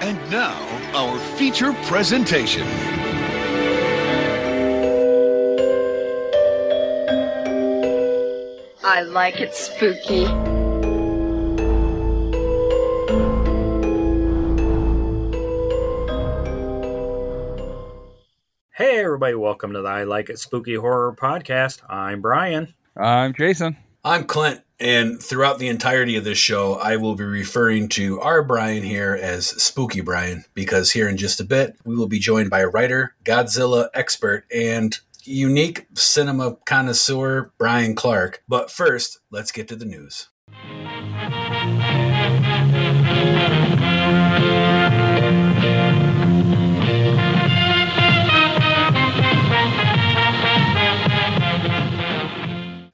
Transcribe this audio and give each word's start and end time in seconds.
And 0.00 0.18
now, 0.30 0.56
our 0.94 1.18
feature 1.36 1.74
presentation. 1.84 2.66
I 8.82 9.02
like 9.02 9.40
it 9.40 9.54
spooky. 9.54 10.24
Hey, 18.72 19.04
everybody, 19.04 19.34
welcome 19.34 19.74
to 19.74 19.82
the 19.82 19.88
I 19.88 20.04
Like 20.04 20.30
It 20.30 20.38
Spooky 20.38 20.76
Horror 20.76 21.14
Podcast. 21.14 21.82
I'm 21.90 22.22
Brian. 22.22 22.72
I'm 22.96 23.34
Jason. 23.34 23.76
I'm 24.02 24.24
Clint, 24.24 24.62
and 24.80 25.22
throughout 25.22 25.58
the 25.58 25.68
entirety 25.68 26.16
of 26.16 26.24
this 26.24 26.38
show, 26.38 26.74
I 26.74 26.96
will 26.96 27.14
be 27.14 27.24
referring 27.24 27.88
to 27.90 28.20
our 28.20 28.42
Brian 28.42 28.82
here 28.82 29.18
as 29.20 29.46
Spooky 29.46 30.00
Brian 30.00 30.44
because 30.54 30.90
here 30.90 31.08
in 31.08 31.18
just 31.18 31.40
a 31.40 31.44
bit, 31.44 31.76
we 31.84 31.94
will 31.94 32.08
be 32.08 32.18
joined 32.18 32.48
by 32.48 32.64
writer, 32.64 33.14
Godzilla 33.24 33.88
expert, 33.92 34.44
and 34.52 34.98
unique 35.24 35.86
cinema 35.94 36.56
connoisseur, 36.64 37.52
Bryan 37.58 37.94
Clark. 37.94 38.42
But 38.48 38.70
first, 38.70 39.20
let's 39.30 39.52
get 39.52 39.68
to 39.68 39.76
the 39.76 39.84
news. 39.84 40.28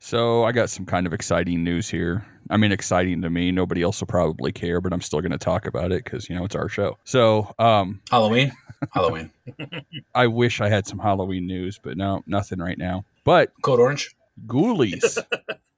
So 0.06 0.45
I 0.45 0.52
got 0.52 0.70
some 0.70 0.87
kind 0.87 1.05
of 1.05 1.12
exciting 1.12 1.65
news 1.65 1.91
here. 1.91 2.24
I 2.48 2.59
mean, 2.59 2.70
exciting 2.70 3.23
to 3.23 3.28
me. 3.28 3.51
Nobody 3.51 3.83
else 3.83 3.98
will 3.98 4.06
probably 4.06 4.52
care, 4.52 4.80
but 4.80 4.92
I'm 4.92 5.01
still 5.01 5.20
going 5.20 5.32
to 5.32 5.37
talk 5.37 5.66
about 5.66 5.91
it 5.91 6.05
because 6.05 6.30
you 6.30 6.37
know 6.37 6.45
it's 6.45 6.55
our 6.55 6.69
show. 6.69 6.96
So, 7.02 7.52
um, 7.59 8.02
Halloween? 8.09 8.52
Halloween. 8.92 9.32
I 10.15 10.29
wish 10.29 10.60
I 10.60 10.68
had 10.68 10.87
some 10.87 11.01
Halloween 11.01 11.48
news, 11.48 11.80
but 11.82 11.96
no, 11.96 12.23
nothing 12.24 12.60
right 12.60 12.79
now. 12.79 13.04
But 13.24 13.51
Code 13.63 13.80
Orange? 13.80 14.15
Ghoulies, 14.46 15.18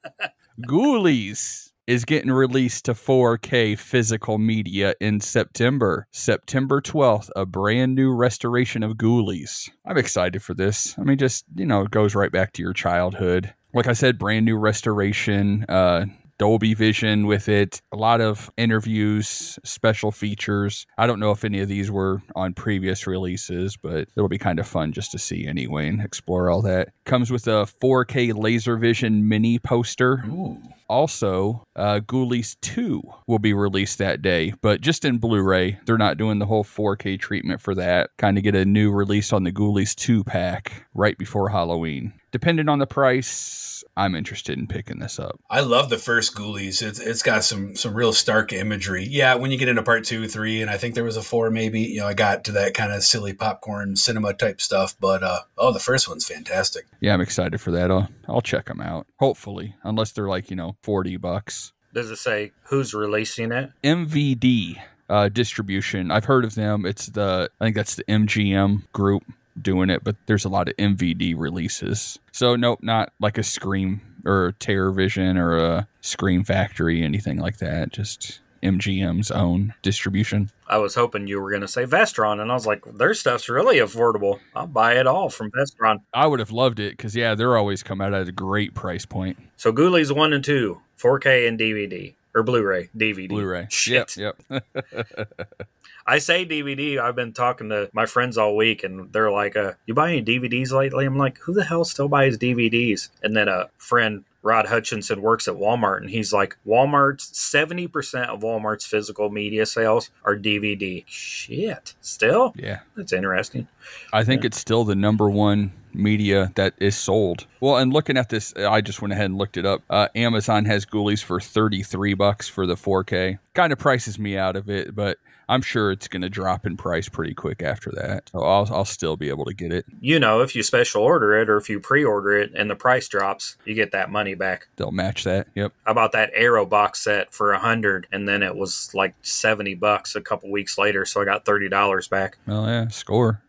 Ghoulies 0.68 1.70
is 1.86 2.04
getting 2.04 2.30
released 2.30 2.84
to 2.84 2.92
4K 2.92 3.78
physical 3.78 4.36
media 4.36 4.94
in 5.00 5.20
September. 5.20 6.06
September 6.10 6.82
12th, 6.82 7.30
a 7.34 7.46
brand 7.46 7.94
new 7.94 8.12
restoration 8.12 8.82
of 8.82 8.98
Ghoulies. 8.98 9.70
I'm 9.86 9.96
excited 9.96 10.42
for 10.42 10.52
this. 10.52 10.94
I 10.98 11.04
mean, 11.04 11.16
just, 11.16 11.46
you 11.56 11.64
know, 11.64 11.80
it 11.80 11.90
goes 11.90 12.14
right 12.14 12.30
back 12.30 12.52
to 12.52 12.62
your 12.62 12.74
childhood. 12.74 13.54
Like 13.78 13.86
I 13.86 13.92
said, 13.92 14.18
brand 14.18 14.44
new 14.44 14.56
restoration. 14.56 15.64
Uh, 15.68 16.06
Dolby 16.36 16.74
Vision 16.74 17.28
with 17.28 17.48
it, 17.48 17.80
a 17.92 17.96
lot 17.96 18.20
of 18.20 18.50
interviews, 18.56 19.56
special 19.62 20.10
features. 20.10 20.84
I 20.98 21.06
don't 21.06 21.20
know 21.20 21.30
if 21.30 21.44
any 21.44 21.60
of 21.60 21.68
these 21.68 21.88
were 21.88 22.20
on 22.34 22.54
previous 22.54 23.06
releases, 23.06 23.76
but 23.76 24.08
it'll 24.16 24.28
be 24.28 24.36
kind 24.36 24.58
of 24.58 24.66
fun 24.66 24.90
just 24.90 25.12
to 25.12 25.18
see 25.18 25.46
anyway 25.46 25.86
and 25.86 26.02
explore 26.02 26.50
all 26.50 26.60
that. 26.62 26.88
Comes 27.04 27.30
with 27.30 27.46
a 27.46 27.68
4K 27.80 28.36
laser 28.36 28.76
vision 28.76 29.28
mini 29.28 29.60
poster. 29.60 30.24
Ooh. 30.26 30.60
Also, 30.88 31.64
uh, 31.76 32.00
Ghoulies 32.00 32.56
2 32.60 33.02
will 33.26 33.38
be 33.38 33.52
released 33.52 33.98
that 33.98 34.22
day, 34.22 34.54
but 34.62 34.80
just 34.80 35.04
in 35.04 35.18
Blu 35.18 35.42
ray. 35.42 35.78
They're 35.84 35.98
not 35.98 36.16
doing 36.16 36.38
the 36.38 36.46
whole 36.46 36.64
4K 36.64 37.18
treatment 37.18 37.60
for 37.60 37.74
that. 37.74 38.10
Kind 38.16 38.38
of 38.38 38.44
get 38.44 38.54
a 38.54 38.64
new 38.64 38.90
release 38.90 39.32
on 39.32 39.44
the 39.44 39.52
Ghoulies 39.52 39.94
2 39.94 40.24
pack 40.24 40.86
right 40.94 41.16
before 41.18 41.50
Halloween. 41.50 42.12
Depending 42.30 42.68
on 42.68 42.78
the 42.78 42.86
price, 42.86 43.82
I'm 43.96 44.14
interested 44.14 44.58
in 44.58 44.66
picking 44.66 44.98
this 44.98 45.18
up. 45.18 45.40
I 45.50 45.60
love 45.60 45.90
the 45.90 45.98
first 45.98 46.34
Ghoulies. 46.34 46.82
It's 46.82 47.00
it's 47.00 47.22
got 47.22 47.42
some 47.42 47.74
some 47.74 47.94
real 47.94 48.12
stark 48.12 48.52
imagery. 48.52 49.06
Yeah, 49.08 49.34
when 49.34 49.50
you 49.50 49.58
get 49.58 49.68
into 49.68 49.82
part 49.82 50.04
two, 50.04 50.28
three, 50.28 50.62
and 50.62 50.70
I 50.70 50.76
think 50.76 50.94
there 50.94 51.04
was 51.04 51.16
a 51.16 51.22
four, 51.22 51.50
maybe. 51.50 51.80
You 51.80 52.00
know, 52.00 52.06
I 52.06 52.14
got 52.14 52.44
to 52.44 52.52
that 52.52 52.74
kind 52.74 52.92
of 52.92 53.02
silly 53.02 53.32
popcorn 53.32 53.96
cinema 53.96 54.34
type 54.34 54.60
stuff. 54.60 54.94
But 55.00 55.22
uh, 55.22 55.40
oh, 55.56 55.72
the 55.72 55.80
first 55.80 56.08
one's 56.08 56.26
fantastic. 56.26 56.86
Yeah, 57.00 57.14
I'm 57.14 57.20
excited 57.20 57.60
for 57.60 57.70
that. 57.72 57.90
I'll, 57.90 58.08
I'll 58.28 58.40
check 58.40 58.66
them 58.66 58.80
out. 58.80 59.06
Hopefully, 59.18 59.74
unless 59.82 60.12
they're 60.12 60.28
like 60.28 60.50
you 60.50 60.56
know 60.56 60.76
40 60.82 61.16
bucks. 61.16 61.72
Does 61.94 62.10
it 62.10 62.16
say 62.16 62.52
who's 62.64 62.94
releasing 62.94 63.52
it? 63.52 63.70
MVD 63.82 64.80
uh, 65.08 65.28
distribution. 65.28 66.10
I've 66.10 66.26
heard 66.26 66.44
of 66.44 66.54
them. 66.54 66.84
It's 66.84 67.06
the 67.06 67.50
I 67.60 67.64
think 67.64 67.76
that's 67.76 67.96
the 67.96 68.04
MGM 68.04 68.90
group 68.92 69.24
doing 69.60 69.90
it, 69.90 70.04
but 70.04 70.16
there's 70.26 70.44
a 70.44 70.48
lot 70.48 70.68
of 70.68 70.76
MVD 70.76 71.34
releases. 71.36 72.18
So 72.32 72.56
nope, 72.56 72.80
not 72.82 73.12
like 73.20 73.38
a 73.38 73.42
Scream 73.42 74.00
or 74.24 74.54
Terror 74.58 74.92
Vision 74.92 75.36
or 75.36 75.56
a 75.56 75.88
Scream 76.00 76.44
Factory, 76.44 77.02
anything 77.02 77.38
like 77.38 77.58
that. 77.58 77.92
Just 77.92 78.40
MGM's 78.62 79.30
own 79.30 79.74
distribution. 79.82 80.50
I 80.66 80.78
was 80.78 80.94
hoping 80.94 81.26
you 81.26 81.40
were 81.40 81.50
going 81.50 81.62
to 81.62 81.68
say 81.68 81.84
Vestron, 81.84 82.40
and 82.40 82.50
I 82.50 82.54
was 82.54 82.66
like, 82.66 82.84
their 82.84 83.14
stuff's 83.14 83.48
really 83.48 83.78
affordable. 83.78 84.40
I'll 84.54 84.66
buy 84.66 84.94
it 84.94 85.06
all 85.06 85.28
from 85.28 85.50
Vestron. 85.50 85.98
I 86.12 86.26
would 86.26 86.40
have 86.40 86.50
loved 86.50 86.80
it 86.80 86.96
because 86.96 87.16
yeah, 87.16 87.34
they're 87.34 87.56
always 87.56 87.82
come 87.82 88.00
out 88.00 88.14
at 88.14 88.28
a 88.28 88.32
great 88.32 88.74
price 88.74 89.04
point. 89.04 89.38
So 89.56 89.72
Ghoulies 89.72 90.14
1 90.14 90.32
and 90.32 90.44
2, 90.44 90.80
4K 90.98 91.48
and 91.48 91.58
DVD. 91.58 92.14
Or 92.34 92.42
Blu-ray, 92.42 92.90
DVD. 92.96 93.28
Blu-ray. 93.28 93.66
Shit. 93.70 94.16
Yep. 94.16 94.36
Yep. 94.50 94.64
I 96.08 96.18
say 96.18 96.46
DVD. 96.46 96.98
I've 96.98 97.14
been 97.14 97.34
talking 97.34 97.68
to 97.68 97.90
my 97.92 98.06
friends 98.06 98.38
all 98.38 98.56
week, 98.56 98.82
and 98.82 99.12
they're 99.12 99.30
like, 99.30 99.56
uh, 99.56 99.72
"You 99.84 99.92
buy 99.92 100.10
any 100.10 100.22
DVDs 100.22 100.72
lately?" 100.72 101.04
I'm 101.04 101.18
like, 101.18 101.36
"Who 101.38 101.52
the 101.52 101.64
hell 101.64 101.84
still 101.84 102.08
buys 102.08 102.38
DVDs?" 102.38 103.10
And 103.22 103.36
then 103.36 103.46
a 103.46 103.68
friend, 103.76 104.24
Rod 104.42 104.66
Hutchinson, 104.66 105.20
works 105.20 105.48
at 105.48 105.54
Walmart, 105.54 105.98
and 105.98 106.10
he's 106.10 106.32
like, 106.32 106.56
"Walmart's 106.66 107.36
seventy 107.38 107.86
percent 107.86 108.30
of 108.30 108.40
Walmart's 108.40 108.86
physical 108.86 109.30
media 109.30 109.66
sales 109.66 110.10
are 110.24 110.36
DVD." 110.36 111.04
Shit, 111.06 111.94
still? 112.00 112.52
yeah. 112.56 112.80
That's 112.96 113.12
interesting. 113.12 113.68
I 114.12 114.24
think 114.24 114.44
it's 114.44 114.58
still 114.58 114.84
the 114.84 114.94
number 114.94 115.28
one 115.28 115.72
media 115.94 116.52
that 116.54 116.74
is 116.78 116.96
sold. 116.96 117.46
Well, 117.60 117.76
and 117.76 117.92
looking 117.92 118.16
at 118.16 118.28
this, 118.28 118.54
I 118.54 118.80
just 118.80 119.02
went 119.02 119.12
ahead 119.12 119.26
and 119.26 119.38
looked 119.38 119.56
it 119.56 119.66
up. 119.66 119.82
Uh, 119.90 120.08
Amazon 120.14 120.64
has 120.66 120.86
Ghoulies 120.86 121.22
for 121.22 121.40
33 121.40 122.14
bucks 122.14 122.48
for 122.48 122.66
the 122.66 122.74
4K. 122.74 123.38
Kind 123.54 123.72
of 123.72 123.78
prices 123.78 124.18
me 124.18 124.36
out 124.36 124.56
of 124.56 124.68
it, 124.70 124.94
but 124.94 125.18
I'm 125.48 125.62
sure 125.62 125.90
it's 125.90 126.08
going 126.08 126.22
to 126.22 126.28
drop 126.28 126.66
in 126.66 126.76
price 126.76 127.08
pretty 127.08 127.34
quick 127.34 127.62
after 127.62 127.90
that. 127.92 128.28
So 128.30 128.40
I'll, 128.40 128.68
I'll 128.70 128.84
still 128.84 129.16
be 129.16 129.28
able 129.30 129.46
to 129.46 129.54
get 129.54 129.72
it. 129.72 129.86
You 130.00 130.20
know, 130.20 130.42
if 130.42 130.54
you 130.54 130.62
special 130.62 131.02
order 131.02 131.34
it 131.38 131.48
or 131.48 131.56
if 131.56 131.70
you 131.70 131.80
pre-order 131.80 132.36
it 132.36 132.52
and 132.54 132.70
the 132.70 132.76
price 132.76 133.08
drops, 133.08 133.56
you 133.64 133.74
get 133.74 133.92
that 133.92 134.10
money 134.10 134.34
back. 134.34 134.68
They'll 134.76 134.90
match 134.90 135.24
that. 135.24 135.48
Yep. 135.54 135.72
I 135.86 135.92
bought 135.92 136.12
that 136.12 136.30
Arrow 136.34 136.66
box 136.66 137.00
set 137.00 137.32
for 137.32 137.52
a 137.52 137.58
hundred, 137.58 138.06
and 138.12 138.28
then 138.28 138.42
it 138.42 138.54
was 138.54 138.94
like 138.94 139.14
seventy 139.22 139.74
bucks 139.74 140.14
a 140.14 140.20
couple 140.20 140.50
weeks 140.50 140.76
later, 140.76 141.04
so 141.04 141.22
I 141.22 141.24
got 141.24 141.44
thirty 141.44 141.68
dollars 141.68 142.08
back. 142.08 142.38
Oh 142.46 142.66
yeah, 142.66 142.88
score. 142.88 143.40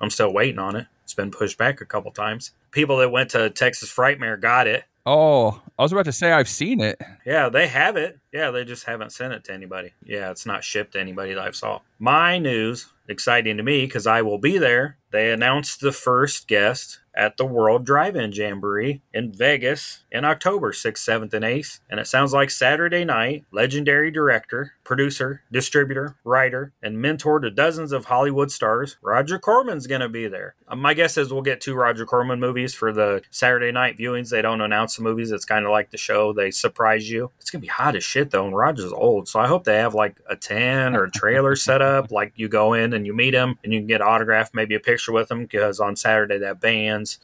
I'm 0.00 0.10
still 0.10 0.32
waiting 0.32 0.58
on 0.58 0.76
it. 0.76 0.86
It's 1.04 1.14
been 1.14 1.30
pushed 1.30 1.58
back 1.58 1.80
a 1.80 1.86
couple 1.86 2.10
times. 2.12 2.52
People 2.70 2.98
that 2.98 3.10
went 3.10 3.30
to 3.30 3.50
Texas 3.50 3.90
Frightmare 3.90 4.40
got 4.40 4.66
it. 4.66 4.84
Oh, 5.06 5.62
I 5.78 5.82
was 5.82 5.92
about 5.92 6.04
to 6.04 6.12
say 6.12 6.32
I've 6.32 6.48
seen 6.48 6.80
it. 6.80 7.00
Yeah, 7.24 7.48
they 7.48 7.66
have 7.68 7.96
it. 7.96 8.18
Yeah, 8.32 8.50
they 8.50 8.64
just 8.64 8.84
haven't 8.84 9.12
sent 9.12 9.32
it 9.32 9.44
to 9.44 9.54
anybody. 9.54 9.94
Yeah, 10.02 10.30
it's 10.30 10.44
not 10.44 10.64
shipped 10.64 10.92
to 10.92 11.00
anybody 11.00 11.34
that 11.34 11.42
I've 11.42 11.56
saw. 11.56 11.80
My 11.98 12.38
news, 12.38 12.92
exciting 13.08 13.56
to 13.56 13.62
me 13.62 13.86
because 13.86 14.06
I 14.06 14.22
will 14.22 14.38
be 14.38 14.58
there. 14.58 14.98
They 15.10 15.30
announced 15.32 15.80
the 15.80 15.92
first 15.92 16.46
guest 16.48 17.00
at 17.18 17.36
the 17.36 17.44
World 17.44 17.84
Drive-In 17.84 18.32
Jamboree 18.32 19.02
in 19.12 19.32
Vegas 19.32 20.04
in 20.10 20.24
October 20.24 20.72
6th, 20.72 20.98
7th, 20.98 21.34
and 21.34 21.44
8th. 21.44 21.80
And 21.90 21.98
it 21.98 22.06
sounds 22.06 22.32
like 22.32 22.50
Saturday 22.50 23.04
night, 23.04 23.44
legendary 23.50 24.10
director, 24.12 24.74
producer, 24.84 25.42
distributor, 25.50 26.16
writer, 26.24 26.72
and 26.82 27.02
mentor 27.02 27.40
to 27.40 27.50
dozens 27.50 27.92
of 27.92 28.06
Hollywood 28.06 28.50
stars, 28.52 28.96
Roger 29.02 29.38
Corman's 29.38 29.86
going 29.86 30.00
to 30.00 30.08
be 30.08 30.28
there. 30.28 30.54
Um, 30.68 30.80
my 30.80 30.94
guess 30.94 31.18
is 31.18 31.32
we'll 31.32 31.42
get 31.42 31.60
two 31.60 31.74
Roger 31.74 32.06
Corman 32.06 32.38
movies 32.38 32.72
for 32.72 32.92
the 32.92 33.22
Saturday 33.30 33.72
night 33.72 33.98
viewings. 33.98 34.30
They 34.30 34.40
don't 34.40 34.60
announce 34.60 34.96
the 34.96 35.02
movies. 35.02 35.32
It's 35.32 35.44
kind 35.44 35.66
of 35.66 35.72
like 35.72 35.90
the 35.90 35.98
show. 35.98 36.32
They 36.32 36.50
surprise 36.50 37.10
you. 37.10 37.32
It's 37.40 37.50
going 37.50 37.60
to 37.60 37.66
be 37.66 37.72
hot 37.72 37.96
as 37.96 38.04
shit, 38.04 38.30
though, 38.30 38.46
and 38.46 38.56
Roger's 38.56 38.92
old. 38.92 39.28
So 39.28 39.40
I 39.40 39.48
hope 39.48 39.64
they 39.64 39.76
have 39.76 39.94
like 39.94 40.20
a 40.30 40.36
10 40.36 40.94
or 40.94 41.04
a 41.04 41.10
trailer 41.10 41.56
set 41.56 41.82
up. 41.82 42.12
Like 42.12 42.32
you 42.36 42.48
go 42.48 42.74
in 42.74 42.92
and 42.92 43.04
you 43.04 43.12
meet 43.12 43.34
him 43.34 43.58
and 43.64 43.72
you 43.72 43.80
can 43.80 43.88
get 43.88 44.00
autograph, 44.00 44.50
maybe 44.54 44.76
a 44.76 44.80
picture 44.80 45.12
with 45.12 45.30
him 45.30 45.42
because 45.42 45.80
on 45.80 45.96
Saturday 45.96 46.38
that 46.38 46.60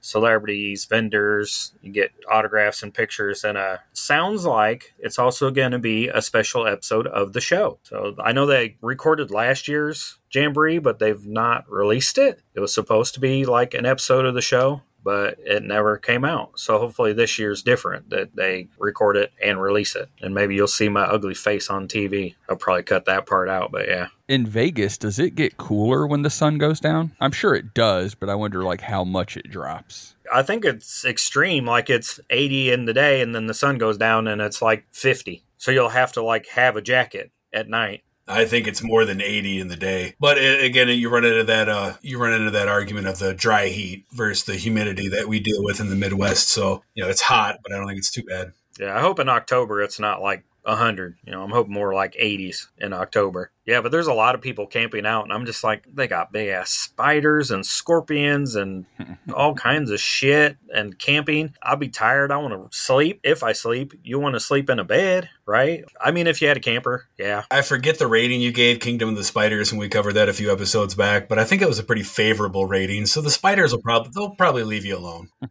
celebrities, 0.01 0.85
vendors, 0.85 1.75
you 1.83 1.93
get 1.93 2.13
autographs 2.31 2.83
and 2.83 2.93
pictures. 2.93 3.45
And 3.45 3.59
uh, 3.59 3.79
sounds 3.93 4.45
like 4.45 4.95
it's 4.99 5.19
also 5.19 5.51
going 5.51 5.73
to 5.73 5.79
be 5.79 6.09
a 6.09 6.23
special 6.23 6.67
episode 6.67 7.07
of 7.07 7.33
the 7.33 7.41
show. 7.41 7.79
So 7.83 8.15
I 8.23 8.33
know 8.33 8.47
they 8.47 8.77
recorded 8.81 9.31
last 9.31 9.69
year's 9.69 10.19
Jamboree, 10.33 10.79
but 10.79 10.99
they've 10.99 11.27
not 11.27 11.71
released 11.71 12.19
it. 12.19 12.43
It 12.55 12.61
was 12.61 12.75
supposed 12.75 13.15
to 13.15 13.21
be 13.21 13.45
like 13.45 13.75
an 13.75 13.87
episode 13.87 14.25
of 14.25 14.35
the 14.35 14.43
show. 14.43 14.83
But 15.03 15.37
it 15.45 15.63
never 15.63 15.99
came 15.99 16.25
out. 16.25 16.59
So 16.59 16.79
hopefully 16.79 17.13
this 17.13 17.39
year's 17.39 17.63
different 17.63 18.09
that 18.09 18.37
they 18.37 18.69
record 18.79 19.19
it 19.19 19.35
and 19.43 19.61
release 19.61 19.95
it. 19.95 20.09
And 20.23 20.35
maybe 20.35 20.55
you'll 20.55 20.67
see 20.67 20.89
my 20.89 21.03
ugly 21.03 21.35
face 21.35 21.69
on 21.69 21.89
TV. 21.89 22.37
I'll 22.49 22.57
probably 22.57 22.85
cut 22.85 23.05
that 23.05 23.27
part 23.27 23.51
out, 23.51 23.71
but 23.71 23.87
yeah. 23.87 24.07
In 24.27 24.47
Vegas, 24.47 24.97
does 24.97 25.19
it 25.19 25.35
get 25.35 25.59
cooler 25.59 26.07
when 26.07 26.23
the 26.23 26.31
sun 26.31 26.57
goes 26.57 26.81
down? 26.81 27.13
I'm 27.21 27.33
sure 27.33 27.55
it 27.55 27.75
does, 27.75 28.15
but 28.15 28.31
I 28.31 28.35
wonder 28.35 28.63
like 28.63 28.81
how 28.81 29.05
much 29.05 29.37
it 29.37 29.51
drops. 29.51 30.17
I 30.33 30.43
think 30.43 30.65
it's 30.65 31.05
extreme. 31.05 31.67
Like 31.67 31.91
it's 31.91 32.19
80 32.31 32.73
in 32.73 32.85
the 32.87 32.95
day 32.95 33.21
and 33.21 33.35
then 33.35 33.47
the 33.47 33.55
sun 33.55 33.77
goes 33.77 33.99
down 33.99 34.27
and 34.27 34.41
it's 34.41 34.63
like 34.63 34.87
50. 34.93 35.45
So 35.59 35.71
you'll 35.71 35.91
have 35.91 36.13
to 36.13 36.23
like 36.23 36.49
have 36.49 36.77
a 36.77 36.83
jacket 36.83 37.31
at 37.53 37.69
night 37.69 38.03
I 38.27 38.47
think 38.47 38.67
it's 38.67 38.83
more 38.83 39.05
than 39.05 39.21
80 39.21 39.61
in 39.61 39.69
the 39.69 39.77
day. 39.77 40.15
But 40.19 40.39
again, 40.39 40.89
you 40.89 41.11
run 41.11 41.25
into 41.25 41.45
that 41.45 41.69
uh, 41.69 41.95
you 42.01 42.19
run 42.19 42.33
into 42.33 42.51
that 42.53 42.69
argument 42.69 43.07
of 43.07 43.19
the 43.19 43.35
dry 43.35 43.67
heat 43.67 44.07
versus 44.13 44.45
the 44.45 44.57
humidity 44.57 45.09
that 45.09 45.29
we 45.29 45.41
deal 45.41 45.63
with 45.63 45.81
in 45.81 45.91
the 45.91 45.97
Midwest. 45.97 46.49
So 46.49 46.83
you 46.95 47.05
know, 47.05 47.11
it's 47.11 47.21
hot, 47.21 47.59
but 47.63 47.73
I 47.73 47.77
don't 47.77 47.87
think 47.87 47.99
it's 47.99 48.11
too 48.11 48.23
bad. 48.23 48.53
Yeah, 48.81 48.97
I 48.97 49.01
hope 49.01 49.19
in 49.19 49.29
October 49.29 49.83
it's 49.83 50.01
not 50.01 50.23
like 50.23 50.45
100. 50.65 51.17
You 51.25 51.33
know, 51.33 51.43
I'm 51.43 51.51
hoping 51.51 51.73
more 51.73 51.95
like 51.95 52.15
80s 52.15 52.69
in 52.79 52.93
October. 52.93 53.51
Yeah, 53.67 53.81
but 53.81 53.93
there's 53.93 54.07
a 54.07 54.15
lot 54.15 54.35
of 54.35 54.43
people 54.43 54.67
camping 54.67 55.07
out, 55.07 55.25
and 55.25 55.33
I'm 55.33 55.47
just 55.47 55.65
like, 55.65 55.87
they 55.93 56.07
got 56.07 56.33
big 56.33 56.49
ass 56.49 56.71
spiders 56.71 57.51
and 57.51 57.65
scorpions 57.65 58.57
and 58.57 58.85
all 59.35 59.55
kinds 59.55 59.91
of 59.91 60.01
shit 60.01 60.57
and 60.75 60.99
camping. 60.99 61.55
I'll 61.63 61.77
be 61.77 61.89
tired. 61.89 62.31
I 62.31 62.37
want 62.37 62.53
to 62.53 62.77
sleep. 62.77 63.21
If 63.23 63.43
I 63.43 63.53
sleep, 63.53 63.95
you 64.03 64.19
want 64.19 64.35
to 64.35 64.41
sleep 64.41 64.69
in 64.69 64.79
a 64.79 64.85
bed, 64.85 65.31
right? 65.47 65.85
I 65.99 66.11
mean, 66.11 66.27
if 66.27 66.43
you 66.43 66.49
had 66.49 66.59
a 66.59 66.61
camper, 66.61 67.07
yeah. 67.19 67.45
I 67.51 67.63
forget 67.63 67.99
the 67.99 68.07
rating 68.07 68.41
you 68.43 68.53
gave 68.53 68.81
Kingdom 68.81 69.11
of 69.11 69.17
the 69.17 69.25
Spiders, 69.25 69.73
and 69.73 69.79
we 69.79 69.89
covered 69.89 70.15
that 70.15 70.29
a 70.29 70.35
few 70.35 70.53
episodes 70.53 70.95
back, 70.95 71.29
but 71.29 71.39
I 71.39 71.45
think 71.45 71.63
it 71.63 71.69
was 71.69 71.79
a 71.79 71.85
pretty 71.85 72.03
favorable 72.03 72.67
rating. 72.67 73.07
So 73.07 73.21
the 73.23 73.31
spiders 73.31 73.73
will 73.73 73.83
probably 73.83 74.11
they'll 74.15 74.35
probably 74.35 74.65
leave 74.65 74.85
you 74.85 74.97
alone. 74.97 75.31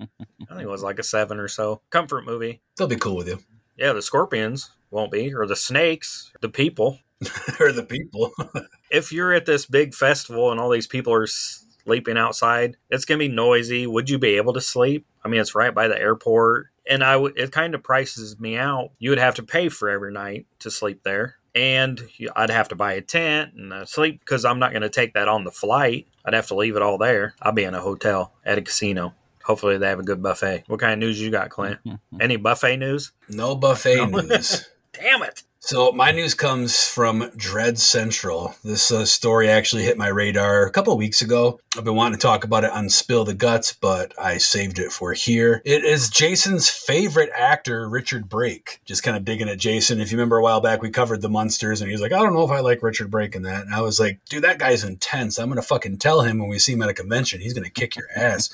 I 0.00 0.58
think 0.58 0.62
it 0.62 0.68
was 0.68 0.82
like 0.82 0.98
a 0.98 1.02
seven 1.02 1.38
or 1.38 1.48
so. 1.48 1.80
Comfort 1.90 2.24
movie. 2.24 2.60
They'll 2.76 2.86
be 2.86 2.96
cool 2.96 3.16
with 3.16 3.28
you. 3.28 3.38
Yeah, 3.76 3.92
the 3.92 4.02
scorpions 4.02 4.70
won't 4.90 5.12
be, 5.12 5.34
or 5.34 5.46
the 5.46 5.56
snakes, 5.56 6.32
the 6.40 6.48
people. 6.48 7.00
or 7.60 7.72
the 7.72 7.82
people. 7.82 8.32
if 8.90 9.12
you're 9.12 9.32
at 9.32 9.46
this 9.46 9.66
big 9.66 9.94
festival 9.94 10.50
and 10.50 10.60
all 10.60 10.70
these 10.70 10.86
people 10.86 11.12
are 11.12 11.26
sleeping 11.26 12.16
outside, 12.16 12.76
it's 12.90 13.04
going 13.04 13.18
to 13.18 13.28
be 13.28 13.34
noisy. 13.34 13.86
Would 13.86 14.10
you 14.10 14.18
be 14.18 14.36
able 14.36 14.52
to 14.52 14.60
sleep? 14.60 15.06
I 15.24 15.28
mean, 15.28 15.40
it's 15.40 15.54
right 15.54 15.74
by 15.74 15.88
the 15.88 15.98
airport. 15.98 16.66
And 16.88 17.02
I 17.02 17.12
w- 17.12 17.34
it 17.36 17.50
kind 17.50 17.74
of 17.74 17.82
prices 17.82 18.38
me 18.38 18.56
out. 18.56 18.90
You 18.98 19.10
would 19.10 19.18
have 19.18 19.36
to 19.36 19.42
pay 19.42 19.68
for 19.68 19.88
every 19.88 20.12
night 20.12 20.46
to 20.60 20.70
sleep 20.70 21.02
there. 21.02 21.36
And 21.54 22.00
I'd 22.34 22.50
have 22.50 22.68
to 22.68 22.76
buy 22.76 22.94
a 22.94 23.00
tent 23.00 23.54
and 23.54 23.88
sleep 23.88 24.20
because 24.20 24.44
I'm 24.44 24.58
not 24.58 24.72
going 24.72 24.82
to 24.82 24.90
take 24.90 25.14
that 25.14 25.28
on 25.28 25.44
the 25.44 25.52
flight. 25.52 26.08
I'd 26.24 26.34
have 26.34 26.48
to 26.48 26.56
leave 26.56 26.76
it 26.76 26.82
all 26.82 26.98
there. 26.98 27.34
I'll 27.40 27.52
be 27.52 27.64
in 27.64 27.74
a 27.74 27.80
hotel 27.80 28.32
at 28.44 28.58
a 28.58 28.62
casino. 28.62 29.14
Hopefully 29.44 29.78
they 29.78 29.88
have 29.88 29.98
a 29.98 30.04
good 30.04 30.22
buffet. 30.22 30.64
What 30.68 30.80
kind 30.80 30.94
of 30.94 30.98
news 30.98 31.20
you 31.20 31.30
got, 31.30 31.50
Clint? 31.50 31.78
Mm-hmm. 31.86 32.20
Any 32.20 32.36
buffet 32.36 32.78
news? 32.78 33.12
No 33.28 33.54
buffet 33.54 34.06
news. 34.10 34.68
Damn 34.92 35.22
it. 35.22 35.42
So 35.66 35.92
my 35.92 36.10
news 36.10 36.34
comes 36.34 36.86
from 36.86 37.30
Dread 37.36 37.78
Central. 37.78 38.54
This 38.62 38.92
uh, 38.92 39.06
story 39.06 39.48
actually 39.48 39.84
hit 39.84 39.96
my 39.96 40.08
radar 40.08 40.66
a 40.66 40.70
couple 40.70 40.94
weeks 40.98 41.22
ago. 41.22 41.58
I've 41.74 41.84
been 41.84 41.96
wanting 41.96 42.18
to 42.18 42.22
talk 42.22 42.44
about 42.44 42.64
it 42.64 42.70
on 42.70 42.90
Spill 42.90 43.24
the 43.24 43.32
Guts, 43.32 43.72
but 43.72 44.12
I 44.20 44.36
saved 44.36 44.78
it 44.78 44.92
for 44.92 45.14
here. 45.14 45.62
It 45.64 45.82
is 45.82 46.10
Jason's 46.10 46.68
favorite 46.68 47.30
actor, 47.34 47.88
Richard 47.88 48.28
Brake. 48.28 48.80
Just 48.84 49.02
kind 49.02 49.16
of 49.16 49.24
digging 49.24 49.48
at 49.48 49.58
Jason. 49.58 50.00
If 50.00 50.12
you 50.12 50.18
remember 50.18 50.36
a 50.36 50.42
while 50.42 50.60
back, 50.60 50.82
we 50.82 50.90
covered 50.90 51.22
the 51.22 51.30
Munsters, 51.30 51.80
and 51.80 51.88
he 51.88 51.94
was 51.94 52.02
like, 52.02 52.12
"I 52.12 52.18
don't 52.18 52.34
know 52.34 52.44
if 52.44 52.50
I 52.50 52.60
like 52.60 52.82
Richard 52.82 53.10
Brake 53.10 53.34
in 53.34 53.42
that." 53.42 53.62
And 53.62 53.74
I 53.74 53.80
was 53.80 53.98
like, 53.98 54.20
"Dude, 54.28 54.44
that 54.44 54.58
guy's 54.58 54.84
intense. 54.84 55.38
I'm 55.38 55.48
gonna 55.48 55.62
fucking 55.62 55.96
tell 55.96 56.20
him 56.20 56.38
when 56.38 56.50
we 56.50 56.58
see 56.58 56.74
him 56.74 56.82
at 56.82 56.90
a 56.90 56.94
convention. 56.94 57.40
He's 57.40 57.54
gonna 57.54 57.70
kick 57.70 57.96
your 57.96 58.06
ass." 58.14 58.50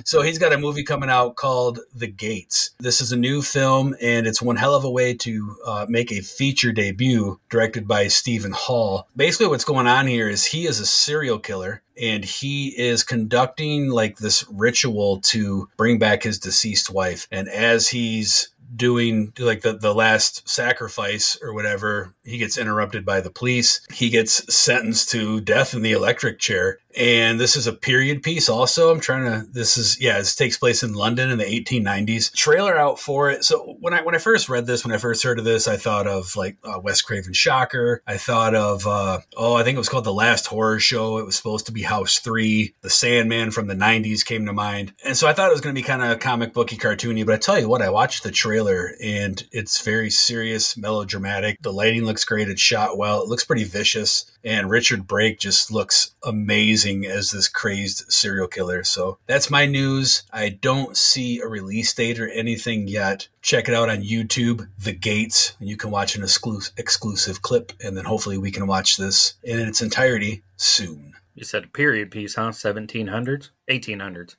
so 0.04 0.22
he's 0.22 0.38
got 0.38 0.52
a 0.52 0.58
movie 0.58 0.84
coming 0.84 1.10
out 1.10 1.34
called 1.34 1.80
The 1.92 2.06
Gates. 2.06 2.70
This 2.78 3.00
is 3.00 3.10
a 3.10 3.16
new 3.16 3.42
film, 3.42 3.96
and 4.00 4.28
it's 4.28 4.40
one 4.40 4.56
hell 4.56 4.76
of 4.76 4.84
a 4.84 4.90
way 4.90 5.12
to 5.12 5.56
uh, 5.66 5.86
make 5.88 6.12
a 6.12 6.20
feature 6.20 6.51
feature 6.52 6.70
debut 6.70 7.40
directed 7.48 7.88
by 7.88 8.08
Stephen 8.08 8.52
Hall. 8.52 9.08
Basically, 9.16 9.46
what's 9.46 9.64
going 9.64 9.86
on 9.86 10.06
here 10.06 10.28
is 10.28 10.44
he 10.44 10.66
is 10.66 10.80
a 10.80 10.84
serial 10.84 11.38
killer 11.38 11.80
and 11.98 12.26
he 12.26 12.78
is 12.78 13.04
conducting 13.04 13.88
like 13.88 14.18
this 14.18 14.44
ritual 14.50 15.18
to 15.22 15.70
bring 15.78 15.98
back 15.98 16.24
his 16.24 16.38
deceased 16.38 16.90
wife. 16.90 17.26
And 17.32 17.48
as 17.48 17.88
he's 17.88 18.50
doing 18.76 19.32
like 19.38 19.62
the, 19.62 19.72
the 19.72 19.94
last 19.94 20.46
sacrifice 20.46 21.38
or 21.40 21.54
whatever, 21.54 22.12
he 22.24 22.38
gets 22.38 22.58
interrupted 22.58 23.04
by 23.04 23.20
the 23.20 23.30
police. 23.30 23.80
He 23.92 24.10
gets 24.10 24.54
sentenced 24.54 25.10
to 25.10 25.40
death 25.40 25.74
in 25.74 25.82
the 25.82 25.92
electric 25.92 26.38
chair. 26.38 26.78
And 26.96 27.40
this 27.40 27.56
is 27.56 27.66
a 27.66 27.72
period 27.72 28.22
piece 28.22 28.48
also. 28.48 28.90
I'm 28.90 29.00
trying 29.00 29.24
to 29.24 29.50
this 29.50 29.76
is 29.76 29.98
yeah 29.98 30.18
this 30.18 30.34
takes 30.34 30.58
place 30.58 30.82
in 30.82 30.92
london 30.92 31.30
in 31.30 31.38
the 31.38 31.44
1890s 31.44 32.32
trailer 32.34 32.76
out 32.76 32.98
for 32.98 33.30
it. 33.30 33.44
So 33.44 33.76
when 33.80 33.94
i 33.94 34.02
when 34.02 34.14
i 34.14 34.18
first 34.18 34.50
read 34.50 34.66
this 34.66 34.84
when 34.84 34.94
i 34.94 34.98
first 34.98 35.22
heard 35.22 35.38
of 35.38 35.46
this 35.46 35.66
i 35.66 35.78
thought 35.78 36.06
of 36.06 36.36
like 36.36 36.58
uh, 36.64 36.80
wes 36.80 37.00
craven 37.00 37.32
shocker. 37.32 38.02
I 38.06 38.18
thought 38.18 38.54
of 38.54 38.86
uh, 38.86 39.20
oh 39.36 39.54
i 39.54 39.62
think 39.62 39.76
it 39.76 39.78
was 39.78 39.88
called 39.88 40.04
the 40.04 40.12
last 40.12 40.46
horror 40.46 40.78
show. 40.78 41.16
It 41.16 41.24
was 41.24 41.34
supposed 41.34 41.64
to 41.66 41.72
be 41.72 41.82
house 41.82 42.18
3 42.18 42.74
the 42.82 42.90
sandman 42.90 43.52
from 43.52 43.68
the 43.68 43.74
90s 43.74 44.22
came 44.24 44.44
to 44.44 44.52
mind. 44.52 44.92
And 45.02 45.16
so 45.16 45.26
i 45.26 45.32
thought 45.32 45.48
it 45.48 45.52
was 45.52 45.62
going 45.62 45.74
to 45.74 45.80
be 45.80 45.86
kind 45.86 46.02
of 46.02 46.20
comic 46.20 46.52
booky 46.52 46.76
cartoony 46.76 47.24
but 47.24 47.34
i 47.34 47.38
tell 47.38 47.58
you 47.58 47.70
what 47.70 47.80
i 47.80 47.88
watched 47.88 48.22
the 48.22 48.30
trailer 48.30 48.94
and 49.02 49.44
it's 49.50 49.80
very 49.80 50.10
serious 50.10 50.76
melodramatic. 50.76 51.56
The 51.62 51.72
lighting 51.72 52.04
looks 52.04 52.11
great 52.24 52.48
it's 52.48 52.60
shot 52.60 52.96
well 52.98 53.22
it 53.22 53.28
looks 53.28 53.44
pretty 53.44 53.64
vicious 53.64 54.30
and 54.44 54.70
richard 54.70 55.06
brake 55.06 55.38
just 55.38 55.70
looks 55.70 56.14
amazing 56.24 56.72
amazing 56.72 57.06
as 57.06 57.30
this 57.30 57.48
crazed 57.48 58.10
serial 58.12 58.48
killer. 58.48 58.84
So 58.84 59.18
that's 59.26 59.50
my 59.50 59.66
news. 59.66 60.22
I 60.32 60.48
don't 60.48 60.96
see 60.96 61.40
a 61.40 61.46
release 61.46 61.92
date 61.92 62.20
or 62.20 62.28
anything 62.28 62.88
yet. 62.88 63.28
Check 63.40 63.68
it 63.68 63.74
out 63.74 63.88
on 63.88 64.02
YouTube, 64.02 64.68
The 64.78 64.92
Gates, 64.92 65.56
and 65.58 65.68
you 65.68 65.76
can 65.76 65.90
watch 65.90 66.14
an 66.14 66.22
exclusive 66.22 66.72
exclusive 66.76 67.42
clip, 67.42 67.72
and 67.82 67.96
then 67.96 68.04
hopefully 68.04 68.38
we 68.38 68.50
can 68.50 68.66
watch 68.66 68.96
this 68.96 69.34
in 69.42 69.58
its 69.60 69.80
entirety 69.82 70.42
soon. 70.56 71.14
You 71.34 71.44
said 71.44 71.64
a 71.64 71.68
period 71.68 72.10
piece, 72.10 72.34
huh? 72.34 72.50
1700s? 72.50 73.50
1800s. 73.70 74.36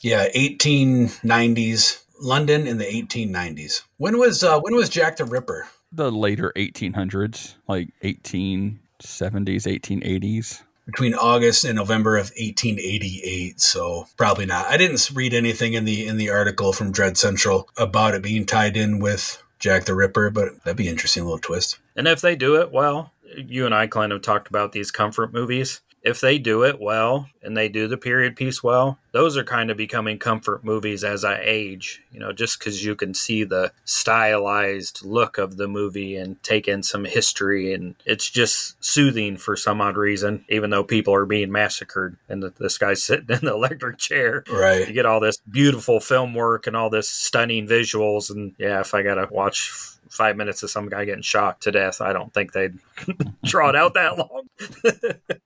Yeah, 0.00 0.28
1890s. 0.30 2.04
London 2.20 2.66
in 2.66 2.78
the 2.78 2.84
1890s. 2.84 3.82
When 3.96 4.18
was 4.18 4.42
uh, 4.42 4.58
when 4.60 4.74
was 4.74 4.88
Jack 4.88 5.16
the 5.16 5.24
Ripper? 5.24 5.68
The 5.90 6.12
later 6.12 6.52
1800s, 6.56 7.54
like 7.66 7.88
1870s, 8.02 8.78
1880s 9.00 10.62
between 10.88 11.12
August 11.12 11.64
and 11.64 11.76
November 11.76 12.16
of 12.16 12.30
1888. 12.30 13.60
So 13.60 14.06
probably 14.16 14.46
not. 14.46 14.66
I 14.66 14.78
didn't 14.78 15.10
read 15.14 15.34
anything 15.34 15.74
in 15.74 15.84
the 15.84 16.06
in 16.06 16.16
the 16.16 16.30
article 16.30 16.72
from 16.72 16.92
Dread 16.92 17.18
Central 17.18 17.68
about 17.76 18.14
it 18.14 18.22
being 18.22 18.46
tied 18.46 18.74
in 18.74 18.98
with 18.98 19.42
Jack 19.58 19.84
the 19.84 19.94
Ripper, 19.94 20.30
but 20.30 20.64
that'd 20.64 20.78
be 20.78 20.88
interesting 20.88 21.24
little 21.24 21.38
twist. 21.38 21.78
And 21.94 22.08
if 22.08 22.22
they 22.22 22.34
do 22.36 22.58
it 22.58 22.72
well, 22.72 23.12
you 23.36 23.66
and 23.66 23.74
I 23.74 23.86
kind 23.86 24.12
of 24.12 24.22
talked 24.22 24.48
about 24.48 24.72
these 24.72 24.90
comfort 24.90 25.32
movies 25.32 25.82
if 26.08 26.22
they 26.22 26.38
do 26.38 26.64
it 26.64 26.80
well 26.80 27.28
and 27.42 27.54
they 27.54 27.68
do 27.68 27.86
the 27.86 27.98
period 27.98 28.34
piece 28.34 28.62
well, 28.62 28.98
those 29.12 29.36
are 29.36 29.44
kind 29.44 29.70
of 29.70 29.76
becoming 29.76 30.18
comfort 30.18 30.64
movies 30.64 31.04
as 31.04 31.22
I 31.22 31.38
age, 31.42 32.02
you 32.10 32.18
know, 32.18 32.32
just 32.32 32.58
because 32.58 32.82
you 32.82 32.96
can 32.96 33.12
see 33.12 33.44
the 33.44 33.72
stylized 33.84 35.04
look 35.04 35.36
of 35.36 35.58
the 35.58 35.68
movie 35.68 36.16
and 36.16 36.42
take 36.42 36.66
in 36.66 36.82
some 36.82 37.04
history. 37.04 37.74
And 37.74 37.94
it's 38.06 38.30
just 38.30 38.82
soothing 38.82 39.36
for 39.36 39.54
some 39.54 39.82
odd 39.82 39.98
reason, 39.98 40.46
even 40.48 40.70
though 40.70 40.82
people 40.82 41.12
are 41.12 41.26
being 41.26 41.52
massacred 41.52 42.16
and 42.26 42.42
the, 42.42 42.54
this 42.58 42.78
guy's 42.78 43.02
sitting 43.04 43.28
in 43.28 43.44
the 43.44 43.52
electric 43.52 43.98
chair. 43.98 44.44
Right. 44.50 44.88
You 44.88 44.94
get 44.94 45.06
all 45.06 45.20
this 45.20 45.36
beautiful 45.50 46.00
film 46.00 46.32
work 46.32 46.66
and 46.66 46.74
all 46.74 46.88
this 46.88 47.10
stunning 47.10 47.68
visuals. 47.68 48.30
And 48.30 48.54
yeah, 48.56 48.80
if 48.80 48.94
I 48.94 49.02
got 49.02 49.16
to 49.16 49.28
watch 49.30 49.70
five 50.08 50.38
minutes 50.38 50.62
of 50.62 50.70
some 50.70 50.88
guy 50.88 51.04
getting 51.04 51.20
shot 51.20 51.60
to 51.60 51.70
death, 51.70 52.00
I 52.00 52.14
don't 52.14 52.32
think 52.32 52.52
they'd 52.52 52.78
draw 53.44 53.68
it 53.68 53.76
out 53.76 53.92
that 53.92 54.16
long. 54.16 54.48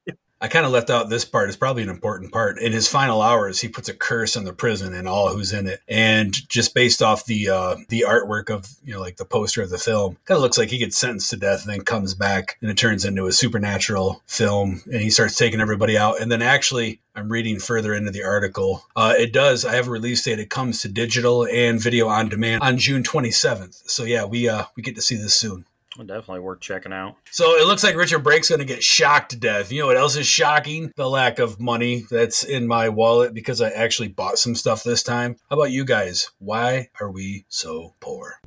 I 0.43 0.49
kind 0.49 0.67
of 0.67 0.73
left 0.73 0.91
out 0.91 1.09
this 1.09 1.25
part. 1.25 1.49
It's 1.49 1.57
probably 1.57 1.85
an 1.85 1.89
important 1.89 2.33
part. 2.33 2.59
In 2.59 2.73
his 2.73 2.89
final 2.89 3.23
hours, 3.23 3.61
he 3.61 3.69
puts 3.69 3.89
a 3.89 3.95
curse 3.95 4.37
on 4.37 4.43
the 4.43 4.53
prison 4.53 4.93
and 4.93 5.07
all 5.07 5.29
who's 5.29 5.53
in 5.53 5.69
it. 5.69 5.83
And 5.87 6.35
just 6.49 6.75
based 6.75 7.01
off 7.01 7.25
the 7.25 7.49
uh, 7.49 7.77
the 7.91 8.05
artwork 8.09 8.51
of 8.51 8.75
you 8.85 8.93
know 8.93 9.01
like 9.01 9.19
the 9.19 9.25
poster 9.25 9.63
of 9.63 9.71
the 9.71 9.79
film, 9.79 10.19
kind 10.25 10.37
of 10.37 10.43
looks 10.43 10.59
like 10.59 10.71
he 10.71 10.79
gets 10.79 10.99
sentenced 10.99 11.31
to 11.31 11.37
death 11.37 11.65
and 11.65 11.73
then 11.73 11.83
comes 11.83 12.15
back 12.15 12.59
and 12.61 12.69
it 12.69 12.77
turns 12.77 13.05
into 13.05 13.27
a 13.27 13.33
supernatural 13.33 14.21
film 14.27 14.83
and 14.87 15.01
he 15.01 15.11
starts 15.11 15.37
taking 15.37 15.61
everybody 15.61 15.97
out. 15.97 16.21
And 16.21 16.33
then 16.33 16.43
actually, 16.43 17.01
I'm 17.15 17.31
reading 17.31 17.61
further 17.61 17.95
into 17.95 18.11
the 18.11 18.25
article. 18.25 18.85
Uh, 18.97 19.15
it 19.17 19.33
does. 19.33 19.65
I 19.65 19.77
have 19.77 19.87
a 19.87 19.93
release 19.93 20.25
date. 20.25 20.41
It 20.41 20.51
comes 20.51 20.83
to 20.83 20.89
digital 20.89 21.47
and 21.47 21.81
video 21.81 22.09
on 22.09 22.29
demand 22.29 22.63
on 22.65 22.79
June 22.79 23.05
27th. 23.05 23.89
So 23.89 24.03
yeah, 24.03 24.25
we 24.25 24.49
uh, 24.49 24.65
we 24.77 24.83
get 24.83 24.97
to 24.97 25.03
see 25.03 25.15
this 25.15 25.37
soon. 25.37 25.67
Definitely 25.99 26.41
worth 26.41 26.61
checking 26.61 26.93
out. 26.93 27.17
So 27.31 27.55
it 27.57 27.67
looks 27.67 27.85
like 27.85 27.97
Richard 27.97 28.21
Brake's 28.21 28.49
going 28.49 28.61
to 28.61 28.65
get 28.65 28.83
shocked 28.83 29.33
to 29.33 29.37
death. 29.37 29.71
You 29.71 29.83
know 29.83 29.89
what 29.89 29.99
else 29.99 30.17
is 30.17 30.27
shocking? 30.27 30.91
The 30.97 31.09
lack 31.09 31.39
of 31.39 31.61
money 31.61 32.05
that's 32.11 32.43
in 32.43 32.67
my 32.67 32.89
wallet 32.89 33.35
because 33.35 33.61
I 33.61 33.69
actually 33.69 34.09
bought 34.09 34.39
some 34.39 34.55
stuff 34.55 34.83
this 34.83 35.03
time. 35.03 35.37
How 35.51 35.57
about 35.57 35.71
you 35.71 35.85
guys? 35.85 36.31
Why 36.39 36.89
are 36.99 37.11
we 37.11 37.45
so 37.49 37.95
poor? 38.01 38.41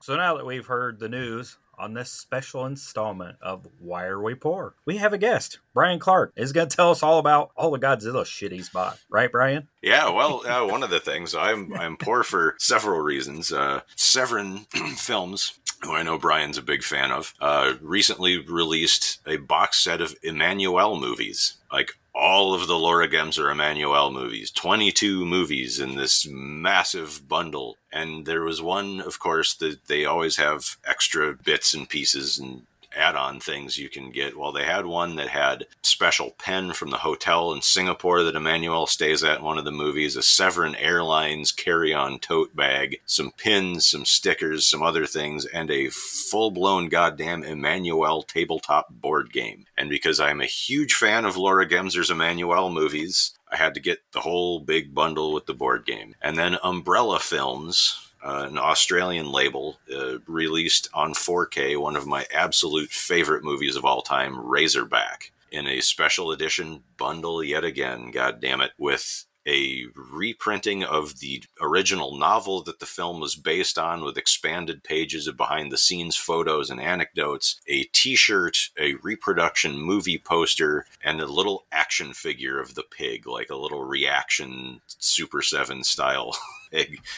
So 0.00 0.16
now 0.16 0.36
that 0.36 0.44
we've 0.44 0.66
heard 0.66 0.98
the 0.98 1.08
news 1.08 1.58
on 1.78 1.94
this 1.94 2.10
special 2.10 2.66
installment 2.66 3.36
of 3.40 3.66
Why 3.78 4.04
Are 4.04 4.20
We 4.20 4.34
Poor, 4.34 4.74
we 4.84 4.98
have 4.98 5.12
a 5.12 5.18
guest. 5.18 5.58
Bryan 5.74 5.98
Clark 5.98 6.32
is 6.36 6.52
going 6.52 6.68
to 6.68 6.76
tell 6.76 6.90
us 6.90 7.02
all 7.02 7.18
about 7.18 7.50
all 7.56 7.70
the 7.70 7.78
Godzilla 7.78 8.24
shit 8.26 8.52
he's 8.52 8.68
bought. 8.68 8.98
Right, 9.10 9.30
Brian? 9.30 9.68
Yeah, 9.82 10.10
well, 10.10 10.46
uh, 10.46 10.66
one 10.66 10.82
of 10.82 10.90
the 10.90 11.00
things 11.00 11.34
I'm 11.34 11.72
I'm 11.74 11.96
poor 11.96 12.22
for 12.22 12.56
several 12.58 13.00
reasons. 13.00 13.52
Uh, 13.52 13.80
Severin 13.96 14.58
Films 14.96 15.58
who 15.82 15.92
I 15.92 16.02
know 16.02 16.16
Brian's 16.18 16.58
a 16.58 16.62
big 16.62 16.82
fan 16.82 17.10
of, 17.10 17.34
uh, 17.40 17.74
recently 17.80 18.38
released 18.38 19.18
a 19.26 19.36
box 19.36 19.78
set 19.78 20.00
of 20.00 20.14
Emmanuel 20.22 20.98
movies, 20.98 21.54
like 21.72 21.98
all 22.14 22.54
of 22.54 22.66
the 22.66 22.78
Laura 22.78 23.08
Gemser 23.08 23.50
Emmanuel 23.50 24.10
movies, 24.10 24.50
22 24.50 25.24
movies 25.24 25.80
in 25.80 25.96
this 25.96 26.26
massive 26.28 27.26
bundle. 27.28 27.76
And 27.90 28.26
there 28.26 28.42
was 28.42 28.60
one, 28.60 29.00
of 29.00 29.18
course, 29.18 29.54
that 29.54 29.86
they 29.86 30.04
always 30.04 30.36
have 30.36 30.76
extra 30.86 31.34
bits 31.34 31.74
and 31.74 31.88
pieces 31.88 32.38
and 32.38 32.66
add-on 32.96 33.40
things 33.40 33.78
you 33.78 33.88
can 33.88 34.10
get. 34.10 34.38
Well, 34.38 34.52
they 34.52 34.64
had 34.64 34.86
one 34.86 35.16
that 35.16 35.28
had 35.28 35.66
special 35.82 36.32
pen 36.38 36.72
from 36.72 36.90
the 36.90 36.98
hotel 36.98 37.52
in 37.52 37.62
Singapore 37.62 38.22
that 38.22 38.36
Emmanuel 38.36 38.86
stays 38.86 39.22
at 39.24 39.38
in 39.38 39.44
one 39.44 39.58
of 39.58 39.64
the 39.64 39.72
movies, 39.72 40.16
a 40.16 40.22
Severin 40.22 40.74
Airlines 40.76 41.52
carry-on 41.52 42.18
tote 42.18 42.54
bag, 42.54 43.00
some 43.06 43.32
pins, 43.36 43.86
some 43.86 44.04
stickers, 44.04 44.66
some 44.66 44.82
other 44.82 45.06
things, 45.06 45.44
and 45.46 45.70
a 45.70 45.88
full-blown 45.90 46.88
goddamn 46.88 47.42
Emmanuel 47.42 48.22
tabletop 48.22 48.88
board 48.90 49.32
game. 49.32 49.66
And 49.76 49.88
because 49.88 50.20
I'm 50.20 50.40
a 50.40 50.46
huge 50.46 50.94
fan 50.94 51.24
of 51.24 51.36
Laura 51.36 51.66
Gemser's 51.66 52.10
Emmanuel 52.10 52.70
movies, 52.70 53.32
I 53.50 53.56
had 53.56 53.74
to 53.74 53.80
get 53.80 54.00
the 54.12 54.20
whole 54.20 54.60
big 54.60 54.94
bundle 54.94 55.32
with 55.32 55.46
the 55.46 55.54
board 55.54 55.84
game. 55.84 56.14
And 56.22 56.36
then 56.36 56.56
Umbrella 56.62 57.18
Films, 57.20 58.11
uh, 58.22 58.46
an 58.48 58.58
Australian 58.58 59.30
label, 59.30 59.78
uh, 59.94 60.18
released 60.26 60.88
on 60.94 61.14
4K 61.14 61.78
one 61.80 61.96
of 61.96 62.06
my 62.06 62.26
absolute 62.32 62.90
favorite 62.90 63.44
movies 63.44 63.76
of 63.76 63.84
all 63.84 64.02
time, 64.02 64.38
Razorback, 64.38 65.32
in 65.50 65.66
a 65.66 65.80
special 65.80 66.30
edition 66.32 66.82
bundle 66.96 67.42
yet 67.42 67.64
again, 67.64 68.10
god 68.10 68.40
damn 68.40 68.60
it, 68.60 68.72
with 68.78 69.26
a 69.46 69.86
reprinting 69.96 70.84
of 70.84 71.18
the 71.18 71.42
original 71.60 72.16
novel 72.16 72.62
that 72.62 72.78
the 72.78 72.86
film 72.86 73.20
was 73.20 73.34
based 73.34 73.78
on 73.78 74.02
with 74.02 74.16
expanded 74.16 74.84
pages 74.84 75.26
of 75.26 75.36
behind 75.36 75.72
the 75.72 75.78
scenes 75.78 76.16
photos 76.16 76.70
and 76.70 76.80
anecdotes, 76.80 77.60
a 77.66 77.84
t 77.84 78.14
shirt, 78.14 78.70
a 78.78 78.94
reproduction 79.02 79.78
movie 79.78 80.18
poster, 80.18 80.86
and 81.02 81.20
a 81.20 81.26
little 81.26 81.64
action 81.72 82.12
figure 82.12 82.60
of 82.60 82.74
the 82.74 82.84
pig, 82.84 83.26
like 83.26 83.50
a 83.50 83.56
little 83.56 83.84
reaction 83.84 84.80
Super 84.86 85.42
7 85.42 85.82
style 85.82 86.36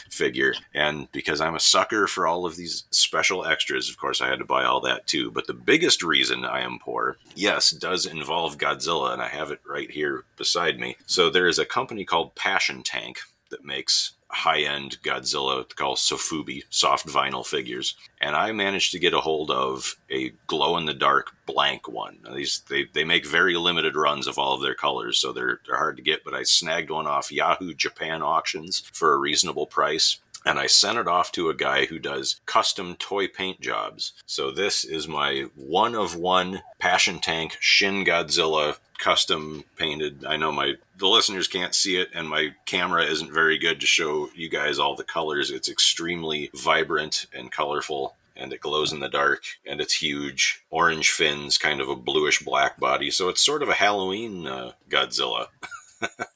figure. 0.09 0.53
And 0.73 1.11
because 1.11 1.41
I'm 1.41 1.55
a 1.55 1.59
sucker 1.59 2.07
for 2.07 2.27
all 2.27 2.45
of 2.45 2.55
these 2.55 2.85
special 2.91 3.45
extras, 3.45 3.89
of 3.89 3.97
course, 3.97 4.21
I 4.21 4.27
had 4.27 4.39
to 4.39 4.45
buy 4.45 4.63
all 4.65 4.81
that 4.81 5.07
too. 5.07 5.31
But 5.31 5.47
the 5.47 5.53
biggest 5.53 6.03
reason 6.03 6.45
I 6.45 6.61
am 6.61 6.79
poor, 6.79 7.17
yes, 7.35 7.71
does 7.71 8.05
involve 8.05 8.57
Godzilla, 8.57 9.13
and 9.13 9.21
I 9.21 9.27
have 9.27 9.51
it 9.51 9.59
right 9.67 9.89
here 9.89 10.23
beside 10.37 10.79
me. 10.79 10.97
So 11.05 11.29
there 11.29 11.47
is 11.47 11.59
a 11.59 11.65
company 11.65 12.05
called 12.05 12.35
Passion 12.35 12.83
Tank 12.83 13.19
that 13.49 13.65
makes 13.65 14.13
high-end 14.35 14.97
Godzilla 15.01 15.63
called 15.75 15.97
Sofubi 15.97 16.63
soft 16.69 17.07
vinyl 17.07 17.45
figures, 17.45 17.95
and 18.19 18.35
I 18.35 18.51
managed 18.51 18.91
to 18.91 18.99
get 18.99 19.13
a 19.13 19.21
hold 19.21 19.49
of 19.49 19.95
a 20.09 20.33
glow-in-the-dark 20.47 21.31
blank 21.45 21.87
one. 21.87 22.17
Now, 22.23 22.33
these 22.33 22.61
they, 22.69 22.85
they 22.93 23.03
make 23.03 23.25
very 23.25 23.55
limited 23.55 23.95
runs 23.95 24.27
of 24.27 24.37
all 24.37 24.53
of 24.53 24.61
their 24.61 24.75
colors, 24.75 25.17
so 25.17 25.31
they're 25.31 25.59
they're 25.65 25.77
hard 25.77 25.97
to 25.97 26.03
get. 26.03 26.23
But 26.23 26.33
I 26.33 26.43
snagged 26.43 26.89
one 26.89 27.07
off 27.07 27.31
Yahoo 27.31 27.73
Japan 27.73 28.21
auctions 28.21 28.83
for 28.91 29.13
a 29.13 29.17
reasonable 29.17 29.67
price. 29.67 30.17
And 30.45 30.59
I 30.59 30.67
sent 30.67 30.99
it 30.99 31.07
off 31.07 31.31
to 31.33 31.49
a 31.49 31.55
guy 31.55 31.85
who 31.85 31.97
does 31.97 32.39
custom 32.45 32.95
toy 32.95 33.27
paint 33.27 33.61
jobs. 33.61 34.13
So 34.25 34.51
this 34.51 34.85
is 34.85 35.07
my 35.07 35.47
one 35.55 35.95
of 35.95 36.15
one 36.15 36.61
Passion 36.79 37.19
Tank 37.19 37.57
Shin 37.59 38.05
Godzilla 38.05 38.77
custom 38.97 39.63
painted. 39.75 40.23
I 40.25 40.37
know 40.37 40.51
my 40.51 40.75
the 40.97 41.07
listeners 41.07 41.47
can't 41.47 41.75
see 41.75 41.97
it 41.97 42.09
and 42.13 42.29
my 42.29 42.55
camera 42.65 43.03
isn't 43.05 43.33
very 43.33 43.57
good 43.57 43.79
to 43.81 43.87
show 43.87 44.29
you 44.35 44.49
guys 44.49 44.79
all 44.79 44.95
the 44.95 45.03
colors. 45.03 45.51
It's 45.51 45.69
extremely 45.69 46.49
vibrant 46.53 47.25
and 47.33 47.51
colorful 47.51 48.15
and 48.37 48.51
it 48.53 48.61
glows 48.61 48.91
in 48.91 48.99
the 48.99 49.09
dark 49.09 49.43
and 49.65 49.81
it's 49.81 49.93
huge. 49.93 50.63
Orange 50.69 51.11
fins, 51.11 51.57
kind 51.57 51.81
of 51.81 51.89
a 51.89 51.95
bluish 51.95 52.43
black 52.43 52.79
body. 52.79 53.09
So 53.11 53.29
it's 53.29 53.45
sort 53.45 53.63
of 53.63 53.69
a 53.69 53.73
Halloween 53.73 54.47
uh, 54.47 54.73
Godzilla. 54.89 55.47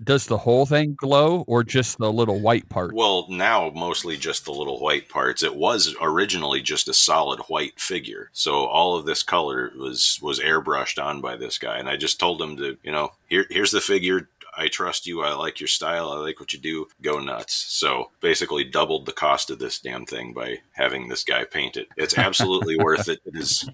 Does 0.03 0.25
the 0.25 0.38
whole 0.38 0.65
thing 0.65 0.95
glow 0.97 1.43
or 1.47 1.63
just 1.63 1.97
the 1.97 2.11
little 2.11 2.39
white 2.39 2.67
part? 2.69 2.93
Well, 2.93 3.25
now 3.29 3.71
mostly 3.75 4.17
just 4.17 4.45
the 4.45 4.51
little 4.51 4.79
white 4.79 5.09
parts. 5.09 5.43
It 5.43 5.55
was 5.55 5.95
originally 6.01 6.61
just 6.61 6.88
a 6.88 6.93
solid 6.93 7.39
white 7.47 7.79
figure. 7.79 8.29
So 8.33 8.65
all 8.65 8.95
of 8.95 9.05
this 9.05 9.23
color 9.23 9.71
was 9.77 10.19
was 10.21 10.39
airbrushed 10.39 11.03
on 11.03 11.21
by 11.21 11.35
this 11.38 11.57
guy 11.57 11.77
and 11.77 11.89
I 11.89 11.97
just 11.97 12.19
told 12.19 12.41
him 12.41 12.57
to, 12.57 12.77
you 12.83 12.91
know, 12.91 13.11
here 13.27 13.45
here's 13.49 13.71
the 13.71 13.81
figure. 13.81 14.29
I 14.59 14.67
trust 14.67 15.07
you. 15.07 15.21
I 15.21 15.33
like 15.33 15.59
your 15.59 15.67
style. 15.67 16.09
I 16.11 16.17
like 16.17 16.39
what 16.39 16.53
you 16.53 16.59
do. 16.59 16.87
Go 17.01 17.19
nuts. 17.19 17.53
So 17.53 18.11
basically 18.19 18.63
doubled 18.63 19.05
the 19.05 19.13
cost 19.13 19.49
of 19.49 19.59
this 19.59 19.79
damn 19.79 20.05
thing 20.05 20.33
by 20.33 20.57
having 20.73 21.07
this 21.07 21.23
guy 21.23 21.45
paint 21.45 21.77
it. 21.77 21.87
It's 21.95 22.17
absolutely 22.17 22.77
worth 22.83 23.07
it. 23.07 23.19
It 23.25 23.35
is 23.35 23.69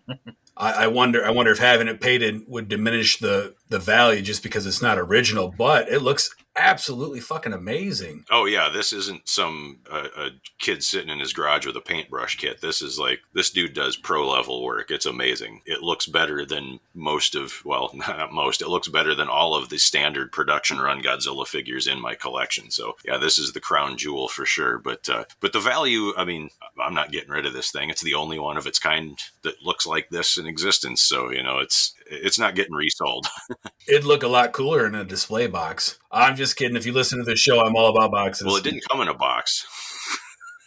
I, 0.58 0.86
I 0.86 0.88
wonder. 0.88 1.25
I 1.25 1.32
wonder 1.32 1.51
if 1.51 1.60
having 1.60 1.88
it 1.88 2.00
painted 2.00 2.44
would 2.48 2.70
diminish 2.70 3.18
the 3.18 3.56
the 3.70 3.80
value 3.80 4.22
just 4.22 4.44
because 4.44 4.65
it's 4.65 4.82
not 4.82 4.98
original. 4.98 5.54
But 5.58 5.89
it 5.89 6.01
looks 6.01 6.34
absolutely 6.56 7.20
fucking 7.20 7.54
amazing. 7.54 8.26
Oh 8.32 8.46
yeah, 8.46 8.70
this 8.70 8.94
isn't 8.94 9.28
some 9.28 9.80
uh, 9.92 10.08
a 10.18 10.30
kid 10.60 10.84
sitting 10.84 11.10
in 11.10 11.20
his 11.20 11.34
garage 11.34 11.66
with 11.66 11.76
a 11.76 11.82
paintbrush 11.82 12.38
kit. 12.38 12.62
This 12.62 12.82
is 12.82 13.00
like 13.00 13.20
this 13.34 13.50
dude 13.50 13.74
does 13.74 13.98
pro 13.98 14.30
level 14.30 14.64
work. 14.64 14.92
It's 14.92 15.06
amazing. 15.06 15.62
It 15.66 15.82
looks 15.82 16.06
better 16.06 16.46
than 16.46 16.80
most 16.94 17.36
of 17.36 17.64
well, 17.66 17.92
not 17.94 18.32
most. 18.32 18.62
It 18.62 18.70
looks 18.70 18.88
better 18.88 19.16
than 19.16 19.30
all 19.30 19.56
of 19.56 19.70
the 19.70 19.78
standard 19.78 20.32
production 20.32 20.80
run 20.80 21.02
Godzilla 21.02 21.48
figures 21.48 21.88
in 21.88 22.00
my 22.00 22.16
collection. 22.16 22.72
So 22.72 22.96
yeah, 23.06 23.18
this 23.18 23.38
is 23.38 23.54
the 23.54 23.60
crown 23.60 23.98
jewel 23.98 24.28
for 24.28 24.46
sure. 24.46 24.78
But 24.78 25.10
uh, 25.10 25.26
but 25.40 25.54
the 25.54 25.60
value, 25.60 26.14
I 26.16 26.26
mean, 26.26 26.50
I'm 26.82 26.94
not 26.94 27.12
getting 27.12 27.32
rid 27.32 27.46
of 27.46 27.54
this 27.54 27.72
thing. 27.72 27.90
It's 27.90 28.04
the 28.04 28.16
only 28.16 28.40
one 28.40 28.58
of 28.58 28.68
its 28.68 28.80
kind 28.80 29.18
that 29.44 29.64
looks 29.64 29.86
like 29.86 30.10
this 30.10 30.38
in 30.38 30.46
existence. 30.46 31.02
So 31.02 31.32
you 31.32 31.44
know, 31.44 31.60
it's 31.60 31.95
it's 32.06 32.40
not 32.40 32.56
getting 32.56 32.74
resold. 32.74 33.28
It'd 33.88 34.04
look 34.04 34.24
a 34.24 34.28
lot 34.28 34.52
cooler 34.52 34.86
in 34.86 34.96
a 34.96 35.04
display 35.04 35.48
box. 35.48 36.00
I'm 36.12 36.36
just 36.36 36.56
kidding. 36.56 36.76
If 36.76 36.86
you 36.86 36.94
listen 36.94 37.20
to 37.20 37.26
the 37.26 37.36
show, 37.36 37.60
I'm 37.60 37.76
all 37.76 37.96
about 37.96 38.12
boxes. 38.12 38.46
well, 38.46 38.56
it 38.56 38.64
didn't 38.64 38.84
come 38.90 39.02
in 39.02 39.08
a 39.08 39.14
box. 39.14 39.66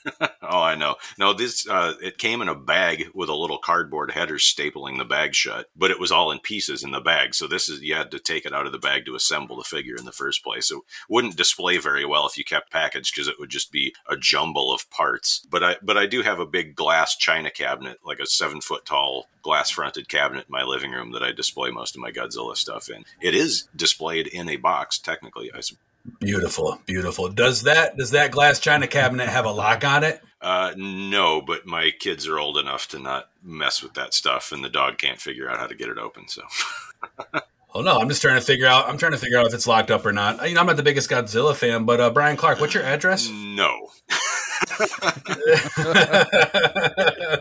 oh, 0.21 0.61
I 0.61 0.75
know. 0.75 0.97
No, 1.19 1.33
this 1.33 1.69
uh, 1.69 1.95
it 2.03 2.19
came 2.19 2.43
in 2.43 2.49
a 2.49 2.55
bag 2.55 3.09
with 3.15 3.29
a 3.29 3.35
little 3.35 3.59
cardboard 3.59 4.13
header 4.13 4.37
stapling 4.37 4.99
the 4.99 5.05
bag 5.05 5.35
shut, 5.35 5.69
but 5.77 5.91
it 5.91 6.01
was 6.01 6.13
all 6.13 6.31
in 6.31 6.39
pieces 6.39 6.83
in 6.83 6.91
the 6.91 7.01
bag. 7.01 7.35
So 7.35 7.47
this 7.47 7.69
is 7.69 7.81
you 7.83 7.95
had 7.95 8.11
to 8.13 8.19
take 8.19 8.47
it 8.47 8.53
out 8.53 8.67
of 8.67 8.73
the 8.73 8.79
bag 8.79 9.07
to 9.07 9.15
assemble 9.15 9.57
the 9.57 9.65
figure 9.65 9.97
in 9.97 10.05
the 10.05 10.13
first 10.13 10.45
place. 10.45 10.67
So 10.67 10.79
it 10.79 10.85
wouldn't 11.09 11.37
display 11.37 11.79
very 11.79 12.05
well 12.05 12.27
if 12.27 12.39
you 12.39 12.45
kept 12.45 12.71
packaged 12.71 13.15
because 13.15 13.29
it 13.29 13.39
would 13.39 13.51
just 13.51 13.73
be 13.73 13.95
a 14.09 14.17
jumble 14.17 14.73
of 14.73 14.89
parts. 14.91 15.47
But 15.51 15.63
I 15.63 15.77
but 15.83 15.97
I 15.97 16.07
do 16.07 16.23
have 16.23 16.39
a 16.39 16.47
big 16.47 16.75
glass 16.75 17.17
china 17.17 17.51
cabinet, 17.51 17.99
like 18.05 18.21
a 18.21 18.27
seven 18.27 18.61
foot 18.61 18.85
tall 18.85 19.27
glass 19.43 19.71
fronted 19.71 20.09
cabinet 20.09 20.47
in 20.49 20.53
my 20.53 20.63
living 20.63 20.93
room 20.93 21.13
that 21.13 21.23
I 21.23 21.33
display 21.33 21.71
most 21.71 21.95
of 21.95 22.01
my 22.01 22.11
Godzilla 22.11 22.57
stuff 22.57 22.89
in. 22.89 23.05
It 23.21 23.35
is 23.35 23.69
displayed 23.75 24.27
in 24.27 24.49
a 24.49 24.57
box, 24.57 24.99
technically. 24.99 25.51
I 25.53 25.61
suppose. 25.61 25.88
Beautiful, 26.21 26.81
beautiful. 26.87 27.29
Does 27.29 27.63
that 27.63 27.97
does 27.97 28.13
that 28.13 28.31
glass 28.31 28.61
china 28.61 28.87
cabinet 28.87 29.29
have 29.29 29.45
a 29.45 29.51
lock 29.51 29.85
on 29.85 30.05
it? 30.05 30.23
Uh, 30.41 30.73
no, 30.77 31.41
but 31.41 31.67
my 31.67 31.91
kids 31.99 32.29
are 32.29 32.39
old 32.39 32.59
enough 32.59 32.89
to 32.89 32.99
not 32.99 33.29
mess 33.43 33.83
with 33.83 33.95
that 33.95 34.15
stuff, 34.15 34.53
and 34.53 34.63
the 34.63 34.69
dog 34.69 34.99
can't 34.99 35.21
figure 35.21 35.51
out 35.51 35.59
how 35.59 35.67
to 35.67 35.75
get 35.75 35.89
it 35.89 35.99
open. 35.99 36.29
So, 36.29 36.43
Oh 37.75 37.83
no, 37.83 37.99
I'm 37.99 38.09
just 38.09 38.23
trying 38.23 38.37
to 38.37 38.45
figure 38.45 38.67
out. 38.67 38.89
I'm 38.89 38.99
trying 38.99 39.13
to 39.13 39.19
figure 39.19 39.39
out 39.39 39.47
if 39.47 39.55
it's 39.55 39.67
locked 39.67 39.91
up 39.91 40.07
or 40.07 40.13
not. 40.13 40.49
You 40.49 40.55
know, 40.55 40.61
I'm 40.61 40.67
not 40.67 40.77
the 40.77 40.83
biggest 40.83 41.11
Godzilla 41.11 41.55
fan, 41.55 41.85
but 41.85 42.01
uh, 42.01 42.11
Bryan 42.11 42.37
Clark, 42.37 42.61
what's 42.61 42.75
your 42.75 42.83
address? 42.83 43.29
no. 43.31 43.91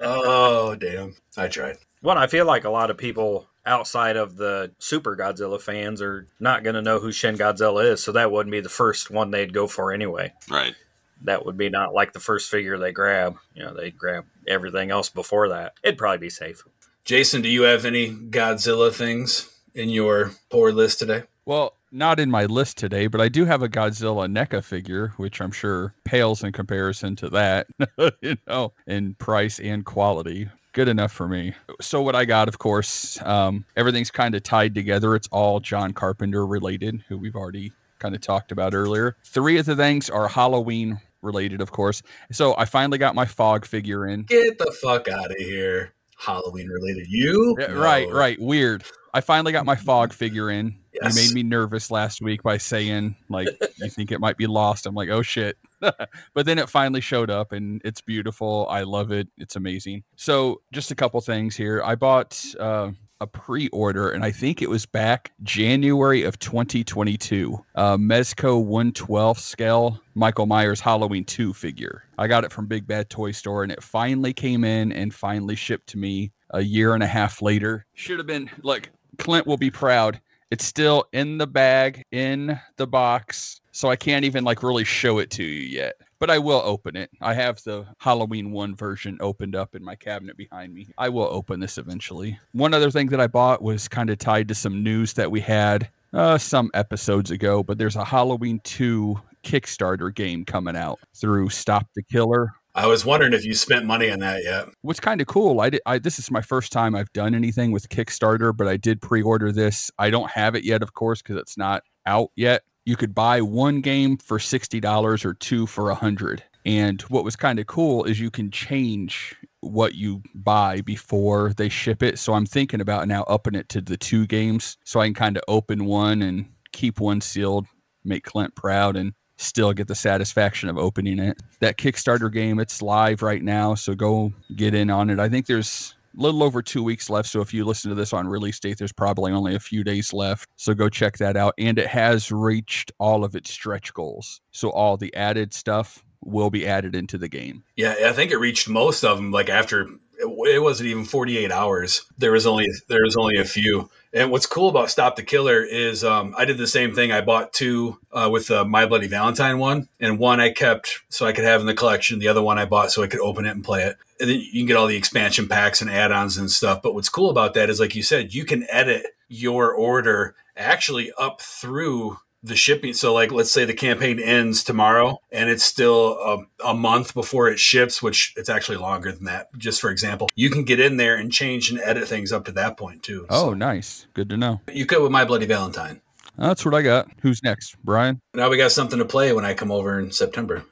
oh 0.00 0.74
damn, 0.74 1.14
I 1.36 1.48
tried. 1.48 1.76
Well, 2.02 2.18
I 2.18 2.26
feel 2.26 2.46
like 2.46 2.64
a 2.64 2.70
lot 2.70 2.90
of 2.90 2.98
people 2.98 3.46
outside 3.66 4.16
of 4.16 4.36
the 4.36 4.72
Super 4.78 5.16
Godzilla 5.16 5.60
fans 5.60 6.00
are 6.00 6.26
not 6.40 6.62
going 6.62 6.74
to 6.74 6.82
know 6.82 7.00
who 7.00 7.12
Shin 7.12 7.36
Godzilla 7.36 7.92
is, 7.92 8.02
so 8.02 8.12
that 8.12 8.30
wouldn't 8.30 8.52
be 8.52 8.60
the 8.60 8.68
first 8.68 9.10
one 9.10 9.30
they'd 9.30 9.52
go 9.52 9.66
for 9.66 9.92
anyway. 9.92 10.32
Right. 10.50 10.74
That 11.22 11.44
would 11.44 11.56
be 11.56 11.68
not 11.68 11.94
like 11.94 12.12
the 12.12 12.20
first 12.20 12.50
figure 12.50 12.78
they 12.78 12.92
grab. 12.92 13.36
You 13.54 13.64
know, 13.64 13.74
they'd 13.74 13.98
grab 13.98 14.24
everything 14.46 14.90
else 14.90 15.10
before 15.10 15.48
that. 15.48 15.74
It'd 15.82 15.98
probably 15.98 16.18
be 16.18 16.30
safe. 16.30 16.62
Jason, 17.04 17.42
do 17.42 17.48
you 17.48 17.62
have 17.62 17.84
any 17.84 18.10
Godzilla 18.10 18.92
things 18.92 19.50
in 19.74 19.88
your 19.90 20.32
poor 20.50 20.72
list 20.72 20.98
today? 20.98 21.24
Well, 21.44 21.74
not 21.92 22.18
in 22.18 22.30
my 22.30 22.46
list 22.46 22.76
today, 22.76 23.06
but 23.06 23.20
I 23.20 23.28
do 23.28 23.44
have 23.44 23.62
a 23.62 23.68
Godzilla 23.68 24.30
NECA 24.30 24.64
figure, 24.64 25.14
which 25.16 25.40
I'm 25.40 25.52
sure 25.52 25.94
pales 26.04 26.42
in 26.42 26.52
comparison 26.52 27.14
to 27.16 27.30
that, 27.30 27.68
you 28.20 28.36
know, 28.46 28.72
in 28.86 29.14
price 29.14 29.60
and 29.60 29.84
quality. 29.84 30.48
Good 30.76 30.88
enough 30.88 31.10
for 31.10 31.26
me. 31.26 31.54
So, 31.80 32.02
what 32.02 32.14
I 32.14 32.26
got, 32.26 32.48
of 32.48 32.58
course, 32.58 33.18
um, 33.22 33.64
everything's 33.78 34.10
kind 34.10 34.34
of 34.34 34.42
tied 34.42 34.74
together. 34.74 35.14
It's 35.14 35.26
all 35.28 35.58
John 35.58 35.94
Carpenter 35.94 36.46
related, 36.46 37.02
who 37.08 37.16
we've 37.16 37.34
already 37.34 37.72
kind 37.98 38.14
of 38.14 38.20
talked 38.20 38.52
about 38.52 38.74
earlier. 38.74 39.16
Three 39.24 39.56
of 39.56 39.64
the 39.64 39.74
things 39.74 40.10
are 40.10 40.28
Halloween 40.28 41.00
related, 41.22 41.62
of 41.62 41.72
course. 41.72 42.02
So, 42.30 42.54
I 42.58 42.66
finally 42.66 42.98
got 42.98 43.14
my 43.14 43.24
fog 43.24 43.64
figure 43.64 44.06
in. 44.06 44.24
Get 44.24 44.58
the 44.58 44.70
fuck 44.70 45.08
out 45.08 45.30
of 45.30 45.38
here. 45.38 45.94
Halloween 46.18 46.68
related. 46.68 47.06
You? 47.08 47.56
Yeah, 47.58 47.68
No. 47.68 47.80
Right, 47.80 48.10
right. 48.10 48.38
Weird. 48.38 48.84
I 49.14 49.22
finally 49.22 49.52
got 49.52 49.64
my 49.64 49.76
fog 49.76 50.12
figure 50.12 50.50
in. 50.50 50.76
Yes. 50.92 51.16
You 51.16 51.22
made 51.22 51.34
me 51.34 51.42
nervous 51.42 51.90
last 51.90 52.20
week 52.20 52.42
by 52.42 52.58
saying 52.58 53.16
like 53.30 53.48
you 53.78 53.88
think 53.88 54.12
it 54.12 54.20
might 54.20 54.36
be 54.36 54.46
lost. 54.46 54.84
I'm 54.84 54.94
like, 54.94 55.08
oh 55.08 55.22
shit. 55.22 55.56
but 55.80 56.46
then 56.46 56.58
it 56.58 56.68
finally 56.68 57.00
showed 57.00 57.30
up 57.30 57.52
and 57.52 57.80
it's 57.84 58.00
beautiful. 58.00 58.66
I 58.70 58.82
love 58.82 59.12
it. 59.12 59.28
It's 59.36 59.56
amazing. 59.56 60.04
So 60.16 60.60
just 60.72 60.90
a 60.90 60.94
couple 60.94 61.20
things 61.20 61.56
here. 61.56 61.82
I 61.84 61.94
bought 61.94 62.42
uh 62.58 62.92
a 63.20 63.26
pre-order, 63.26 64.10
and 64.10 64.24
I 64.24 64.30
think 64.30 64.60
it 64.60 64.68
was 64.68 64.86
back 64.86 65.32
January 65.42 66.22
of 66.22 66.38
2022. 66.38 67.58
Uh, 67.74 67.96
Mezco 67.96 68.62
112 68.62 69.38
scale 69.38 70.00
Michael 70.14 70.46
Myers 70.46 70.80
Halloween 70.80 71.24
2 71.24 71.54
figure. 71.54 72.04
I 72.18 72.26
got 72.26 72.44
it 72.44 72.52
from 72.52 72.66
Big 72.66 72.86
Bad 72.86 73.08
Toy 73.08 73.32
Store, 73.32 73.62
and 73.62 73.72
it 73.72 73.82
finally 73.82 74.32
came 74.32 74.64
in 74.64 74.92
and 74.92 75.14
finally 75.14 75.54
shipped 75.54 75.88
to 75.88 75.98
me 75.98 76.32
a 76.50 76.60
year 76.60 76.94
and 76.94 77.02
a 77.02 77.06
half 77.06 77.42
later. 77.42 77.86
Should 77.94 78.18
have 78.18 78.26
been 78.26 78.50
look. 78.62 78.90
Clint 79.18 79.46
will 79.46 79.56
be 79.56 79.70
proud. 79.70 80.20
It's 80.50 80.64
still 80.64 81.06
in 81.12 81.38
the 81.38 81.46
bag, 81.46 82.04
in 82.12 82.60
the 82.76 82.86
box, 82.86 83.60
so 83.76 83.90
I 83.90 83.96
can't 83.96 84.24
even 84.24 84.42
like 84.42 84.62
really 84.62 84.84
show 84.84 85.18
it 85.18 85.30
to 85.32 85.44
you 85.44 85.60
yet. 85.60 85.96
But 86.18 86.30
I 86.30 86.38
will 86.38 86.62
open 86.64 86.96
it. 86.96 87.10
I 87.20 87.34
have 87.34 87.62
the 87.62 87.86
Halloween 87.98 88.50
1 88.50 88.74
version 88.74 89.18
opened 89.20 89.54
up 89.54 89.74
in 89.74 89.84
my 89.84 89.94
cabinet 89.94 90.38
behind 90.38 90.72
me. 90.72 90.88
I 90.96 91.10
will 91.10 91.28
open 91.30 91.60
this 91.60 91.76
eventually. 91.76 92.38
One 92.52 92.72
other 92.72 92.90
thing 92.90 93.08
that 93.08 93.20
I 93.20 93.26
bought 93.26 93.60
was 93.60 93.86
kind 93.86 94.08
of 94.08 94.16
tied 94.16 94.48
to 94.48 94.54
some 94.54 94.82
news 94.82 95.12
that 95.12 95.30
we 95.30 95.40
had 95.40 95.90
uh, 96.14 96.38
some 96.38 96.70
episodes 96.72 97.30
ago, 97.30 97.62
but 97.62 97.76
there's 97.76 97.96
a 97.96 98.04
Halloween 98.04 98.60
2 98.64 99.20
Kickstarter 99.44 100.14
game 100.14 100.46
coming 100.46 100.74
out 100.74 100.98
through 101.14 101.50
Stop 101.50 101.86
the 101.94 102.02
Killer. 102.02 102.54
I 102.74 102.86
was 102.86 103.04
wondering 103.04 103.34
if 103.34 103.44
you 103.44 103.52
spent 103.52 103.84
money 103.84 104.10
on 104.10 104.20
that 104.20 104.42
yet. 104.42 104.68
What's 104.80 105.00
kind 105.00 105.20
of 105.20 105.26
cool, 105.26 105.60
I 105.60 105.68
did. 105.68 105.82
I, 105.84 105.98
this 105.98 106.18
is 106.18 106.30
my 106.30 106.40
first 106.40 106.72
time 106.72 106.94
I've 106.94 107.12
done 107.12 107.34
anything 107.34 107.72
with 107.72 107.90
Kickstarter, 107.90 108.56
but 108.56 108.68
I 108.68 108.78
did 108.78 109.02
pre-order 109.02 109.52
this. 109.52 109.90
I 109.98 110.08
don't 110.08 110.30
have 110.30 110.54
it 110.54 110.64
yet, 110.64 110.82
of 110.82 110.94
course, 110.94 111.20
because 111.20 111.36
it's 111.36 111.58
not 111.58 111.82
out 112.06 112.30
yet. 112.36 112.62
You 112.86 112.96
could 112.96 113.14
buy 113.14 113.42
one 113.42 113.82
game 113.82 114.16
for 114.16 114.38
sixty 114.38 114.80
dollars 114.80 115.24
or 115.24 115.34
two 115.34 115.66
for 115.66 115.90
a 115.90 115.94
hundred. 115.94 116.44
And 116.64 117.02
what 117.02 117.24
was 117.24 117.36
kind 117.36 117.58
of 117.58 117.66
cool 117.66 118.04
is 118.04 118.18
you 118.20 118.30
can 118.30 118.50
change 118.50 119.34
what 119.60 119.96
you 119.96 120.22
buy 120.34 120.82
before 120.82 121.52
they 121.56 121.68
ship 121.68 122.02
it. 122.02 122.18
So 122.18 122.34
I'm 122.34 122.46
thinking 122.46 122.80
about 122.80 123.08
now 123.08 123.24
upping 123.24 123.56
it 123.56 123.68
to 123.70 123.80
the 123.80 123.96
two 123.96 124.26
games, 124.26 124.78
so 124.84 125.00
I 125.00 125.06
can 125.06 125.14
kind 125.14 125.36
of 125.36 125.42
open 125.48 125.84
one 125.84 126.22
and 126.22 126.46
keep 126.72 127.00
one 127.00 127.20
sealed, 127.20 127.66
make 128.04 128.22
Clint 128.22 128.54
proud, 128.54 128.96
and 128.96 129.14
still 129.36 129.72
get 129.72 129.88
the 129.88 129.94
satisfaction 129.96 130.68
of 130.68 130.78
opening 130.78 131.18
it. 131.18 131.42
That 131.58 131.78
Kickstarter 131.78 132.32
game, 132.32 132.60
it's 132.60 132.80
live 132.80 133.20
right 133.20 133.42
now, 133.42 133.74
so 133.74 133.96
go 133.96 134.32
get 134.54 134.74
in 134.74 134.90
on 134.90 135.10
it. 135.10 135.18
I 135.18 135.28
think 135.28 135.46
there's 135.46 135.95
little 136.16 136.42
over 136.42 136.62
two 136.62 136.82
weeks 136.82 137.10
left. 137.10 137.28
So 137.28 137.40
if 137.40 137.52
you 137.52 137.64
listen 137.64 137.90
to 137.90 137.94
this 137.94 138.12
on 138.12 138.26
release 138.26 138.58
date, 138.58 138.78
there's 138.78 138.92
probably 138.92 139.32
only 139.32 139.54
a 139.54 139.60
few 139.60 139.84
days 139.84 140.12
left. 140.12 140.48
So 140.56 140.74
go 140.74 140.88
check 140.88 141.18
that 141.18 141.36
out. 141.36 141.54
And 141.58 141.78
it 141.78 141.88
has 141.88 142.32
reached 142.32 142.92
all 142.98 143.24
of 143.24 143.34
its 143.34 143.50
stretch 143.50 143.92
goals. 143.94 144.40
So 144.50 144.70
all 144.70 144.96
the 144.96 145.14
added 145.14 145.52
stuff 145.52 146.04
will 146.24 146.50
be 146.50 146.66
added 146.66 146.94
into 146.94 147.18
the 147.18 147.28
game. 147.28 147.62
Yeah, 147.76 147.94
I 148.04 148.12
think 148.12 148.30
it 148.32 148.38
reached 148.38 148.68
most 148.68 149.04
of 149.04 149.16
them 149.16 149.30
like 149.30 149.48
after 149.48 149.88
it 150.18 150.62
wasn't 150.62 150.88
even 150.88 151.04
48 151.04 151.50
hours. 151.52 152.06
There 152.18 152.32
was 152.32 152.46
only 152.46 152.66
there 152.88 153.02
was 153.02 153.16
only 153.16 153.38
a 153.38 153.44
few. 153.44 153.90
And 154.12 154.30
what's 154.30 154.46
cool 154.46 154.70
about 154.70 154.90
Stop 154.90 155.16
the 155.16 155.22
Killer 155.22 155.62
is 155.62 156.02
um, 156.02 156.34
I 156.38 156.46
did 156.46 156.56
the 156.56 156.66
same 156.66 156.94
thing. 156.94 157.12
I 157.12 157.20
bought 157.20 157.52
two 157.52 157.98
uh, 158.12 158.30
with 158.32 158.46
the 158.46 158.64
My 158.64 158.86
Bloody 158.86 159.08
Valentine 159.08 159.58
one, 159.58 159.88
and 160.00 160.18
one 160.18 160.40
I 160.40 160.50
kept 160.50 161.00
so 161.10 161.26
I 161.26 161.32
could 161.32 161.44
have 161.44 161.60
in 161.60 161.66
the 161.66 161.74
collection. 161.74 162.18
The 162.18 162.28
other 162.28 162.42
one 162.42 162.58
I 162.58 162.64
bought 162.64 162.90
so 162.90 163.02
I 163.02 163.08
could 163.08 163.20
open 163.20 163.44
it 163.44 163.50
and 163.50 163.64
play 163.64 163.82
it. 163.84 163.96
And 164.18 164.30
then 164.30 164.40
you 164.40 164.60
can 164.60 164.66
get 164.66 164.76
all 164.76 164.86
the 164.86 164.96
expansion 164.96 165.48
packs 165.48 165.82
and 165.82 165.90
add-ons 165.90 166.38
and 166.38 166.50
stuff. 166.50 166.80
But 166.80 166.94
what's 166.94 167.10
cool 167.10 167.28
about 167.28 167.52
that 167.54 167.68
is, 167.68 167.78
like 167.78 167.94
you 167.94 168.02
said, 168.02 168.32
you 168.32 168.46
can 168.46 168.66
edit 168.70 169.04
your 169.28 169.72
order 169.72 170.34
actually 170.56 171.12
up 171.18 171.42
through 171.42 172.18
the 172.46 172.56
shipping. 172.56 172.94
So, 172.94 173.12
like, 173.12 173.32
let's 173.32 173.50
say 173.50 173.64
the 173.64 173.74
campaign 173.74 174.18
ends 174.18 174.64
tomorrow 174.64 175.20
and 175.30 175.50
it's 175.50 175.64
still 175.64 176.18
a, 176.20 176.68
a, 176.70 176.74
month 176.74 177.14
before 177.14 177.48
it 177.48 177.58
ships, 177.58 178.02
which 178.02 178.32
it's 178.36 178.48
actually 178.48 178.78
longer 178.78 179.12
than 179.12 179.24
that. 179.24 179.48
Just 179.56 179.80
for 179.80 179.90
example, 179.90 180.28
you 180.34 180.50
can 180.50 180.64
get 180.64 180.80
in 180.80 180.96
there 180.96 181.16
and 181.16 181.32
change 181.32 181.70
and 181.70 181.80
edit 181.80 182.08
things 182.08 182.32
up 182.32 182.44
to 182.46 182.52
that 182.52 182.76
point 182.76 183.02
too. 183.02 183.26
Oh, 183.28 183.48
so, 183.48 183.54
nice. 183.54 184.06
Good 184.14 184.28
to 184.30 184.36
know. 184.36 184.60
You 184.72 184.86
could 184.86 185.02
with 185.02 185.12
My 185.12 185.24
Bloody 185.24 185.46
Valentine. 185.46 186.00
That's 186.38 186.64
what 186.64 186.74
I 186.74 186.82
got. 186.82 187.08
Who's 187.22 187.42
next, 187.42 187.76
Brian? 187.82 188.20
Now 188.34 188.50
we 188.50 188.56
got 188.56 188.72
something 188.72 188.98
to 188.98 189.04
play 189.04 189.32
when 189.32 189.44
I 189.44 189.54
come 189.54 189.70
over 189.70 189.98
in 189.98 190.12
September. 190.12 190.64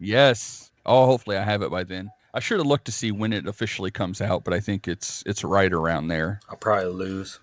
Yes. 0.00 0.70
Oh, 0.84 1.06
hopefully 1.06 1.36
I 1.36 1.44
have 1.44 1.62
it 1.62 1.70
by 1.70 1.84
then. 1.84 2.10
I 2.34 2.40
should 2.40 2.58
have 2.58 2.66
looked 2.66 2.86
to 2.86 2.92
see 2.92 3.12
when 3.12 3.32
it 3.32 3.46
officially 3.46 3.92
comes 3.92 4.20
out, 4.20 4.42
but 4.42 4.52
I 4.52 4.58
think 4.58 4.88
it's 4.88 5.22
it's 5.24 5.44
right 5.44 5.72
around 5.72 6.08
there. 6.08 6.40
I'll 6.50 6.56
probably 6.56 6.92
lose. 6.92 7.38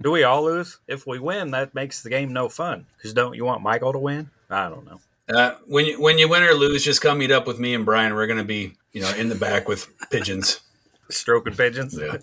Do 0.00 0.10
we 0.10 0.22
all 0.24 0.44
lose? 0.44 0.78
If 0.86 1.06
we 1.06 1.18
win, 1.18 1.50
that 1.52 1.74
makes 1.74 2.02
the 2.02 2.10
game 2.10 2.32
no 2.32 2.48
fun. 2.48 2.86
Because 2.96 3.14
don't 3.14 3.34
you 3.34 3.44
want 3.44 3.62
Michael 3.62 3.92
to 3.92 3.98
win? 3.98 4.30
I 4.50 4.68
don't 4.68 4.84
know. 4.84 5.00
Uh, 5.34 5.54
when 5.66 5.86
you 5.86 6.00
when 6.00 6.18
you 6.18 6.28
win 6.28 6.42
or 6.42 6.52
lose, 6.54 6.84
just 6.84 7.00
come 7.00 7.18
meet 7.18 7.30
up 7.30 7.46
with 7.46 7.58
me 7.58 7.74
and 7.74 7.84
Brian. 7.84 8.14
We're 8.14 8.26
gonna 8.26 8.44
be 8.44 8.74
you 8.92 9.00
know 9.00 9.14
in 9.14 9.28
the 9.28 9.34
back 9.34 9.68
with 9.68 9.88
pigeons, 10.10 10.60
stroking 11.08 11.54
pigeons. 11.54 11.98
Yeah. 11.98 12.18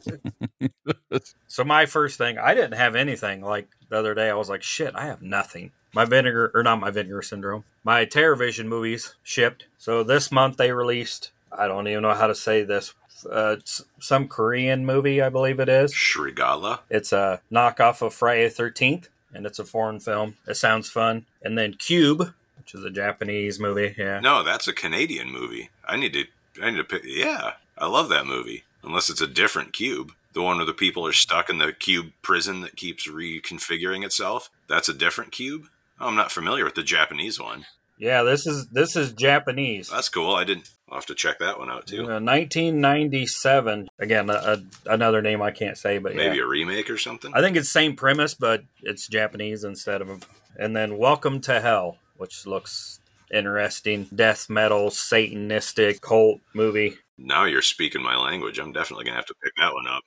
so 1.48 1.64
my 1.64 1.86
first 1.86 2.18
thing, 2.18 2.38
I 2.38 2.54
didn't 2.54 2.74
have 2.78 2.96
anything. 2.96 3.42
Like 3.42 3.70
the 3.90 3.98
other 3.98 4.14
day, 4.14 4.30
I 4.30 4.36
was 4.36 4.50
like, 4.50 4.62
shit, 4.64 4.94
I 4.96 5.06
have 5.06 5.22
nothing. 5.22 5.72
My 5.94 6.06
vinegar 6.06 6.52
or 6.54 6.64
not 6.64 6.82
my 6.82 6.92
vinegar 6.92 7.22
syndrome. 7.22 7.64
My 7.84 8.06
Terrorvision 8.06 8.66
movies 8.66 9.16
shipped. 9.24 9.68
So 9.78 10.04
this 10.04 10.32
month 10.32 10.58
they 10.58 10.72
released. 10.72 11.32
I 11.52 11.68
don't 11.68 11.88
even 11.88 12.04
know 12.04 12.14
how 12.14 12.28
to 12.28 12.36
say 12.36 12.64
this 12.64 12.94
uh, 13.26 13.58
some 14.00 14.28
Korean 14.28 14.86
movie, 14.86 15.22
I 15.22 15.30
believe 15.30 15.60
it 15.60 15.70
is. 15.70 15.94
Shrigala. 15.94 16.80
It's 16.90 17.12
a 17.12 17.42
knockoff 17.52 18.02
of 18.02 18.14
Friday 18.14 18.50
Thirteenth, 18.50 19.10
and 19.34 19.46
it's 19.46 19.60
a 19.60 19.66
foreign 19.66 20.00
film. 20.00 20.38
It 20.48 20.56
sounds 20.56 20.90
fun. 20.90 21.26
And 21.42 21.58
then 21.58 21.74
Cube, 21.74 22.34
which 22.58 22.74
is 22.74 22.84
a 22.84 22.90
Japanese 22.90 23.60
movie. 23.60 23.96
Yeah. 23.98 24.20
No, 24.20 24.44
that's 24.44 24.68
a 24.68 24.74
Canadian 24.74 25.32
movie. 25.32 25.70
I 25.86 25.98
need 25.98 26.14
to. 26.14 26.26
I 26.62 26.72
need 26.72 26.78
to 26.78 26.84
pick. 26.84 27.04
Yeah, 27.06 27.54
I 27.78 27.88
love 27.88 28.10
that 28.10 28.26
movie. 28.26 28.64
Unless 28.84 29.10
it's 29.10 29.22
a 29.22 29.28
different 29.28 29.74
cube, 29.74 30.14
the 30.34 30.42
one 30.42 30.58
where 30.58 30.66
the 30.66 30.74
people 30.74 31.06
are 31.06 31.14
stuck 31.14 31.50
in 31.50 31.58
the 31.58 31.74
cube 31.74 32.12
prison 32.22 32.62
that 32.62 32.76
keeps 32.76 33.08
reconfiguring 33.08 34.06
itself. 34.06 34.50
That's 34.68 34.90
a 34.90 34.94
different 34.94 35.32
cube. 35.32 35.68
Oh, 36.00 36.08
I'm 36.08 36.16
not 36.16 36.32
familiar 36.32 36.64
with 36.64 36.76
the 36.76 36.84
Japanese 36.84 37.40
one. 37.40 37.66
Yeah, 37.98 38.24
this 38.24 38.46
is 38.46 38.68
this 38.68 38.96
is 38.96 39.14
Japanese. 39.14 39.90
That's 39.90 40.10
cool. 40.10 40.36
I 40.36 40.44
didn't. 40.44 40.70
I'll 40.90 40.98
have 40.98 41.06
to 41.08 41.16
check 41.16 41.40
that 41.40 41.60
one 41.60 41.70
out 41.70 41.88
too. 41.88 42.04
Uh, 42.04 42.20
1997. 42.22 43.90
Again, 44.00 44.30
a, 44.30 44.34
a, 44.34 44.64
another 44.86 45.22
name 45.22 45.42
I 45.42 45.52
can't 45.52 45.78
say, 45.78 45.98
but 45.98 46.16
maybe 46.16 46.38
yeah. 46.38 46.44
a 46.44 46.48
remake 46.48 46.90
or 46.90 46.98
something. 46.98 47.32
I 47.34 47.42
think 47.42 47.58
it's 47.58 47.70
same 47.70 47.96
premise, 47.96 48.34
but 48.34 48.64
it's 48.82 49.08
Japanese 49.08 49.64
instead 49.64 50.02
of. 50.02 50.26
And 50.60 50.76
then 50.76 50.98
Welcome 50.98 51.42
to 51.42 51.60
Hell, 51.60 51.98
which 52.16 52.48
looks 52.48 53.00
interesting. 53.34 54.08
Death 54.16 54.50
metal, 54.50 54.90
Satanistic 54.90 56.02
cult 56.02 56.40
movie. 56.54 56.96
Now 57.18 57.46
you're 57.46 57.62
speaking 57.62 58.02
my 58.02 58.16
language. 58.16 58.60
I'm 58.60 58.72
definitely 58.72 59.06
gonna 59.06 59.18
have 59.18 59.26
to 59.26 59.36
pick 59.44 59.54
that 59.58 59.74
one 59.74 59.88
up. 59.88 60.04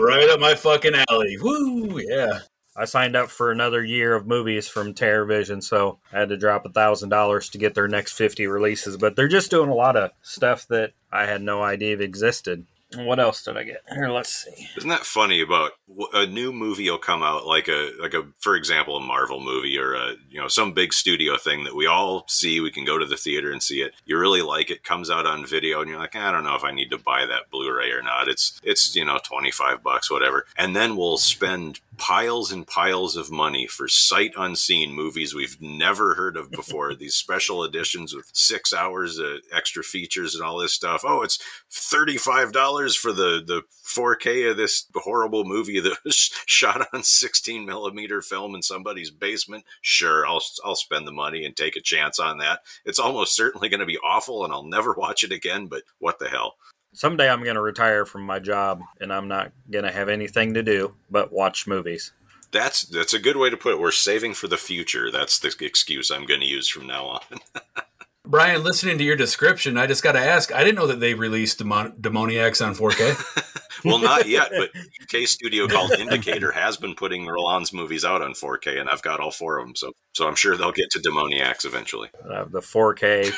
right 0.00 0.28
up 0.30 0.40
my 0.40 0.54
fucking 0.54 0.94
alley. 1.08 1.36
Woo! 1.40 2.00
Yeah. 2.00 2.40
I 2.76 2.84
signed 2.84 3.16
up 3.16 3.30
for 3.30 3.50
another 3.50 3.82
year 3.82 4.14
of 4.14 4.26
movies 4.26 4.68
from 4.68 4.94
Terrorvision, 4.94 5.62
so 5.62 5.98
I 6.12 6.20
had 6.20 6.28
to 6.28 6.36
drop 6.36 6.66
a 6.66 6.70
thousand 6.70 7.08
dollars 7.08 7.48
to 7.50 7.58
get 7.58 7.74
their 7.74 7.88
next 7.88 8.12
fifty 8.12 8.46
releases. 8.46 8.96
But 8.96 9.16
they're 9.16 9.28
just 9.28 9.50
doing 9.50 9.70
a 9.70 9.74
lot 9.74 9.96
of 9.96 10.10
stuff 10.22 10.66
that 10.68 10.92
I 11.10 11.26
had 11.26 11.42
no 11.42 11.62
idea 11.62 11.98
existed. 11.98 12.66
What 12.94 13.18
else 13.18 13.42
did 13.42 13.56
I 13.56 13.64
get? 13.64 13.82
Here, 13.92 14.08
let's 14.08 14.44
see. 14.44 14.68
Isn't 14.76 14.90
that 14.90 15.04
funny 15.04 15.40
about 15.40 15.72
a 16.14 16.24
new 16.24 16.52
movie 16.52 16.88
will 16.88 16.98
come 16.98 17.22
out 17.22 17.44
like 17.44 17.68
a 17.68 17.90
like 18.00 18.14
a 18.14 18.28
for 18.38 18.54
example 18.54 18.96
a 18.96 19.00
Marvel 19.00 19.40
movie 19.40 19.76
or 19.76 19.94
a 19.94 20.14
you 20.30 20.40
know 20.40 20.46
some 20.46 20.72
big 20.72 20.92
studio 20.92 21.36
thing 21.36 21.64
that 21.64 21.74
we 21.74 21.86
all 21.86 22.24
see 22.28 22.60
we 22.60 22.70
can 22.70 22.84
go 22.84 22.96
to 22.96 23.04
the 23.04 23.16
theater 23.16 23.50
and 23.50 23.62
see 23.62 23.82
it. 23.82 23.92
You 24.04 24.18
really 24.18 24.42
like 24.42 24.70
it 24.70 24.84
comes 24.84 25.10
out 25.10 25.26
on 25.26 25.44
video 25.44 25.80
and 25.80 25.90
you're 25.90 25.98
like 25.98 26.14
I 26.14 26.30
don't 26.30 26.44
know 26.44 26.54
if 26.54 26.64
I 26.64 26.70
need 26.70 26.90
to 26.90 26.98
buy 26.98 27.26
that 27.26 27.50
Blu-ray 27.50 27.90
or 27.90 28.02
not. 28.02 28.28
It's 28.28 28.60
it's 28.62 28.94
you 28.94 29.04
know 29.04 29.18
25 29.22 29.82
bucks 29.82 30.10
whatever. 30.10 30.46
And 30.56 30.76
then 30.76 30.96
we'll 30.96 31.18
spend 31.18 31.80
piles 31.98 32.52
and 32.52 32.66
piles 32.66 33.16
of 33.16 33.30
money 33.30 33.66
for 33.66 33.88
sight 33.88 34.32
unseen 34.36 34.92
movies 34.92 35.34
we've 35.34 35.60
never 35.60 36.14
heard 36.14 36.36
of 36.36 36.50
before. 36.50 36.94
These 36.96 37.14
special 37.14 37.64
editions 37.64 38.14
with 38.14 38.30
six 38.32 38.72
hours 38.72 39.18
of 39.18 39.40
extra 39.52 39.82
features 39.82 40.34
and 40.34 40.44
all 40.44 40.58
this 40.58 40.72
stuff. 40.72 41.02
Oh, 41.04 41.22
it's 41.22 41.38
thirty-five 41.70 42.52
dollars 42.52 42.96
for 42.96 43.12
the 43.12 43.42
the 43.44 43.62
4K 43.86 44.50
of 44.50 44.56
this 44.56 44.86
horrible 44.94 45.44
movie 45.44 45.80
that 45.80 45.98
was 46.04 46.16
shot 46.46 46.86
on 46.92 47.02
16 47.02 47.64
millimeter 47.64 48.20
film 48.20 48.54
in 48.54 48.62
somebody's 48.62 49.10
basement. 49.10 49.64
Sure, 49.80 50.26
I'll 50.26 50.42
I'll 50.64 50.76
spend 50.76 51.06
the 51.06 51.12
money 51.12 51.44
and 51.44 51.56
take 51.56 51.76
a 51.76 51.80
chance 51.80 52.18
on 52.18 52.38
that. 52.38 52.60
It's 52.84 52.98
almost 52.98 53.34
certainly 53.34 53.68
going 53.68 53.80
to 53.80 53.86
be 53.86 53.98
awful, 53.98 54.44
and 54.44 54.52
I'll 54.52 54.64
never 54.64 54.92
watch 54.92 55.22
it 55.24 55.32
again. 55.32 55.66
But 55.66 55.82
what 55.98 56.18
the 56.18 56.28
hell? 56.28 56.56
Someday 56.96 57.28
I'm 57.28 57.44
going 57.44 57.56
to 57.56 57.60
retire 57.60 58.06
from 58.06 58.22
my 58.22 58.38
job 58.38 58.80
and 59.02 59.12
I'm 59.12 59.28
not 59.28 59.52
going 59.70 59.84
to 59.84 59.92
have 59.92 60.08
anything 60.08 60.54
to 60.54 60.62
do 60.62 60.96
but 61.10 61.30
watch 61.30 61.66
movies. 61.66 62.14
That's 62.52 62.84
that's 62.84 63.12
a 63.12 63.18
good 63.18 63.36
way 63.36 63.50
to 63.50 63.56
put 63.56 63.74
it. 63.74 63.80
We're 63.80 63.90
saving 63.90 64.32
for 64.32 64.48
the 64.48 64.56
future. 64.56 65.10
That's 65.10 65.38
the 65.38 65.54
excuse 65.60 66.10
I'm 66.10 66.24
going 66.24 66.40
to 66.40 66.46
use 66.46 66.68
from 66.68 66.86
now 66.86 67.04
on. 67.04 67.20
Brian, 68.24 68.64
listening 68.64 68.96
to 68.96 69.04
your 69.04 69.14
description, 69.14 69.76
I 69.76 69.86
just 69.86 70.02
got 70.02 70.12
to 70.12 70.20
ask. 70.20 70.54
I 70.54 70.64
didn't 70.64 70.76
know 70.76 70.86
that 70.86 70.98
they 70.98 71.12
released 71.12 71.58
Demon- 71.58 71.92
Demoniacs 72.00 72.64
on 72.66 72.74
4K. 72.74 73.52
well, 73.84 73.98
not 73.98 74.26
yet, 74.26 74.50
but 74.56 74.70
UK 75.02 75.28
studio 75.28 75.68
called 75.68 75.92
Indicator 75.92 76.50
has 76.50 76.76
been 76.76 76.94
putting 76.94 77.26
Rollin's 77.26 77.72
movies 77.72 78.04
out 78.04 78.22
on 78.22 78.32
4K, 78.32 78.80
and 78.80 78.88
I've 78.88 79.02
got 79.02 79.20
all 79.20 79.30
four 79.30 79.58
of 79.58 79.66
them. 79.66 79.76
So, 79.76 79.92
so 80.12 80.26
I'm 80.26 80.34
sure 80.34 80.56
they'll 80.56 80.72
get 80.72 80.90
to 80.92 80.98
Demoniacs 80.98 81.64
eventually. 81.64 82.08
Uh, 82.28 82.44
the 82.44 82.60
4K 82.60 83.32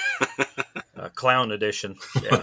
uh, 1.00 1.08
clown 1.10 1.52
edition. 1.52 1.96
Yeah. 2.22 2.42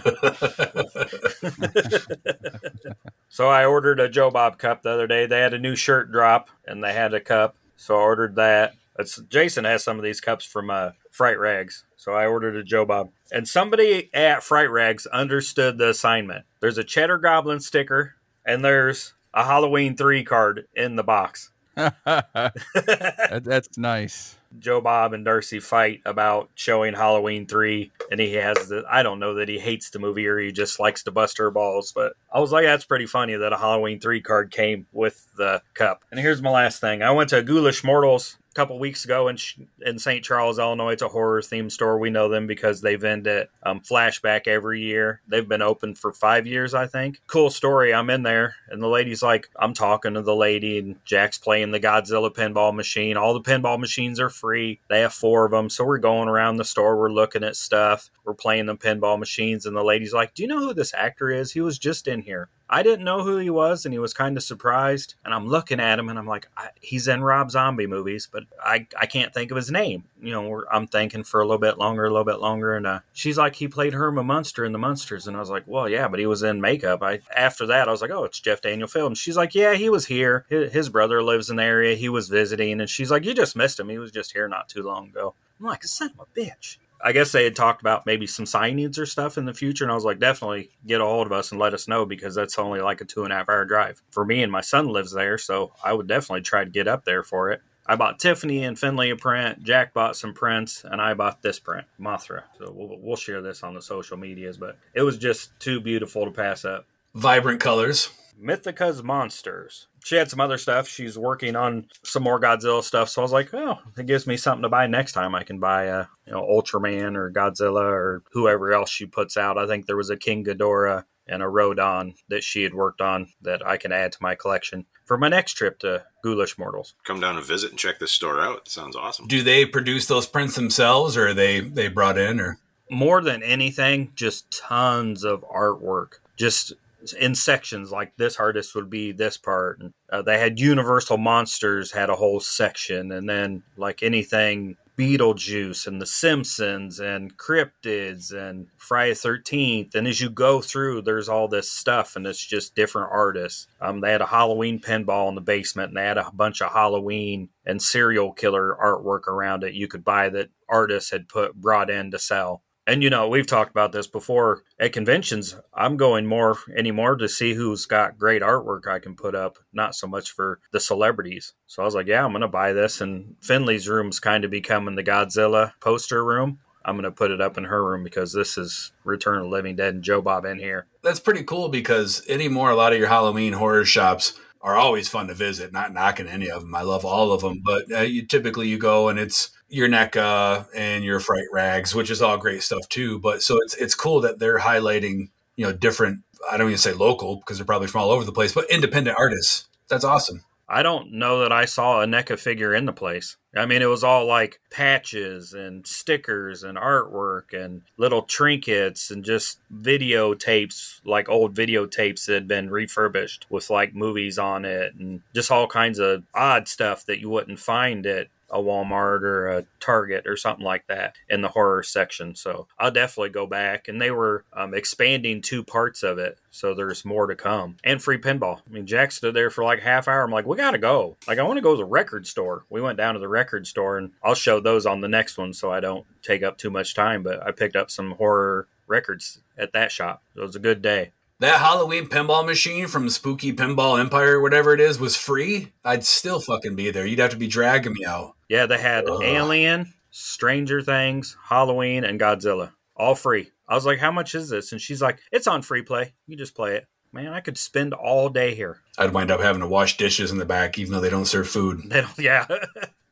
so 3.28 3.48
I 3.48 3.64
ordered 3.64 4.00
a 4.00 4.08
Joe 4.08 4.30
Bob 4.30 4.58
cup 4.58 4.82
the 4.82 4.90
other 4.90 5.06
day. 5.06 5.26
They 5.26 5.40
had 5.40 5.54
a 5.54 5.58
new 5.58 5.76
shirt 5.76 6.10
drop, 6.12 6.48
and 6.66 6.82
they 6.82 6.92
had 6.92 7.14
a 7.14 7.20
cup, 7.20 7.56
so 7.76 7.96
I 7.96 8.00
ordered 8.02 8.36
that. 8.36 8.74
It's 8.98 9.20
Jason 9.28 9.64
has 9.64 9.84
some 9.84 9.98
of 9.98 10.04
these 10.04 10.20
cups 10.20 10.44
from 10.46 10.70
uh, 10.70 10.90
Fright 11.10 11.38
Rags, 11.38 11.84
so 11.96 12.12
I 12.12 12.26
ordered 12.26 12.56
a 12.56 12.62
Joe 12.62 12.84
Bob. 12.86 13.10
And 13.30 13.46
somebody 13.46 14.08
at 14.14 14.42
Fright 14.42 14.70
Rags 14.70 15.06
understood 15.06 15.76
the 15.78 15.90
assignment. 15.90 16.46
There's 16.60 16.78
a 16.78 16.84
Cheddar 16.84 17.18
Goblin 17.18 17.60
sticker, 17.60 18.14
and 18.46 18.64
there's 18.64 19.12
a 19.34 19.44
Halloween 19.44 19.96
three 19.96 20.24
card 20.24 20.66
in 20.74 20.96
the 20.96 21.04
box. 21.04 21.50
That- 21.76 23.42
that's 23.44 23.76
nice. 23.76 24.35
Joe 24.58 24.80
Bob 24.80 25.12
and 25.12 25.24
Darcy 25.24 25.60
fight 25.60 26.00
about 26.04 26.50
showing 26.54 26.94
Halloween 26.94 27.46
3 27.46 27.90
and 28.10 28.20
he 28.20 28.34
has 28.34 28.68
the 28.68 28.84
I 28.90 29.02
don't 29.02 29.18
know 29.18 29.34
that 29.34 29.48
he 29.48 29.58
hates 29.58 29.90
the 29.90 29.98
movie 29.98 30.26
or 30.26 30.38
he 30.38 30.52
just 30.52 30.80
likes 30.80 31.02
to 31.04 31.10
bust 31.10 31.38
her 31.38 31.50
balls 31.50 31.92
but 31.92 32.14
I 32.32 32.40
was 32.40 32.52
like 32.52 32.64
that's 32.64 32.84
pretty 32.84 33.06
funny 33.06 33.34
that 33.36 33.52
a 33.52 33.58
Halloween 33.58 34.00
3 34.00 34.20
card 34.20 34.50
came 34.50 34.86
with 34.92 35.26
the 35.36 35.62
cup. 35.74 36.04
And 36.10 36.20
here's 36.20 36.42
my 36.42 36.50
last 36.50 36.80
thing. 36.80 37.02
I 37.02 37.10
went 37.10 37.30
to 37.30 37.42
Ghoulish 37.42 37.84
Mortals 37.84 38.38
couple 38.56 38.78
weeks 38.78 39.04
ago 39.04 39.28
in 39.28 39.36
in 39.84 39.98
St. 39.98 40.24
Charles, 40.24 40.58
Illinois. 40.58 40.92
It's 40.92 41.02
a 41.02 41.08
horror 41.08 41.42
themed 41.42 41.70
store. 41.70 41.98
We 41.98 42.08
know 42.08 42.28
them 42.30 42.46
because 42.46 42.80
they 42.80 42.96
vend 42.96 43.26
at 43.26 43.50
um, 43.62 43.80
Flashback 43.80 44.48
every 44.48 44.80
year. 44.80 45.20
They've 45.28 45.46
been 45.46 45.60
open 45.60 45.94
for 45.94 46.10
five 46.10 46.46
years, 46.46 46.72
I 46.72 46.86
think. 46.86 47.20
Cool 47.26 47.50
story. 47.50 47.92
I'm 47.92 48.08
in 48.08 48.22
there, 48.22 48.56
and 48.70 48.82
the 48.82 48.88
lady's 48.88 49.22
like, 49.22 49.50
I'm 49.60 49.74
talking 49.74 50.14
to 50.14 50.22
the 50.22 50.34
lady, 50.34 50.78
and 50.78 51.04
Jack's 51.04 51.36
playing 51.36 51.72
the 51.72 51.80
Godzilla 51.80 52.34
pinball 52.34 52.74
machine. 52.74 53.18
All 53.18 53.34
the 53.34 53.42
pinball 53.42 53.78
machines 53.78 54.18
are 54.18 54.30
free. 54.30 54.80
They 54.88 55.00
have 55.00 55.12
four 55.12 55.44
of 55.44 55.50
them, 55.52 55.68
so 55.68 55.84
we're 55.84 55.98
going 55.98 56.28
around 56.28 56.56
the 56.56 56.64
store. 56.64 56.96
We're 56.96 57.12
looking 57.12 57.44
at 57.44 57.56
stuff. 57.56 58.10
We're 58.24 58.34
playing 58.34 58.66
the 58.66 58.76
pinball 58.76 59.18
machines, 59.18 59.66
and 59.66 59.76
the 59.76 59.84
lady's 59.84 60.14
like, 60.14 60.34
"Do 60.34 60.42
you 60.42 60.48
know 60.48 60.60
who 60.60 60.72
this 60.72 60.94
actor 60.94 61.30
is? 61.30 61.52
He 61.52 61.60
was 61.60 61.78
just 61.78 62.08
in 62.08 62.22
here." 62.22 62.48
I 62.68 62.82
didn't 62.82 63.04
know 63.04 63.22
who 63.22 63.36
he 63.38 63.50
was, 63.50 63.84
and 63.84 63.92
he 63.92 63.98
was 63.98 64.12
kind 64.12 64.36
of 64.36 64.42
surprised. 64.42 65.14
And 65.24 65.32
I'm 65.32 65.46
looking 65.46 65.78
at 65.78 65.98
him, 65.98 66.08
and 66.08 66.18
I'm 66.18 66.26
like, 66.26 66.48
he's 66.80 67.06
in 67.06 67.22
Rob 67.22 67.50
Zombie 67.50 67.86
movies, 67.86 68.28
but 68.30 68.44
I, 68.60 68.86
I 68.98 69.06
can't 69.06 69.32
think 69.32 69.50
of 69.50 69.56
his 69.56 69.70
name. 69.70 70.04
You 70.20 70.32
know, 70.32 70.64
I'm 70.72 70.86
thinking 70.86 71.22
for 71.22 71.40
a 71.40 71.44
little 71.44 71.60
bit 71.60 71.78
longer, 71.78 72.04
a 72.04 72.10
little 72.10 72.24
bit 72.24 72.40
longer, 72.40 72.74
and 72.74 72.86
uh, 72.86 73.00
she's 73.12 73.38
like, 73.38 73.56
he 73.56 73.68
played 73.68 73.94
Herman 73.94 74.26
Munster 74.26 74.64
in 74.64 74.72
the 74.72 74.78
Munsters, 74.78 75.28
and 75.28 75.36
I 75.36 75.40
was 75.40 75.50
like, 75.50 75.64
well, 75.66 75.88
yeah, 75.88 76.08
but 76.08 76.18
he 76.18 76.26
was 76.26 76.42
in 76.42 76.60
makeup. 76.60 77.02
I 77.02 77.20
after 77.34 77.66
that, 77.66 77.88
I 77.88 77.90
was 77.90 78.02
like, 78.02 78.10
oh, 78.10 78.24
it's 78.24 78.40
Jeff 78.40 78.60
Daniel 78.60 78.88
Phillips. 78.88 79.20
She's 79.20 79.36
like, 79.36 79.54
yeah, 79.54 79.74
he 79.74 79.88
was 79.88 80.06
here. 80.06 80.44
His, 80.48 80.72
his 80.72 80.88
brother 80.88 81.22
lives 81.22 81.50
in 81.50 81.56
the 81.56 81.62
area. 81.62 81.94
He 81.94 82.08
was 82.08 82.28
visiting, 82.28 82.80
and 82.80 82.90
she's 82.90 83.10
like, 83.10 83.24
you 83.24 83.34
just 83.34 83.56
missed 83.56 83.78
him. 83.78 83.88
He 83.88 83.98
was 83.98 84.10
just 84.10 84.32
here 84.32 84.48
not 84.48 84.68
too 84.68 84.82
long 84.82 85.08
ago. 85.08 85.34
I'm 85.60 85.66
like, 85.66 85.84
son 85.84 86.12
of 86.18 86.26
a 86.26 86.40
bitch. 86.40 86.78
I 87.02 87.12
guess 87.12 87.32
they 87.32 87.44
had 87.44 87.56
talked 87.56 87.80
about 87.80 88.06
maybe 88.06 88.26
some 88.26 88.44
signings 88.46 88.98
or 88.98 89.06
stuff 89.06 89.38
in 89.38 89.44
the 89.44 89.54
future, 89.54 89.84
and 89.84 89.92
I 89.92 89.94
was 89.94 90.04
like, 90.04 90.18
definitely 90.18 90.70
get 90.86 91.00
a 91.00 91.04
hold 91.04 91.26
of 91.26 91.32
us 91.32 91.52
and 91.52 91.60
let 91.60 91.74
us 91.74 91.88
know 91.88 92.06
because 92.06 92.34
that's 92.34 92.58
only 92.58 92.80
like 92.80 93.00
a 93.00 93.04
two 93.04 93.24
and 93.24 93.32
a 93.32 93.36
half 93.36 93.48
hour 93.48 93.64
drive 93.64 94.02
for 94.10 94.24
me, 94.24 94.42
and 94.42 94.50
my 94.50 94.60
son 94.60 94.88
lives 94.88 95.12
there, 95.12 95.38
so 95.38 95.72
I 95.84 95.92
would 95.92 96.06
definitely 96.06 96.42
try 96.42 96.64
to 96.64 96.70
get 96.70 96.88
up 96.88 97.04
there 97.04 97.22
for 97.22 97.50
it. 97.50 97.62
I 97.88 97.94
bought 97.94 98.18
Tiffany 98.18 98.64
and 98.64 98.76
Finley 98.76 99.10
a 99.10 99.16
print. 99.16 99.62
Jack 99.62 99.94
bought 99.94 100.16
some 100.16 100.34
prints, 100.34 100.84
and 100.84 101.00
I 101.00 101.14
bought 101.14 101.42
this 101.42 101.60
print, 101.60 101.86
Mothra. 102.00 102.42
So 102.58 102.72
we'll, 102.74 102.98
we'll 103.00 103.16
share 103.16 103.40
this 103.40 103.62
on 103.62 103.74
the 103.74 103.82
social 103.82 104.16
medias, 104.16 104.56
but 104.56 104.76
it 104.92 105.02
was 105.02 105.16
just 105.16 105.58
too 105.60 105.80
beautiful 105.80 106.24
to 106.24 106.32
pass 106.32 106.64
up. 106.64 106.86
Vibrant 107.14 107.60
colors. 107.60 108.10
Mythica's 108.38 109.02
Monsters. 109.02 109.88
She 110.04 110.16
had 110.16 110.30
some 110.30 110.40
other 110.40 110.58
stuff. 110.58 110.88
She's 110.88 111.18
working 111.18 111.56
on 111.56 111.86
some 112.04 112.22
more 112.22 112.40
Godzilla 112.40 112.82
stuff. 112.82 113.08
So 113.08 113.22
I 113.22 113.24
was 113.24 113.32
like, 113.32 113.52
oh, 113.54 113.78
it 113.96 114.06
gives 114.06 114.26
me 114.26 114.36
something 114.36 114.62
to 114.62 114.68
buy 114.68 114.86
next 114.86 115.12
time. 115.12 115.34
I 115.34 115.42
can 115.42 115.58
buy 115.58 115.84
a 115.84 116.06
you 116.26 116.32
know 116.32 116.42
Ultraman 116.42 117.16
or 117.16 117.30
Godzilla 117.30 117.84
or 117.84 118.22
whoever 118.32 118.72
else 118.72 118.90
she 118.90 119.06
puts 119.06 119.36
out. 119.36 119.58
I 119.58 119.66
think 119.66 119.86
there 119.86 119.96
was 119.96 120.10
a 120.10 120.16
King 120.16 120.44
Ghidorah 120.44 121.04
and 121.26 121.42
a 121.42 121.48
Rodan 121.48 122.14
that 122.28 122.44
she 122.44 122.62
had 122.62 122.74
worked 122.74 123.00
on 123.00 123.32
that 123.42 123.66
I 123.66 123.76
can 123.76 123.90
add 123.90 124.12
to 124.12 124.18
my 124.20 124.34
collection 124.36 124.86
for 125.04 125.18
my 125.18 125.28
next 125.28 125.54
trip 125.54 125.78
to 125.80 126.04
Ghoulish 126.22 126.56
Mortals. 126.56 126.94
Come 127.04 127.20
down 127.20 127.36
and 127.36 127.44
visit 127.44 127.70
and 127.70 127.78
check 127.78 127.98
this 127.98 128.12
store 128.12 128.40
out. 128.40 128.58
It 128.58 128.68
sounds 128.68 128.94
awesome. 128.94 129.26
Do 129.26 129.42
they 129.42 129.64
produce 129.66 130.06
those 130.06 130.26
prints 130.26 130.54
themselves, 130.54 131.16
or 131.16 131.28
are 131.28 131.34
they 131.34 131.60
they 131.60 131.88
brought 131.88 132.18
in, 132.18 132.38
or 132.40 132.58
More 132.90 133.22
than 133.22 133.42
anything, 133.42 134.12
just 134.14 134.50
tons 134.52 135.24
of 135.24 135.44
artwork. 135.52 136.20
Just 136.36 136.74
in 137.12 137.34
sections 137.34 137.90
like 137.90 138.16
this 138.16 138.36
artist 138.36 138.74
would 138.74 138.90
be 138.90 139.12
this 139.12 139.36
part 139.36 139.80
and 139.80 139.92
uh, 140.10 140.22
they 140.22 140.38
had 140.38 140.60
universal 140.60 141.16
monsters 141.16 141.92
had 141.92 142.10
a 142.10 142.16
whole 142.16 142.40
section 142.40 143.12
and 143.12 143.28
then 143.28 143.62
like 143.76 144.02
anything 144.02 144.76
beetlejuice 144.96 145.86
and 145.86 146.00
the 146.00 146.06
simpsons 146.06 147.00
and 147.00 147.36
cryptids 147.36 148.32
and 148.32 148.66
friday 148.78 149.12
the 149.12 149.18
13th 149.18 149.94
and 149.94 150.06
as 150.06 150.20
you 150.20 150.30
go 150.30 150.60
through 150.60 151.02
there's 151.02 151.28
all 151.28 151.48
this 151.48 151.70
stuff 151.70 152.16
and 152.16 152.26
it's 152.26 152.44
just 152.44 152.74
different 152.74 153.10
artists. 153.12 153.66
Um, 153.80 154.00
they 154.00 154.10
had 154.10 154.22
a 154.22 154.26
halloween 154.26 154.80
pinball 154.80 155.28
in 155.28 155.34
the 155.34 155.42
basement 155.42 155.88
and 155.88 155.96
they 155.96 156.06
had 156.06 156.18
a 156.18 156.30
bunch 156.32 156.62
of 156.62 156.72
halloween 156.72 157.50
and 157.66 157.82
serial 157.82 158.32
killer 158.32 158.76
artwork 158.82 159.28
around 159.28 159.64
it 159.64 159.74
you 159.74 159.86
could 159.86 160.04
buy 160.04 160.30
that 160.30 160.48
artists 160.68 161.10
had 161.10 161.28
put 161.28 161.54
brought 161.54 161.90
in 161.90 162.10
to 162.10 162.18
sell 162.18 162.62
and 162.86 163.02
you 163.02 163.10
know, 163.10 163.28
we've 163.28 163.46
talked 163.46 163.70
about 163.70 163.92
this 163.92 164.06
before 164.06 164.62
at 164.78 164.92
conventions. 164.92 165.56
I'm 165.74 165.96
going 165.96 166.26
more 166.26 166.56
anymore 166.76 167.16
to 167.16 167.28
see 167.28 167.54
who's 167.54 167.86
got 167.86 168.18
great 168.18 168.42
artwork 168.42 168.86
I 168.86 169.00
can 169.00 169.16
put 169.16 169.34
up, 169.34 169.58
not 169.72 169.94
so 169.94 170.06
much 170.06 170.30
for 170.30 170.60
the 170.72 170.80
celebrities. 170.80 171.54
So 171.66 171.82
I 171.82 171.84
was 171.84 171.94
like, 171.94 172.06
yeah, 172.06 172.24
I'm 172.24 172.30
going 172.32 172.42
to 172.42 172.48
buy 172.48 172.72
this. 172.72 173.00
And 173.00 173.34
Finley's 173.40 173.88
room's 173.88 174.20
kind 174.20 174.44
of 174.44 174.50
becoming 174.50 174.94
the 174.94 175.04
Godzilla 175.04 175.72
poster 175.80 176.24
room. 176.24 176.60
I'm 176.84 176.94
going 176.94 177.02
to 177.02 177.10
put 177.10 177.32
it 177.32 177.40
up 177.40 177.58
in 177.58 177.64
her 177.64 177.84
room 177.84 178.04
because 178.04 178.32
this 178.32 178.56
is 178.56 178.92
Return 179.02 179.40
of 179.40 179.48
Living 179.48 179.74
Dead 179.74 179.94
and 179.94 180.04
Joe 180.04 180.22
Bob 180.22 180.44
in 180.44 180.60
here. 180.60 180.86
that's 181.02 181.18
pretty 181.18 181.42
cool 181.42 181.68
because 181.68 182.24
anymore 182.28 182.70
a 182.70 182.76
lot 182.76 182.92
of 182.92 182.98
your 183.00 183.08
Halloween 183.08 183.54
horror 183.54 183.84
shops 183.84 184.38
are 184.60 184.76
always 184.76 185.08
fun 185.08 185.26
to 185.26 185.34
visit. 185.34 185.72
Not 185.72 185.92
knocking 185.92 186.28
any 186.28 186.48
of 186.48 186.62
them, 186.62 186.74
I 186.76 186.82
love 186.82 187.04
all 187.04 187.32
of 187.32 187.40
them, 187.40 187.60
but 187.64 187.90
uh, 187.92 188.00
you 188.02 188.24
typically 188.24 188.68
you 188.68 188.78
go 188.78 189.08
and 189.08 189.18
it's 189.18 189.50
your 189.68 189.88
NECA 189.88 190.66
and 190.74 191.04
your 191.04 191.20
Fright 191.20 191.46
Rags, 191.52 191.94
which 191.94 192.10
is 192.10 192.22
all 192.22 192.36
great 192.38 192.62
stuff 192.62 192.88
too. 192.88 193.18
But 193.18 193.42
so 193.42 193.58
it's 193.62 193.74
it's 193.74 193.94
cool 193.94 194.20
that 194.22 194.38
they're 194.38 194.58
highlighting 194.58 195.30
you 195.56 195.66
know 195.66 195.72
different. 195.72 196.22
I 196.50 196.56
don't 196.56 196.68
even 196.68 196.78
say 196.78 196.92
local 196.92 197.36
because 197.36 197.58
they're 197.58 197.66
probably 197.66 197.88
from 197.88 198.02
all 198.02 198.10
over 198.10 198.24
the 198.24 198.32
place, 198.32 198.52
but 198.52 198.70
independent 198.70 199.16
artists. 199.18 199.68
That's 199.88 200.04
awesome. 200.04 200.44
I 200.68 200.82
don't 200.82 201.12
know 201.12 201.40
that 201.40 201.52
I 201.52 201.64
saw 201.64 202.02
a 202.02 202.06
NECA 202.06 202.38
figure 202.38 202.74
in 202.74 202.86
the 202.86 202.92
place. 202.92 203.36
I 203.56 203.66
mean, 203.66 203.82
it 203.82 203.86
was 203.86 204.02
all 204.02 204.26
like 204.26 204.60
patches 204.70 205.52
and 205.52 205.86
stickers 205.86 206.64
and 206.64 206.76
artwork 206.76 207.52
and 207.52 207.82
little 207.96 208.22
trinkets 208.22 209.12
and 209.12 209.24
just 209.24 209.60
videotapes, 209.72 211.00
like 211.04 211.28
old 211.28 211.54
videotapes 211.54 212.26
that 212.26 212.34
had 212.34 212.48
been 212.48 212.68
refurbished 212.68 213.46
with 213.48 213.70
like 213.70 213.94
movies 213.94 214.38
on 214.38 214.64
it 214.64 214.94
and 214.96 215.22
just 215.34 215.52
all 215.52 215.68
kinds 215.68 216.00
of 216.00 216.24
odd 216.34 216.66
stuff 216.66 217.06
that 217.06 217.20
you 217.20 217.30
wouldn't 217.30 217.60
find 217.60 218.04
at 218.04 218.26
a 218.50 218.58
Walmart 218.58 219.22
or 219.22 219.48
a 219.48 219.66
Target 219.80 220.26
or 220.26 220.36
something 220.36 220.64
like 220.64 220.86
that 220.86 221.16
in 221.28 221.40
the 221.40 221.48
horror 221.48 221.82
section. 221.82 222.34
So 222.34 222.68
I'll 222.78 222.90
definitely 222.90 223.30
go 223.30 223.46
back. 223.46 223.88
And 223.88 224.00
they 224.00 224.10
were 224.10 224.44
um, 224.52 224.74
expanding 224.74 225.42
two 225.42 225.62
parts 225.62 226.02
of 226.02 226.18
it. 226.18 226.38
So 226.50 226.74
there's 226.74 227.04
more 227.04 227.26
to 227.26 227.34
come. 227.34 227.76
And 227.84 228.02
free 228.02 228.18
pinball. 228.18 228.60
I 228.68 228.72
mean, 228.72 228.86
Jack 228.86 229.12
stood 229.12 229.34
there 229.34 229.50
for 229.50 229.64
like 229.64 229.80
half 229.80 230.08
hour. 230.08 230.22
I'm 230.22 230.30
like, 230.30 230.46
we 230.46 230.56
got 230.56 230.72
to 230.72 230.78
go. 230.78 231.16
Like, 231.26 231.38
I 231.38 231.42
want 231.42 231.58
to 231.58 231.62
go 231.62 231.72
to 231.72 231.78
the 231.78 231.84
record 231.84 232.26
store. 232.26 232.64
We 232.70 232.80
went 232.80 232.98
down 232.98 233.14
to 233.14 233.20
the 233.20 233.28
record 233.28 233.66
store 233.66 233.98
and 233.98 234.12
I'll 234.22 234.34
show 234.34 234.60
those 234.60 234.86
on 234.86 235.00
the 235.00 235.08
next 235.08 235.38
one 235.38 235.52
so 235.52 235.70
I 235.70 235.80
don't 235.80 236.06
take 236.22 236.42
up 236.42 236.58
too 236.58 236.70
much 236.70 236.94
time. 236.94 237.22
But 237.22 237.46
I 237.46 237.52
picked 237.52 237.76
up 237.76 237.90
some 237.90 238.12
horror 238.12 238.68
records 238.86 239.40
at 239.58 239.72
that 239.72 239.92
shop. 239.92 240.22
It 240.34 240.40
was 240.40 240.56
a 240.56 240.60
good 240.60 240.82
day. 240.82 241.12
That 241.40 241.60
Halloween 241.60 242.06
pinball 242.06 242.46
machine 242.46 242.86
from 242.86 243.10
Spooky 243.10 243.52
Pinball 243.52 244.00
Empire, 244.00 244.40
whatever 244.40 244.72
it 244.72 244.80
is, 244.80 244.98
was 244.98 245.16
free. 245.16 245.72
I'd 245.84 246.02
still 246.02 246.40
fucking 246.40 246.76
be 246.76 246.90
there. 246.90 247.04
You'd 247.04 247.18
have 247.18 247.32
to 247.32 247.36
be 247.36 247.46
dragging 247.46 247.92
me 247.92 248.06
out. 248.06 248.36
Yeah, 248.48 248.64
they 248.64 248.78
had 248.78 249.06
Ugh. 249.06 249.20
Alien, 249.22 249.92
Stranger 250.10 250.80
Things, 250.80 251.36
Halloween, 251.44 252.04
and 252.04 252.18
Godzilla. 252.18 252.72
All 252.96 253.14
free. 253.14 253.50
I 253.68 253.74
was 253.74 253.84
like, 253.84 253.98
how 253.98 254.10
much 254.10 254.34
is 254.34 254.48
this? 254.48 254.72
And 254.72 254.80
she's 254.80 255.02
like, 255.02 255.18
it's 255.30 255.46
on 255.46 255.60
free 255.60 255.82
play. 255.82 256.14
You 256.26 256.36
just 256.36 256.54
play 256.54 256.76
it. 256.76 256.86
Man, 257.12 257.34
I 257.34 257.40
could 257.40 257.58
spend 257.58 257.92
all 257.92 258.30
day 258.30 258.54
here. 258.54 258.80
I'd 258.96 259.12
wind 259.12 259.30
up 259.30 259.40
having 259.40 259.60
to 259.60 259.68
wash 259.68 259.98
dishes 259.98 260.32
in 260.32 260.38
the 260.38 260.46
back, 260.46 260.78
even 260.78 260.94
though 260.94 261.00
they 261.00 261.10
don't 261.10 261.26
serve 261.26 261.48
food. 261.48 261.82
They 261.86 262.00
don't, 262.00 262.18
yeah. 262.18 262.46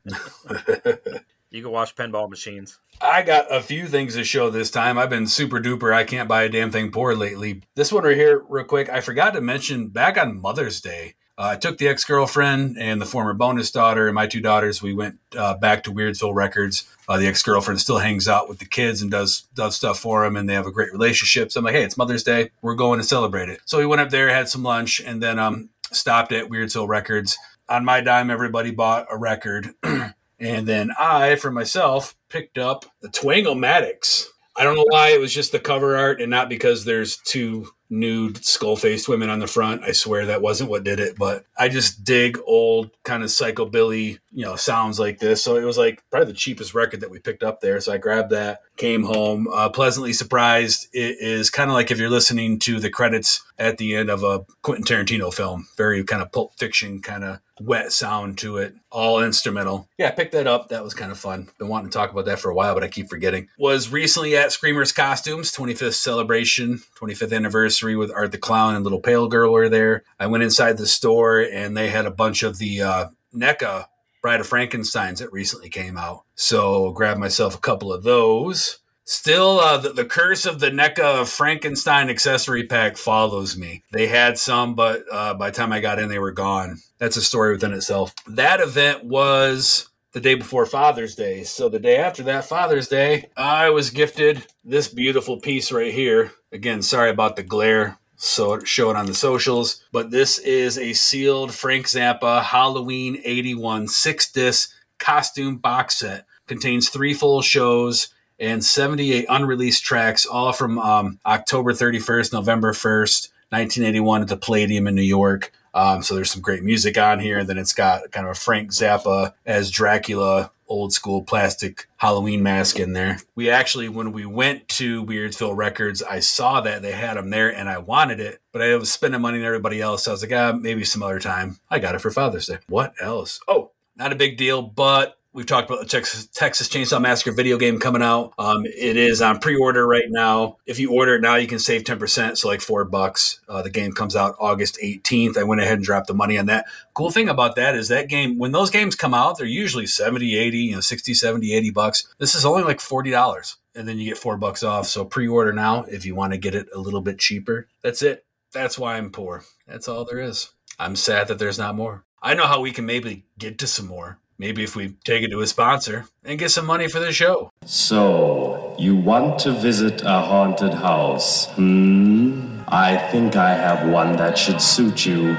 you 1.54 1.62
can 1.62 1.70
wash 1.70 1.94
pinball 1.94 2.28
machines. 2.28 2.80
I 3.00 3.22
got 3.22 3.46
a 3.50 3.62
few 3.62 3.86
things 3.86 4.14
to 4.14 4.24
show 4.24 4.50
this 4.50 4.70
time. 4.70 4.98
I've 4.98 5.08
been 5.08 5.28
super 5.28 5.60
duper. 5.60 5.94
I 5.94 6.02
can't 6.02 6.28
buy 6.28 6.42
a 6.42 6.48
damn 6.48 6.72
thing 6.72 6.90
poor 6.90 7.14
lately. 7.14 7.62
This 7.76 7.92
one 7.92 8.02
right 8.02 8.16
here, 8.16 8.42
real 8.48 8.64
quick. 8.64 8.88
I 8.88 9.00
forgot 9.00 9.34
to 9.34 9.40
mention 9.40 9.88
back 9.88 10.18
on 10.18 10.40
Mother's 10.40 10.80
Day. 10.80 11.14
Uh, 11.38 11.50
I 11.52 11.56
took 11.56 11.78
the 11.78 11.86
ex 11.86 12.04
girlfriend 12.04 12.76
and 12.78 13.00
the 13.00 13.06
former 13.06 13.34
bonus 13.34 13.70
daughter 13.70 14.06
and 14.06 14.14
my 14.16 14.26
two 14.26 14.40
daughters. 14.40 14.82
We 14.82 14.94
went 14.94 15.18
uh, 15.36 15.56
back 15.56 15.84
to 15.84 15.92
Weirdsville 15.92 16.34
Records. 16.34 16.88
Uh, 17.08 17.18
the 17.18 17.28
ex 17.28 17.42
girlfriend 17.42 17.80
still 17.80 17.98
hangs 17.98 18.26
out 18.26 18.48
with 18.48 18.58
the 18.58 18.64
kids 18.64 19.00
and 19.00 19.10
does 19.10 19.42
does 19.54 19.76
stuff 19.76 19.98
for 20.00 20.24
them, 20.24 20.36
and 20.36 20.48
they 20.48 20.54
have 20.54 20.66
a 20.66 20.72
great 20.72 20.92
relationship. 20.92 21.52
So 21.52 21.58
I'm 21.60 21.64
like, 21.64 21.74
hey, 21.74 21.84
it's 21.84 21.96
Mother's 21.96 22.24
Day. 22.24 22.50
We're 22.62 22.74
going 22.74 22.98
to 22.98 23.06
celebrate 23.06 23.48
it. 23.48 23.60
So 23.64 23.78
we 23.78 23.86
went 23.86 24.00
up 24.00 24.10
there, 24.10 24.28
had 24.28 24.48
some 24.48 24.64
lunch, 24.64 25.00
and 25.00 25.22
then 25.22 25.38
um, 25.38 25.70
stopped 25.92 26.32
at 26.32 26.48
Weirdsville 26.48 26.88
Records. 26.88 27.38
On 27.68 27.84
my 27.84 28.00
dime, 28.00 28.30
everybody 28.30 28.72
bought 28.72 29.06
a 29.10 29.16
record. 29.16 29.70
And 30.38 30.66
then 30.66 30.90
I, 30.99 31.37
for 31.37 31.51
myself, 31.51 32.16
picked 32.29 32.59
up 32.59 32.87
the 33.01 33.09
Twangomatics. 33.09 34.27
I 34.57 34.62
don't 34.62 34.77
know 34.77 34.87
why 34.88 35.09
it 35.09 35.20
was 35.20 35.35
just 35.35 35.53
the 35.53 35.59
cover 35.59 35.97
art 35.97 36.20
and 36.20 36.31
not 36.31 36.49
because 36.49 36.85
there's 36.85 37.16
two 37.16 37.68
nude 37.90 38.44
skull 38.44 38.77
faced 38.77 39.09
women 39.09 39.29
on 39.29 39.38
the 39.38 39.47
front. 39.47 39.83
I 39.83 39.92
swear 39.92 40.27
that 40.27 40.42
wasn't 40.42 40.70
what 40.70 40.85
did 40.85 41.01
it, 41.01 41.16
but 41.18 41.44
I 41.59 41.68
just 41.68 42.05
dig 42.05 42.38
old 42.47 42.90
kind 43.03 43.23
of 43.23 43.31
psychobilly, 43.31 44.18
you 44.33 44.44
know, 44.44 44.57
sounds 44.57 45.01
like 45.01 45.18
this. 45.18 45.42
So 45.42 45.57
it 45.57 45.64
was 45.64 45.79
like 45.79 46.03
probably 46.11 46.33
the 46.33 46.38
cheapest 46.38 46.75
record 46.75 47.01
that 47.01 47.11
we 47.11 47.18
picked 47.18 47.42
up 47.42 47.61
there. 47.61 47.81
So 47.81 47.92
I 47.92 47.99
grabbed 47.99 48.31
that, 48.31 48.61
came 48.77 49.03
home, 49.03 49.49
uh, 49.53 49.68
pleasantly 49.70 50.12
surprised. 50.12 50.88
It 50.92 51.18
is 51.20 51.51
kind 51.51 51.70
of 51.70 51.75
like 51.75 51.90
if 51.90 51.99
you're 51.99 52.11
listening 52.11 52.59
to 52.61 52.79
the 52.79 52.90
credits 52.90 53.42
at 53.59 53.79
the 53.79 53.97
end 53.97 54.09
of 54.09 54.23
a 54.23 54.44
Quentin 54.62 54.85
Tarantino 54.85 55.33
film, 55.33 55.66
very 55.77 56.05
kind 56.05 56.23
of 56.23 56.33
pulp 56.33 56.57
fiction 56.59 57.01
kind 57.01 57.25
of 57.25 57.40
wet 57.60 57.92
sound 57.92 58.38
to 58.38 58.56
it, 58.58 58.74
all 58.90 59.22
instrumental. 59.22 59.88
Yeah, 59.98 60.08
I 60.08 60.10
picked 60.12 60.32
that 60.32 60.46
up. 60.46 60.68
That 60.68 60.82
was 60.82 60.94
kind 60.94 61.12
of 61.12 61.18
fun. 61.18 61.48
Been 61.58 61.68
wanting 61.68 61.90
to 61.90 61.96
talk 61.96 62.10
about 62.10 62.24
that 62.26 62.38
for 62.40 62.50
a 62.50 62.54
while, 62.54 62.74
but 62.74 62.84
I 62.84 62.88
keep 62.88 63.08
forgetting. 63.08 63.48
Was 63.58 63.90
recently 63.90 64.36
at 64.36 64.52
Screamers 64.52 64.92
Costumes 64.92 65.52
25th 65.52 65.94
celebration, 65.94 66.82
25th 66.98 67.34
anniversary 67.34 67.96
with 67.96 68.10
Art 68.10 68.32
the 68.32 68.38
Clown 68.38 68.74
and 68.74 68.84
Little 68.84 69.00
Pale 69.00 69.28
Girl 69.28 69.52
were 69.52 69.68
there. 69.68 70.04
I 70.18 70.26
went 70.26 70.44
inside 70.44 70.78
the 70.78 70.86
store 70.86 71.40
and 71.40 71.76
they 71.76 71.90
had 71.90 72.06
a 72.06 72.10
bunch 72.10 72.42
of 72.42 72.58
the 72.58 72.82
uh, 72.82 73.06
NECA 73.34 73.86
Bride 74.22 74.40
of 74.40 74.46
Frankenstein's 74.46 75.20
that 75.20 75.32
recently 75.32 75.68
came 75.68 75.98
out. 75.98 76.24
So 76.34 76.92
grabbed 76.92 77.20
myself 77.20 77.54
a 77.54 77.60
couple 77.60 77.92
of 77.92 78.04
those. 78.04 78.78
Still, 79.04 79.60
uh, 79.60 79.76
the, 79.76 79.90
the 79.90 80.04
curse 80.04 80.46
of 80.46 80.60
the 80.60 80.70
NECA 80.70 81.28
Frankenstein 81.28 82.08
accessory 82.08 82.64
pack 82.64 82.96
follows 82.96 83.56
me. 83.56 83.82
They 83.92 84.06
had 84.06 84.38
some, 84.38 84.74
but 84.74 85.04
uh, 85.12 85.34
by 85.34 85.50
the 85.50 85.56
time 85.56 85.72
I 85.72 85.80
got 85.80 85.98
in, 85.98 86.08
they 86.08 86.18
were 86.18 86.32
gone. 86.32 86.78
That's 86.98 87.18
a 87.18 87.22
story 87.22 87.52
within 87.52 87.74
itself. 87.74 88.14
That 88.26 88.60
event 88.60 89.04
was 89.04 89.90
the 90.12 90.20
day 90.20 90.36
before 90.36 90.64
Father's 90.64 91.14
Day. 91.14 91.42
So 91.42 91.68
the 91.68 91.78
day 91.78 91.98
after 91.98 92.22
that, 92.22 92.46
Father's 92.46 92.88
Day, 92.88 93.28
I 93.36 93.70
was 93.70 93.90
gifted 93.90 94.46
this 94.64 94.88
beautiful 94.88 95.38
piece 95.38 95.70
right 95.70 95.92
here. 95.92 96.32
Again, 96.50 96.80
sorry 96.82 97.10
about 97.10 97.36
the 97.36 97.42
glare. 97.42 97.98
So 98.16 98.60
show 98.60 98.90
it 98.90 98.96
on 98.96 99.06
the 99.06 99.14
socials, 99.14 99.84
but 99.92 100.12
this 100.12 100.38
is 100.38 100.78
a 100.78 100.92
sealed 100.92 101.52
Frank 101.52 101.86
Zappa 101.86 102.42
Halloween 102.42 103.20
81 103.24 103.88
six 103.88 104.30
disc 104.30 104.70
costume 104.98 105.58
box 105.58 105.98
set. 105.98 106.24
Contains 106.46 106.88
three 106.88 107.12
full 107.12 107.42
shows 107.42 108.13
and 108.44 108.64
78 108.64 109.26
unreleased 109.28 109.85
tracks, 109.85 110.26
all 110.26 110.52
from 110.52 110.78
um, 110.78 111.18
October 111.24 111.72
31st, 111.72 112.33
November 112.33 112.72
1st, 112.72 113.30
1981 113.50 114.22
at 114.22 114.28
the 114.28 114.37
Palladium 114.37 114.87
in 114.87 114.94
New 114.94 115.02
York. 115.02 115.52
Um, 115.72 116.02
so 116.02 116.14
there's 116.14 116.30
some 116.30 116.42
great 116.42 116.62
music 116.62 116.98
on 116.98 117.18
here. 117.18 117.38
And 117.38 117.48
then 117.48 117.59
it's 117.59 117.72
got 117.72 118.11
kind 118.12 118.26
of 118.26 118.33
a 118.33 118.38
Frank 118.38 118.70
Zappa 118.70 119.33
as 119.44 119.70
Dracula, 119.70 120.52
old 120.68 120.92
school 120.92 121.22
plastic 121.22 121.88
Halloween 121.96 122.42
mask 122.42 122.78
in 122.78 122.92
there. 122.92 123.18
We 123.35 123.50
actually, 123.50 123.88
when 123.88 124.12
we 124.12 124.26
went 124.26 124.68
to 124.68 125.04
Weirdsville 125.04 125.57
Records, 125.57 126.02
I 126.02 126.20
saw 126.20 126.61
that 126.61 126.83
they 126.83 126.92
had 126.92 127.16
them 127.16 127.30
there 127.30 127.52
and 127.52 127.68
I 127.68 127.78
wanted 127.78 128.20
it, 128.20 128.40
but 128.52 128.62
I 128.62 128.76
was 128.76 128.92
spending 128.92 129.20
money 129.20 129.38
on 129.38 129.44
everybody 129.44 129.80
else. 129.80 130.04
So 130.04 130.11
I 130.11 130.14
was 130.14 130.22
like, 130.22 130.33
ah, 130.33 130.52
maybe 130.52 130.85
some 130.85 131.02
other 131.02 131.18
time. 131.18 131.59
I 131.70 131.78
got 131.78 131.94
it 131.94 132.00
for 132.00 132.11
Father's 132.11 132.46
Day. 132.46 132.59
What 132.68 132.94
else? 133.00 133.40
Oh, 133.48 133.70
not 133.96 134.12
a 134.12 134.16
big 134.16 134.37
deal, 134.37 134.62
but 134.62 135.18
We've 135.35 135.44
talked 135.44 135.68
about 135.68 135.81
the 135.81 135.88
Texas, 135.88 136.29
Texas 136.29 136.68
Chainsaw 136.68 137.03
Massacre 137.03 137.33
video 137.33 137.59
game 137.59 137.81
coming 137.81 138.03
out. 138.03 138.35
Um, 138.38 138.64
it 138.66 138.97
is 138.97 139.20
on 139.20 139.40
pre-order 139.40 139.85
right 139.85 140.09
now. 140.09 140.59
If 140.64 140.79
you 140.79 140.92
order 140.92 141.16
it 141.16 141.23
now, 141.23 141.35
you 141.35 141.49
can 141.49 141.59
save 141.59 141.83
10%, 141.83 142.37
so 142.37 142.47
like 142.47 142.61
four 142.61 142.85
bucks. 142.85 143.40
Uh, 143.49 143.61
the 143.61 143.68
game 143.68 143.90
comes 143.90 144.14
out 144.14 144.37
August 144.38 144.79
18th. 144.81 145.37
I 145.37 145.42
went 145.42 145.61
ahead 145.61 145.79
and 145.79 145.85
dropped 145.85 146.07
the 146.07 146.14
money 146.14 146.38
on 146.38 146.47
that. 146.47 146.66
Cool 146.94 147.11
thing 147.11 147.29
about 147.29 147.57
that 147.57 147.75
is 147.75 147.88
that 147.88 148.09
game, 148.09 148.38
when 148.38 148.53
those 148.53 148.70
games 148.70 148.94
come 148.94 149.12
out, 149.12 149.37
they're 149.37 149.47
usually 149.47 149.88
70, 149.88 150.37
80, 150.37 150.59
you 150.59 150.75
know, 150.77 150.81
60, 150.81 151.12
70, 151.12 151.53
80 151.53 151.70
bucks. 151.70 152.14
This 152.18 152.37
is 152.37 152.47
only 152.47 152.62
like 152.62 152.79
$40 152.79 153.57
and 153.75 153.88
then 153.88 153.99
you 153.99 154.05
get 154.05 154.18
four 154.18 154.37
bucks 154.37 154.62
off. 154.62 154.87
So 154.87 155.05
pre-order 155.05 155.53
now 155.53 155.83
if 155.83 156.07
you 156.07 156.14
want 156.14 156.33
to 156.33 156.38
get 156.38 156.55
it 156.55 156.68
a 156.73 156.79
little 156.79 157.01
bit 157.01 157.18
cheaper. 157.18 157.66
That's 157.83 158.03
it. 158.03 158.25
That's 158.53 158.79
why 158.79 158.99
I'm 158.99 159.11
poor. 159.11 159.42
That's 159.66 159.88
all 159.88 160.05
there 160.05 160.20
is. 160.20 160.53
I'm 160.79 160.94
sad 160.94 161.27
that 161.27 161.40
there's 161.40 161.59
not 161.59 161.75
more. 161.75 162.05
I 162.23 162.35
know 162.35 162.47
how 162.47 162.61
we 162.61 162.70
can 162.70 162.87
maybe 162.87 163.25
get 163.37 163.59
to 163.59 163.66
some 163.66 163.87
more. 163.87 164.20
Maybe 164.38 164.64
if 164.64 164.75
we 164.75 164.94
take 165.05 165.23
it 165.23 165.31
to 165.31 165.40
a 165.40 165.47
sponsor 165.47 166.07
and 166.25 166.38
get 166.38 166.51
some 166.51 166.66
money 166.66 166.88
for 166.88 166.99
the 166.99 167.12
show. 167.12 167.51
So, 167.66 168.75
you 168.79 168.97
want 168.97 169.38
to 169.40 169.53
visit 169.53 170.03
a 170.03 170.20
haunted 170.20 170.75
house? 170.75 171.47
Hmm? 171.53 172.61
I 172.66 172.97
think 173.12 173.37
I 173.37 173.55
have 173.55 173.88
one 173.88 174.16
that 174.16 174.37
should 174.37 174.61
suit 174.61 175.07
you. 175.07 175.35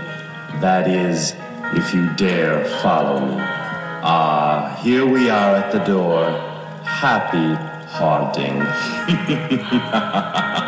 That 0.61 0.87
is, 0.87 1.35
if 1.73 1.93
you 1.93 2.09
dare 2.15 2.63
follow 2.81 3.19
me. 3.25 3.35
Ah, 4.07 4.79
here 4.81 5.05
we 5.05 5.29
are 5.29 5.55
at 5.55 5.71
the 5.73 5.79
door. 5.79 6.29
Happy 6.85 7.55
haunting. 7.89 8.61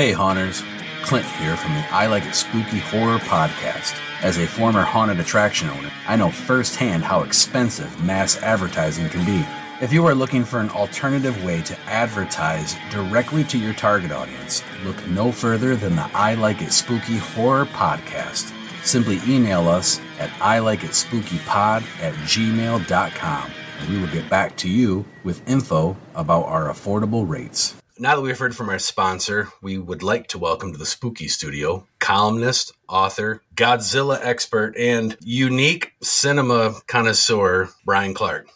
Hey, 0.00 0.12
haunters. 0.12 0.62
Clint 1.02 1.26
here 1.26 1.58
from 1.58 1.74
the 1.74 1.86
I 1.90 2.06
Like 2.06 2.24
It 2.24 2.34
Spooky 2.34 2.78
Horror 2.78 3.18
Podcast. 3.18 4.00
As 4.22 4.38
a 4.38 4.46
former 4.46 4.80
haunted 4.80 5.20
attraction 5.20 5.68
owner, 5.68 5.90
I 6.08 6.16
know 6.16 6.30
firsthand 6.30 7.04
how 7.04 7.22
expensive 7.22 8.02
mass 8.02 8.38
advertising 8.38 9.10
can 9.10 9.26
be. 9.26 9.46
If 9.84 9.92
you 9.92 10.06
are 10.06 10.14
looking 10.14 10.42
for 10.42 10.58
an 10.58 10.70
alternative 10.70 11.44
way 11.44 11.60
to 11.60 11.78
advertise 11.80 12.76
directly 12.90 13.44
to 13.44 13.58
your 13.58 13.74
target 13.74 14.10
audience, 14.10 14.64
look 14.84 15.06
no 15.08 15.30
further 15.30 15.76
than 15.76 15.96
the 15.96 16.10
I 16.14 16.32
Like 16.32 16.62
It 16.62 16.72
Spooky 16.72 17.18
Horror 17.18 17.66
Podcast. 17.66 18.54
Simply 18.82 19.20
email 19.28 19.68
us 19.68 20.00
at 20.18 20.30
I 20.40 20.60
Like 20.60 20.82
It 20.82 20.94
Spooky 20.94 21.40
Pod 21.40 21.84
at 22.00 22.14
gmail.com 22.24 23.50
and 23.80 23.88
we 23.90 24.00
will 24.00 24.12
get 24.14 24.30
back 24.30 24.56
to 24.56 24.68
you 24.70 25.04
with 25.24 25.46
info 25.46 25.94
about 26.14 26.46
our 26.46 26.70
affordable 26.70 27.28
rates. 27.28 27.79
Now 28.00 28.14
that 28.14 28.22
we've 28.22 28.38
heard 28.38 28.56
from 28.56 28.70
our 28.70 28.78
sponsor, 28.78 29.48
we 29.60 29.76
would 29.76 30.02
like 30.02 30.26
to 30.28 30.38
welcome 30.38 30.72
to 30.72 30.78
the 30.78 30.86
Spooky 30.86 31.28
Studio 31.28 31.86
columnist, 31.98 32.72
author, 32.88 33.42
Godzilla 33.54 34.18
expert, 34.22 34.74
and 34.78 35.18
unique 35.20 35.92
cinema 36.00 36.80
connoisseur, 36.86 37.68
Bryan 37.84 38.14
Clark. 38.14 38.48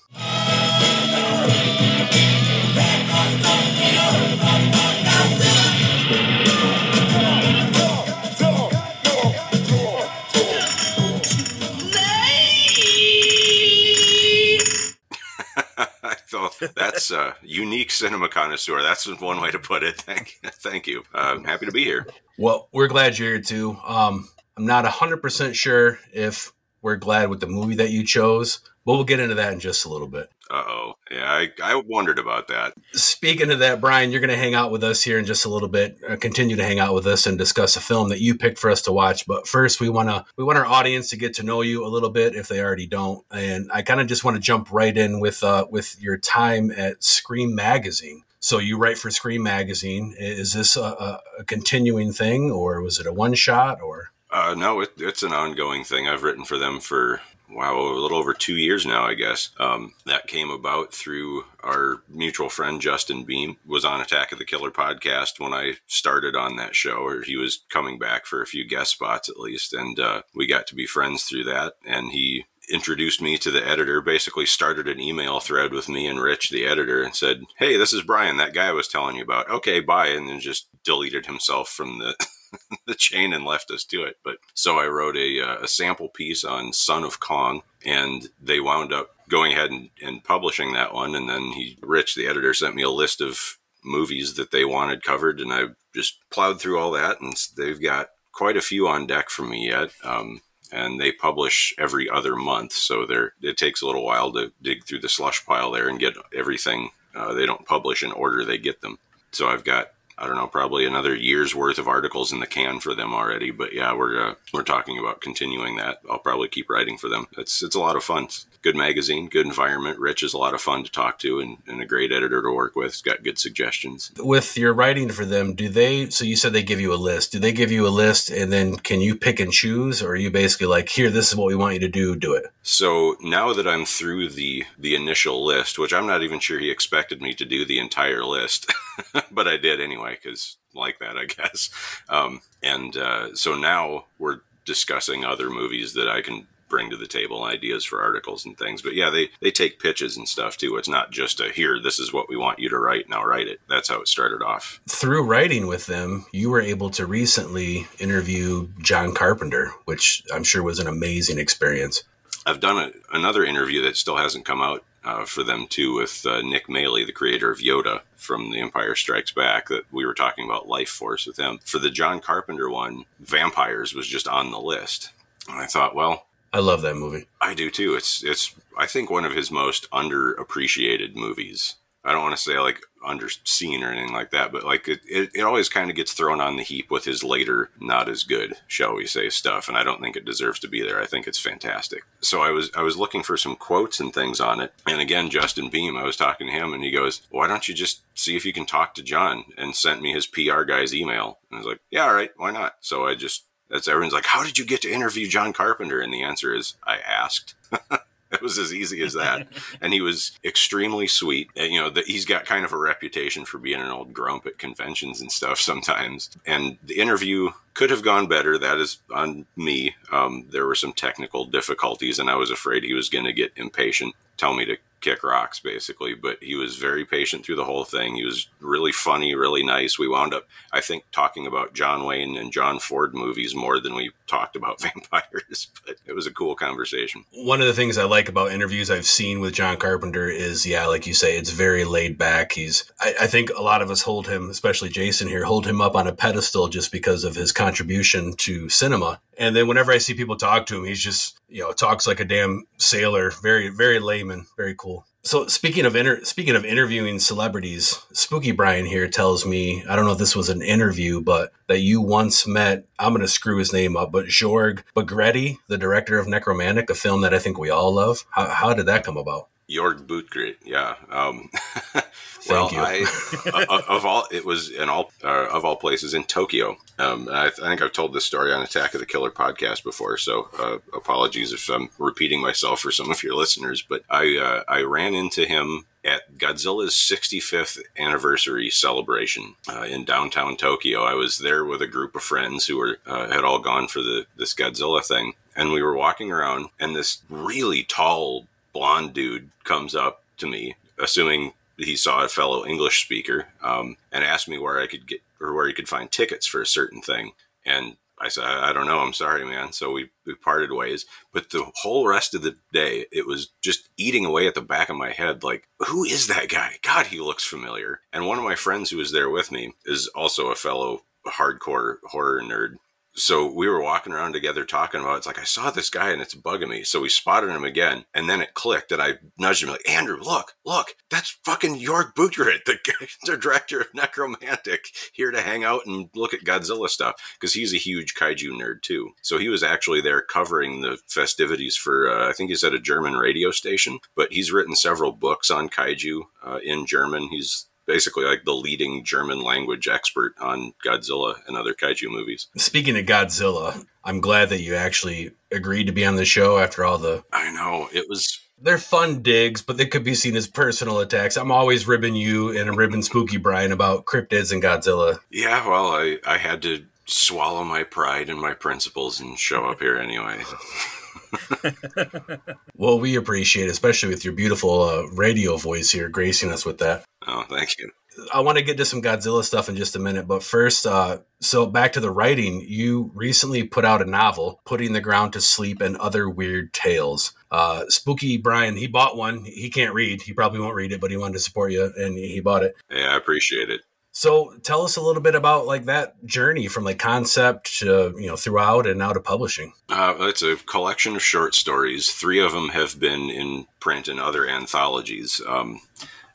That's 16.75 17.11
a 17.11 17.37
unique 17.43 17.91
cinema 17.91 18.29
connoisseur. 18.29 18.83
That's 18.83 19.07
one 19.21 19.41
way 19.41 19.51
to 19.51 19.59
put 19.59 19.83
it. 19.83 19.97
Thank, 19.97 20.39
thank 20.45 20.87
you. 20.87 21.03
I'm 21.13 21.45
happy 21.45 21.67
to 21.67 21.73
be 21.73 21.85
here. 21.85 22.07
Well, 22.39 22.69
we're 22.73 22.89
glad 22.89 23.19
you're 23.19 23.31
here 23.31 23.41
too. 23.41 23.77
Um, 23.85 24.29
I'm 24.57 24.67
not 24.67 24.85
100% 24.85 25.55
sure 25.55 25.99
if 26.13 26.53
we're 26.83 26.97
glad 26.97 27.31
with 27.31 27.41
the 27.41 27.47
movie 27.47 27.77
that 27.77 27.91
you 27.91 28.05
chose, 28.05 28.61
but 28.85 28.95
we'll 28.95 29.05
get 29.05 29.21
into 29.21 29.35
that 29.37 29.53
in 29.53 29.61
just 29.61 29.85
a 29.85 29.89
little 29.89 30.09
bit. 30.09 30.31
Uh 30.51 30.63
oh. 30.67 30.93
Yeah, 31.11 31.25
I, 31.25 31.49
I 31.63 31.83
wondered 31.87 32.19
about 32.19 32.49
that. 32.49 32.75
Speaking 32.93 33.51
of 33.51 33.61
that, 33.61 33.81
Brian, 33.81 34.11
you're 34.11 34.21
going 34.21 34.31
to 34.31 34.37
hang 34.37 34.55
out 34.55 34.71
with 34.71 34.85
us 34.85 35.03
here 35.03 35.19
in 35.19 35.25
just 35.25 35.47
a 35.47 35.49
little 35.49 35.69
bit. 35.69 35.97
Uh, 36.07 36.17
continue 36.17 36.57
to 36.57 36.65
hang 36.65 36.79
out 36.79 36.95
with 36.95 37.07
us 37.07 37.27
and 37.27 37.39
discuss 37.39 37.77
a 37.77 37.81
film 37.81 38.11
that 38.11 38.21
you 38.21 38.35
picked 38.35 38.59
for 38.59 38.71
us 38.71 38.83
to 38.83 38.93
watch. 38.93 39.27
But 39.27 39.49
first, 39.49 39.81
we 39.81 39.89
want 39.89 40.11
to 40.11 40.25
we 40.37 40.45
want 40.45 40.59
our 40.59 40.67
audience 40.67 41.09
to 41.11 41.17
get 41.17 41.35
to 41.35 41.43
know 41.43 41.63
you 41.63 41.85
a 41.85 41.89
little 41.89 42.11
bit 42.11 42.35
if 42.35 42.49
they 42.49 42.61
already 42.61 42.87
don't. 42.87 43.25
And 43.31 43.71
I 43.73 43.83
kind 43.83 44.01
of 44.01 44.07
just 44.07 44.25
want 44.25 44.37
to 44.37 44.41
jump 44.41 44.71
right 44.71 44.97
in 44.97 45.19
with 45.19 45.43
uh, 45.43 45.67
with 45.71 46.01
your 46.01 46.19
time 46.19 46.71
at 46.71 47.03
Scream 47.03 47.55
Magazine. 47.55 48.23
So 48.39 48.59
you 48.59 48.77
write 48.77 48.99
for 48.99 49.11
Scream 49.11 49.43
Magazine. 49.43 50.15
Is 50.19 50.53
this 50.53 50.77
a, 50.77 51.21
a 51.39 51.45
continuing 51.45 52.13
thing, 52.13 52.51
or 52.51 52.83
was 52.83 52.99
it 52.99 53.07
a 53.07 53.13
one 53.13 53.33
shot, 53.33 53.81
or? 53.81 54.11
Uh, 54.31 54.55
no, 54.55 54.81
it, 54.81 54.91
it's 54.99 55.23
an 55.23 55.33
ongoing 55.33 55.85
thing. 55.85 56.09
I've 56.09 56.23
written 56.25 56.45
for 56.45 56.59
them 56.59 56.81
for 56.81 57.23
wow, 57.51 57.79
a 57.79 58.01
little 58.01 58.19
over 58.19 58.35
two 58.35 58.57
years 58.57 58.87
now, 58.87 59.05
I 59.05 59.15
guess. 59.15 59.51
Um, 59.59 59.95
that 60.07 60.27
came 60.27 60.51
about 60.51 60.93
through 60.93 61.45
our 61.63 62.03
mutual 62.09 62.49
friend 62.49 62.81
Justin 62.81 63.25
Beam 63.25 63.57
was 63.67 63.85
on 63.85 64.01
Attack 64.01 64.33
of 64.33 64.39
the 64.39 64.45
Killer 64.45 64.71
podcast 64.71 65.39
when 65.39 65.53
I 65.53 65.75
started 65.87 66.37
on 66.37 66.57
that 66.57 66.75
show, 66.75 66.97
or 66.97 67.23
he 67.23 67.37
was 67.37 67.65
coming 67.69 67.99
back 67.99 68.27
for 68.27 68.43
a 68.43 68.47
few 68.47 68.67
guest 68.67 68.93
spots 68.93 69.29
at 69.29 69.39
least, 69.39 69.73
and 69.73 69.99
uh, 69.99 70.23
we 70.35 70.47
got 70.47 70.67
to 70.69 70.75
be 70.75 70.87
friends 70.87 71.25
through 71.25 71.45
that. 71.45 71.75
And 71.87 72.11
he 72.13 72.47
introduced 72.71 73.21
me 73.21 73.37
to 73.39 73.51
the 73.51 73.67
editor, 73.67 74.01
basically 74.01 74.47
started 74.47 74.89
an 74.89 75.01
email 75.01 75.41
thread 75.41 75.73
with 75.73 75.89
me 75.89 76.07
and 76.07 76.21
Rich, 76.21 76.51
the 76.51 76.67
editor, 76.67 77.03
and 77.03 77.15
said, 77.15 77.43
Hey, 77.59 77.77
this 77.77 77.93
is 77.93 78.03
Brian, 78.03 78.37
that 78.39 78.55
guy 78.55 78.69
I 78.69 78.73
was 78.73 78.89
telling 78.89 79.17
you 79.17 79.23
about. 79.23 79.51
Okay, 79.51 79.81
bye. 79.81 80.09
And 80.09 80.29
then 80.29 80.41
just 80.41 80.69
deleted 80.83 81.27
himself 81.27 81.69
from 81.69 81.99
the 81.99 82.15
the 82.87 82.95
chain 82.95 83.33
and 83.33 83.45
left 83.45 83.71
us 83.71 83.85
to 83.85 84.05
it. 84.05 84.17
But 84.25 84.37
so 84.55 84.79
I 84.79 84.87
wrote 84.87 85.17
a, 85.17 85.41
uh, 85.41 85.63
a 85.63 85.69
sample 85.69 86.09
piece 86.09 86.45
on 86.45 86.73
Son 86.73 87.05
of 87.05 87.21
Kong, 87.21 87.63
and 87.85 88.29
they 88.43 88.61
wound 88.61 88.93
up 88.93 89.11
going 89.29 89.53
ahead 89.53 89.71
and, 89.71 89.91
and 90.03 90.25
publishing 90.25 90.73
that 90.73 90.95
one. 90.95 91.15
And 91.15 91.29
then 91.29 91.53
he, 91.53 91.79
Rich, 91.83 92.15
the 92.15 92.27
editor, 92.27 92.55
sent 92.55 92.75
me 92.75 92.83
a 92.83 92.91
list 92.91 93.21
of 93.21 93.59
movies 93.85 94.35
that 94.35 94.51
they 94.51 94.65
wanted 94.65 95.03
covered, 95.03 95.41
and 95.41 95.53
I 95.53 95.67
just 95.95 96.19
plowed 96.31 96.61
through 96.61 96.79
all 96.79 96.91
that, 96.93 97.21
and 97.21 97.35
they've 97.57 97.81
got 97.81 98.11
quite 98.33 98.57
a 98.57 98.63
few 98.63 98.89
on 98.89 99.07
deck 99.07 99.31
for 99.31 99.43
me 99.43 99.69
yet. 99.69 99.91
Um, 100.03 100.41
and 100.73 101.01
they 101.01 101.13
publish 101.13 101.75
every 101.79 102.09
other 102.11 102.35
month, 102.35 102.73
so 102.73 103.07
there 103.07 103.35
it 103.43 103.57
takes 103.57 103.81
a 103.81 103.87
little 103.87 104.05
while 104.05 104.33
to 104.33 104.53
dig 104.61 104.85
through 104.85 105.01
the 105.01 105.09
slush 105.09 105.45
pile 105.47 105.71
there 105.71 105.89
and 105.89 106.01
get 106.01 106.15
everything. 106.35 106.91
Uh, 107.15 107.33
they 107.33 107.47
don't 107.47 107.67
publish 107.67 108.03
in 108.03 108.11
order; 108.11 108.45
they 108.45 108.59
get 108.59 108.81
them. 108.81 108.99
So 109.31 109.49
I've 109.49 109.63
got 109.63 109.91
I 110.17 110.27
don't 110.27 110.37
know, 110.37 110.47
probably 110.47 110.87
another 110.87 111.15
year's 111.15 111.55
worth 111.55 111.79
of 111.79 111.89
articles 111.89 112.33
in 112.33 112.39
the 112.39 112.47
can 112.47 112.79
for 112.79 112.95
them 112.95 113.13
already. 113.13 113.51
But 113.51 113.73
yeah, 113.73 113.95
we're 113.95 114.31
uh, 114.31 114.35
we're 114.53 114.63
talking 114.63 114.99
about 114.99 115.21
continuing 115.21 115.77
that. 115.77 116.01
I'll 116.09 116.19
probably 116.19 116.49
keep 116.49 116.71
writing 116.71 116.97
for 116.97 117.09
them. 117.09 117.27
It's 117.37 117.63
it's 117.63 117.75
a 117.75 117.81
lot 117.81 117.97
of 117.97 118.05
fun. 118.05 118.29
Good 118.63 118.77
magazine, 118.77 119.29
good 119.29 119.45
environment. 119.45 119.99
Rich 119.99 120.23
is 120.23 120.33
a 120.33 120.39
lot 120.39 120.55
of 120.55 120.61
fun 120.61 120.85
to 120.85 120.91
talk 120.91 121.19
to, 121.19 121.41
and, 121.41 121.59
and 121.67 121.83
a 121.83 121.87
great 121.87 122.13
editor 122.13 122.41
to 122.41 122.51
work 122.51 122.77
with. 122.77 122.93
He's 122.93 123.03
got 123.03 123.23
good 123.23 123.39
suggestions. 123.39 124.13
With 124.19 124.57
your 124.57 124.73
writing 124.73 125.11
for 125.11 125.27
them, 125.27 125.55
do 125.55 125.69
they? 125.69 126.09
So 126.11 126.25
you 126.25 126.37
said 126.37 126.53
they 126.53 126.63
give 126.63 126.81
you 126.81 126.95
a 126.95 126.97
list. 126.97 127.33
Do 127.33 127.39
they 127.39 127.53
give 127.53 127.73
you 127.73 127.87
a 127.87 127.89
list, 127.89 128.31
and 128.31 128.53
then 128.53 128.77
can 128.77 129.01
you 129.01 129.17
pick 129.17 129.41
and 129.41 129.53
choose, 129.53 130.01
or 130.01 130.13
are 130.13 130.17
you 130.17 130.31
basically 130.31 130.69
like, 130.69 130.89
here, 130.89 131.11
this 131.11 131.31
is 131.31 131.37
what 131.37 131.49
we 131.49 131.57
want 131.57 131.75
you 131.75 131.81
to 131.81 131.89
do, 131.89 132.17
do 132.17 132.35
it? 132.35 132.47
So 132.63 133.17
now 133.21 133.53
that 133.53 133.69
I'm 133.69 133.85
through 133.85 134.31
the 134.31 134.65
the 134.79 134.95
initial 134.95 135.45
list, 135.45 135.79
which 135.79 135.93
I'm 135.93 136.07
not 136.07 136.23
even 136.23 136.39
sure 136.39 136.59
he 136.59 136.71
expected 136.71 137.21
me 137.21 137.35
to 137.35 137.45
do 137.45 137.67
the 137.67 137.81
entire 137.81 138.25
list, 138.25 138.73
but 139.31 139.49
I 139.49 139.57
did 139.57 139.81
anyway 139.81 140.04
because 140.11 140.57
like 140.75 140.99
that, 141.01 141.17
I 141.17 141.27
guess. 141.27 141.71
Um, 142.09 142.41
and 142.63 142.97
uh, 142.97 143.35
so 143.35 143.57
now 143.57 144.07
we're 144.19 144.41
discussing 144.65 145.25
other 145.25 145.51
movies 145.51 145.95
that 145.95 146.09
I 146.09 146.23
can 146.23 146.47
bring 146.69 146.91
to 146.91 146.97
the 146.97 147.07
table 147.07 147.45
ideas 147.45 147.85
for 147.85 148.03
articles 148.03 148.45
and 148.45 148.57
things. 148.59 148.83
But 148.83 148.95
yeah 148.95 149.11
they 149.11 149.31
they 149.41 149.51
take 149.51 149.79
pitches 149.79 150.17
and 150.17 150.29
stuff 150.29 150.57
too. 150.57 150.77
It's 150.77 150.89
not 150.89 151.13
just 151.13 151.41
a 151.41 151.51
here 151.51 151.79
this 151.81 151.99
is 151.99 152.13
what 152.13 152.29
we 152.29 152.37
want 152.37 152.59
you 152.59 152.69
to 152.71 152.79
write 152.79 153.09
now 153.09 153.25
write 153.25 153.47
it. 153.47 153.61
That's 153.69 153.89
how 153.89 154.01
it 154.01 154.09
started 154.09 154.43
off. 154.43 154.81
Through 154.89 155.25
writing 155.25 155.67
with 155.67 155.87
them 155.87 156.27
you 156.33 156.51
were 156.51 156.61
able 156.61 156.91
to 156.91 157.07
recently 157.07 157.87
interview 157.99 158.69
john 158.81 159.15
carpenter 159.15 159.73
which 159.85 160.25
i'm 160.33 160.43
sure 160.45 160.63
was 160.63 160.79
an 160.79 160.89
amazing 160.89 161.39
experience. 161.39 162.03
I've 162.47 162.61
done 162.61 162.79
a, 162.79 163.17
another 163.17 163.45
interview 163.45 163.81
that 163.83 163.97
still 163.97 164.17
hasn't 164.17 164.45
come 164.45 164.61
out 164.61 164.85
uh, 165.05 165.25
for 165.25 165.43
them 165.43 165.67
too 165.69 165.95
with 165.95 166.25
uh, 166.27 166.41
Nick 166.43 166.69
Maley, 166.69 167.07
the 167.07 167.13
creator 167.13 167.51
of 167.51 167.59
Yoda 167.59 168.01
from 168.17 168.51
The 168.51 168.61
Empire 168.61 168.95
Strikes 168.95 169.33
Back. 169.33 169.69
That 169.69 169.85
we 169.93 170.07
were 170.07 170.15
talking 170.15 170.45
about 170.45 170.67
Lifeforce 170.67 171.27
with 171.27 171.39
him. 171.39 171.59
For 171.65 171.79
the 171.79 171.91
John 171.91 172.21
Carpenter 172.21 172.71
one, 172.71 173.05
Vampires 173.21 173.95
was 173.95 174.07
just 174.07 174.29
on 174.29 174.51
the 174.51 174.61
list, 174.61 175.11
and 175.49 175.59
I 175.59 175.67
thought, 175.67 175.95
well, 175.95 176.27
I 176.53 176.61
love 176.61 176.83
that 176.83 176.97
movie. 176.97 177.27
I 177.41 177.55
do 177.55 177.71
too. 177.71 177.95
It's 177.95 178.23
it's 178.23 178.55
I 178.79 178.87
think 178.87 179.11
one 179.11 179.25
of 179.25 179.35
his 179.35 179.51
most 179.51 179.91
underappreciated 179.91 181.15
movies. 181.15 181.77
I 182.05 182.13
don't 182.13 182.23
want 182.23 182.37
to 182.37 182.43
say 182.43 182.59
like 182.59 182.81
underseen 183.05 183.83
or 183.83 183.91
anything 183.91 184.13
like 184.13 184.31
that, 184.31 184.53
but 184.53 184.65
like 184.65 184.89
it, 184.89 185.01
it, 185.09 185.31
it 185.35 185.43
always 185.43 185.69
kind 185.69 185.91
of 185.91 185.97
gets 185.97 186.13
thrown 186.13 186.41
on 186.41 186.57
the 186.57 186.63
heap 186.63 186.91
with 186.91 187.05
his 187.05 187.23
later 187.23 187.71
not 187.81 188.09
as 188.09 188.23
good, 188.23 188.55
shall 188.67 188.95
we 188.95 189.07
say, 189.07 189.29
stuff. 189.29 189.69
And 189.69 189.77
I 189.77 189.85
don't 189.85 190.01
think 190.01 190.17
it 190.17 190.25
deserves 190.25 190.59
to 190.61 190.69
be 190.69 190.83
there. 190.83 191.01
I 191.01 191.07
think 191.07 191.27
it's 191.27 191.39
fantastic. 191.39 192.03
So 192.21 192.43
I 192.43 192.51
was 192.51 192.71
I 192.77 192.83
was 192.83 192.97
looking 192.97 193.23
for 193.23 193.37
some 193.37 193.57
quotes 193.57 194.01
and 194.01 194.13
things 194.13 194.41
on 194.41 194.61
it. 194.61 194.73
And 194.87 195.01
again, 195.01 195.31
Justin 195.31 195.71
Beahm, 195.71 195.99
I 195.99 196.05
was 196.05 196.17
talking 196.17 196.47
to 196.47 196.53
him 196.53 196.73
and 196.73 196.83
he 196.83 196.91
goes, 196.91 197.23
Why 197.31 197.47
don't 197.47 197.69
you 197.69 197.75
just 197.75 198.03
see 198.15 198.37
if 198.37 198.45
you 198.45 198.53
can 198.53 198.67
talk 198.67 198.95
to 198.95 199.03
John? 199.03 199.45
And 199.57 199.75
sent 199.75 200.03
me 200.03 200.13
his 200.13 200.27
PR 200.27 200.63
guy's 200.63 200.95
email. 200.95 201.39
And 201.51 201.57
I 201.57 201.59
was 201.59 201.67
like, 201.67 201.81
Yeah, 201.91 202.07
all 202.07 202.15
right, 202.15 202.31
why 202.37 202.51
not? 202.51 202.77
So 202.81 203.07
I 203.07 203.15
just 203.15 203.45
that's 203.71 203.89
everyone's 203.89 204.15
like, 204.15 204.27
How 204.27 204.45
did 204.45 204.59
you 204.59 204.65
get 204.65 204.83
to 204.83 204.93
interview 204.93 205.29
John 205.29 205.53
Carpenter? 205.53 206.01
And 206.01 206.13
the 206.13 206.23
answer 206.23 206.55
is 206.55 206.75
I 206.85 206.99
asked. 206.99 207.55
It 208.41 208.43
was 208.43 208.59
as 208.59 208.75
easy 208.75 209.03
as 209.03 209.15
that. 209.15 209.47
and 209.81 209.93
he 209.93 210.01
was 210.01 210.33
extremely 210.45 211.07
sweet. 211.07 211.49
And, 211.57 211.73
you 211.73 211.81
know, 211.81 211.91
the, 211.91 212.03
he's 212.03 212.25
got 212.25 212.45
kind 212.47 212.65
of 212.65 212.73
a 212.73 212.79
reputation 212.79 213.45
for 213.45 213.59
being 213.59 213.81
an 213.81 213.91
old 213.91 214.13
grump 214.13 214.47
at 214.47 214.59
conventions 214.59 215.21
and 215.21 215.31
stuff 215.31 215.59
sometimes. 215.59 216.31
And 216.47 216.79
the 216.85 216.99
interview 216.99 217.51
could 217.75 217.91
have 217.91 218.03
gone 218.03 218.27
better. 218.27 218.59
That 218.59 218.79
is 218.79 218.99
on 219.13 219.47
me. 219.57 219.95
Um, 220.13 220.47
there 220.51 220.67
were 220.67 220.75
some 220.75 220.93
technical 220.93 221.45
difficulties, 221.45 222.19
and 222.19 222.29
I 222.31 222.37
was 222.37 222.51
afraid 222.51 222.83
he 222.85 222.95
was 222.95 223.09
going 223.09 223.25
to 223.25 223.33
get 223.33 223.53
impatient, 223.57 224.15
tell 224.37 224.55
me 224.55 224.65
to 224.65 224.77
kick 225.05 225.23
rocks 225.23 225.61
basically 225.61 226.15
but 226.15 226.43
he 226.43 226.55
was 226.55 226.77
very 226.77 227.05
patient 227.05 227.45
through 227.45 227.57
the 227.57 227.65
whole 227.65 227.85
thing. 227.85 228.15
He 228.15 228.25
was 228.25 228.49
really 228.61 228.91
funny 228.91 229.35
really 229.35 229.63
nice. 229.63 229.99
We 229.99 230.09
wound 230.09 230.33
up 230.33 230.49
i 230.73 230.81
think 230.81 231.05
talking 231.13 231.47
about 231.47 231.75
john 231.75 232.07
wayne 232.07 232.37
and 232.39 232.51
john 232.51 232.79
ford 232.79 233.15
movies 233.15 233.55
more 233.55 233.79
than 233.81 233.95
we 233.95 234.13
talked 234.27 234.57
about 234.57 234.81
vampires 234.87 235.69
but 235.87 235.97
it 236.07 236.15
was 236.15 236.27
a 236.27 236.33
cool 236.33 236.55
conversation. 236.55 237.25
One 237.33 237.61
of 237.61 237.67
the 237.67 237.75
things 237.75 237.99
i 237.99 238.05
like 238.05 238.31
about 238.31 238.51
interviews 238.51 238.91
i've 238.91 239.07
seen 239.07 239.41
with 239.41 239.53
john 239.53 239.77
carpenter 239.77 240.27
is 240.29 240.65
yeah 240.65 240.87
like 240.87 241.07
you 241.07 241.13
say 241.13 241.37
it's 241.37 241.51
very 241.51 241.85
laid 241.85 242.17
back. 242.17 242.53
He's 242.53 242.91
I, 242.99 243.15
I 243.23 243.27
think 243.27 243.51
a 243.51 243.63
lot 243.63 243.83
of 243.83 243.91
us 243.91 244.03
hold 244.03 244.27
him 244.29 244.49
especially 244.49 244.89
jason 244.89 245.29
here 245.29 245.45
hold 245.45 245.67
him 245.67 245.83
up 245.83 245.95
on 245.95 246.07
a 246.07 246.15
pedestal 246.15 246.69
just 246.69 246.91
because 246.91 247.25
of 247.25 247.35
his 247.35 247.53
contribution 247.53 248.33
to 248.39 248.71
cinema 248.71 249.21
and 249.39 249.55
then 249.55 249.67
whenever 249.67 249.93
I 249.93 249.99
see 249.99 250.15
people 250.15 250.37
talk 250.37 250.67
to 250.67 250.77
him, 250.77 250.85
he's 250.85 251.03
just, 251.03 251.39
you 251.49 251.63
know, 251.63 251.73
talks 251.73 252.07
like 252.07 252.21
a 252.21 252.25
damn 252.25 252.67
sailor, 252.79 253.31
very, 253.31 253.69
very 253.69 253.99
layman, 253.99 254.47
very 254.57 254.75
cool. 254.77 255.07
So 255.23 255.47
speaking 255.47 255.87
of 255.87 255.97
inter- 255.97 256.23
speaking 256.23 256.55
of 256.55 256.67
interviewing 256.67 257.19
celebrities, 257.19 258.05
Spooky 258.13 258.53
Brian 258.53 258.85
here 258.85 259.09
tells 259.09 259.47
me 259.47 259.83
I 259.89 259.97
don't 259.97 260.05
know 260.05 260.13
if 260.13 260.19
this 260.19 260.37
was 260.37 260.51
an 260.51 260.61
interview, 260.61 261.23
but 261.23 261.51
that 261.67 261.81
you 261.81 262.03
once 262.03 262.47
met. 262.47 262.85
I'm 262.99 263.13
going 263.13 263.23
to 263.23 263.29
screw 263.29 263.57
his 263.59 263.73
name 263.73 263.97
up, 263.97 264.13
but 264.13 264.27
Jorg 264.27 264.83
Bagretti, 264.95 265.57
the 265.67 265.79
director 265.79 266.19
of 266.19 266.27
Nekromantik, 266.27 266.91
a 266.91 266.95
film 266.95 267.23
that 267.23 267.33
I 267.33 267.39
think 267.39 267.59
we 267.59 267.71
all 267.71 267.95
love. 267.95 268.27
How, 268.31 268.49
how 268.49 268.75
did 268.75 268.85
that 268.87 269.03
come 269.03 269.17
about? 269.17 269.49
Jörg 269.69 270.07
Buttgereit, 270.07 270.57
yeah. 270.65 270.97
Um, 271.11 271.51
well, 272.49 272.69
I 272.73 273.07
uh, 273.47 273.83
of 273.89 274.05
all 274.05 274.27
it 274.31 274.45
was 274.45 274.71
in 274.71 274.89
all 274.89 275.11
uh, 275.23 275.49
of 275.51 275.65
all 275.65 275.77
places 275.77 276.13
in 276.13 276.25
Tokyo. 276.25 276.77
Um, 276.99 277.29
I, 277.31 277.47
I, 277.47 277.51
think 277.51 277.81
I've 277.81 277.93
told 277.93 278.13
this 278.13 278.27
story 278.27 278.53
on 278.53 278.63
Attack 278.63 278.95
of 278.95 279.01
the 279.01 279.07
Killer 279.07 279.31
podcast 279.31 279.83
before, 279.83 280.19
so 280.19 280.49
uh, 280.59 280.79
apologies 280.95 281.53
if 281.53 281.69
I'm 281.71 281.89
repeating 281.99 282.43
myself 282.43 282.81
for 282.81 282.91
some 282.91 283.11
of 283.11 283.23
your 283.23 283.35
listeners. 283.35 283.83
But 283.83 284.03
I 284.11 284.37
uh, 284.37 284.71
I 284.71 284.83
ran 284.83 285.15
into 285.15 285.47
him 285.47 285.87
at 286.05 286.37
Godzilla's 286.37 286.93
65th 286.93 287.79
anniversary 287.99 288.69
celebration 288.69 289.55
uh, 289.69 289.87
in 289.89 290.05
downtown 290.05 290.57
Tokyo. 290.57 291.03
I 291.03 291.15
was 291.15 291.39
there 291.39 291.65
with 291.65 291.81
a 291.81 291.87
group 291.87 292.15
of 292.15 292.23
friends 292.23 292.67
who 292.67 292.77
were 292.77 292.99
uh, 293.07 293.29
had 293.29 293.45
all 293.45 293.61
gone 293.61 293.89
for 293.89 294.01
the 294.01 294.27
this 294.37 294.55
Godzilla 294.55 295.03
thing, 295.03 295.33
and 295.57 295.73
we 295.73 295.83
were 295.83 295.97
walking 295.97 296.31
around, 296.31 296.69
and 296.79 296.95
this 296.95 297.23
really 297.31 297.83
tall 297.83 298.47
blonde 298.75 299.15
dude 299.15 299.51
comes 299.65 299.95
up 299.95 300.25
to 300.37 300.47
me, 300.47 300.77
assuming 300.99 301.55
he 301.79 301.97
saw 301.97 302.25
a 302.25 302.29
fellow 302.29 302.67
English 302.67 303.03
speaker, 303.03 303.47
um, 303.63 303.97
and 304.13 304.23
asked 304.23 304.49
me 304.49 304.59
where 304.59 304.79
I 304.79 304.87
could 304.87 305.07
get 305.07 305.21
or 305.41 305.55
where 305.55 305.67
he 305.67 305.73
could 305.73 305.89
find 305.89 306.11
tickets 306.11 306.47
for 306.47 306.61
a 306.61 306.67
certain 306.67 307.01
thing. 307.01 307.33
And 307.65 307.97
I 308.21 308.29
said, 308.29 308.45
I 308.45 308.73
don't 308.73 308.87
know. 308.87 309.01
I'm 309.01 309.13
sorry, 309.13 309.45
man. 309.45 309.73
So 309.73 309.93
we, 309.93 310.11
we 310.25 310.35
parted 310.35 310.73
ways. 310.73 311.05
But 311.33 311.51
the 311.51 311.71
whole 311.83 312.07
rest 312.07 312.35
of 312.35 312.43
the 312.43 312.57
day, 312.73 313.07
it 313.11 313.27
was 313.27 313.51
just 313.61 313.89
eating 313.97 314.25
away 314.25 314.47
at 314.47 314.55
the 314.55 314.63
back 314.63 314.89
of 314.89 314.97
my 314.97 315.11
head. 315.11 315.43
Like, 315.43 315.69
who 315.89 316.05
is 316.05 316.29
that 316.29 316.49
guy? 316.49 316.77
God, 316.83 317.07
he 317.07 317.19
looks 317.19 317.45
familiar. 317.45 318.01
And 318.13 318.27
one 318.27 318.39
of 318.39 318.45
my 318.45 318.55
friends 318.55 318.91
who 318.91 318.99
was 318.99 319.13
there 319.13 319.29
with 319.29 319.51
me 319.51 319.75
is 319.85 320.09
also 320.15 320.51
a 320.51 320.55
fellow 320.55 321.03
hardcore 321.27 321.97
horror 322.05 322.41
nerd 322.43 322.77
so 323.17 323.51
we 323.51 323.69
were 323.69 323.83
walking 323.83 324.13
around 324.13 324.33
together 324.33 324.65
talking 324.65 325.01
about 325.01 325.15
it. 325.15 325.19
it's 325.19 325.27
like 325.27 325.39
I 325.39 325.45
saw 325.45 325.71
this 325.71 325.91
guy 325.91 326.11
and 326.11 326.21
it's 326.21 326.35
bugging 326.35 326.69
me. 326.69 326.83
So 326.83 327.01
we 327.01 327.09
spotted 327.09 327.51
him 327.51 327.65
again, 327.65 328.05
and 328.13 328.29
then 328.29 328.41
it 328.41 328.55
clicked, 328.55 328.91
and 328.93 329.01
I 329.01 329.15
nudged 329.39 329.63
him 329.63 329.71
like 329.71 329.89
Andrew, 329.89 330.19
look, 330.21 330.55
look, 330.65 330.97
that's 331.11 331.39
fucking 331.45 331.79
Jörg 331.79 332.15
Buttgereit, 332.15 332.65
the, 332.65 332.79
the 333.25 333.37
director 333.37 333.81
of 333.81 333.93
Nekromantik, 333.93 335.11
here 335.13 335.31
to 335.31 335.41
hang 335.41 335.65
out 335.65 335.87
and 335.87 336.11
look 336.15 336.35
at 336.35 336.45
Godzilla 336.45 336.89
stuff 336.89 337.15
because 337.39 337.55
he's 337.55 337.73
a 337.73 337.79
huge 337.79 338.15
kaiju 338.15 338.51
nerd 338.51 338.83
too. 338.83 339.11
So 339.23 339.39
he 339.39 339.49
was 339.49 339.63
actually 339.63 340.01
there 340.01 340.21
covering 340.21 340.81
the 340.81 340.99
festivities 341.07 341.77
for 341.77 342.11
uh, 342.11 342.29
I 342.29 342.33
think 342.33 342.51
he's 342.51 342.65
at 342.65 342.75
a 342.75 342.81
German 342.81 343.15
radio 343.15 343.51
station, 343.51 343.99
but 344.17 344.33
he's 344.33 344.53
written 344.53 344.75
several 344.75 345.13
books 345.13 345.51
on 345.51 345.69
kaiju 345.69 346.23
uh, 346.45 346.59
in 346.63 346.87
German. 346.87 347.29
He's 347.29 347.67
basically 347.87 348.25
like 348.25 348.45
the 348.45 348.53
leading 348.53 349.05
German 349.05 349.43
language 349.43 349.89
expert 349.89 350.35
on 350.41 350.73
Godzilla 350.85 351.37
and 351.47 351.57
other 351.57 351.75
kaiju 351.75 352.11
movies. 352.11 352.49
Speaking 352.57 352.97
of 352.99 353.07
Godzilla, 353.07 353.85
I'm 354.05 354.21
glad 354.21 354.49
that 354.51 354.61
you 354.61 354.75
actually 354.75 355.33
agreed 355.51 355.87
to 355.87 355.93
be 355.93 356.05
on 356.05 356.17
the 356.17 356.25
show 356.25 356.59
after 356.59 356.85
all 356.85 356.99
the. 356.99 357.25
I 357.33 357.53
know 357.53 357.89
it 357.93 358.07
was. 358.09 358.41
They're 358.61 358.79
fun 358.79 359.21
digs, 359.21 359.61
but 359.61 359.77
they 359.77 359.87
could 359.87 360.05
be 360.05 360.15
seen 360.15 360.37
as 360.37 360.47
personal 360.47 361.01
attacks. 361.01 361.37
I'm 361.37 361.51
always 361.51 361.87
ribbing 361.87 362.15
you 362.15 362.57
and 362.57 362.77
ribbing 362.77 363.03
Spooky 363.03 363.37
Brian 363.37 363.73
about 363.73 364.07
cryptids 364.07 364.53
and 364.53 364.63
Godzilla. 364.63 365.19
Yeah, 365.31 365.69
well, 365.69 365.89
I, 365.89 366.19
I 366.27 366.39
had 366.39 366.63
to 366.63 366.85
swallow 367.05 367.65
my 367.65 367.83
pride 367.83 368.31
and 368.31 368.41
my 368.41 368.55
principles 368.55 369.21
and 369.21 369.39
show 369.39 369.67
up 369.67 369.81
here 369.81 369.99
anyway. 369.99 370.43
well, 372.77 372.99
we 372.99 373.17
appreciate, 373.17 373.67
it, 373.67 373.71
especially 373.71 374.09
with 374.09 374.25
your 374.25 374.35
beautiful 374.35 374.83
uh, 374.83 375.07
radio 375.13 375.57
voice 375.57 375.91
here, 375.91 376.09
gracing 376.09 376.53
us 376.53 376.65
with 376.65 376.79
that. 376.79 377.05
Oh, 377.27 377.45
thank 377.49 377.79
you. 377.79 377.91
I 378.33 378.41
want 378.41 378.59
to 378.59 378.65
get 378.65 378.77
to 378.77 378.85
some 378.85 379.03
Godzilla 379.03 379.43
stuff 379.43 379.69
in 379.69 379.77
just 379.77 379.97
a 379.97 379.99
minute, 379.99 380.29
but 380.29 380.43
first, 380.43 380.87
uh, 380.87 381.19
so 381.41 381.67
back 381.67 381.93
to 381.95 382.01
the 382.01 382.11
writing. 382.11 382.65
You 382.67 383.11
recently 383.15 383.65
put 383.65 383.85
out 383.85 384.03
a 384.03 384.05
novel, 384.05 384.61
"Putting 384.65 384.93
the 384.93 385.01
Ground 385.01 385.33
to 385.33 385.41
Sleep 385.41 385.81
and 385.81 385.97
Other 385.97 386.29
Weird 386.29 386.73
Tales." 386.73 387.33
Uh, 387.51 387.85
Spooky 387.89 388.37
Brian, 388.37 388.77
he 388.77 388.87
bought 388.87 389.17
one. 389.17 389.45
He 389.45 389.69
can't 389.69 389.95
read. 389.95 390.23
He 390.23 390.33
probably 390.33 390.61
won't 390.61 390.77
read 390.77 390.93
it, 390.93 391.01
but 391.01 391.11
he 391.11 391.17
wanted 391.17 391.35
to 391.35 391.41
support 391.41 391.73
you, 391.73 391.93
and 391.97 392.17
he 392.17 392.41
bought 392.41 392.63
it. 392.63 392.77
Yeah, 392.89 393.15
I 393.15 393.17
appreciate 393.17 393.69
it. 393.69 393.81
So 394.17 394.55
tell 394.63 394.83
us 394.83 394.95
a 394.95 395.03
little 395.03 395.21
bit 395.21 395.35
about 395.35 395.67
like 395.67 395.87
that 395.87 396.25
journey 396.25 396.69
from 396.69 396.85
like 396.85 397.01
concept 397.01 397.81
to 397.81 398.15
you 398.17 398.29
know 398.29 398.37
throughout 398.37 398.87
and 398.87 398.97
now 398.97 399.13
to 399.13 399.19
publishing. 399.19 399.73
Uh, 399.89 400.15
it's 400.21 400.41
a 400.43 400.55
collection 400.55 401.17
of 401.17 401.23
short 401.23 401.57
stories. 401.57 402.13
Three 402.13 402.39
of 402.39 402.53
them 402.53 402.69
have 402.69 403.01
been 403.01 403.29
in 403.29 403.67
print 403.81 404.07
and 404.07 404.21
other 404.21 404.47
anthologies. 404.47 405.41
Um, 405.47 405.81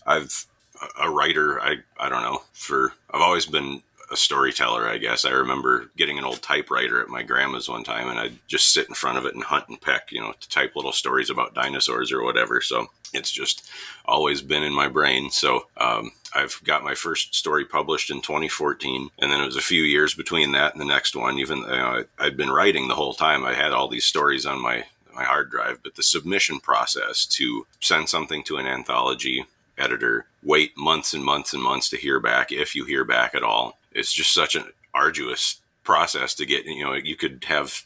I've 0.05 0.45
a 1.01 1.09
writer. 1.09 1.61
I 1.61 1.77
I 1.97 2.09
don't 2.09 2.21
know. 2.21 2.41
For 2.51 2.91
I've 3.11 3.21
always 3.21 3.45
been 3.45 3.81
a 4.11 4.17
storyteller, 4.17 4.85
I 4.85 4.97
guess. 4.97 5.23
I 5.23 5.29
remember 5.29 5.89
getting 5.95 6.17
an 6.17 6.25
old 6.25 6.41
typewriter 6.41 7.01
at 7.01 7.07
my 7.07 7.23
grandma's 7.23 7.69
one 7.69 7.85
time, 7.85 8.09
and 8.09 8.19
I'd 8.19 8.39
just 8.47 8.73
sit 8.73 8.89
in 8.89 8.95
front 8.95 9.17
of 9.17 9.25
it 9.25 9.35
and 9.35 9.43
hunt 9.43 9.69
and 9.69 9.79
peck, 9.79 10.11
you 10.11 10.19
know, 10.19 10.33
to 10.33 10.49
type 10.49 10.75
little 10.75 10.91
stories 10.91 11.29
about 11.29 11.53
dinosaurs 11.53 12.11
or 12.11 12.23
whatever. 12.23 12.59
So 12.59 12.87
it's 13.13 13.31
just 13.31 13.69
always 14.05 14.41
been 14.41 14.63
in 14.63 14.73
my 14.73 14.89
brain. 14.89 15.29
So 15.29 15.67
um, 15.77 16.11
I've 16.33 16.59
got 16.63 16.83
my 16.83 16.95
first 16.95 17.35
story 17.35 17.65
published 17.65 18.09
in 18.09 18.21
2014, 18.21 19.09
and 19.19 19.31
then 19.31 19.41
it 19.41 19.45
was 19.45 19.57
a 19.57 19.61
few 19.61 19.83
years 19.83 20.13
between 20.13 20.51
that 20.53 20.73
and 20.73 20.81
the 20.81 20.85
next 20.85 21.15
one. 21.15 21.39
Even 21.39 21.59
you 21.59 21.65
know, 21.65 22.03
I'd 22.17 22.37
been 22.37 22.51
writing 22.51 22.87
the 22.87 22.95
whole 22.95 23.13
time. 23.13 23.45
I 23.45 23.53
had 23.53 23.71
all 23.71 23.87
these 23.87 24.05
stories 24.05 24.45
on 24.45 24.61
my 24.61 24.85
my 25.13 25.23
hard 25.23 25.49
drive, 25.49 25.79
but 25.83 25.95
the 25.95 26.03
submission 26.03 26.59
process 26.59 27.25
to 27.25 27.67
send 27.79 28.07
something 28.07 28.43
to 28.43 28.57
an 28.57 28.65
anthology 28.65 29.45
editor, 29.77 30.25
wait 30.43 30.77
months 30.77 31.13
and 31.13 31.23
months 31.23 31.53
and 31.53 31.63
months 31.63 31.89
to 31.89 31.97
hear 31.97 32.19
back, 32.19 32.51
if 32.51 32.75
you 32.75 32.85
hear 32.85 33.03
back 33.03 33.35
at 33.35 33.43
all. 33.43 33.77
It's 33.91 34.13
just 34.13 34.33
such 34.33 34.55
an 34.55 34.65
arduous 34.93 35.59
process 35.83 36.33
to 36.35 36.45
get. 36.45 36.65
You 36.65 36.83
know, 36.83 36.93
you 36.93 37.15
could 37.15 37.43
have 37.47 37.83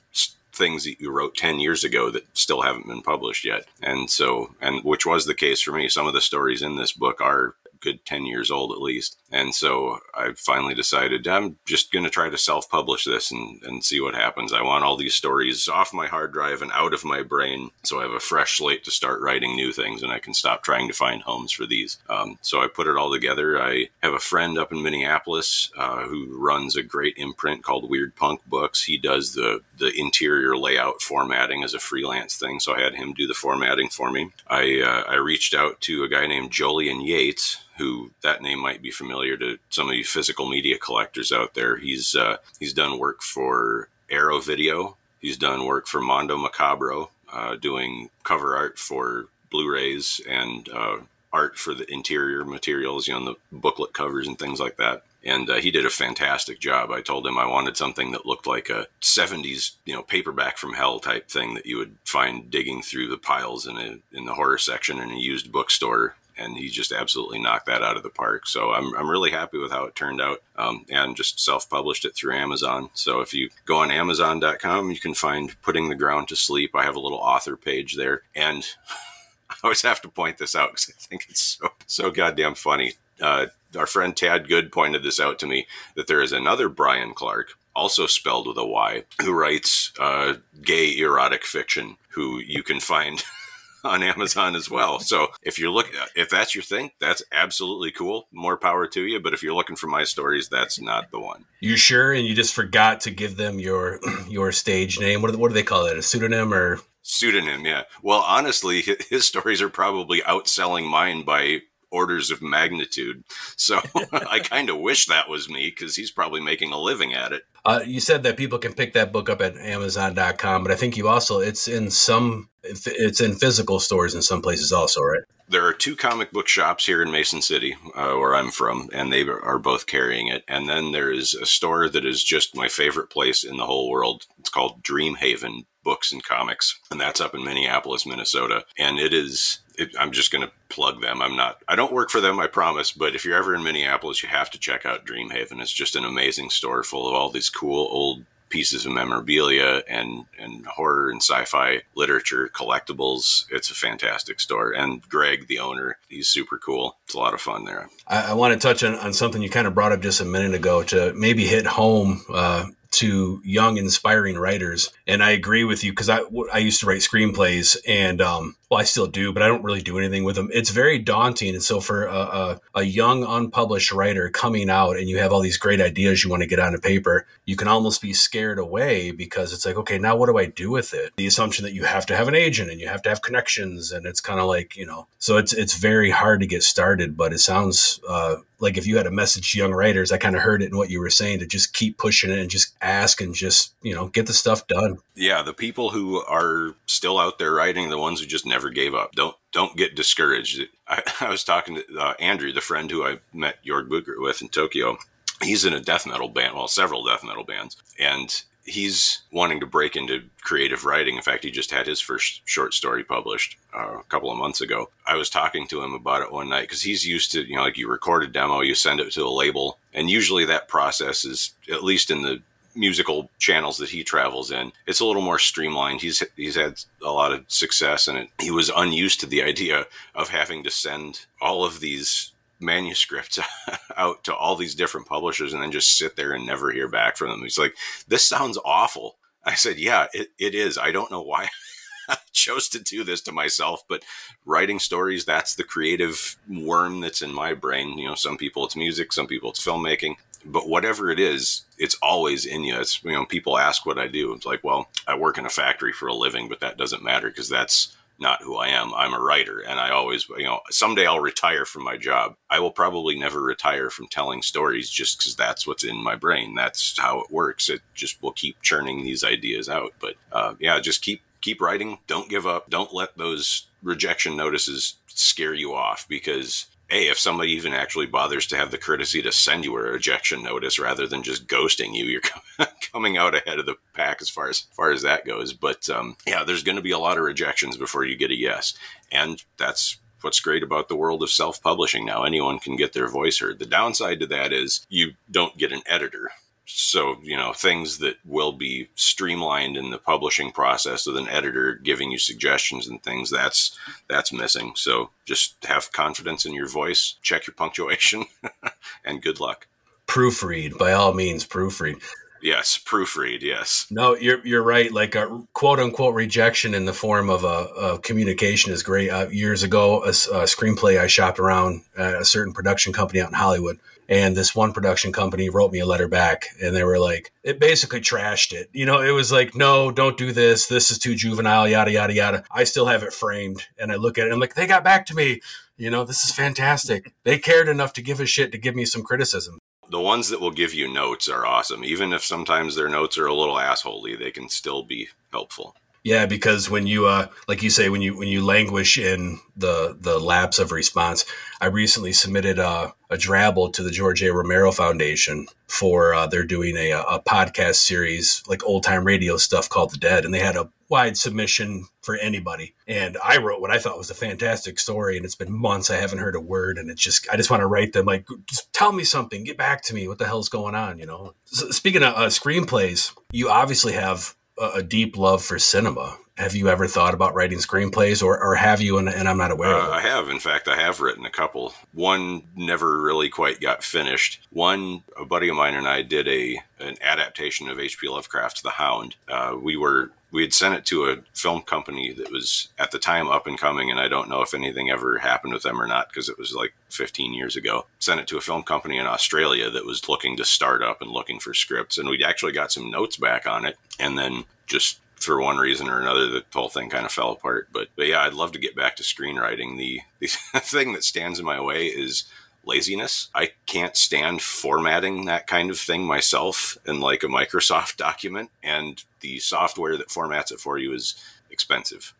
things 0.53 0.83
that 0.83 0.99
you 0.99 1.11
wrote 1.11 1.35
10 1.35 1.59
years 1.59 1.83
ago 1.83 2.11
that 2.11 2.25
still 2.37 2.61
haven't 2.61 2.87
been 2.87 3.01
published 3.01 3.43
yet. 3.43 3.65
And 3.81 4.09
so, 4.09 4.53
and 4.61 4.83
which 4.83 5.05
was 5.05 5.25
the 5.25 5.33
case 5.33 5.61
for 5.61 5.71
me. 5.71 5.89
Some 5.89 6.07
of 6.07 6.13
the 6.13 6.21
stories 6.21 6.61
in 6.61 6.75
this 6.75 6.91
book 6.91 7.21
are 7.21 7.55
good 7.83 8.05
10 8.05 8.25
years 8.25 8.49
old 8.49 8.71
at 8.71 8.81
least. 8.81 9.21
And 9.33 9.53
so 9.53 9.99
I 10.13 10.33
finally 10.37 10.75
decided 10.75 11.27
I'm 11.27 11.57
just 11.65 11.91
going 11.91 12.05
to 12.05 12.11
try 12.11 12.29
to 12.29 12.37
self 12.37 12.69
publish 12.69 13.03
this 13.03 13.31
and, 13.31 13.61
and 13.63 13.83
see 13.83 13.99
what 13.99 14.13
happens. 14.13 14.53
I 14.53 14.61
want 14.61 14.83
all 14.83 14.95
these 14.95 15.15
stories 15.15 15.67
off 15.67 15.93
my 15.93 16.05
hard 16.05 16.31
drive 16.31 16.61
and 16.61 16.71
out 16.71 16.93
of 16.93 17.03
my 17.03 17.23
brain 17.23 17.71
so 17.81 17.99
I 17.99 18.03
have 18.03 18.11
a 18.11 18.19
fresh 18.19 18.59
slate 18.59 18.83
to 18.83 18.91
start 18.91 19.21
writing 19.21 19.55
new 19.55 19.71
things 19.71 20.03
and 20.03 20.11
I 20.11 20.19
can 20.19 20.35
stop 20.35 20.61
trying 20.61 20.87
to 20.87 20.93
find 20.93 21.23
homes 21.23 21.51
for 21.51 21.65
these. 21.65 21.97
Um, 22.09 22.37
so 22.41 22.61
I 22.61 22.67
put 22.67 22.87
it 22.87 22.95
all 22.95 23.11
together. 23.11 23.59
I 23.59 23.89
have 24.03 24.13
a 24.13 24.19
friend 24.19 24.59
up 24.59 24.71
in 24.71 24.83
Minneapolis 24.83 25.71
uh, 25.75 26.03
who 26.03 26.37
runs 26.37 26.75
a 26.75 26.83
great 26.83 27.17
imprint 27.17 27.63
called 27.63 27.89
Weirdpunk 27.89 28.37
Books. 28.45 28.83
He 28.83 28.99
does 28.99 29.33
the, 29.33 29.61
the 29.79 29.91
interior 29.99 30.55
layout 30.55 31.01
formatting 31.01 31.63
as 31.63 31.73
a 31.73 31.79
freelance 31.79 32.37
thing. 32.37 32.59
So 32.59 32.75
I 32.75 32.81
had 32.81 32.93
him 32.93 33.13
do 33.13 33.25
the 33.25 33.33
formatting 33.33 33.89
for 33.89 34.11
me. 34.11 34.31
I, 34.47 34.81
uh, 34.81 35.11
I 35.11 35.15
reached 35.15 35.55
out 35.55 35.81
to 35.81 36.03
a 36.03 36.09
guy 36.09 36.27
named 36.27 36.51
Jolien 36.51 37.03
Yates 37.03 37.57
who 37.77 38.11
that 38.21 38.41
name 38.41 38.59
might 38.59 38.81
be 38.81 38.91
familiar 38.91 39.22
to 39.25 39.57
some 39.69 39.89
of 39.89 39.95
you 39.95 40.03
physical 40.03 40.49
media 40.49 40.77
collectors 40.77 41.31
out 41.31 41.53
there. 41.53 41.77
He's 41.77 42.15
uh, 42.15 42.37
he's 42.59 42.73
done 42.73 42.99
work 42.99 43.21
for 43.21 43.89
Arrow 44.09 44.39
Video. 44.39 44.97
He's 45.19 45.37
done 45.37 45.65
work 45.65 45.87
for 45.87 46.01
Mondo 46.01 46.37
Macabro, 46.37 47.09
uh, 47.31 47.55
doing 47.55 48.09
cover 48.23 48.55
art 48.55 48.77
for 48.77 49.27
Blu-rays 49.49 50.19
and 50.27 50.67
uh, 50.69 50.97
art 51.33 51.57
for 51.57 51.73
the 51.73 51.91
interior 51.91 52.45
materials, 52.45 53.07
you 53.07 53.13
know, 53.13 53.25
the 53.25 53.57
booklet 53.57 53.93
covers 53.93 54.27
and 54.27 54.37
things 54.37 54.59
like 54.59 54.77
that. 54.77 55.03
And 55.25 55.49
uh, 55.49 55.55
he 55.55 55.71
did 55.71 55.85
a 55.85 55.89
fantastic 55.89 56.59
job. 56.59 56.91
I 56.91 57.01
told 57.01 57.25
him 57.25 57.37
I 57.37 57.47
wanted 57.47 57.75
something 57.75 58.11
that 58.11 58.25
looked 58.25 58.45
like 58.45 58.69
a 58.69 58.87
70s, 59.01 59.71
you 59.85 59.93
know, 59.93 60.03
paperback 60.03 60.57
from 60.57 60.73
hell 60.73 60.99
type 60.99 61.29
thing 61.29 61.55
that 61.55 61.65
you 61.65 61.77
would 61.77 61.95
find 62.05 62.51
digging 62.51 62.81
through 62.81 63.07
the 63.07 63.17
piles 63.17 63.65
in 63.65 63.77
a 63.77 63.97
in 64.11 64.25
the 64.25 64.33
horror 64.33 64.57
section 64.57 64.99
in 64.99 65.11
a 65.11 65.15
used 65.15 65.51
bookstore 65.51 66.15
and 66.37 66.57
he 66.57 66.67
just 66.67 66.91
absolutely 66.91 67.39
knocked 67.39 67.65
that 67.67 67.83
out 67.83 67.97
of 67.97 68.03
the 68.03 68.09
park. 68.09 68.47
So 68.47 68.71
I'm, 68.71 68.95
I'm 68.95 69.09
really 69.09 69.31
happy 69.31 69.57
with 69.57 69.71
how 69.71 69.85
it 69.85 69.95
turned 69.95 70.21
out 70.21 70.39
um, 70.57 70.85
and 70.89 71.15
just 71.15 71.39
self 71.39 71.69
published 71.69 72.05
it 72.05 72.15
through 72.15 72.35
Amazon. 72.35 72.89
So 72.93 73.21
if 73.21 73.33
you 73.33 73.49
go 73.65 73.77
on 73.77 73.91
Amazon.com, 73.91 74.91
you 74.91 74.99
can 74.99 75.13
find 75.13 75.59
Putting 75.61 75.89
the 75.89 75.95
Ground 75.95 76.27
to 76.29 76.35
Sleep. 76.35 76.71
I 76.75 76.83
have 76.83 76.95
a 76.95 77.01
little 77.01 77.19
author 77.19 77.55
page 77.55 77.95
there. 77.95 78.23
And 78.35 78.65
I 79.49 79.55
always 79.63 79.81
have 79.81 80.01
to 80.01 80.09
point 80.09 80.37
this 80.37 80.55
out 80.55 80.71
because 80.71 80.89
I 80.89 80.93
think 80.99 81.27
it's 81.29 81.41
so, 81.41 81.69
so 81.87 82.11
goddamn 82.11 82.55
funny. 82.55 82.93
Uh, 83.21 83.47
our 83.77 83.87
friend 83.87 84.15
Tad 84.15 84.47
Good 84.47 84.71
pointed 84.71 85.03
this 85.03 85.19
out 85.19 85.39
to 85.39 85.47
me 85.47 85.67
that 85.95 86.07
there 86.07 86.21
is 86.21 86.31
another 86.31 86.69
Bryan 86.69 87.13
Clark 87.13 87.53
also 87.75 88.05
spelled 88.05 88.47
with 88.47 88.57
a 88.57 88.65
Y, 88.65 89.03
who 89.21 89.33
writes 89.33 89.91
uh, 89.99 90.35
gay 90.61 90.97
erotic 90.97 91.43
fiction, 91.43 91.97
who 92.09 92.39
you 92.39 92.63
can 92.63 92.79
find 92.79 93.23
on 93.93 94.03
Amazon 94.03 94.55
as 94.55 94.69
well. 94.69 94.99
So 94.99 95.27
if 95.41 95.59
you're 95.59 95.71
looking, 95.71 95.95
if 96.15 96.29
that's 96.29 96.55
your 96.55 96.63
thing, 96.63 96.91
that's 96.99 97.23
absolutely 97.31 97.91
cool. 97.91 98.27
More 98.31 98.57
power 98.57 98.87
to 98.87 99.01
you. 99.01 99.19
But 99.19 99.33
if 99.33 99.43
you're 99.43 99.53
looking 99.53 99.75
for 99.75 99.87
my 99.87 100.03
stories, 100.03 100.49
that's 100.49 100.79
not 100.79 101.11
the 101.11 101.19
one. 101.19 101.45
You 101.59 101.75
sure? 101.75 102.13
And 102.13 102.25
you 102.25 102.33
just 102.33 102.53
forgot 102.53 103.01
to 103.01 103.11
give 103.11 103.37
them 103.37 103.59
your 103.59 103.99
your 104.29 104.51
stage 104.51 104.99
name. 104.99 105.21
What 105.21 105.31
do, 105.31 105.37
what 105.37 105.49
do 105.49 105.53
they 105.53 105.63
call 105.63 105.85
it? 105.85 105.97
A 105.97 106.01
pseudonym 106.01 106.53
or 106.53 106.79
pseudonym? 107.01 107.65
Yeah. 107.65 107.83
Well, 108.01 108.21
honestly, 108.21 108.83
his 109.09 109.25
stories 109.25 109.61
are 109.61 109.69
probably 109.69 110.21
outselling 110.21 110.89
mine 110.89 111.23
by 111.23 111.59
orders 111.93 112.31
of 112.31 112.41
magnitude. 112.41 113.23
So 113.55 113.79
I 114.11 114.39
kind 114.39 114.69
of 114.69 114.79
wish 114.79 115.05
that 115.05 115.29
was 115.29 115.47
me 115.47 115.69
because 115.69 115.95
he's 115.95 116.11
probably 116.11 116.41
making 116.41 116.73
a 116.73 116.79
living 116.79 117.13
at 117.13 117.31
it. 117.31 117.43
Uh, 117.63 117.81
you 117.85 118.01
said 118.01 118.23
that 118.23 118.35
people 118.35 118.59
can 118.59 118.73
pick 118.73 118.93
that 118.93 119.13
book 119.13 119.29
up 119.29 119.41
at 119.41 119.55
Amazon.com, 119.55 120.63
but 120.63 120.71
I 120.71 120.75
think 120.75 120.97
you 120.97 121.07
also 121.07 121.39
it's 121.39 121.67
in 121.67 121.89
some 121.89 122.49
it's 122.63 123.21
in 123.21 123.35
physical 123.35 123.79
stores 123.79 124.15
in 124.15 124.21
some 124.21 124.41
places 124.41 124.71
also, 124.71 125.01
right? 125.01 125.23
There 125.49 125.65
are 125.65 125.73
two 125.73 125.95
comic 125.95 126.31
book 126.31 126.47
shops 126.47 126.85
here 126.85 127.01
in 127.01 127.11
Mason 127.11 127.41
City, 127.41 127.75
uh, 127.95 128.13
where 128.13 128.33
I'm 128.33 128.49
from, 128.49 128.89
and 128.93 129.11
they 129.11 129.27
are 129.27 129.59
both 129.59 129.85
carrying 129.85 130.27
it. 130.27 130.43
And 130.47 130.67
then 130.69 130.93
there 130.93 131.11
is 131.11 131.35
a 131.35 131.45
store 131.45 131.89
that 131.89 132.05
is 132.05 132.23
just 132.23 132.55
my 132.55 132.69
favorite 132.69 133.09
place 133.09 133.43
in 133.43 133.57
the 133.57 133.65
whole 133.65 133.89
world. 133.89 134.25
It's 134.39 134.49
called 134.49 134.81
Dream 134.81 135.15
Haven 135.15 135.65
Books 135.83 136.11
and 136.13 136.23
Comics, 136.23 136.79
and 136.89 136.99
that's 136.99 137.19
up 137.19 137.35
in 137.35 137.43
Minneapolis, 137.43 138.05
Minnesota. 138.05 138.63
And 138.79 138.97
it 138.97 139.13
is 139.13 139.59
it, 139.77 139.95
I'm 139.99 140.11
just 140.11 140.31
going 140.31 140.45
to 140.45 140.53
plug 140.69 141.01
them. 141.01 141.21
I'm 141.21 141.35
not, 141.35 141.61
I 141.67 141.75
don't 141.75 141.93
work 141.93 142.09
for 142.09 142.21
them, 142.21 142.39
I 142.39 142.47
promise. 142.47 142.91
But 142.91 143.15
if 143.15 143.25
you're 143.25 143.37
ever 143.37 143.55
in 143.55 143.63
Minneapolis, 143.63 144.23
you 144.23 144.29
have 144.29 144.49
to 144.51 144.59
check 144.59 144.85
out 144.85 145.05
Dreamhaven. 145.05 145.61
It's 145.61 145.71
just 145.71 145.95
an 145.95 146.05
amazing 146.05 146.49
store 146.49 146.83
full 146.83 147.07
of 147.07 147.13
all 147.13 147.29
these 147.29 147.49
cool 147.49 147.87
old 147.91 148.25
pieces 148.49 148.85
of 148.85 148.91
memorabilia 148.91 149.81
and 149.89 150.25
and 150.37 150.67
horror 150.67 151.09
and 151.09 151.23
sci-fi 151.23 151.81
literature 151.95 152.51
collectibles. 152.53 153.45
It's 153.49 153.71
a 153.71 153.73
fantastic 153.73 154.39
store. 154.39 154.71
And 154.71 155.01
Greg, 155.09 155.47
the 155.47 155.57
owner, 155.57 155.97
he's 156.07 156.27
super 156.27 156.59
cool. 156.59 156.97
It's 157.05 157.15
a 157.15 157.19
lot 157.19 157.33
of 157.33 157.41
fun 157.41 157.65
there. 157.65 157.89
I, 158.07 158.29
I 158.29 158.33
want 158.33 158.53
to 158.53 158.59
touch 158.59 158.83
on, 158.83 158.93
on 158.93 159.11
something 159.11 159.41
you 159.41 159.49
kind 159.49 159.65
of 159.65 159.73
brought 159.73 159.91
up 159.91 160.01
just 160.01 160.21
a 160.21 160.25
minute 160.25 160.53
ago 160.53 160.83
to 160.83 161.13
maybe 161.15 161.45
hit 161.45 161.65
home. 161.65 162.23
Uh, 162.31 162.65
to 162.91 163.41
young, 163.43 163.77
inspiring 163.77 164.37
writers. 164.37 164.91
And 165.07 165.23
I 165.23 165.31
agree 165.31 165.63
with 165.63 165.83
you 165.83 165.91
because 165.91 166.09
I, 166.09 166.21
I 166.53 166.59
used 166.59 166.79
to 166.81 166.85
write 166.85 167.01
screenplays 167.01 167.75
and, 167.87 168.21
um, 168.21 168.55
well, 168.73 168.81
I 168.81 168.85
still 168.85 169.05
do, 169.05 169.31
but 169.31 169.43
I 169.43 169.47
don't 169.47 169.63
really 169.63 169.83
do 169.83 169.99
anything 169.99 170.23
with 170.23 170.35
them. 170.35 170.49
It's 170.51 170.71
very 170.71 170.97
daunting. 170.97 171.53
And 171.53 171.61
so 171.61 171.79
for 171.79 172.07
a, 172.07 172.17
a, 172.17 172.61
a 172.73 172.83
young, 172.83 173.23
unpublished 173.23 173.91
writer 173.91 174.31
coming 174.31 174.67
out 174.67 174.97
and 174.97 175.07
you 175.07 175.19
have 175.19 175.31
all 175.31 175.41
these 175.41 175.57
great 175.57 175.79
ideas 175.79 176.23
you 176.23 176.31
want 176.31 176.41
to 176.41 176.49
get 176.49 176.57
onto 176.57 176.79
paper, 176.79 177.27
you 177.45 177.55
can 177.55 177.67
almost 177.67 178.01
be 178.01 178.13
scared 178.13 178.57
away 178.57 179.11
because 179.11 179.53
it's 179.53 179.63
like, 179.63 179.75
okay, 179.75 179.99
now 179.99 180.15
what 180.15 180.25
do 180.25 180.39
I 180.39 180.47
do 180.47 180.71
with 180.71 180.95
it? 180.95 181.11
The 181.17 181.27
assumption 181.27 181.65
that 181.65 181.75
you 181.75 181.83
have 181.83 182.07
to 182.07 182.15
have 182.15 182.27
an 182.27 182.33
agent 182.33 182.71
and 182.71 182.81
you 182.81 182.87
have 182.87 183.03
to 183.03 183.09
have 183.09 183.21
connections. 183.21 183.91
And 183.91 184.07
it's 184.07 184.21
kind 184.21 184.39
of 184.39 184.47
like, 184.47 184.75
you 184.75 184.87
know, 184.87 185.05
so 185.19 185.37
it's, 185.37 185.53
it's 185.53 185.77
very 185.77 186.09
hard 186.09 186.39
to 186.39 186.47
get 186.47 186.63
started, 186.63 187.15
but 187.15 187.31
it 187.31 187.39
sounds, 187.39 187.99
uh, 188.09 188.37
like 188.59 188.77
if 188.77 188.87
you 188.87 188.97
had 188.97 189.05
a 189.05 189.11
message 189.11 189.51
to 189.51 189.59
young 189.59 189.73
writers, 189.73 190.11
I 190.11 190.17
kind 190.17 190.35
of 190.35 190.41
heard 190.41 190.63
it 190.63 190.71
in 190.71 190.77
what 190.77 190.89
you 190.89 190.99
were 190.99 191.09
saying 191.09 191.39
to 191.39 191.45
just 191.45 191.73
keep 191.73 191.97
pushing 191.97 192.31
it 192.31 192.39
and 192.39 192.49
just 192.49 192.73
ask 192.81 193.21
and 193.21 193.35
just, 193.35 193.75
you 193.83 193.93
know, 193.93 194.07
get 194.07 194.25
the 194.25 194.33
stuff 194.33 194.65
done. 194.67 194.97
Yeah. 195.15 195.41
The 195.41 195.53
people 195.53 195.89
who 195.91 196.23
are 196.23 196.75
still 196.85 197.17
out 197.19 197.39
there 197.39 197.53
writing, 197.53 197.89
the 197.89 197.97
ones 197.97 198.19
who 198.19 198.25
just 198.25 198.45
never 198.45 198.69
gave 198.69 198.93
up, 198.93 199.13
don't, 199.13 199.35
don't 199.51 199.77
get 199.77 199.95
discouraged. 199.95 200.61
I, 200.87 201.03
I 201.21 201.29
was 201.29 201.43
talking 201.43 201.75
to 201.75 201.99
uh, 201.99 202.13
Andrew, 202.19 202.51
the 202.51 202.61
friend 202.61 202.89
who 202.89 203.05
I 203.05 203.19
met 203.33 203.63
Jörg 203.65 203.87
Buttgereit 203.87 204.21
with 204.21 204.41
in 204.41 204.49
Tokyo. 204.49 204.97
He's 205.41 205.65
in 205.65 205.73
a 205.73 205.81
death 205.81 206.05
metal 206.05 206.29
band, 206.29 206.55
well, 206.55 206.67
several 206.67 207.03
death 207.03 207.23
metal 207.23 207.43
bands. 207.43 207.77
And 207.99 208.43
he's 208.65 209.23
wanting 209.31 209.59
to 209.59 209.65
break 209.65 209.95
into 209.95 210.23
creative 210.41 210.85
writing. 210.85 211.15
In 211.15 211.21
fact, 211.21 211.43
he 211.43 211.51
just 211.51 211.71
had 211.71 211.85
his 211.85 211.99
first 211.99 212.41
short 212.45 212.73
story 212.73 213.03
published 213.03 213.57
uh, 213.75 213.97
a 213.99 214.03
couple 214.03 214.31
of 214.31 214.37
months 214.37 214.61
ago. 214.61 214.89
I 215.05 215.15
was 215.15 215.29
talking 215.29 215.67
to 215.67 215.83
him 215.83 215.93
about 215.93 216.21
it 216.21 216.31
one 216.31 216.49
night 216.49 216.63
because 216.63 216.83
he's 216.83 217.05
used 217.05 217.31
to, 217.33 217.43
you 217.43 217.55
know, 217.55 217.63
like 217.63 217.77
you 217.77 217.89
record 217.89 218.23
a 218.23 218.27
demo, 218.27 218.61
you 218.61 218.75
send 218.75 218.99
it 218.99 219.11
to 219.13 219.25
a 219.25 219.29
label, 219.29 219.79
and 219.93 220.09
usually 220.09 220.45
that 220.45 220.67
process 220.67 221.25
is, 221.25 221.53
at 221.71 221.83
least 221.83 222.09
in 222.09 222.21
the 222.21 222.41
musical 222.75 223.29
channels 223.39 223.77
that 223.77 223.89
he 223.89 224.03
travels 224.03 224.51
in, 224.51 224.71
it's 224.87 224.99
a 224.99 225.05
little 225.05 225.21
more 225.21 225.39
streamlined. 225.39 226.01
He's 226.01 226.23
he's 226.35 226.55
had 226.55 226.75
a 227.03 227.11
lot 227.11 227.31
of 227.31 227.45
success, 227.47 228.07
and 228.07 228.17
it, 228.17 228.29
he 228.39 228.51
was 228.51 228.71
unused 228.75 229.19
to 229.21 229.25
the 229.25 229.43
idea 229.43 229.85
of 230.15 230.29
having 230.29 230.63
to 230.63 230.69
send 230.69 231.25
all 231.41 231.65
of 231.65 231.79
these 231.79 232.31
manuscripts 232.59 233.39
out 233.97 234.23
to 234.23 234.35
all 234.35 234.55
these 234.55 234.75
different 234.75 235.07
publishers 235.07 235.53
and 235.53 235.61
then 235.61 235.71
just 235.71 235.97
sit 235.97 236.15
there 236.15 236.33
and 236.33 236.45
never 236.45 236.71
hear 236.71 236.87
back 236.87 237.17
from 237.17 237.29
them. 237.29 237.41
He's 237.41 237.57
like, 237.57 237.75
this 238.07 238.23
sounds 238.23 238.57
awful. 238.63 239.17
I 239.43 239.55
said, 239.55 239.77
yeah, 239.77 240.07
it, 240.13 240.29
it 240.39 240.55
is. 240.55 240.77
I 240.77 240.91
don't 240.91 241.11
know 241.11 241.21
why 241.21 241.49
I 242.09 242.17
chose 242.31 242.69
to 242.69 242.79
do 242.79 243.03
this 243.03 243.21
to 243.21 243.31
myself, 243.31 243.83
but 243.87 244.03
writing 244.45 244.79
stories, 244.79 245.25
that's 245.25 245.55
the 245.55 245.63
creative 245.63 246.37
worm 246.49 247.01
that's 247.01 247.21
in 247.21 247.33
my 247.33 247.53
brain. 247.53 247.97
You 247.97 248.07
know, 248.09 248.15
some 248.15 248.37
people 248.37 248.65
it's 248.65 248.75
music, 248.75 249.13
some 249.13 249.27
people 249.27 249.49
it's 249.49 249.63
filmmaking, 249.63 250.15
but 250.45 250.67
whatever 250.67 251.09
it 251.09 251.19
is, 251.19 251.63
it's 251.77 251.97
always 252.01 252.45
in 252.45 252.63
you. 252.63 252.79
It's, 252.79 253.03
you 253.03 253.11
know, 253.11 253.25
people 253.25 253.57
ask 253.57 253.85
what 253.85 253.99
I 253.99 254.07
do. 254.07 254.33
It's 254.33 254.45
like, 254.45 254.63
well, 254.63 254.89
I 255.07 255.15
work 255.15 255.37
in 255.37 255.45
a 255.45 255.49
factory 255.49 255.93
for 255.93 256.07
a 256.07 256.13
living, 256.13 256.49
but 256.49 256.59
that 256.59 256.77
doesn't 256.77 257.03
matter 257.03 257.29
because 257.29 257.49
that's 257.49 257.95
not 258.19 258.43
who 258.43 258.55
I 258.55 258.67
am. 258.69 258.93
I'm 258.93 259.13
a 259.13 259.19
writer, 259.19 259.59
and 259.59 259.79
I 259.79 259.89
always, 259.89 260.27
you 260.29 260.43
know, 260.43 260.61
someday 260.69 261.05
I'll 261.05 261.19
retire 261.19 261.65
from 261.65 261.83
my 261.83 261.97
job. 261.97 262.35
I 262.49 262.59
will 262.59 262.71
probably 262.71 263.17
never 263.17 263.41
retire 263.41 263.89
from 263.89 264.07
telling 264.07 264.41
stories 264.41 264.89
just 264.89 265.17
because 265.17 265.35
that's 265.35 265.65
what's 265.67 265.83
in 265.83 266.03
my 266.03 266.15
brain. 266.15 266.53
That's 266.55 266.97
how 266.97 267.21
it 267.21 267.31
works. 267.31 267.69
It 267.69 267.81
just 267.93 268.21
will 268.21 268.31
keep 268.31 268.61
churning 268.61 269.03
these 269.03 269.23
ideas 269.23 269.67
out. 269.67 269.93
But 269.99 270.15
uh, 270.31 270.55
yeah, 270.59 270.79
just 270.79 271.01
keep 271.01 271.21
keep 271.41 271.59
writing. 271.59 271.99
Don't 272.07 272.29
give 272.29 272.47
up. 272.47 272.69
Don't 272.69 272.93
let 272.93 273.17
those 273.17 273.67
rejection 273.81 274.37
notices 274.37 274.95
scare 275.07 275.53
you 275.53 275.73
off 275.73 276.07
because 276.07 276.67
a 276.93 277.07
if 277.07 277.19
somebody 277.19 277.51
even 277.51 277.73
actually 277.73 278.05
bothers 278.05 278.47
to 278.47 278.55
have 278.55 278.71
the 278.71 278.77
courtesy 278.77 279.21
to 279.21 279.31
send 279.31 279.65
you 279.65 279.75
a 279.75 279.81
rejection 279.81 280.43
notice 280.43 280.79
rather 280.79 281.07
than 281.07 281.23
just 281.23 281.47
ghosting 281.47 281.93
you 281.93 282.05
you're 282.05 282.21
coming 282.91 283.17
out 283.17 283.35
ahead 283.35 283.59
of 283.59 283.65
the 283.65 283.75
pack 283.93 284.21
as 284.21 284.29
far 284.29 284.49
as, 284.49 284.65
as 284.69 284.75
far 284.75 284.91
as 284.91 285.01
that 285.01 285.25
goes. 285.25 285.53
But 285.53 285.89
um, 285.89 286.17
yeah 286.25 286.43
there's 286.43 286.63
going 286.63 286.77
to 286.77 286.81
be 286.81 286.91
a 286.91 286.99
lot 286.99 287.17
of 287.17 287.23
rejections 287.23 287.77
before 287.77 288.05
you 288.05 288.15
get 288.15 288.31
a 288.31 288.37
yes. 288.37 288.73
And 289.11 289.43
that's 289.57 289.97
what's 290.21 290.39
great 290.39 290.63
about 290.63 290.87
the 290.87 290.95
world 290.95 291.21
of 291.21 291.29
self-publishing 291.29 292.05
now. 292.05 292.23
Anyone 292.23 292.59
can 292.59 292.75
get 292.75 292.93
their 292.93 293.09
voice 293.09 293.39
heard. 293.39 293.59
The 293.59 293.65
downside 293.65 294.19
to 294.21 294.27
that 294.27 294.53
is 294.53 294.85
you 294.89 295.13
don't 295.29 295.57
get 295.57 295.73
an 295.73 295.81
editor 295.85 296.31
so 296.65 297.17
you 297.23 297.35
know 297.35 297.53
things 297.53 297.97
that 297.97 298.15
will 298.25 298.53
be 298.53 298.89
streamlined 298.95 299.75
in 299.75 299.89
the 299.89 299.97
publishing 299.97 300.51
process 300.51 301.05
with 301.05 301.17
an 301.17 301.27
editor 301.27 301.75
giving 301.75 302.11
you 302.11 302.17
suggestions 302.17 302.87
and 302.87 303.03
things 303.03 303.29
that's 303.29 303.77
that's 304.09 304.31
missing. 304.31 304.73
So 304.75 305.09
just 305.25 305.63
have 305.65 305.91
confidence 305.91 306.45
in 306.45 306.53
your 306.53 306.67
voice 306.67 307.15
check 307.21 307.47
your 307.47 307.53
punctuation 307.53 308.25
and 309.05 309.21
good 309.21 309.39
luck. 309.39 309.67
Proofread. 310.07 310.77
By 310.77 310.93
all 310.93 311.13
means 311.13 311.45
proofread. 311.45 312.01
Yes 312.41 312.77
proofread 312.77 313.41
yes. 313.41 313.87
No 313.89 314.15
you're 314.15 314.45
you're 314.45 314.63
right. 314.63 314.91
Like 314.91 315.15
a 315.15 315.45
quote 315.53 315.79
unquote 315.79 316.15
rejection 316.15 316.73
in 316.73 316.85
the 316.85 316.93
form 316.93 317.29
of 317.29 317.43
a, 317.43 317.67
a 317.75 317.99
communication 317.99 318.71
is 318.71 318.83
great. 318.83 319.09
Uh, 319.09 319.27
years 319.29 319.63
ago 319.63 320.03
a, 320.03 320.09
a 320.09 320.45
screenplay 320.45 320.97
i 320.97 321.07
shopped 321.07 321.39
around 321.39 321.81
at 321.97 322.15
a 322.15 322.25
certain 322.25 322.53
production 322.53 322.93
company 322.93 323.19
out 323.19 323.29
in 323.29 323.33
hollywood 323.33 323.79
and 324.09 324.35
this 324.35 324.55
one 324.55 324.73
production 324.73 325.11
company 325.11 325.49
wrote 325.49 325.71
me 325.71 325.79
a 325.79 325.85
letter 325.85 326.07
back 326.07 326.47
and 326.61 326.75
they 326.75 326.83
were 326.83 326.99
like, 326.99 327.31
it 327.43 327.59
basically 327.59 328.01
trashed 328.01 328.51
it. 328.51 328.69
You 328.73 328.85
know, 328.85 329.01
it 329.01 329.11
was 329.11 329.31
like, 329.31 329.55
no, 329.55 329.91
don't 329.91 330.17
do 330.17 330.31
this. 330.31 330.67
This 330.67 330.91
is 330.91 330.99
too 330.99 331.15
juvenile, 331.15 331.67
yada, 331.67 331.91
yada, 331.91 332.13
yada. 332.13 332.43
I 332.51 332.63
still 332.63 332.87
have 332.87 333.03
it 333.03 333.13
framed. 333.13 333.67
And 333.77 333.91
I 333.91 333.95
look 333.95 334.17
at 334.17 334.27
it 334.27 334.33
I'm 334.33 334.39
like, 334.39 334.55
they 334.55 334.67
got 334.67 334.83
back 334.83 335.05
to 335.07 335.15
me. 335.15 335.41
You 335.77 335.89
know, 335.89 336.03
this 336.03 336.23
is 336.23 336.31
fantastic. 336.31 337.13
They 337.23 337.37
cared 337.37 337.67
enough 337.67 337.93
to 337.93 338.01
give 338.01 338.19
a 338.19 338.25
shit 338.25 338.51
to 338.51 338.57
give 338.57 338.75
me 338.75 338.85
some 338.85 339.03
criticism. 339.03 339.59
The 339.89 339.99
ones 339.99 340.29
that 340.29 340.41
will 340.41 340.51
give 340.51 340.73
you 340.73 340.91
notes 340.91 341.27
are 341.29 341.45
awesome. 341.45 341.83
Even 341.83 342.13
if 342.13 342.23
sometimes 342.23 342.75
their 342.75 342.89
notes 342.89 343.17
are 343.17 343.27
a 343.27 343.33
little 343.33 343.55
assholey, 343.55 344.17
they 344.17 344.31
can 344.31 344.49
still 344.49 344.83
be 344.83 345.09
helpful. 345.31 345.75
Yeah, 346.03 346.25
because 346.25 346.69
when 346.69 346.85
you 346.85 347.07
uh 347.07 347.27
like 347.47 347.63
you 347.63 347.69
say 347.69 347.87
when 347.87 348.01
you 348.01 348.17
when 348.17 348.27
you 348.27 348.43
languish 348.43 348.97
in 348.97 349.39
the 349.55 349.95
the 349.99 350.19
lapse 350.19 350.59
of 350.59 350.73
response, 350.73 351.23
I 351.61 351.67
recently 351.67 352.11
submitted 352.11 352.59
a, 352.59 352.93
a 353.09 353.15
drabble 353.15 353.71
to 353.73 353.83
the 353.83 353.91
George 353.91 354.21
A. 354.21 354.33
Romero 354.33 354.73
Foundation 354.73 355.47
for 355.67 356.13
uh, 356.13 356.27
they're 356.27 356.43
doing 356.43 356.75
a, 356.75 356.91
a 356.91 357.21
podcast 357.21 357.75
series 357.75 358.43
like 358.47 358.63
old 358.65 358.83
time 358.83 359.05
radio 359.05 359.37
stuff 359.37 359.69
called 359.69 359.91
The 359.91 359.97
Dead, 359.97 360.25
and 360.25 360.33
they 360.33 360.39
had 360.39 360.57
a 360.57 360.69
wide 360.89 361.15
submission 361.17 361.85
for 362.01 362.17
anybody. 362.17 362.73
And 362.85 363.17
I 363.23 363.37
wrote 363.37 363.61
what 363.61 363.71
I 363.71 363.79
thought 363.79 363.97
was 363.97 364.11
a 364.11 364.13
fantastic 364.13 364.79
story, 364.79 365.15
and 365.15 365.25
it's 365.25 365.35
been 365.35 365.57
months 365.57 365.89
I 365.89 365.95
haven't 365.95 366.19
heard 366.19 366.35
a 366.35 366.41
word, 366.41 366.77
and 366.77 366.89
it's 366.89 367.01
just 367.01 367.29
I 367.31 367.37
just 367.37 367.49
want 367.49 367.61
to 367.61 367.67
write 367.67 367.93
them 367.93 368.05
like 368.05 368.27
just 368.45 368.73
tell 368.73 368.91
me 368.91 369.05
something, 369.05 369.45
get 369.45 369.57
back 369.57 369.81
to 369.83 369.95
me, 369.95 370.09
what 370.09 370.17
the 370.17 370.27
hell's 370.27 370.49
going 370.49 370.75
on, 370.75 370.99
you 370.99 371.05
know? 371.05 371.33
So, 371.45 371.71
speaking 371.71 372.03
of 372.03 372.13
uh, 372.13 372.27
screenplays, 372.27 373.17
you 373.31 373.49
obviously 373.49 373.93
have 373.93 374.35
a 374.57 374.83
deep 374.83 375.17
love 375.17 375.43
for 375.43 375.59
cinema. 375.59 376.17
Have 376.37 376.55
you 376.55 376.67
ever 376.67 376.87
thought 376.87 377.13
about 377.13 377.35
writing 377.35 377.59
screenplays, 377.59 378.23
or, 378.23 378.43
or 378.43 378.55
have 378.55 378.81
you? 378.81 378.97
And, 378.97 379.07
and 379.07 379.29
I'm 379.29 379.37
not 379.37 379.51
aware. 379.51 379.75
Uh, 379.75 379.91
I 379.91 380.01
have. 380.01 380.29
In 380.29 380.39
fact, 380.39 380.67
I 380.67 380.75
have 380.75 380.99
written 380.99 381.27
a 381.27 381.29
couple. 381.29 381.73
One 381.93 382.41
never 382.55 382.99
really 382.99 383.29
quite 383.29 383.61
got 383.61 383.83
finished. 383.83 384.41
One, 384.49 385.03
a 385.15 385.25
buddy 385.25 385.47
of 385.49 385.55
mine 385.55 385.75
and 385.75 385.87
I 385.87 386.01
did 386.01 386.27
a 386.27 386.59
an 386.79 386.95
adaptation 387.01 387.69
of 387.69 387.79
H.P. 387.79 388.09
Lovecraft's 388.09 388.63
The 388.63 388.71
Hound. 388.71 389.15
Uh, 389.29 389.55
we 389.61 389.77
were 389.77 390.11
we 390.31 390.41
had 390.41 390.53
sent 390.53 390.73
it 390.73 390.85
to 390.85 391.05
a 391.05 391.17
film 391.35 391.61
company 391.61 392.11
that 392.13 392.31
was 392.31 392.69
at 392.79 392.89
the 392.89 392.97
time 392.97 393.29
up 393.29 393.45
and 393.45 393.59
coming, 393.59 393.91
and 393.91 393.99
I 393.99 394.07
don't 394.07 394.27
know 394.27 394.41
if 394.41 394.55
anything 394.55 394.89
ever 394.89 395.19
happened 395.19 395.53
with 395.53 395.61
them 395.61 395.79
or 395.79 395.85
not 395.85 396.09
because 396.09 396.29
it 396.29 396.39
was 396.39 396.55
like 396.55 396.73
15 396.89 397.35
years 397.35 397.55
ago. 397.55 397.85
Sent 397.99 398.19
it 398.19 398.25
to 398.27 398.37
a 398.37 398.41
film 398.41 398.63
company 398.63 398.97
in 398.97 399.05
Australia 399.05 399.69
that 399.69 399.85
was 399.85 400.09
looking 400.09 400.35
to 400.37 400.45
start 400.45 400.81
up 400.81 401.03
and 401.03 401.11
looking 401.11 401.39
for 401.39 401.53
scripts, 401.53 401.99
and 401.99 402.09
we 402.09 402.23
actually 402.23 402.53
got 402.53 402.71
some 402.71 402.89
notes 402.89 403.17
back 403.17 403.45
on 403.45 403.65
it, 403.65 403.77
and 403.99 404.17
then 404.17 404.45
just 404.65 404.99
for 405.23 405.41
one 405.41 405.57
reason 405.57 405.89
or 405.89 405.99
another, 405.99 406.27
the 406.27 406.43
whole 406.53 406.69
thing 406.69 406.89
kind 406.89 407.05
of 407.05 407.11
fell 407.11 407.31
apart. 407.31 407.69
But, 407.71 407.89
but 407.95 408.07
yeah, 408.07 408.21
I'd 408.21 408.33
love 408.33 408.51
to 408.53 408.59
get 408.59 408.75
back 408.75 408.95
to 408.97 409.03
screenwriting. 409.03 409.77
The, 409.77 410.01
the 410.19 410.59
thing 410.59 410.93
that 410.93 411.03
stands 411.03 411.39
in 411.39 411.45
my 411.45 411.61
way 411.61 411.87
is 411.87 412.25
laziness. 412.65 413.29
I 413.35 413.51
can't 413.65 413.95
stand 413.95 414.41
formatting 414.41 415.25
that 415.25 415.47
kind 415.47 415.69
of 415.69 415.79
thing 415.79 416.05
myself 416.05 416.77
in 416.85 416.99
like 416.99 417.23
a 417.23 417.27
Microsoft 417.27 417.97
document, 417.97 418.49
and 418.61 419.03
the 419.21 419.39
software 419.39 419.97
that 419.97 420.09
formats 420.09 420.51
it 420.51 420.59
for 420.59 420.77
you 420.77 420.93
is 420.93 421.15
expensive. 421.51 422.13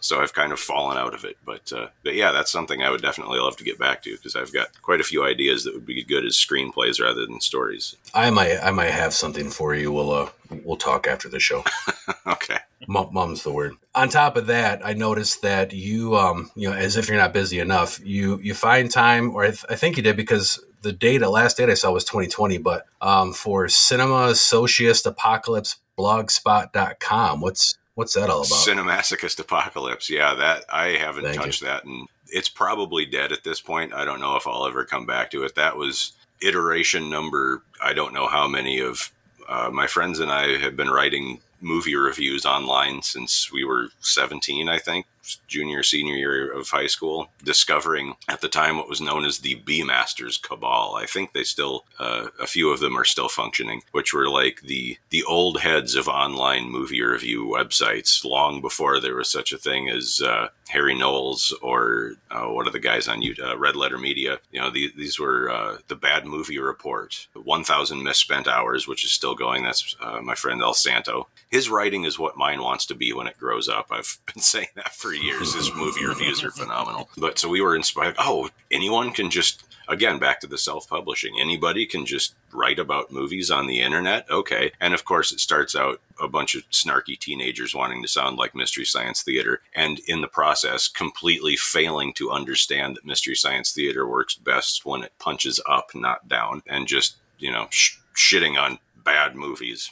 So 0.00 0.20
I've 0.20 0.34
kind 0.34 0.50
of 0.52 0.58
fallen 0.58 0.98
out 0.98 1.14
of 1.14 1.24
it. 1.24 1.36
But 1.46 1.72
uh, 1.72 1.86
but 2.02 2.14
yeah, 2.14 2.32
that's 2.32 2.50
something 2.50 2.82
I 2.82 2.90
would 2.90 3.02
definitely 3.02 3.38
love 3.38 3.56
to 3.58 3.64
get 3.64 3.78
back 3.78 4.02
to 4.02 4.16
because 4.16 4.34
I've 4.34 4.52
got 4.52 4.82
quite 4.82 5.00
a 5.00 5.04
few 5.04 5.24
ideas 5.24 5.62
that 5.62 5.74
would 5.74 5.86
be 5.86 6.02
good 6.02 6.24
as 6.24 6.34
screenplays 6.34 7.00
rather 7.00 7.24
than 7.24 7.40
stories. 7.40 7.94
I 8.12 8.30
might 8.30 8.58
I 8.58 8.72
might 8.72 8.90
have 8.90 9.14
something 9.14 9.48
for 9.48 9.76
you. 9.76 9.92
We'll 9.92 10.10
uh, 10.10 10.30
we'll 10.64 10.76
talk 10.76 11.06
after 11.06 11.28
the 11.28 11.38
show. 11.38 11.64
okay. 12.26 12.58
Mom's 12.88 13.44
the 13.44 13.52
word. 13.52 13.74
On 13.94 14.08
top 14.08 14.36
of 14.36 14.48
that, 14.48 14.84
I 14.84 14.92
noticed 14.92 15.42
that 15.42 15.72
you, 15.72 16.16
um, 16.16 16.50
you 16.56 16.68
know, 16.68 16.74
as 16.74 16.96
if 16.96 17.06
you're 17.06 17.16
not 17.16 17.32
busy 17.32 17.60
enough, 17.60 18.00
you 18.04 18.40
you 18.42 18.54
find 18.54 18.90
time, 18.90 19.36
or 19.36 19.44
I, 19.44 19.48
th- 19.48 19.66
I 19.70 19.76
think 19.76 19.96
you 19.96 20.02
did 20.02 20.16
because 20.16 20.58
the 20.82 20.92
data, 20.92 21.30
last 21.30 21.58
date 21.58 21.70
I 21.70 21.74
saw 21.74 21.92
was 21.92 22.04
2020, 22.04 22.58
but 22.58 22.86
um, 23.00 23.32
for 23.32 23.66
Cinemasochist 23.66 25.06
Apocalypse 25.06 25.76
blogspot.com. 25.98 27.40
What's 27.40 27.78
what's 27.94 28.14
that 28.14 28.30
all 28.30 28.40
about? 28.40 28.48
Cinemasochist 28.48 29.40
Apocalypse. 29.40 30.10
Yeah, 30.10 30.34
that 30.34 30.64
I 30.70 30.88
haven't 30.90 31.24
Thank 31.24 31.36
touched 31.36 31.62
you. 31.62 31.68
that 31.68 31.84
and 31.84 32.08
it's 32.28 32.48
probably 32.48 33.04
dead 33.04 33.30
at 33.30 33.44
this 33.44 33.60
point. 33.60 33.92
I 33.92 34.04
don't 34.04 34.20
know 34.20 34.36
if 34.36 34.46
I'll 34.46 34.66
ever 34.66 34.84
come 34.84 35.06
back 35.06 35.30
to 35.32 35.44
it. 35.44 35.54
That 35.54 35.76
was 35.76 36.12
iteration 36.40 37.08
number 37.08 37.62
I 37.80 37.92
don't 37.92 38.14
know 38.14 38.26
how 38.26 38.48
many 38.48 38.80
of 38.80 39.12
uh, 39.48 39.70
my 39.72 39.86
friends 39.86 40.18
and 40.18 40.30
I 40.30 40.58
have 40.58 40.76
been 40.76 40.90
writing 40.90 41.40
movie 41.60 41.94
reviews 41.94 42.44
online 42.44 43.02
since 43.02 43.52
we 43.52 43.64
were 43.64 43.88
17, 44.00 44.68
I 44.68 44.78
think, 44.78 45.06
junior, 45.46 45.82
senior 45.82 46.14
year 46.14 46.52
of 46.52 46.68
high 46.68 46.86
school, 46.86 47.30
discovering 47.44 48.14
at 48.28 48.40
the 48.40 48.48
time 48.48 48.76
what 48.76 48.88
was 48.88 49.00
known 49.00 49.24
as 49.24 49.38
the 49.38 49.56
B 49.56 49.82
Masters 49.84 50.36
Cabal. 50.36 50.96
I 50.96 51.06
think 51.06 51.32
they 51.32 51.44
still, 51.44 51.84
uh, 51.98 52.28
a 52.40 52.46
few 52.46 52.70
of 52.70 52.80
them 52.80 52.96
are 52.96 53.04
still 53.04 53.28
functioning, 53.28 53.82
which 53.92 54.12
were 54.12 54.28
like 54.28 54.62
the 54.62 54.98
the 55.10 55.24
old 55.24 55.60
heads 55.60 55.94
of 55.94 56.08
online 56.08 56.70
movie 56.70 57.02
review 57.02 57.44
websites 57.46 58.24
long 58.24 58.60
before 58.60 59.00
there 59.00 59.16
was 59.16 59.30
such 59.30 59.52
a 59.52 59.58
thing 59.58 59.88
as 59.88 60.20
uh, 60.24 60.48
Harry 60.72 60.94
Knowles 60.94 61.56
or 61.60 62.12
uh, 62.30 62.46
what 62.46 62.66
are 62.66 62.70
the 62.70 62.80
guys 62.80 63.06
on 63.06 63.22
uh, 63.42 63.56
Red 63.58 63.76
Letter 63.76 63.98
Media. 63.98 64.38
You 64.50 64.60
know, 64.60 64.70
the, 64.70 64.90
these 64.96 65.18
were 65.18 65.50
uh, 65.50 65.78
the 65.88 65.96
Bad 65.96 66.24
Movie 66.24 66.58
Report, 66.58 67.28
1,000 67.34 68.02
Misspent 68.02 68.48
Hours, 68.48 68.88
which 68.88 69.04
is 69.04 69.12
still 69.12 69.34
going. 69.34 69.64
That's 69.64 69.94
uh, 70.00 70.20
my 70.22 70.34
friend 70.34 70.62
El 70.62 70.74
Santo. 70.74 71.28
His 71.50 71.68
writing 71.68 72.04
is 72.04 72.18
what 72.18 72.38
mine 72.38 72.62
wants 72.62 72.86
to 72.86 72.94
be 72.94 73.12
when 73.12 73.26
it 73.26 73.38
grows 73.38 73.68
up. 73.68 73.88
I've 73.90 74.18
been 74.32 74.42
saying 74.42 74.68
that 74.76 74.94
for 74.94 75.11
years. 75.20 75.54
His 75.54 75.74
movie 75.74 76.04
reviews 76.04 76.42
are 76.44 76.50
phenomenal. 76.50 77.08
But 77.16 77.38
so 77.38 77.48
we 77.48 77.60
were 77.60 77.76
inspired. 77.76 78.14
Oh, 78.18 78.48
anyone 78.70 79.12
can 79.12 79.30
just 79.30 79.64
again 79.88 80.18
back 80.18 80.40
to 80.40 80.46
the 80.46 80.58
self-publishing 80.58 81.34
anybody 81.40 81.86
can 81.86 82.06
just 82.06 82.34
write 82.52 82.78
about 82.78 83.12
movies 83.12 83.50
on 83.50 83.66
the 83.66 83.80
internet 83.80 84.28
okay 84.30 84.70
and 84.80 84.94
of 84.94 85.04
course 85.04 85.32
it 85.32 85.40
starts 85.40 85.74
out 85.74 86.00
a 86.20 86.28
bunch 86.28 86.54
of 86.54 86.68
snarky 86.70 87.18
teenagers 87.18 87.74
wanting 87.74 88.02
to 88.02 88.08
sound 88.08 88.36
like 88.36 88.54
mystery 88.54 88.84
science 88.84 89.22
theater 89.22 89.60
and 89.74 90.00
in 90.06 90.20
the 90.20 90.28
process 90.28 90.88
completely 90.88 91.56
failing 91.56 92.12
to 92.12 92.30
understand 92.30 92.96
that 92.96 93.04
mystery 93.04 93.34
science 93.34 93.72
theater 93.72 94.06
works 94.06 94.34
best 94.34 94.84
when 94.86 95.02
it 95.02 95.12
punches 95.18 95.60
up 95.68 95.90
not 95.94 96.28
down 96.28 96.62
and 96.66 96.86
just 96.86 97.16
you 97.38 97.50
know 97.50 97.66
sh- 97.70 97.98
shitting 98.14 98.56
on 98.60 98.78
bad 99.04 99.34
movies 99.34 99.90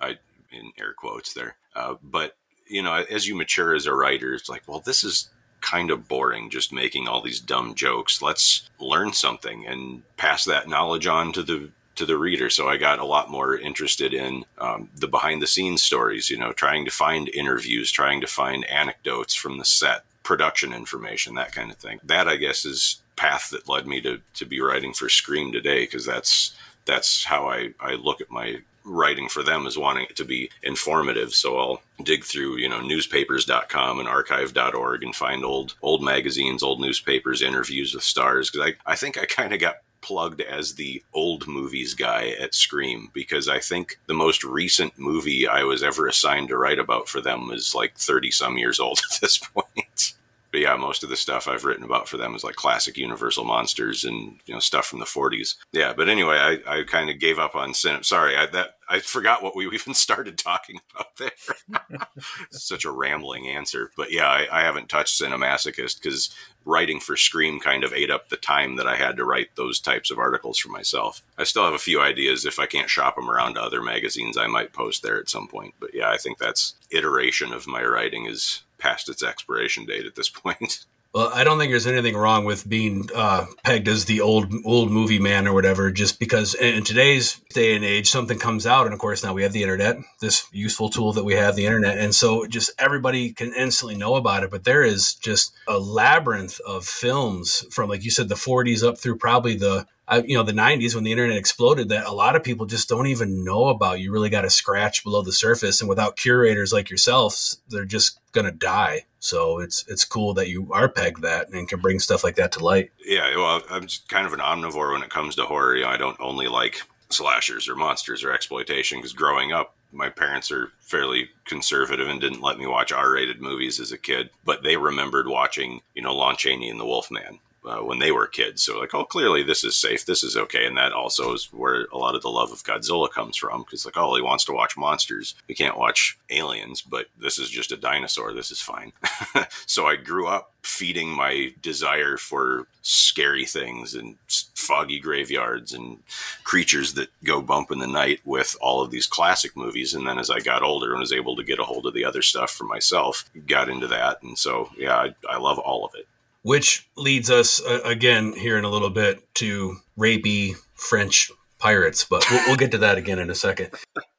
i 0.00 0.18
in 0.50 0.72
air 0.78 0.92
quotes 0.92 1.32
there 1.34 1.56
uh, 1.76 1.94
but 2.02 2.36
you 2.70 2.82
know, 2.82 3.04
as 3.10 3.26
you 3.26 3.34
mature 3.34 3.74
as 3.74 3.86
a 3.86 3.94
writer, 3.94 4.34
it's 4.34 4.48
like, 4.48 4.62
well, 4.66 4.80
this 4.80 5.04
is 5.04 5.28
kind 5.60 5.90
of 5.90 6.08
boring 6.08 6.48
just 6.50 6.72
making 6.72 7.06
all 7.06 7.20
these 7.20 7.40
dumb 7.40 7.74
jokes. 7.74 8.22
Let's 8.22 8.68
learn 8.78 9.12
something 9.12 9.66
and 9.66 10.02
pass 10.16 10.44
that 10.44 10.68
knowledge 10.68 11.06
on 11.06 11.32
to 11.34 11.42
the 11.42 11.70
to 11.96 12.06
the 12.06 12.16
reader. 12.16 12.48
So 12.48 12.68
I 12.68 12.78
got 12.78 12.98
a 12.98 13.04
lot 13.04 13.30
more 13.30 13.58
interested 13.58 14.14
in 14.14 14.44
um, 14.58 14.88
the 14.96 15.08
behind 15.08 15.42
the 15.42 15.46
scenes 15.46 15.82
stories, 15.82 16.30
you 16.30 16.38
know, 16.38 16.52
trying 16.52 16.86
to 16.86 16.90
find 16.90 17.28
interviews, 17.28 17.90
trying 17.90 18.22
to 18.22 18.26
find 18.26 18.64
anecdotes 18.66 19.34
from 19.34 19.58
the 19.58 19.66
set, 19.66 20.04
production 20.22 20.72
information, 20.72 21.34
that 21.34 21.52
kind 21.52 21.70
of 21.70 21.76
thing. 21.76 22.00
That 22.04 22.26
I 22.26 22.36
guess 22.36 22.64
is 22.64 23.02
path 23.16 23.50
that 23.50 23.68
led 23.68 23.86
me 23.86 24.00
to, 24.00 24.20
to 24.34 24.46
be 24.46 24.62
writing 24.62 24.94
for 24.94 25.10
Scream 25.10 25.52
today 25.52 25.80
because 25.80 26.06
that's 26.06 26.56
that's 26.86 27.24
how 27.24 27.48
I, 27.48 27.74
I 27.78 27.94
look 27.94 28.22
at 28.22 28.30
my 28.30 28.60
writing 28.84 29.28
for 29.28 29.42
them 29.42 29.66
is 29.66 29.78
wanting 29.78 30.06
it 30.08 30.16
to 30.16 30.24
be 30.24 30.50
informative. 30.62 31.34
So 31.34 31.58
I'll 31.58 31.82
dig 32.02 32.24
through, 32.24 32.56
you 32.56 32.68
know, 32.68 32.80
newspapers.com 32.80 33.98
and 33.98 34.08
archive.org 34.08 35.02
and 35.02 35.14
find 35.14 35.44
old 35.44 35.74
old 35.82 36.02
magazines, 36.02 36.62
old 36.62 36.80
newspapers, 36.80 37.42
interviews 37.42 37.94
with 37.94 38.04
stars. 38.04 38.50
Because 38.50 38.72
I, 38.86 38.92
I 38.92 38.96
think 38.96 39.18
I 39.18 39.26
kind 39.26 39.52
of 39.52 39.60
got 39.60 39.76
plugged 40.02 40.40
as 40.40 40.74
the 40.74 41.02
old 41.12 41.46
movies 41.46 41.94
guy 41.94 42.34
at 42.40 42.54
Scream 42.54 43.10
because 43.12 43.48
I 43.48 43.58
think 43.58 43.98
the 44.06 44.14
most 44.14 44.44
recent 44.44 44.98
movie 44.98 45.46
I 45.46 45.64
was 45.64 45.82
ever 45.82 46.06
assigned 46.06 46.48
to 46.48 46.56
write 46.56 46.78
about 46.78 47.08
for 47.08 47.20
them 47.20 47.50
is 47.52 47.74
like 47.74 47.96
30 47.96 48.30
some 48.30 48.56
years 48.56 48.80
old 48.80 49.00
at 49.12 49.20
this 49.20 49.38
point 49.38 50.14
but 50.50 50.60
yeah, 50.60 50.76
most 50.76 51.02
of 51.02 51.08
the 51.08 51.16
stuff 51.16 51.48
I've 51.48 51.64
written 51.64 51.84
about 51.84 52.08
for 52.08 52.16
them 52.16 52.34
is 52.34 52.44
like 52.44 52.56
classic 52.56 52.96
Universal 52.96 53.44
monsters 53.44 54.04
and 54.04 54.40
you 54.46 54.54
know 54.54 54.60
stuff 54.60 54.86
from 54.86 54.98
the 54.98 55.04
40s. 55.04 55.56
Yeah, 55.72 55.92
but 55.92 56.08
anyway, 56.08 56.36
I, 56.66 56.80
I 56.80 56.82
kind 56.84 57.10
of 57.10 57.18
gave 57.18 57.38
up 57.38 57.54
on 57.54 57.74
cinema. 57.74 58.04
Sorry, 58.04 58.36
I 58.36 58.46
that 58.46 58.76
I 58.88 58.98
forgot 58.98 59.42
what 59.42 59.54
we 59.54 59.66
even 59.72 59.94
started 59.94 60.36
talking 60.36 60.80
about 60.94 61.16
there. 61.16 62.08
Such 62.50 62.84
a 62.84 62.90
rambling 62.90 63.48
answer, 63.48 63.90
but 63.96 64.12
yeah, 64.12 64.26
I, 64.26 64.48
I 64.50 64.62
haven't 64.62 64.88
touched 64.88 65.20
Cinemasochist 65.20 66.02
because 66.02 66.34
writing 66.64 67.00
for 67.00 67.16
Scream 67.16 67.58
kind 67.58 67.84
of 67.84 67.92
ate 67.92 68.10
up 68.10 68.28
the 68.28 68.36
time 68.36 68.76
that 68.76 68.86
I 68.86 68.96
had 68.96 69.16
to 69.16 69.24
write 69.24 69.56
those 69.56 69.80
types 69.80 70.10
of 70.10 70.18
articles 70.18 70.58
for 70.58 70.68
myself. 70.68 71.22
I 71.38 71.44
still 71.44 71.64
have 71.64 71.74
a 71.74 71.78
few 71.78 72.00
ideas. 72.00 72.44
If 72.44 72.58
I 72.58 72.66
can't 72.66 72.90
shop 72.90 73.16
them 73.16 73.30
around 73.30 73.54
to 73.54 73.62
other 73.62 73.82
magazines, 73.82 74.36
I 74.36 74.46
might 74.46 74.72
post 74.72 75.02
there 75.02 75.18
at 75.18 75.30
some 75.30 75.48
point. 75.48 75.74
But 75.80 75.94
yeah, 75.94 76.10
I 76.10 76.16
think 76.16 76.38
that's 76.38 76.74
iteration 76.90 77.52
of 77.52 77.66
my 77.66 77.82
writing 77.82 78.26
is 78.26 78.62
past 78.80 79.08
its 79.08 79.22
expiration 79.22 79.84
date 79.84 80.06
at 80.06 80.14
this 80.16 80.28
point. 80.28 80.86
Well, 81.12 81.32
I 81.34 81.42
don't 81.42 81.58
think 81.58 81.72
there's 81.72 81.88
anything 81.88 82.16
wrong 82.16 82.44
with 82.44 82.68
being 82.68 83.08
uh, 83.12 83.46
pegged 83.64 83.88
as 83.88 84.04
the 84.04 84.20
old 84.20 84.54
old 84.64 84.92
movie 84.92 85.18
man 85.18 85.48
or 85.48 85.52
whatever. 85.52 85.90
Just 85.90 86.20
because 86.20 86.54
in 86.54 86.84
today's 86.84 87.40
day 87.52 87.74
and 87.74 87.84
age, 87.84 88.08
something 88.08 88.38
comes 88.38 88.64
out, 88.64 88.86
and 88.86 88.94
of 88.94 89.00
course 89.00 89.24
now 89.24 89.34
we 89.34 89.42
have 89.42 89.52
the 89.52 89.62
internet, 89.62 89.96
this 90.20 90.46
useful 90.52 90.88
tool 90.88 91.12
that 91.14 91.24
we 91.24 91.34
have, 91.34 91.56
the 91.56 91.66
internet, 91.66 91.98
and 91.98 92.14
so 92.14 92.46
just 92.46 92.70
everybody 92.78 93.32
can 93.32 93.52
instantly 93.54 93.96
know 93.96 94.14
about 94.14 94.44
it. 94.44 94.52
But 94.52 94.62
there 94.62 94.84
is 94.84 95.14
just 95.14 95.52
a 95.66 95.80
labyrinth 95.80 96.60
of 96.60 96.84
films 96.84 97.66
from, 97.72 97.90
like 97.90 98.04
you 98.04 98.12
said, 98.12 98.28
the 98.28 98.36
40s 98.36 98.86
up 98.86 98.96
through 98.96 99.16
probably 99.16 99.56
the 99.56 99.86
you 100.24 100.36
know 100.36 100.42
the 100.42 100.52
90s 100.52 100.94
when 100.94 101.04
the 101.04 101.12
internet 101.12 101.36
exploded 101.36 101.88
that 101.88 102.06
a 102.06 102.12
lot 102.12 102.36
of 102.36 102.42
people 102.42 102.66
just 102.66 102.88
don't 102.88 103.06
even 103.06 103.44
know 103.44 103.66
about 103.66 104.00
you 104.00 104.12
really 104.12 104.30
got 104.30 104.42
to 104.42 104.50
scratch 104.50 105.04
below 105.04 105.22
the 105.22 105.32
surface 105.32 105.80
and 105.80 105.88
without 105.88 106.16
curators 106.16 106.72
like 106.72 106.90
yourself 106.90 107.54
they're 107.68 107.84
just 107.84 108.19
gonna 108.32 108.52
die. 108.52 109.04
So 109.18 109.58
it's 109.58 109.84
it's 109.88 110.04
cool 110.04 110.34
that 110.34 110.48
you 110.48 110.72
are 110.72 110.88
pegged 110.88 111.22
that 111.22 111.50
and 111.50 111.68
can 111.68 111.80
bring 111.80 111.98
stuff 111.98 112.24
like 112.24 112.36
that 112.36 112.52
to 112.52 112.64
light. 112.64 112.90
Yeah 113.04 113.34
well 113.36 113.62
i'm 113.70 113.86
kind 114.08 114.26
of 114.26 114.32
an 114.32 114.40
omnivore 114.40 114.92
when 114.92 115.02
it 115.02 115.10
comes 115.10 115.36
to 115.36 115.44
horror. 115.44 115.76
You 115.76 115.82
know, 115.82 115.88
i 115.88 115.96
don't 115.96 116.20
only 116.20 116.48
like 116.48 116.82
slashers 117.10 117.68
or 117.68 117.76
monsters 117.76 118.22
or 118.22 118.32
exploitation 118.32 118.98
because 118.98 119.12
growing 119.12 119.52
up 119.52 119.74
my 119.92 120.08
parents 120.08 120.50
are 120.50 120.70
fairly 120.80 121.28
conservative 121.44 122.08
and 122.08 122.20
didn't 122.20 122.42
let 122.42 122.58
me 122.58 122.66
watch 122.66 122.92
R-rated 122.92 123.40
movies 123.40 123.80
as 123.80 123.90
a 123.90 123.98
kid, 123.98 124.30
but 124.44 124.62
they 124.62 124.76
remembered 124.76 125.26
watching, 125.26 125.80
you 125.94 126.02
know, 126.02 126.14
Lon 126.14 126.36
Chaney 126.36 126.70
and 126.70 126.78
the 126.78 126.86
Wolfman 126.86 127.40
uh, 127.64 127.78
when 127.78 127.98
they 127.98 128.10
were 128.10 128.26
kids. 128.26 128.62
So 128.62 128.78
like, 128.78 128.94
oh, 128.94 129.04
clearly 129.04 129.42
this 129.42 129.64
is 129.64 129.76
safe, 129.76 130.06
this 130.06 130.22
is 130.22 130.36
okay, 130.36 130.66
and 130.66 130.76
that 130.76 130.92
also 130.92 131.34
is 131.34 131.52
where 131.52 131.86
a 131.92 131.98
lot 131.98 132.14
of 132.14 132.22
the 132.22 132.30
love 132.30 132.52
of 132.52 132.64
Godzilla 132.64 133.10
comes 133.10 133.36
from. 133.36 133.62
Because 133.62 133.84
like, 133.84 133.96
oh, 133.96 134.14
he 134.16 134.22
wants 134.22 134.44
to 134.46 134.52
watch 134.52 134.76
monsters, 134.76 135.34
we 135.48 135.54
can't 135.54 135.78
watch 135.78 136.18
aliens, 136.30 136.80
but 136.80 137.06
this 137.18 137.38
is 137.38 137.50
just 137.50 137.72
a 137.72 137.76
dinosaur. 137.76 138.32
This 138.32 138.50
is 138.50 138.60
fine. 138.60 138.92
so 139.66 139.86
I 139.86 139.96
grew 139.96 140.26
up 140.26 140.52
feeding 140.62 141.08
my 141.08 141.52
desire 141.62 142.16
for 142.16 142.66
scary 142.82 143.44
things 143.44 143.94
and 143.94 144.16
foggy 144.54 145.00
graveyards 145.00 145.72
and 145.72 145.98
creatures 146.44 146.94
that 146.94 147.08
go 147.24 147.40
bump 147.40 147.70
in 147.70 147.78
the 147.78 147.86
night 147.86 148.20
with 148.24 148.56
all 148.60 148.82
of 148.82 148.90
these 148.90 149.06
classic 149.06 149.56
movies. 149.56 149.94
And 149.94 150.06
then 150.06 150.18
as 150.18 150.30
I 150.30 150.40
got 150.40 150.62
older 150.62 150.92
and 150.92 151.00
was 151.00 151.12
able 151.12 151.36
to 151.36 151.44
get 151.44 151.58
a 151.58 151.64
hold 151.64 151.86
of 151.86 151.94
the 151.94 152.04
other 152.04 152.22
stuff 152.22 152.50
for 152.50 152.64
myself, 152.64 153.28
got 153.46 153.68
into 153.68 153.86
that. 153.88 154.22
And 154.22 154.38
so, 154.38 154.70
yeah, 154.76 154.96
I, 154.96 155.14
I 155.28 155.38
love 155.38 155.58
all 155.58 155.84
of 155.84 155.94
it 155.94 156.06
which 156.42 156.88
leads 156.96 157.30
us 157.30 157.62
uh, 157.64 157.80
again 157.84 158.32
here 158.32 158.58
in 158.58 158.64
a 158.64 158.70
little 158.70 158.90
bit 158.90 159.22
to 159.34 159.76
rapey 159.98 160.54
French 160.74 161.30
pirates, 161.58 162.04
but 162.04 162.24
we'll, 162.30 162.42
we'll 162.46 162.56
get 162.56 162.70
to 162.72 162.78
that 162.78 162.98
again 162.98 163.18
in 163.18 163.30
a 163.30 163.34
second. 163.34 163.70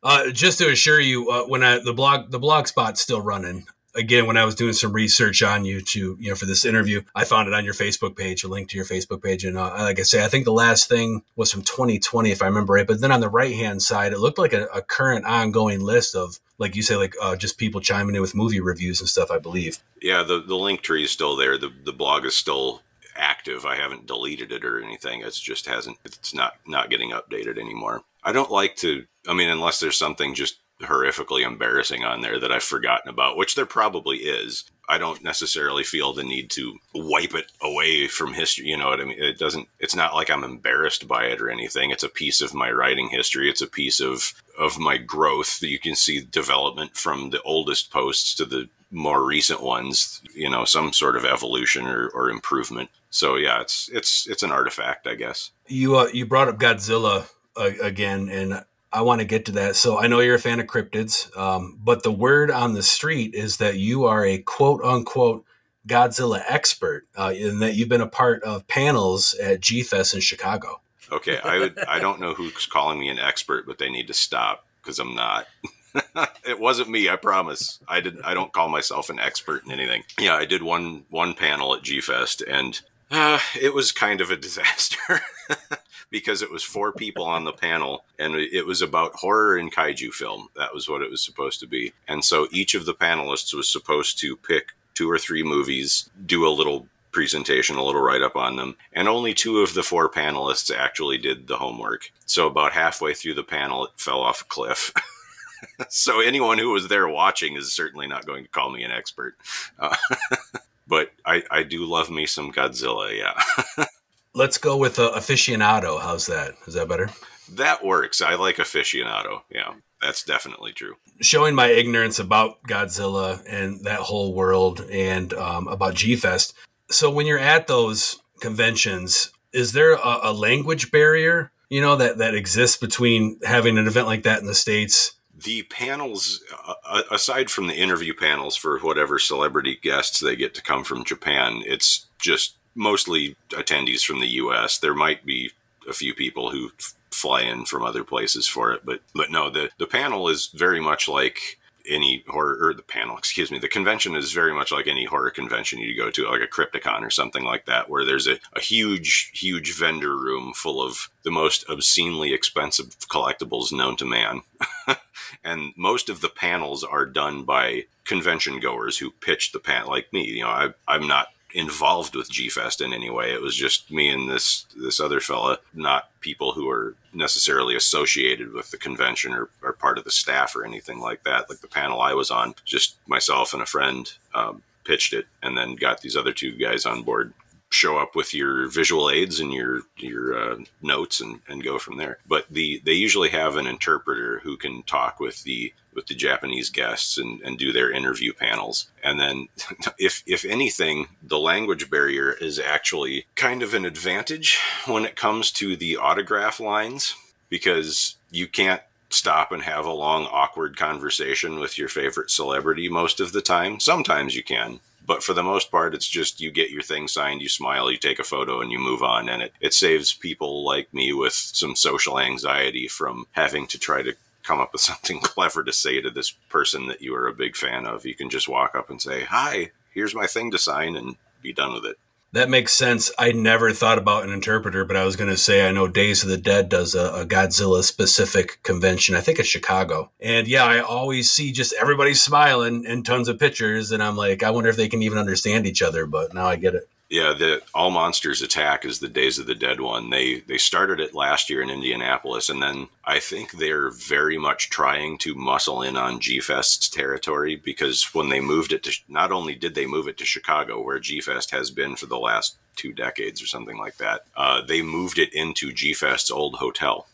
Uh, 0.06 0.30
just 0.30 0.58
to 0.58 0.70
assure 0.70 1.00
you, 1.00 1.30
uh, 1.30 1.44
when 1.44 1.64
I 1.64 1.78
the 1.78 1.94
blog 1.94 2.30
the 2.30 2.38
blog 2.38 2.66
spot's 2.66 3.00
still 3.00 3.22
running. 3.22 3.66
Again, 3.96 4.26
when 4.26 4.36
I 4.36 4.44
was 4.44 4.54
doing 4.54 4.72
some 4.72 4.92
research 4.92 5.42
on 5.42 5.64
you 5.64 5.80
to 5.80 6.16
you 6.18 6.28
know 6.30 6.34
for 6.34 6.46
this 6.46 6.64
interview, 6.64 7.02
I 7.14 7.24
found 7.24 7.48
it 7.48 7.54
on 7.54 7.64
your 7.64 7.74
Facebook 7.74 8.16
page, 8.16 8.42
a 8.42 8.48
link 8.48 8.68
to 8.70 8.76
your 8.76 8.86
Facebook 8.86 9.22
page, 9.22 9.44
and 9.44 9.56
uh, 9.56 9.70
like 9.78 10.00
I 10.00 10.02
say, 10.02 10.24
I 10.24 10.28
think 10.28 10.44
the 10.44 10.52
last 10.52 10.88
thing 10.88 11.22
was 11.36 11.52
from 11.52 11.62
2020, 11.62 12.30
if 12.30 12.42
I 12.42 12.46
remember 12.46 12.72
right. 12.72 12.86
But 12.86 13.00
then 13.00 13.12
on 13.12 13.20
the 13.20 13.28
right 13.28 13.54
hand 13.54 13.82
side, 13.82 14.12
it 14.12 14.18
looked 14.18 14.38
like 14.38 14.52
a, 14.52 14.64
a 14.66 14.82
current 14.82 15.24
ongoing 15.24 15.80
list 15.80 16.16
of 16.16 16.40
like 16.58 16.76
you 16.76 16.82
say, 16.82 16.96
like 16.96 17.14
uh, 17.20 17.36
just 17.36 17.58
people 17.58 17.80
chiming 17.80 18.14
in 18.14 18.20
with 18.20 18.34
movie 18.34 18.60
reviews 18.60 19.00
and 19.00 19.08
stuff. 19.08 19.30
I 19.30 19.38
believe. 19.38 19.78
Yeah, 20.00 20.22
the 20.22 20.40
the 20.40 20.56
link 20.56 20.82
tree 20.82 21.04
is 21.04 21.10
still 21.10 21.36
there. 21.36 21.58
the 21.58 21.70
The 21.84 21.92
blog 21.92 22.24
is 22.24 22.36
still 22.36 22.82
active. 23.16 23.64
I 23.64 23.76
haven't 23.76 24.06
deleted 24.06 24.52
it 24.52 24.64
or 24.64 24.82
anything. 24.82 25.22
It's 25.22 25.40
just 25.40 25.66
hasn't. 25.66 25.98
It's 26.04 26.34
not 26.34 26.54
not 26.66 26.90
getting 26.90 27.10
updated 27.10 27.58
anymore. 27.58 28.02
I 28.22 28.32
don't 28.32 28.50
like 28.50 28.76
to. 28.76 29.04
I 29.28 29.34
mean, 29.34 29.48
unless 29.48 29.80
there's 29.80 29.96
something 29.96 30.34
just 30.34 30.58
horrifically 30.84 31.46
embarrassing 31.46 32.04
on 32.04 32.20
there 32.20 32.38
that 32.38 32.52
I've 32.52 32.62
forgotten 32.62 33.08
about, 33.08 33.36
which 33.36 33.54
there 33.54 33.66
probably 33.66 34.18
is. 34.18 34.64
I 34.88 34.98
don't 34.98 35.24
necessarily 35.24 35.82
feel 35.82 36.12
the 36.12 36.24
need 36.24 36.50
to 36.50 36.76
wipe 36.94 37.34
it 37.34 37.50
away 37.62 38.06
from 38.06 38.34
history. 38.34 38.66
You 38.66 38.76
know 38.76 38.88
what 38.88 39.00
I 39.00 39.04
mean? 39.04 39.22
It 39.22 39.38
doesn't, 39.38 39.68
it's 39.80 39.96
not 39.96 40.14
like 40.14 40.30
I'm 40.30 40.44
embarrassed 40.44 41.08
by 41.08 41.24
it 41.24 41.40
or 41.40 41.50
anything. 41.50 41.90
It's 41.90 42.02
a 42.02 42.08
piece 42.08 42.42
of 42.42 42.52
my 42.52 42.70
writing 42.70 43.08
history. 43.08 43.48
It's 43.48 43.62
a 43.62 43.66
piece 43.66 44.00
of, 44.00 44.34
of 44.58 44.78
my 44.78 44.98
growth. 44.98 45.62
You 45.62 45.78
can 45.78 45.94
see 45.94 46.20
development 46.20 46.96
from 46.96 47.30
the 47.30 47.40
oldest 47.42 47.90
posts 47.90 48.34
to 48.34 48.44
the 48.44 48.68
more 48.90 49.24
recent 49.24 49.62
ones, 49.62 50.20
you 50.34 50.50
know, 50.50 50.64
some 50.64 50.92
sort 50.92 51.16
of 51.16 51.24
evolution 51.24 51.86
or, 51.86 52.08
or 52.08 52.30
improvement. 52.30 52.90
So 53.10 53.36
yeah, 53.36 53.60
it's, 53.62 53.88
it's, 53.92 54.28
it's 54.28 54.42
an 54.42 54.52
artifact, 54.52 55.06
I 55.06 55.14
guess. 55.14 55.50
You, 55.66 55.96
uh, 55.96 56.08
you 56.12 56.26
brought 56.26 56.48
up 56.48 56.58
Godzilla 56.58 57.28
uh, 57.56 57.70
again, 57.82 58.28
and 58.28 58.64
I 58.94 59.02
want 59.02 59.20
to 59.20 59.26
get 59.26 59.46
to 59.46 59.52
that. 59.52 59.74
So 59.74 59.98
I 59.98 60.06
know 60.06 60.20
you're 60.20 60.36
a 60.36 60.40
fan 60.40 60.60
of 60.60 60.66
cryptids, 60.66 61.36
um, 61.36 61.78
but 61.82 62.04
the 62.04 62.12
word 62.12 62.50
on 62.50 62.74
the 62.74 62.82
street 62.82 63.34
is 63.34 63.56
that 63.56 63.76
you 63.76 64.04
are 64.04 64.24
a 64.24 64.38
quote 64.38 64.82
unquote 64.84 65.44
Godzilla 65.86 66.42
expert, 66.48 67.06
uh, 67.16 67.34
and 67.36 67.60
that 67.60 67.74
you've 67.74 67.88
been 67.88 68.00
a 68.00 68.06
part 68.06 68.42
of 68.44 68.66
panels 68.68 69.34
at 69.34 69.60
G 69.60 69.82
Fest 69.82 70.14
in 70.14 70.20
Chicago. 70.20 70.80
Okay, 71.12 71.38
I 71.38 71.58
would. 71.58 71.78
I 71.80 71.98
don't 71.98 72.20
know 72.20 72.34
who's 72.34 72.66
calling 72.66 72.98
me 72.98 73.08
an 73.08 73.18
expert, 73.18 73.66
but 73.66 73.78
they 73.78 73.90
need 73.90 74.06
to 74.06 74.14
stop 74.14 74.66
because 74.82 74.98
I'm 74.98 75.14
not. 75.14 75.46
it 76.46 76.58
wasn't 76.58 76.88
me, 76.88 77.08
I 77.08 77.16
promise. 77.16 77.80
I 77.86 78.00
didn't. 78.00 78.24
I 78.24 78.32
don't 78.32 78.52
call 78.52 78.68
myself 78.68 79.10
an 79.10 79.18
expert 79.18 79.64
in 79.66 79.72
anything. 79.72 80.04
Yeah, 80.18 80.34
I 80.34 80.46
did 80.46 80.62
one 80.62 81.04
one 81.10 81.34
panel 81.34 81.74
at 81.74 81.82
G 81.82 82.00
Fest, 82.00 82.42
and 82.42 82.80
uh, 83.10 83.40
it 83.60 83.74
was 83.74 83.92
kind 83.92 84.20
of 84.20 84.30
a 84.30 84.36
disaster. 84.36 85.20
because 86.14 86.42
it 86.42 86.50
was 86.52 86.62
four 86.62 86.92
people 86.92 87.24
on 87.24 87.42
the 87.42 87.52
panel 87.52 88.04
and 88.20 88.36
it 88.36 88.64
was 88.64 88.80
about 88.80 89.16
horror 89.16 89.56
and 89.56 89.74
kaiju 89.74 90.12
film. 90.12 90.46
That 90.54 90.72
was 90.72 90.88
what 90.88 91.02
it 91.02 91.10
was 91.10 91.20
supposed 91.20 91.58
to 91.58 91.66
be. 91.66 91.92
And 92.06 92.24
so 92.24 92.46
each 92.52 92.76
of 92.76 92.86
the 92.86 92.94
panelists 92.94 93.52
was 93.52 93.68
supposed 93.68 94.20
to 94.20 94.36
pick 94.36 94.68
two 94.94 95.10
or 95.10 95.18
three 95.18 95.42
movies, 95.42 96.08
do 96.24 96.46
a 96.46 96.54
little 96.54 96.86
presentation, 97.10 97.74
a 97.74 97.82
little 97.82 98.00
write 98.00 98.22
up 98.22 98.36
on 98.36 98.54
them, 98.54 98.76
and 98.92 99.08
only 99.08 99.34
two 99.34 99.58
of 99.58 99.74
the 99.74 99.82
four 99.82 100.08
panelists 100.08 100.72
actually 100.72 101.18
did 101.18 101.48
the 101.48 101.56
homework. 101.56 102.12
So 102.26 102.46
about 102.46 102.74
halfway 102.74 103.12
through 103.12 103.34
the 103.34 103.42
panel, 103.42 103.86
it 103.86 103.90
fell 103.96 104.20
off 104.20 104.42
a 104.42 104.44
cliff. 104.44 104.92
so 105.88 106.20
anyone 106.20 106.58
who 106.58 106.70
was 106.70 106.86
there 106.86 107.08
watching 107.08 107.56
is 107.56 107.74
certainly 107.74 108.06
not 108.06 108.24
going 108.24 108.44
to 108.44 108.50
call 108.50 108.70
me 108.70 108.84
an 108.84 108.92
expert. 108.92 109.34
Uh, 109.80 109.96
but 110.86 111.10
I, 111.26 111.42
I 111.50 111.64
do 111.64 111.84
love 111.84 112.08
me 112.08 112.24
some 112.26 112.52
Godzilla, 112.52 113.18
yeah. 113.18 113.84
Let's 114.34 114.58
go 114.58 114.76
with 114.76 114.98
uh, 114.98 115.12
aficionado. 115.14 116.00
How's 116.00 116.26
that? 116.26 116.54
Is 116.66 116.74
that 116.74 116.88
better? 116.88 117.08
That 117.52 117.84
works. 117.84 118.20
I 118.20 118.34
like 118.34 118.56
aficionado. 118.56 119.42
Yeah, 119.50 119.74
that's 120.02 120.24
definitely 120.24 120.72
true. 120.72 120.96
Showing 121.20 121.54
my 121.54 121.68
ignorance 121.68 122.18
about 122.18 122.62
Godzilla 122.64 123.42
and 123.48 123.84
that 123.84 124.00
whole 124.00 124.34
world 124.34 124.84
and 124.90 125.32
um, 125.34 125.68
about 125.68 125.94
G 125.94 126.16
Fest. 126.16 126.54
So 126.90 127.10
when 127.10 127.26
you're 127.26 127.38
at 127.38 127.68
those 127.68 128.20
conventions, 128.40 129.30
is 129.52 129.72
there 129.72 129.92
a, 129.92 130.18
a 130.24 130.32
language 130.32 130.90
barrier? 130.90 131.52
You 131.68 131.80
know 131.80 131.96
that 131.96 132.18
that 132.18 132.34
exists 132.34 132.76
between 132.76 133.38
having 133.44 133.78
an 133.78 133.86
event 133.86 134.06
like 134.06 134.24
that 134.24 134.40
in 134.40 134.46
the 134.46 134.54
states 134.54 135.14
the 135.44 135.62
panels, 135.64 136.42
uh, 136.86 137.02
aside 137.10 137.50
from 137.50 137.66
the 137.66 137.74
interview 137.74 138.14
panels 138.14 138.56
for 138.56 138.78
whatever 138.78 139.18
celebrity 139.18 139.78
guests 139.82 140.20
they 140.20 140.36
get 140.36 140.54
to 140.54 140.62
come 140.62 140.84
from 140.84 141.04
Japan, 141.04 141.62
it's 141.66 142.06
just 142.18 142.56
mostly 142.74 143.36
attendees 143.50 144.04
from 144.04 144.20
the 144.20 144.28
U.S. 144.28 144.78
There 144.78 144.94
might 144.94 145.24
be 145.24 145.50
a 145.88 145.92
few 145.92 146.14
people 146.14 146.50
who 146.50 146.70
f- 146.78 146.94
fly 147.10 147.42
in 147.42 147.64
from 147.64 147.82
other 147.82 148.04
places 148.04 148.46
for 148.48 148.72
it, 148.72 148.82
but 148.84 149.00
but 149.14 149.30
no, 149.30 149.50
the 149.50 149.70
the 149.78 149.86
panel 149.86 150.28
is 150.28 150.48
very 150.48 150.80
much 150.80 151.08
like 151.08 151.58
any 151.88 152.24
horror 152.28 152.68
or 152.68 152.74
the 152.74 152.82
panel, 152.82 153.16
excuse 153.16 153.50
me, 153.50 153.58
the 153.58 153.68
convention 153.68 154.14
is 154.14 154.32
very 154.32 154.54
much 154.54 154.72
like 154.72 154.86
any 154.86 155.04
horror 155.04 155.30
convention 155.30 155.78
you 155.78 155.96
go 155.96 156.10
to, 156.10 156.28
like 156.28 156.40
a 156.40 156.46
Crypticon 156.46 157.02
or 157.02 157.10
something 157.10 157.44
like 157.44 157.66
that, 157.66 157.90
where 157.90 158.04
there's 158.04 158.26
a, 158.26 158.38
a 158.54 158.60
huge, 158.60 159.30
huge 159.34 159.76
vendor 159.76 160.16
room 160.16 160.52
full 160.54 160.82
of 160.82 161.10
the 161.22 161.30
most 161.30 161.68
obscenely 161.68 162.32
expensive 162.32 162.98
collectibles 163.08 163.72
known 163.72 163.96
to 163.96 164.06
man. 164.06 164.42
and 165.44 165.72
most 165.76 166.08
of 166.08 166.20
the 166.20 166.28
panels 166.28 166.84
are 166.84 167.06
done 167.06 167.44
by 167.44 167.84
convention 168.04 168.60
goers 168.60 168.98
who 168.98 169.10
pitch 169.10 169.52
the 169.52 169.60
panel, 169.60 169.90
like 169.90 170.12
me. 170.12 170.24
You 170.24 170.42
know, 170.42 170.48
I, 170.48 170.68
I'm 170.88 171.06
not 171.06 171.28
involved 171.54 172.16
with 172.16 172.30
G 172.30 172.48
Fest 172.48 172.80
in 172.80 172.92
any 172.92 173.08
way. 173.08 173.32
It 173.32 173.40
was 173.40 173.54
just 173.54 173.90
me 173.90 174.10
and 174.10 174.28
this 174.28 174.66
this 174.76 175.00
other 175.00 175.20
fella, 175.20 175.58
not 175.72 176.10
people 176.20 176.52
who 176.52 176.68
are 176.68 176.94
necessarily 177.12 177.76
associated 177.76 178.52
with 178.52 178.70
the 178.70 178.76
convention 178.76 179.32
or, 179.32 179.48
or 179.62 179.72
part 179.72 179.96
of 179.96 180.04
the 180.04 180.10
staff 180.10 180.56
or 180.56 180.64
anything 180.64 180.98
like 180.98 181.22
that. 181.22 181.48
Like 181.48 181.60
the 181.60 181.68
panel 181.68 182.02
I 182.02 182.12
was 182.12 182.30
on, 182.30 182.54
just 182.64 182.96
myself 183.06 183.52
and 183.54 183.62
a 183.62 183.66
friend 183.66 184.12
um, 184.34 184.62
pitched 184.84 185.12
it, 185.12 185.26
and 185.42 185.56
then 185.56 185.76
got 185.76 186.00
these 186.00 186.16
other 186.16 186.32
two 186.32 186.52
guys 186.52 186.84
on 186.84 187.02
board 187.02 187.32
show 187.74 187.98
up 187.98 188.14
with 188.14 188.32
your 188.32 188.68
visual 188.68 189.10
aids 189.10 189.40
and 189.40 189.52
your 189.52 189.82
your 189.98 190.38
uh, 190.38 190.56
notes 190.80 191.20
and, 191.20 191.40
and 191.48 191.64
go 191.64 191.78
from 191.78 191.96
there. 191.96 192.18
But 192.26 192.46
the 192.50 192.80
they 192.84 192.92
usually 192.92 193.30
have 193.30 193.56
an 193.56 193.66
interpreter 193.66 194.40
who 194.40 194.56
can 194.56 194.82
talk 194.84 195.20
with 195.20 195.42
the 195.42 195.72
with 195.94 196.06
the 196.06 196.14
Japanese 196.14 196.70
guests 196.70 197.18
and, 197.18 197.40
and 197.42 197.58
do 197.58 197.72
their 197.72 197.90
interview 197.90 198.32
panels. 198.32 198.90
And 199.02 199.18
then 199.20 199.48
if 199.98 200.22
if 200.26 200.44
anything, 200.44 201.08
the 201.22 201.38
language 201.38 201.90
barrier 201.90 202.32
is 202.32 202.58
actually 202.58 203.26
kind 203.34 203.62
of 203.62 203.74
an 203.74 203.84
advantage 203.84 204.58
when 204.86 205.04
it 205.04 205.16
comes 205.16 205.50
to 205.52 205.76
the 205.76 205.96
autograph 205.96 206.60
lines 206.60 207.14
because 207.48 208.16
you 208.30 208.46
can't 208.46 208.82
stop 209.10 209.52
and 209.52 209.62
have 209.62 209.86
a 209.86 209.92
long 209.92 210.26
awkward 210.26 210.76
conversation 210.76 211.60
with 211.60 211.78
your 211.78 211.88
favorite 211.88 212.30
celebrity 212.30 212.88
most 212.88 213.20
of 213.20 213.32
the 213.32 213.42
time. 213.42 213.78
Sometimes 213.78 214.34
you 214.34 214.42
can, 214.42 214.80
but 215.06 215.22
for 215.22 215.34
the 215.34 215.42
most 215.42 215.70
part, 215.70 215.94
it's 215.94 216.08
just 216.08 216.40
you 216.40 216.50
get 216.50 216.70
your 216.70 216.82
thing 216.82 217.08
signed, 217.08 217.42
you 217.42 217.48
smile, 217.48 217.90
you 217.90 217.98
take 217.98 218.18
a 218.18 218.24
photo, 218.24 218.60
and 218.60 218.72
you 218.72 218.78
move 218.78 219.02
on. 219.02 219.28
And 219.28 219.42
it, 219.42 219.52
it 219.60 219.74
saves 219.74 220.14
people 220.14 220.64
like 220.64 220.92
me 220.94 221.12
with 221.12 221.34
some 221.34 221.76
social 221.76 222.18
anxiety 222.18 222.88
from 222.88 223.26
having 223.32 223.66
to 223.68 223.78
try 223.78 224.02
to 224.02 224.14
come 224.42 224.60
up 224.60 224.72
with 224.72 224.80
something 224.80 225.20
clever 225.20 225.62
to 225.64 225.72
say 225.72 226.00
to 226.00 226.10
this 226.10 226.30
person 226.30 226.86
that 226.86 227.02
you 227.02 227.14
are 227.14 227.26
a 227.26 227.34
big 227.34 227.56
fan 227.56 227.86
of. 227.86 228.06
You 228.06 228.14
can 228.14 228.30
just 228.30 228.48
walk 228.48 228.74
up 228.74 228.88
and 228.88 229.00
say, 229.00 229.24
Hi, 229.24 229.72
here's 229.92 230.14
my 230.14 230.26
thing 230.26 230.50
to 230.52 230.58
sign, 230.58 230.96
and 230.96 231.16
be 231.42 231.52
done 231.52 231.74
with 231.74 231.84
it. 231.84 231.98
That 232.34 232.50
makes 232.50 232.74
sense. 232.74 233.12
I 233.16 233.30
never 233.30 233.70
thought 233.70 233.96
about 233.96 234.24
an 234.24 234.32
interpreter, 234.32 234.84
but 234.84 234.96
I 234.96 235.04
was 235.04 235.14
going 235.14 235.30
to 235.30 235.36
say 235.36 235.68
I 235.68 235.70
know 235.70 235.86
Days 235.86 236.24
of 236.24 236.28
the 236.28 236.36
Dead 236.36 236.68
does 236.68 236.96
a, 236.96 237.12
a, 237.12 237.24
Godzilla 237.24 237.84
specific 237.84 238.60
convention. 238.64 239.14
I 239.14 239.20
think 239.20 239.38
it's 239.38 239.48
Chicago. 239.48 240.10
And 240.18 240.48
yeah, 240.48 240.64
I 240.64 240.80
always 240.80 241.30
see 241.30 241.52
just 241.52 241.74
everybody 241.80 242.12
smiling 242.12 242.86
and 242.88 243.06
tons 243.06 243.28
of 243.28 243.38
pictures. 243.38 243.92
And 243.92 244.02
I'm 244.02 244.16
like, 244.16 244.42
I 244.42 244.50
wonder 244.50 244.68
if 244.68 244.74
they 244.76 244.88
can 244.88 245.00
even 245.00 245.16
understand 245.16 245.64
each 245.64 245.80
other. 245.80 246.06
But 246.06 246.34
now 246.34 246.46
I 246.46 246.56
get 246.56 246.74
it. 246.74 246.88
Yeah, 247.14 247.32
the 247.32 247.62
All 247.72 247.92
Monsters 247.92 248.42
Attack 248.42 248.84
is 248.84 248.98
the 248.98 249.08
Days 249.08 249.38
of 249.38 249.46
the 249.46 249.54
Dead 249.54 249.80
one. 249.80 250.10
They 250.10 250.40
they 250.40 250.58
started 250.58 250.98
it 250.98 251.14
last 251.14 251.48
year 251.48 251.62
in 251.62 251.70
Indianapolis, 251.70 252.48
and 252.48 252.60
then 252.60 252.88
I 253.04 253.20
think 253.20 253.52
they're 253.52 253.90
very 253.90 254.36
much 254.36 254.68
trying 254.68 255.18
to 255.18 255.36
muscle 255.36 255.80
in 255.80 255.96
on 255.96 256.18
G 256.18 256.40
Fest's 256.40 256.88
territory 256.88 257.54
because 257.54 258.12
when 258.14 258.30
they 258.30 258.40
moved 258.40 258.72
it 258.72 258.82
to, 258.82 258.92
not 259.06 259.30
only 259.30 259.54
did 259.54 259.76
they 259.76 259.86
move 259.86 260.08
it 260.08 260.18
to 260.18 260.24
Chicago, 260.24 260.82
where 260.82 260.98
G 260.98 261.20
Fest 261.20 261.52
has 261.52 261.70
been 261.70 261.94
for 261.94 262.06
the 262.06 262.18
last 262.18 262.56
two 262.74 262.92
decades 262.92 263.40
or 263.40 263.46
something 263.46 263.78
like 263.78 263.98
that, 263.98 264.22
uh, 264.36 264.62
they 264.62 264.82
moved 264.82 265.20
it 265.20 265.32
into 265.32 265.72
G 265.72 265.94
Fest's 265.94 266.32
old 266.32 266.56
hotel. 266.56 267.06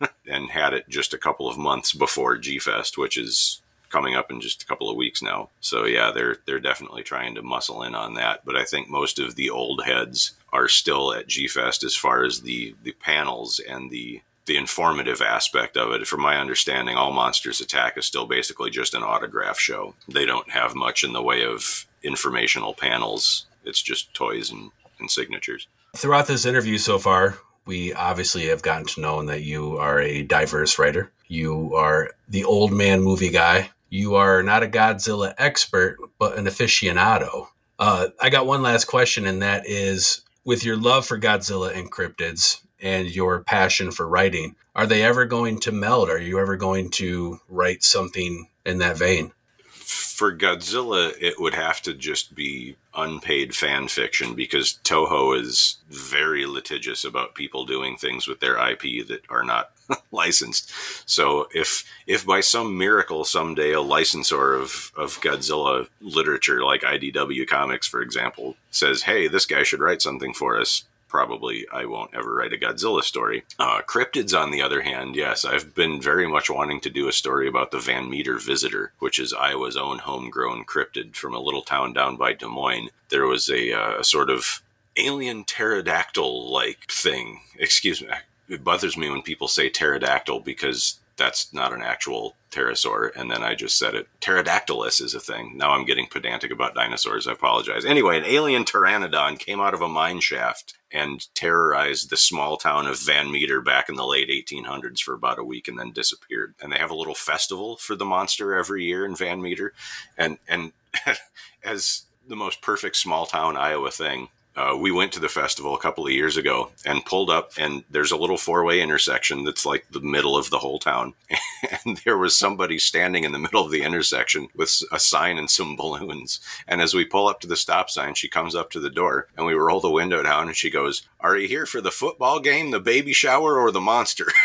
and 0.26 0.50
had 0.50 0.74
it 0.74 0.88
just 0.88 1.14
a 1.14 1.18
couple 1.18 1.48
of 1.48 1.56
months 1.56 1.92
before 1.92 2.38
G 2.38 2.58
Fest, 2.58 2.98
which 2.98 3.16
is 3.16 3.61
coming 3.92 4.16
up 4.16 4.30
in 4.30 4.40
just 4.40 4.62
a 4.62 4.66
couple 4.66 4.90
of 4.90 4.96
weeks 4.96 5.22
now. 5.22 5.50
So 5.60 5.84
yeah, 5.84 6.10
they're 6.12 6.38
they're 6.46 6.58
definitely 6.58 7.02
trying 7.02 7.34
to 7.34 7.42
muscle 7.42 7.82
in 7.82 7.94
on 7.94 8.14
that. 8.14 8.44
But 8.44 8.56
I 8.56 8.64
think 8.64 8.88
most 8.88 9.18
of 9.18 9.36
the 9.36 9.50
old 9.50 9.84
heads 9.84 10.32
are 10.52 10.68
still 10.68 11.12
at 11.12 11.28
G 11.28 11.46
Fest 11.46 11.84
as 11.84 11.94
far 11.94 12.24
as 12.24 12.40
the 12.40 12.74
the 12.82 12.92
panels 12.92 13.60
and 13.60 13.90
the 13.90 14.22
the 14.46 14.56
informative 14.56 15.22
aspect 15.22 15.76
of 15.76 15.92
it. 15.92 16.06
From 16.06 16.20
my 16.20 16.36
understanding, 16.36 16.96
All 16.96 17.12
Monsters 17.12 17.60
Attack 17.60 17.96
is 17.96 18.06
still 18.06 18.26
basically 18.26 18.70
just 18.70 18.94
an 18.94 19.02
autograph 19.02 19.58
show. 19.58 19.94
They 20.08 20.26
don't 20.26 20.50
have 20.50 20.74
much 20.74 21.04
in 21.04 21.12
the 21.12 21.22
way 21.22 21.44
of 21.44 21.86
informational 22.02 22.74
panels. 22.74 23.46
It's 23.64 23.80
just 23.80 24.12
toys 24.14 24.50
and, 24.50 24.72
and 24.98 25.08
signatures. 25.08 25.68
Throughout 25.96 26.26
this 26.26 26.44
interview 26.44 26.78
so 26.78 26.98
far, 26.98 27.38
we 27.66 27.92
obviously 27.92 28.46
have 28.46 28.62
gotten 28.62 28.86
to 28.86 29.00
know 29.00 29.24
that 29.24 29.42
you 29.42 29.76
are 29.76 30.00
a 30.00 30.22
diverse 30.22 30.78
writer. 30.78 31.12
You 31.28 31.76
are 31.76 32.10
the 32.28 32.44
old 32.44 32.72
man 32.72 33.00
movie 33.00 33.30
guy 33.30 33.70
you 33.92 34.14
are 34.14 34.42
not 34.42 34.62
a 34.62 34.66
Godzilla 34.66 35.34
expert, 35.36 35.98
but 36.18 36.38
an 36.38 36.46
aficionado. 36.46 37.48
Uh, 37.78 38.08
I 38.18 38.30
got 38.30 38.46
one 38.46 38.62
last 38.62 38.86
question, 38.86 39.26
and 39.26 39.42
that 39.42 39.68
is 39.68 40.22
with 40.46 40.64
your 40.64 40.78
love 40.78 41.04
for 41.04 41.18
Godzilla 41.18 41.76
and 41.76 41.92
cryptids 41.92 42.62
and 42.80 43.14
your 43.14 43.44
passion 43.44 43.90
for 43.90 44.08
writing, 44.08 44.56
are 44.74 44.86
they 44.86 45.02
ever 45.02 45.26
going 45.26 45.60
to 45.60 45.72
meld? 45.72 46.08
Are 46.08 46.18
you 46.18 46.40
ever 46.40 46.56
going 46.56 46.88
to 46.92 47.40
write 47.50 47.82
something 47.82 48.48
in 48.64 48.78
that 48.78 48.96
vein? 48.96 49.32
For 49.68 50.34
Godzilla, 50.34 51.12
it 51.20 51.38
would 51.38 51.54
have 51.54 51.82
to 51.82 51.92
just 51.92 52.34
be 52.34 52.76
unpaid 52.94 53.54
fan 53.54 53.88
fiction 53.88 54.34
because 54.34 54.78
Toho 54.84 55.38
is 55.38 55.76
very 55.90 56.46
litigious 56.46 57.04
about 57.04 57.34
people 57.34 57.66
doing 57.66 57.98
things 57.98 58.26
with 58.26 58.40
their 58.40 58.56
IP 58.56 59.06
that 59.08 59.20
are 59.28 59.44
not 59.44 59.76
licensed. 60.12 60.72
So 61.06 61.48
if 61.54 61.84
if 62.06 62.24
by 62.26 62.40
some 62.40 62.76
miracle 62.78 63.24
someday 63.24 63.72
a 63.72 63.80
licensor 63.80 64.54
of, 64.54 64.92
of 64.96 65.20
Godzilla 65.20 65.88
literature 66.00 66.64
like 66.64 66.82
IDW 66.82 67.46
Comics, 67.46 67.86
for 67.86 68.02
example, 68.02 68.56
says, 68.70 69.02
"Hey, 69.02 69.28
this 69.28 69.46
guy 69.46 69.62
should 69.62 69.80
write 69.80 70.02
something 70.02 70.34
for 70.34 70.60
us," 70.60 70.84
probably 71.12 71.66
I 71.70 71.84
won't 71.84 72.14
ever 72.14 72.34
write 72.34 72.54
a 72.54 72.56
Godzilla 72.56 73.02
story. 73.02 73.44
Uh, 73.58 73.82
cryptids, 73.86 74.34
on 74.34 74.50
the 74.50 74.62
other 74.62 74.80
hand, 74.80 75.14
yes, 75.14 75.44
I've 75.44 75.74
been 75.74 76.00
very 76.00 76.26
much 76.26 76.48
wanting 76.48 76.80
to 76.80 76.90
do 76.90 77.06
a 77.06 77.12
story 77.12 77.46
about 77.46 77.70
the 77.70 77.78
Van 77.78 78.08
Meter 78.08 78.38
Visitor, 78.38 78.92
which 78.98 79.18
is 79.18 79.34
Iowa's 79.34 79.76
own 79.76 79.98
homegrown 79.98 80.64
cryptid 80.64 81.14
from 81.14 81.34
a 81.34 81.40
little 81.40 81.60
town 81.60 81.92
down 81.92 82.16
by 82.16 82.32
Des 82.32 82.46
Moines. 82.46 82.88
There 83.10 83.26
was 83.26 83.50
a, 83.50 83.72
uh, 83.72 84.00
a 84.00 84.04
sort 84.04 84.30
of 84.30 84.62
alien 84.96 85.44
pterodactyl 85.44 86.50
like 86.50 86.90
thing. 86.90 87.40
Excuse 87.58 88.00
me. 88.00 88.08
It 88.52 88.64
bothers 88.64 88.96
me 88.96 89.08
when 89.08 89.22
people 89.22 89.48
say 89.48 89.70
pterodactyl 89.70 90.40
because 90.40 91.00
that's 91.16 91.52
not 91.52 91.72
an 91.72 91.82
actual 91.82 92.36
pterosaur. 92.50 93.10
And 93.16 93.30
then 93.30 93.42
I 93.42 93.54
just 93.54 93.78
said 93.78 93.94
it. 93.94 94.08
Pterodactylus 94.20 95.00
is 95.00 95.14
a 95.14 95.20
thing. 95.20 95.56
Now 95.56 95.70
I'm 95.70 95.84
getting 95.84 96.06
pedantic 96.06 96.50
about 96.50 96.74
dinosaurs. 96.74 97.26
I 97.26 97.32
apologize. 97.32 97.84
Anyway, 97.84 98.18
an 98.18 98.24
alien 98.24 98.64
pteranodon 98.64 99.38
came 99.38 99.60
out 99.60 99.74
of 99.74 99.80
a 99.80 99.88
mine 99.88 100.20
shaft 100.20 100.74
and 100.90 101.26
terrorized 101.34 102.10
the 102.10 102.16
small 102.16 102.56
town 102.56 102.86
of 102.86 103.00
Van 103.00 103.30
Meter 103.30 103.60
back 103.60 103.88
in 103.88 103.94
the 103.94 104.06
late 104.06 104.28
1800s 104.28 105.00
for 105.00 105.14
about 105.14 105.38
a 105.38 105.44
week 105.44 105.68
and 105.68 105.78
then 105.78 105.92
disappeared. 105.92 106.54
And 106.60 106.72
they 106.72 106.78
have 106.78 106.90
a 106.90 106.96
little 106.96 107.14
festival 107.14 107.76
for 107.76 107.94
the 107.94 108.04
monster 108.04 108.54
every 108.54 108.84
year 108.84 109.06
in 109.06 109.16
Van 109.16 109.40
Meter. 109.40 109.72
And, 110.18 110.38
and 110.46 110.72
as 111.64 112.02
the 112.28 112.36
most 112.36 112.60
perfect 112.60 112.96
small 112.96 113.26
town 113.26 113.56
Iowa 113.56 113.90
thing, 113.90 114.28
uh, 114.56 114.76
we 114.78 114.90
went 114.92 115.12
to 115.12 115.20
the 115.20 115.28
festival 115.28 115.74
a 115.74 115.80
couple 115.80 116.04
of 116.06 116.12
years 116.12 116.36
ago 116.36 116.70
and 116.84 117.04
pulled 117.04 117.30
up 117.30 117.52
and 117.58 117.84
there's 117.90 118.12
a 118.12 118.16
little 118.16 118.36
four-way 118.36 118.80
intersection 118.80 119.44
that's 119.44 119.64
like 119.64 119.86
the 119.90 120.00
middle 120.00 120.36
of 120.36 120.50
the 120.50 120.58
whole 120.58 120.78
town. 120.78 121.14
And 121.84 121.98
there 122.04 122.18
was 122.18 122.38
somebody 122.38 122.78
standing 122.78 123.24
in 123.24 123.32
the 123.32 123.38
middle 123.38 123.64
of 123.64 123.70
the 123.70 123.82
intersection 123.82 124.48
with 124.54 124.82
a 124.92 124.98
sign 124.98 125.38
and 125.38 125.48
some 125.48 125.76
balloons. 125.76 126.40
And 126.66 126.80
as 126.80 126.92
we 126.92 127.04
pull 127.04 127.28
up 127.28 127.40
to 127.40 127.46
the 127.46 127.56
stop 127.56 127.88
sign 127.88 128.14
she 128.14 128.28
comes 128.28 128.54
up 128.54 128.70
to 128.72 128.80
the 128.80 128.90
door 128.90 129.28
and 129.36 129.46
we 129.46 129.54
roll 129.54 129.80
the 129.80 129.90
window 129.90 130.22
down 130.22 130.48
and 130.48 130.56
she 130.56 130.70
goes 130.70 131.08
are 131.20 131.36
you 131.36 131.48
here 131.48 131.66
for 131.66 131.80
the 131.80 131.90
football 131.90 132.40
game 132.40 132.72
the 132.72 132.80
baby 132.80 133.12
shower 133.12 133.58
or 133.58 133.70
the 133.70 133.80
monster? 133.80 134.26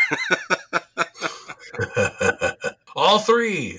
All 2.96 3.18
three 3.18 3.78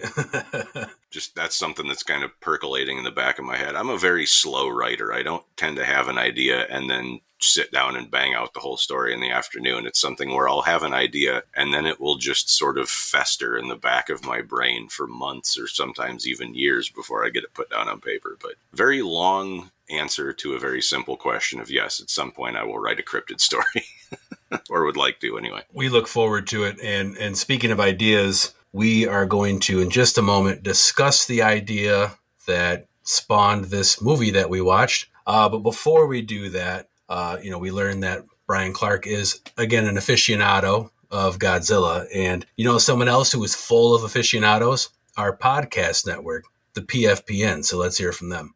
just 1.10 1.36
that's 1.36 1.56
something 1.56 1.88
that's 1.88 2.04
kind 2.04 2.24
of 2.24 2.40
percolating 2.40 2.98
in 2.98 3.04
the 3.04 3.12
back 3.12 3.40
of 3.40 3.46
my 3.46 3.58
head. 3.58 3.76
I'm 3.76 3.90
a 3.90 3.98
very 3.98 4.26
slow 4.26 4.70
writer. 4.70 5.14
I 5.14 5.24
don't 5.24 5.44
tend 5.58 5.78
to 5.78 5.86
have 5.86 6.08
an 6.08 6.18
idea 6.18 6.66
and 6.70 6.90
then 6.90 7.22
sit 7.42 7.72
down 7.72 7.96
and 7.96 8.12
bang 8.12 8.34
out 8.34 8.54
the 8.54 8.60
whole 8.60 8.78
story 8.78 9.14
in 9.14 9.22
the 9.22 9.32
afternoon. 9.32 9.86
It's 9.86 10.00
something 10.00 10.34
where 10.34 10.50
I'll 10.50 10.64
have 10.64 10.84
an 10.84 10.94
idea 10.94 11.44
and 11.56 11.74
then 11.74 11.86
it 11.86 12.00
will 12.00 12.18
just 12.18 12.50
sort 12.50 12.78
of 12.78 12.90
fester 12.90 13.58
in 13.58 13.70
the 13.70 13.76
back 13.76 14.10
of 14.10 14.26
my 14.26 14.42
brain 14.42 14.90
for 14.90 15.08
months 15.08 15.58
or 15.58 15.68
sometimes 15.68 16.28
even 16.28 16.54
years 16.54 16.90
before 16.90 17.26
I 17.26 17.30
get 17.30 17.44
it 17.44 17.54
put 17.54 17.70
down 17.70 17.88
on 17.88 18.02
paper. 18.02 18.38
But 18.42 18.56
very 18.74 19.02
long 19.02 19.72
answer 19.90 20.34
to 20.34 20.54
a 20.54 20.60
very 20.60 20.82
simple 20.82 21.16
question 21.16 21.60
of 21.60 21.72
yes, 21.72 22.02
at 22.02 22.10
some 22.10 22.32
point 22.32 22.58
I 22.58 22.64
will 22.64 22.80
write 22.80 23.00
a 23.00 23.04
cryptid 23.04 23.40
story. 23.40 23.86
or 24.70 24.84
would 24.84 24.98
like 24.98 25.20
to 25.20 25.38
anyway. 25.38 25.62
We 25.72 25.90
look 25.90 26.08
forward 26.08 26.48
to 26.48 26.64
it. 26.64 26.80
And 26.82 27.16
and 27.18 27.38
speaking 27.38 27.72
of 27.72 27.80
ideas, 27.80 28.54
we 28.72 29.08
are 29.08 29.26
going 29.26 29.60
to, 29.62 29.82
in 29.82 29.90
just 29.90 30.18
a 30.18 30.22
moment, 30.22 30.64
discuss 30.64 31.26
the 31.26 31.42
idea 31.42 32.14
that 32.46 32.88
spawned 33.04 33.66
this 33.66 34.02
movie 34.02 34.32
that 34.32 34.50
we 34.50 34.62
watched. 34.62 35.08
Uh, 35.26 35.50
but 35.50 35.60
before 35.60 36.08
we 36.08 36.22
do 36.22 36.50
that, 36.50 36.90
uh, 37.08 37.38
you 37.42 37.50
know, 37.50 37.58
we 37.58 37.72
learned 37.72 38.04
that 38.04 38.26
Bryan 38.48 38.74
Clark 38.74 39.08
is, 39.08 39.42
again, 39.58 39.86
an 39.86 39.96
aficionado 39.96 40.92
of 41.12 41.40
Godzilla. 41.40 42.06
And, 42.14 42.46
you 42.56 42.66
know, 42.66 42.78
someone 42.78 43.08
else 43.08 43.32
who 43.32 43.44
is 43.44 43.56
full 43.56 43.96
of 43.96 44.04
aficionados? 44.04 44.90
Our 45.18 45.36
podcast 45.36 46.06
network, 46.06 46.46
the 46.74 46.82
PFPN. 46.82 47.66
So 47.66 47.78
let's 47.78 47.98
hear 47.98 48.12
from 48.12 48.30
them. 48.30 48.56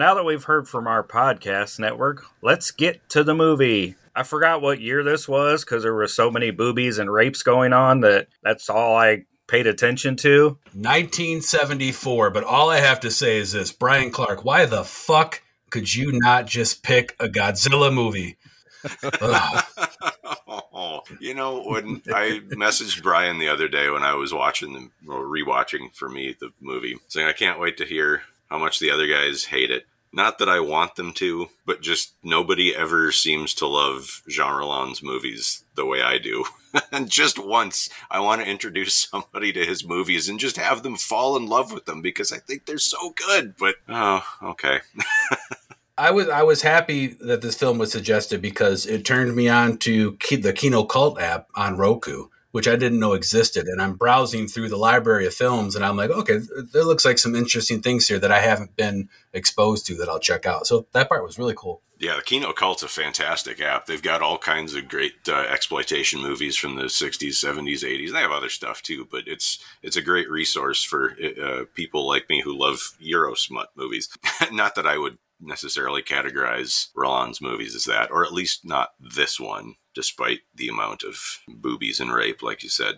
Now 0.00 0.14
that 0.14 0.24
we've 0.24 0.42
heard 0.42 0.66
from 0.66 0.86
our 0.86 1.04
podcast 1.04 1.78
network, 1.78 2.24
let's 2.40 2.70
get 2.70 3.06
to 3.10 3.22
the 3.22 3.34
movie. 3.34 3.96
I 4.16 4.22
forgot 4.22 4.62
what 4.62 4.80
year 4.80 5.04
this 5.04 5.28
was 5.28 5.62
because 5.62 5.82
there 5.82 5.92
were 5.92 6.08
so 6.08 6.30
many 6.30 6.50
boobies 6.50 6.96
and 6.96 7.12
rapes 7.12 7.42
going 7.42 7.74
on 7.74 8.00
that 8.00 8.28
that's 8.42 8.70
all 8.70 8.96
I 8.96 9.26
paid 9.46 9.66
attention 9.66 10.16
to. 10.16 10.56
1974. 10.72 12.30
But 12.30 12.44
all 12.44 12.70
I 12.70 12.78
have 12.78 13.00
to 13.00 13.10
say 13.10 13.36
is 13.36 13.52
this 13.52 13.72
Bryan 13.72 14.10
Clark, 14.10 14.42
why 14.42 14.64
the 14.64 14.84
fuck 14.84 15.42
could 15.68 15.94
you 15.94 16.12
not 16.14 16.46
just 16.46 16.82
pick 16.82 17.14
a 17.20 17.28
Godzilla 17.28 17.92
movie? 17.92 18.38
you 21.20 21.34
know, 21.34 21.62
when 21.64 22.00
I 22.08 22.40
messaged 22.52 23.02
Brian 23.02 23.38
the 23.38 23.50
other 23.50 23.68
day 23.68 23.90
when 23.90 24.02
I 24.02 24.14
was 24.14 24.32
watching 24.32 24.72
the 24.72 25.12
or 25.12 25.26
rewatching 25.26 25.94
for 25.94 26.08
me 26.08 26.34
the 26.40 26.52
movie, 26.58 26.96
saying 27.08 27.28
I 27.28 27.34
can't 27.34 27.60
wait 27.60 27.76
to 27.76 27.84
hear 27.84 28.22
how 28.50 28.58
much 28.58 28.80
the 28.80 28.90
other 28.90 29.06
guys 29.06 29.44
hate 29.44 29.70
it. 29.70 29.86
Not 30.12 30.38
that 30.38 30.48
I 30.48 30.58
want 30.58 30.96
them 30.96 31.12
to, 31.14 31.50
but 31.64 31.82
just 31.82 32.14
nobody 32.22 32.74
ever 32.74 33.12
seems 33.12 33.54
to 33.54 33.66
love 33.66 34.22
Jean 34.28 34.52
Rollin's 34.54 35.02
movies 35.02 35.64
the 35.76 35.86
way 35.86 36.02
I 36.02 36.18
do. 36.18 36.44
and 36.92 37.08
just 37.08 37.38
once, 37.38 37.88
I 38.10 38.18
want 38.20 38.42
to 38.42 38.50
introduce 38.50 38.94
somebody 39.10 39.52
to 39.52 39.64
his 39.64 39.86
movies 39.86 40.28
and 40.28 40.40
just 40.40 40.56
have 40.56 40.82
them 40.82 40.96
fall 40.96 41.36
in 41.36 41.46
love 41.46 41.72
with 41.72 41.84
them 41.84 42.02
because 42.02 42.32
I 42.32 42.38
think 42.38 42.66
they're 42.66 42.78
so 42.78 43.10
good. 43.10 43.54
But 43.56 43.76
oh, 43.88 44.24
okay. 44.42 44.80
I 45.98 46.10
was 46.10 46.28
I 46.30 46.42
was 46.42 46.62
happy 46.62 47.08
that 47.20 47.42
this 47.42 47.56
film 47.56 47.76
was 47.76 47.92
suggested 47.92 48.40
because 48.40 48.86
it 48.86 49.04
turned 49.04 49.36
me 49.36 49.50
on 49.50 49.76
to 49.78 50.16
the 50.30 50.54
Kino 50.54 50.82
Cult 50.84 51.20
app 51.20 51.48
on 51.54 51.76
Roku 51.76 52.28
which 52.52 52.68
I 52.68 52.76
didn't 52.76 53.00
know 53.00 53.12
existed. 53.12 53.66
And 53.66 53.80
I'm 53.80 53.94
browsing 53.94 54.48
through 54.48 54.68
the 54.68 54.76
library 54.76 55.26
of 55.26 55.34
films 55.34 55.76
and 55.76 55.84
I'm 55.84 55.96
like, 55.96 56.10
okay, 56.10 56.40
there 56.72 56.84
looks 56.84 57.04
like 57.04 57.18
some 57.18 57.34
interesting 57.34 57.82
things 57.82 58.08
here 58.08 58.18
that 58.18 58.32
I 58.32 58.40
haven't 58.40 58.76
been 58.76 59.08
exposed 59.32 59.86
to 59.86 59.96
that 59.96 60.08
I'll 60.08 60.20
check 60.20 60.46
out. 60.46 60.66
So 60.66 60.86
that 60.92 61.08
part 61.08 61.24
was 61.24 61.38
really 61.38 61.54
cool. 61.56 61.82
Yeah, 61.98 62.16
the 62.16 62.22
Kino 62.22 62.54
Cult's 62.54 62.82
a 62.82 62.88
fantastic 62.88 63.60
app. 63.60 63.84
They've 63.84 64.00
got 64.00 64.22
all 64.22 64.38
kinds 64.38 64.74
of 64.74 64.88
great 64.88 65.28
uh, 65.28 65.44
exploitation 65.50 66.22
movies 66.22 66.56
from 66.56 66.76
the 66.76 66.84
60s, 66.84 67.44
70s, 67.44 67.84
80s. 67.84 68.12
They 68.12 68.20
have 68.20 68.30
other 68.30 68.48
stuff 68.48 68.80
too, 68.80 69.06
but 69.10 69.24
it's 69.26 69.62
it's 69.82 69.98
a 69.98 70.02
great 70.02 70.30
resource 70.30 70.82
for 70.82 71.14
uh, 71.42 71.64
people 71.74 72.08
like 72.08 72.30
me 72.30 72.40
who 72.40 72.58
love 72.58 72.80
Euro 73.00 73.34
smut 73.34 73.68
movies. 73.76 74.08
Not 74.50 74.76
that 74.76 74.86
I 74.86 74.96
would 74.96 75.18
necessarily 75.40 76.02
categorize 76.02 76.88
Rollin's 76.94 77.42
movies 77.42 77.74
as 77.74 77.84
that, 77.84 78.10
or 78.10 78.24
at 78.24 78.32
least 78.32 78.64
not 78.64 78.90
this 78.98 79.40
one 79.40 79.74
despite 79.94 80.40
the 80.54 80.68
amount 80.68 81.02
of 81.02 81.40
boobies 81.48 82.00
and 82.00 82.12
rape, 82.12 82.42
like 82.42 82.62
you 82.62 82.68
said. 82.68 82.96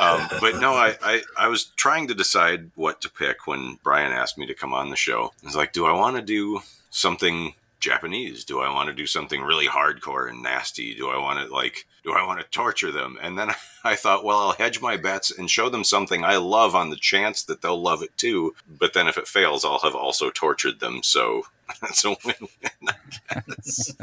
um, 0.00 0.28
but 0.40 0.58
no, 0.60 0.74
I, 0.74 0.96
I, 1.02 1.22
I, 1.38 1.48
was 1.48 1.66
trying 1.76 2.08
to 2.08 2.14
decide 2.14 2.70
what 2.74 3.00
to 3.02 3.10
pick 3.10 3.46
when 3.46 3.78
Brian 3.84 4.12
asked 4.12 4.38
me 4.38 4.46
to 4.46 4.54
come 4.54 4.72
on 4.72 4.90
the 4.90 4.96
show. 4.96 5.32
I 5.42 5.46
was 5.46 5.56
like, 5.56 5.72
do 5.72 5.84
I 5.84 5.92
want 5.92 6.16
to 6.16 6.22
do 6.22 6.60
something 6.90 7.54
Japanese? 7.82 8.44
Do 8.44 8.60
I 8.60 8.72
want 8.72 8.88
to 8.88 8.94
do 8.94 9.06
something 9.06 9.42
really 9.42 9.66
hardcore 9.66 10.30
and 10.30 10.42
nasty? 10.42 10.94
Do 10.94 11.10
I 11.10 11.18
want 11.18 11.46
to 11.46 11.52
like 11.52 11.86
do 12.04 12.12
I 12.12 12.26
want 12.26 12.40
to 12.40 12.46
torture 12.46 12.90
them? 12.90 13.18
And 13.20 13.38
then 13.38 13.50
I 13.84 13.94
thought, 13.96 14.24
well, 14.24 14.38
I'll 14.38 14.52
hedge 14.52 14.80
my 14.80 14.96
bets 14.96 15.36
and 15.36 15.50
show 15.50 15.68
them 15.68 15.84
something 15.84 16.24
I 16.24 16.36
love 16.36 16.74
on 16.74 16.90
the 16.90 16.96
chance 16.96 17.42
that 17.44 17.60
they'll 17.60 17.80
love 17.80 18.02
it 18.02 18.16
too. 18.16 18.54
But 18.66 18.94
then 18.94 19.08
if 19.08 19.18
it 19.18 19.28
fails, 19.28 19.64
I'll 19.64 19.80
have 19.80 19.94
also 19.94 20.30
tortured 20.30 20.80
them. 20.80 21.02
So 21.02 21.42
that's 21.80 22.04
a 22.04 22.10
win-win, 22.24 22.48
I 22.88 22.94
guess. 23.34 23.94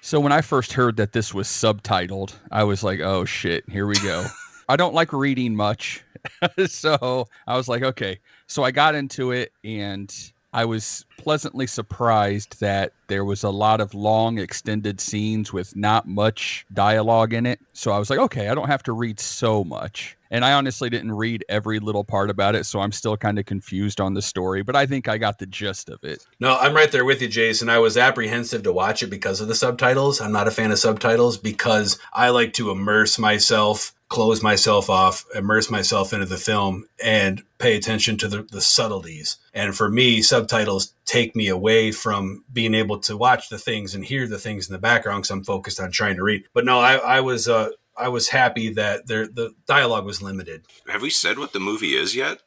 So 0.00 0.20
when 0.20 0.32
I 0.32 0.40
first 0.40 0.74
heard 0.74 0.96
that 0.96 1.12
this 1.12 1.32
was 1.32 1.48
subtitled, 1.48 2.34
I 2.50 2.64
was 2.64 2.84
like, 2.84 3.00
"Oh 3.00 3.24
shit, 3.24 3.68
here 3.68 3.86
we 3.86 3.96
go." 3.96 4.26
I 4.68 4.76
don't 4.76 4.94
like 4.94 5.12
reading 5.12 5.56
much. 5.56 6.02
so 6.66 7.26
I 7.46 7.56
was 7.56 7.68
like, 7.68 7.82
"Okay." 7.82 8.18
So 8.46 8.62
I 8.62 8.70
got 8.70 8.94
into 8.94 9.30
it 9.30 9.52
and 9.64 10.14
I 10.54 10.66
was 10.66 11.04
pleasantly 11.18 11.66
surprised 11.66 12.60
that 12.60 12.92
there 13.08 13.24
was 13.24 13.42
a 13.42 13.50
lot 13.50 13.80
of 13.80 13.92
long 13.92 14.38
extended 14.38 15.00
scenes 15.00 15.52
with 15.52 15.74
not 15.74 16.06
much 16.06 16.64
dialogue 16.72 17.32
in 17.34 17.44
it. 17.44 17.58
So 17.72 17.90
I 17.90 17.98
was 17.98 18.08
like, 18.08 18.20
okay, 18.20 18.48
I 18.48 18.54
don't 18.54 18.68
have 18.68 18.84
to 18.84 18.92
read 18.92 19.18
so 19.18 19.64
much. 19.64 20.16
And 20.34 20.44
I 20.44 20.54
honestly 20.54 20.90
didn't 20.90 21.12
read 21.12 21.44
every 21.48 21.78
little 21.78 22.02
part 22.02 22.28
about 22.28 22.56
it, 22.56 22.66
so 22.66 22.80
I'm 22.80 22.90
still 22.90 23.16
kind 23.16 23.38
of 23.38 23.46
confused 23.46 24.00
on 24.00 24.14
the 24.14 24.20
story, 24.20 24.64
but 24.64 24.74
I 24.74 24.84
think 24.84 25.06
I 25.06 25.16
got 25.16 25.38
the 25.38 25.46
gist 25.46 25.88
of 25.88 26.02
it. 26.02 26.26
No, 26.40 26.56
I'm 26.56 26.74
right 26.74 26.90
there 26.90 27.04
with 27.04 27.22
you, 27.22 27.28
Jason. 27.28 27.68
I 27.68 27.78
was 27.78 27.96
apprehensive 27.96 28.64
to 28.64 28.72
watch 28.72 29.04
it 29.04 29.10
because 29.10 29.40
of 29.40 29.46
the 29.46 29.54
subtitles. 29.54 30.20
I'm 30.20 30.32
not 30.32 30.48
a 30.48 30.50
fan 30.50 30.72
of 30.72 30.80
subtitles 30.80 31.38
because 31.38 32.00
I 32.12 32.30
like 32.30 32.52
to 32.54 32.72
immerse 32.72 33.16
myself 33.16 33.94
close 34.08 34.42
myself 34.44 34.90
off, 34.90 35.24
immerse 35.34 35.70
myself 35.70 36.12
into 36.12 36.26
the 36.26 36.36
film, 36.36 36.86
and 37.02 37.42
pay 37.58 37.76
attention 37.76 38.16
to 38.16 38.28
the, 38.28 38.42
the 38.42 38.60
subtleties. 38.60 39.38
And 39.52 39.74
for 39.74 39.88
me, 39.88 40.22
subtitles 40.22 40.94
take 41.04 41.34
me 41.34 41.48
away 41.48 41.90
from 41.90 42.44
being 42.52 42.74
able 42.74 43.00
to 43.00 43.16
watch 43.16 43.48
the 43.48 43.58
things 43.58 43.92
and 43.92 44.04
hear 44.04 44.28
the 44.28 44.38
things 44.38 44.68
in 44.68 44.72
the 44.72 44.78
background 44.78 45.22
because 45.22 45.30
I'm 45.30 45.42
focused 45.42 45.80
on 45.80 45.90
trying 45.90 46.14
to 46.16 46.22
read. 46.22 46.44
But 46.52 46.64
no, 46.64 46.78
I, 46.78 46.94
I 46.94 47.20
was 47.22 47.48
uh, 47.48 47.70
I 47.96 48.08
was 48.08 48.28
happy 48.28 48.70
that 48.74 49.06
there 49.06 49.26
the 49.26 49.54
dialogue 49.66 50.04
was 50.04 50.22
limited. 50.22 50.64
Have 50.88 51.02
we 51.02 51.10
said 51.10 51.38
what 51.38 51.52
the 51.52 51.60
movie 51.60 51.94
is 51.94 52.14
yet? 52.14 52.40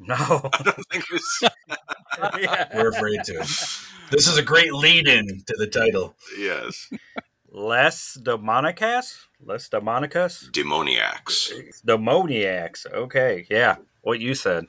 No, 0.00 0.14
I 0.18 0.62
don't 0.62 0.86
think 0.90 1.04
it's. 1.10 1.42
yeah. 2.40 2.68
We're 2.74 2.90
afraid 2.90 3.24
to. 3.24 3.38
This 4.10 4.26
is 4.26 4.38
a 4.38 4.42
great 4.42 4.72
lead-in 4.72 5.42
to 5.46 5.54
the 5.58 5.66
title. 5.66 6.14
Yes. 6.38 6.90
Less 7.50 8.16
Demonicas? 8.20 9.26
Less 9.44 9.68
Demonicas? 9.68 10.50
Demoniacs. 10.52 11.52
Demoniacs. 11.84 12.86
Okay. 12.86 13.46
Yeah. 13.50 13.76
What 14.02 14.20
you 14.20 14.34
said. 14.34 14.66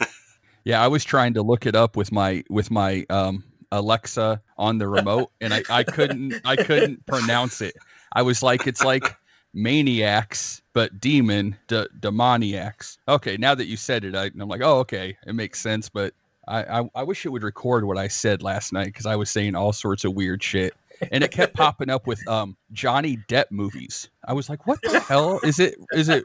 yeah, 0.64 0.82
I 0.82 0.88
was 0.88 1.04
trying 1.04 1.34
to 1.34 1.42
look 1.42 1.66
it 1.66 1.74
up 1.74 1.96
with 1.96 2.12
my 2.12 2.44
with 2.48 2.70
my 2.70 3.04
um 3.10 3.44
Alexa 3.70 4.40
on 4.56 4.78
the 4.78 4.88
remote 4.88 5.30
and 5.40 5.52
I, 5.52 5.62
I 5.68 5.82
couldn't 5.82 6.34
I 6.44 6.56
couldn't 6.56 7.04
pronounce 7.06 7.60
it. 7.60 7.74
I 8.12 8.22
was 8.22 8.42
like 8.42 8.66
it's 8.66 8.84
like 8.84 9.16
maniacs 9.54 10.62
but 10.72 11.00
demon 11.00 11.56
de- 11.66 11.88
demoniacs. 12.00 12.98
Okay, 13.08 13.36
now 13.36 13.54
that 13.54 13.66
you 13.66 13.76
said 13.76 14.04
it 14.04 14.14
I, 14.14 14.26
am 14.26 14.48
like, 14.48 14.60
"Oh, 14.62 14.78
okay. 14.78 15.16
It 15.26 15.34
makes 15.34 15.60
sense, 15.60 15.88
but 15.88 16.14
I, 16.46 16.80
I, 16.80 16.90
I 16.94 17.02
wish 17.02 17.26
it 17.26 17.30
would 17.30 17.42
record 17.42 17.84
what 17.84 17.98
I 17.98 18.08
said 18.08 18.42
last 18.42 18.72
night 18.72 18.86
because 18.86 19.06
I 19.06 19.16
was 19.16 19.28
saying 19.28 19.54
all 19.54 19.72
sorts 19.72 20.04
of 20.04 20.14
weird 20.14 20.42
shit 20.42 20.74
and 21.12 21.22
it 21.22 21.30
kept 21.30 21.54
popping 21.54 21.90
up 21.90 22.06
with 22.06 22.26
um 22.28 22.56
Johnny 22.72 23.18
Depp 23.28 23.46
movies. 23.50 24.08
I 24.24 24.32
was 24.32 24.48
like, 24.48 24.66
what 24.66 24.80
the 24.82 25.00
hell 25.00 25.40
is 25.42 25.58
it? 25.58 25.76
Is 25.92 26.08
it? 26.08 26.24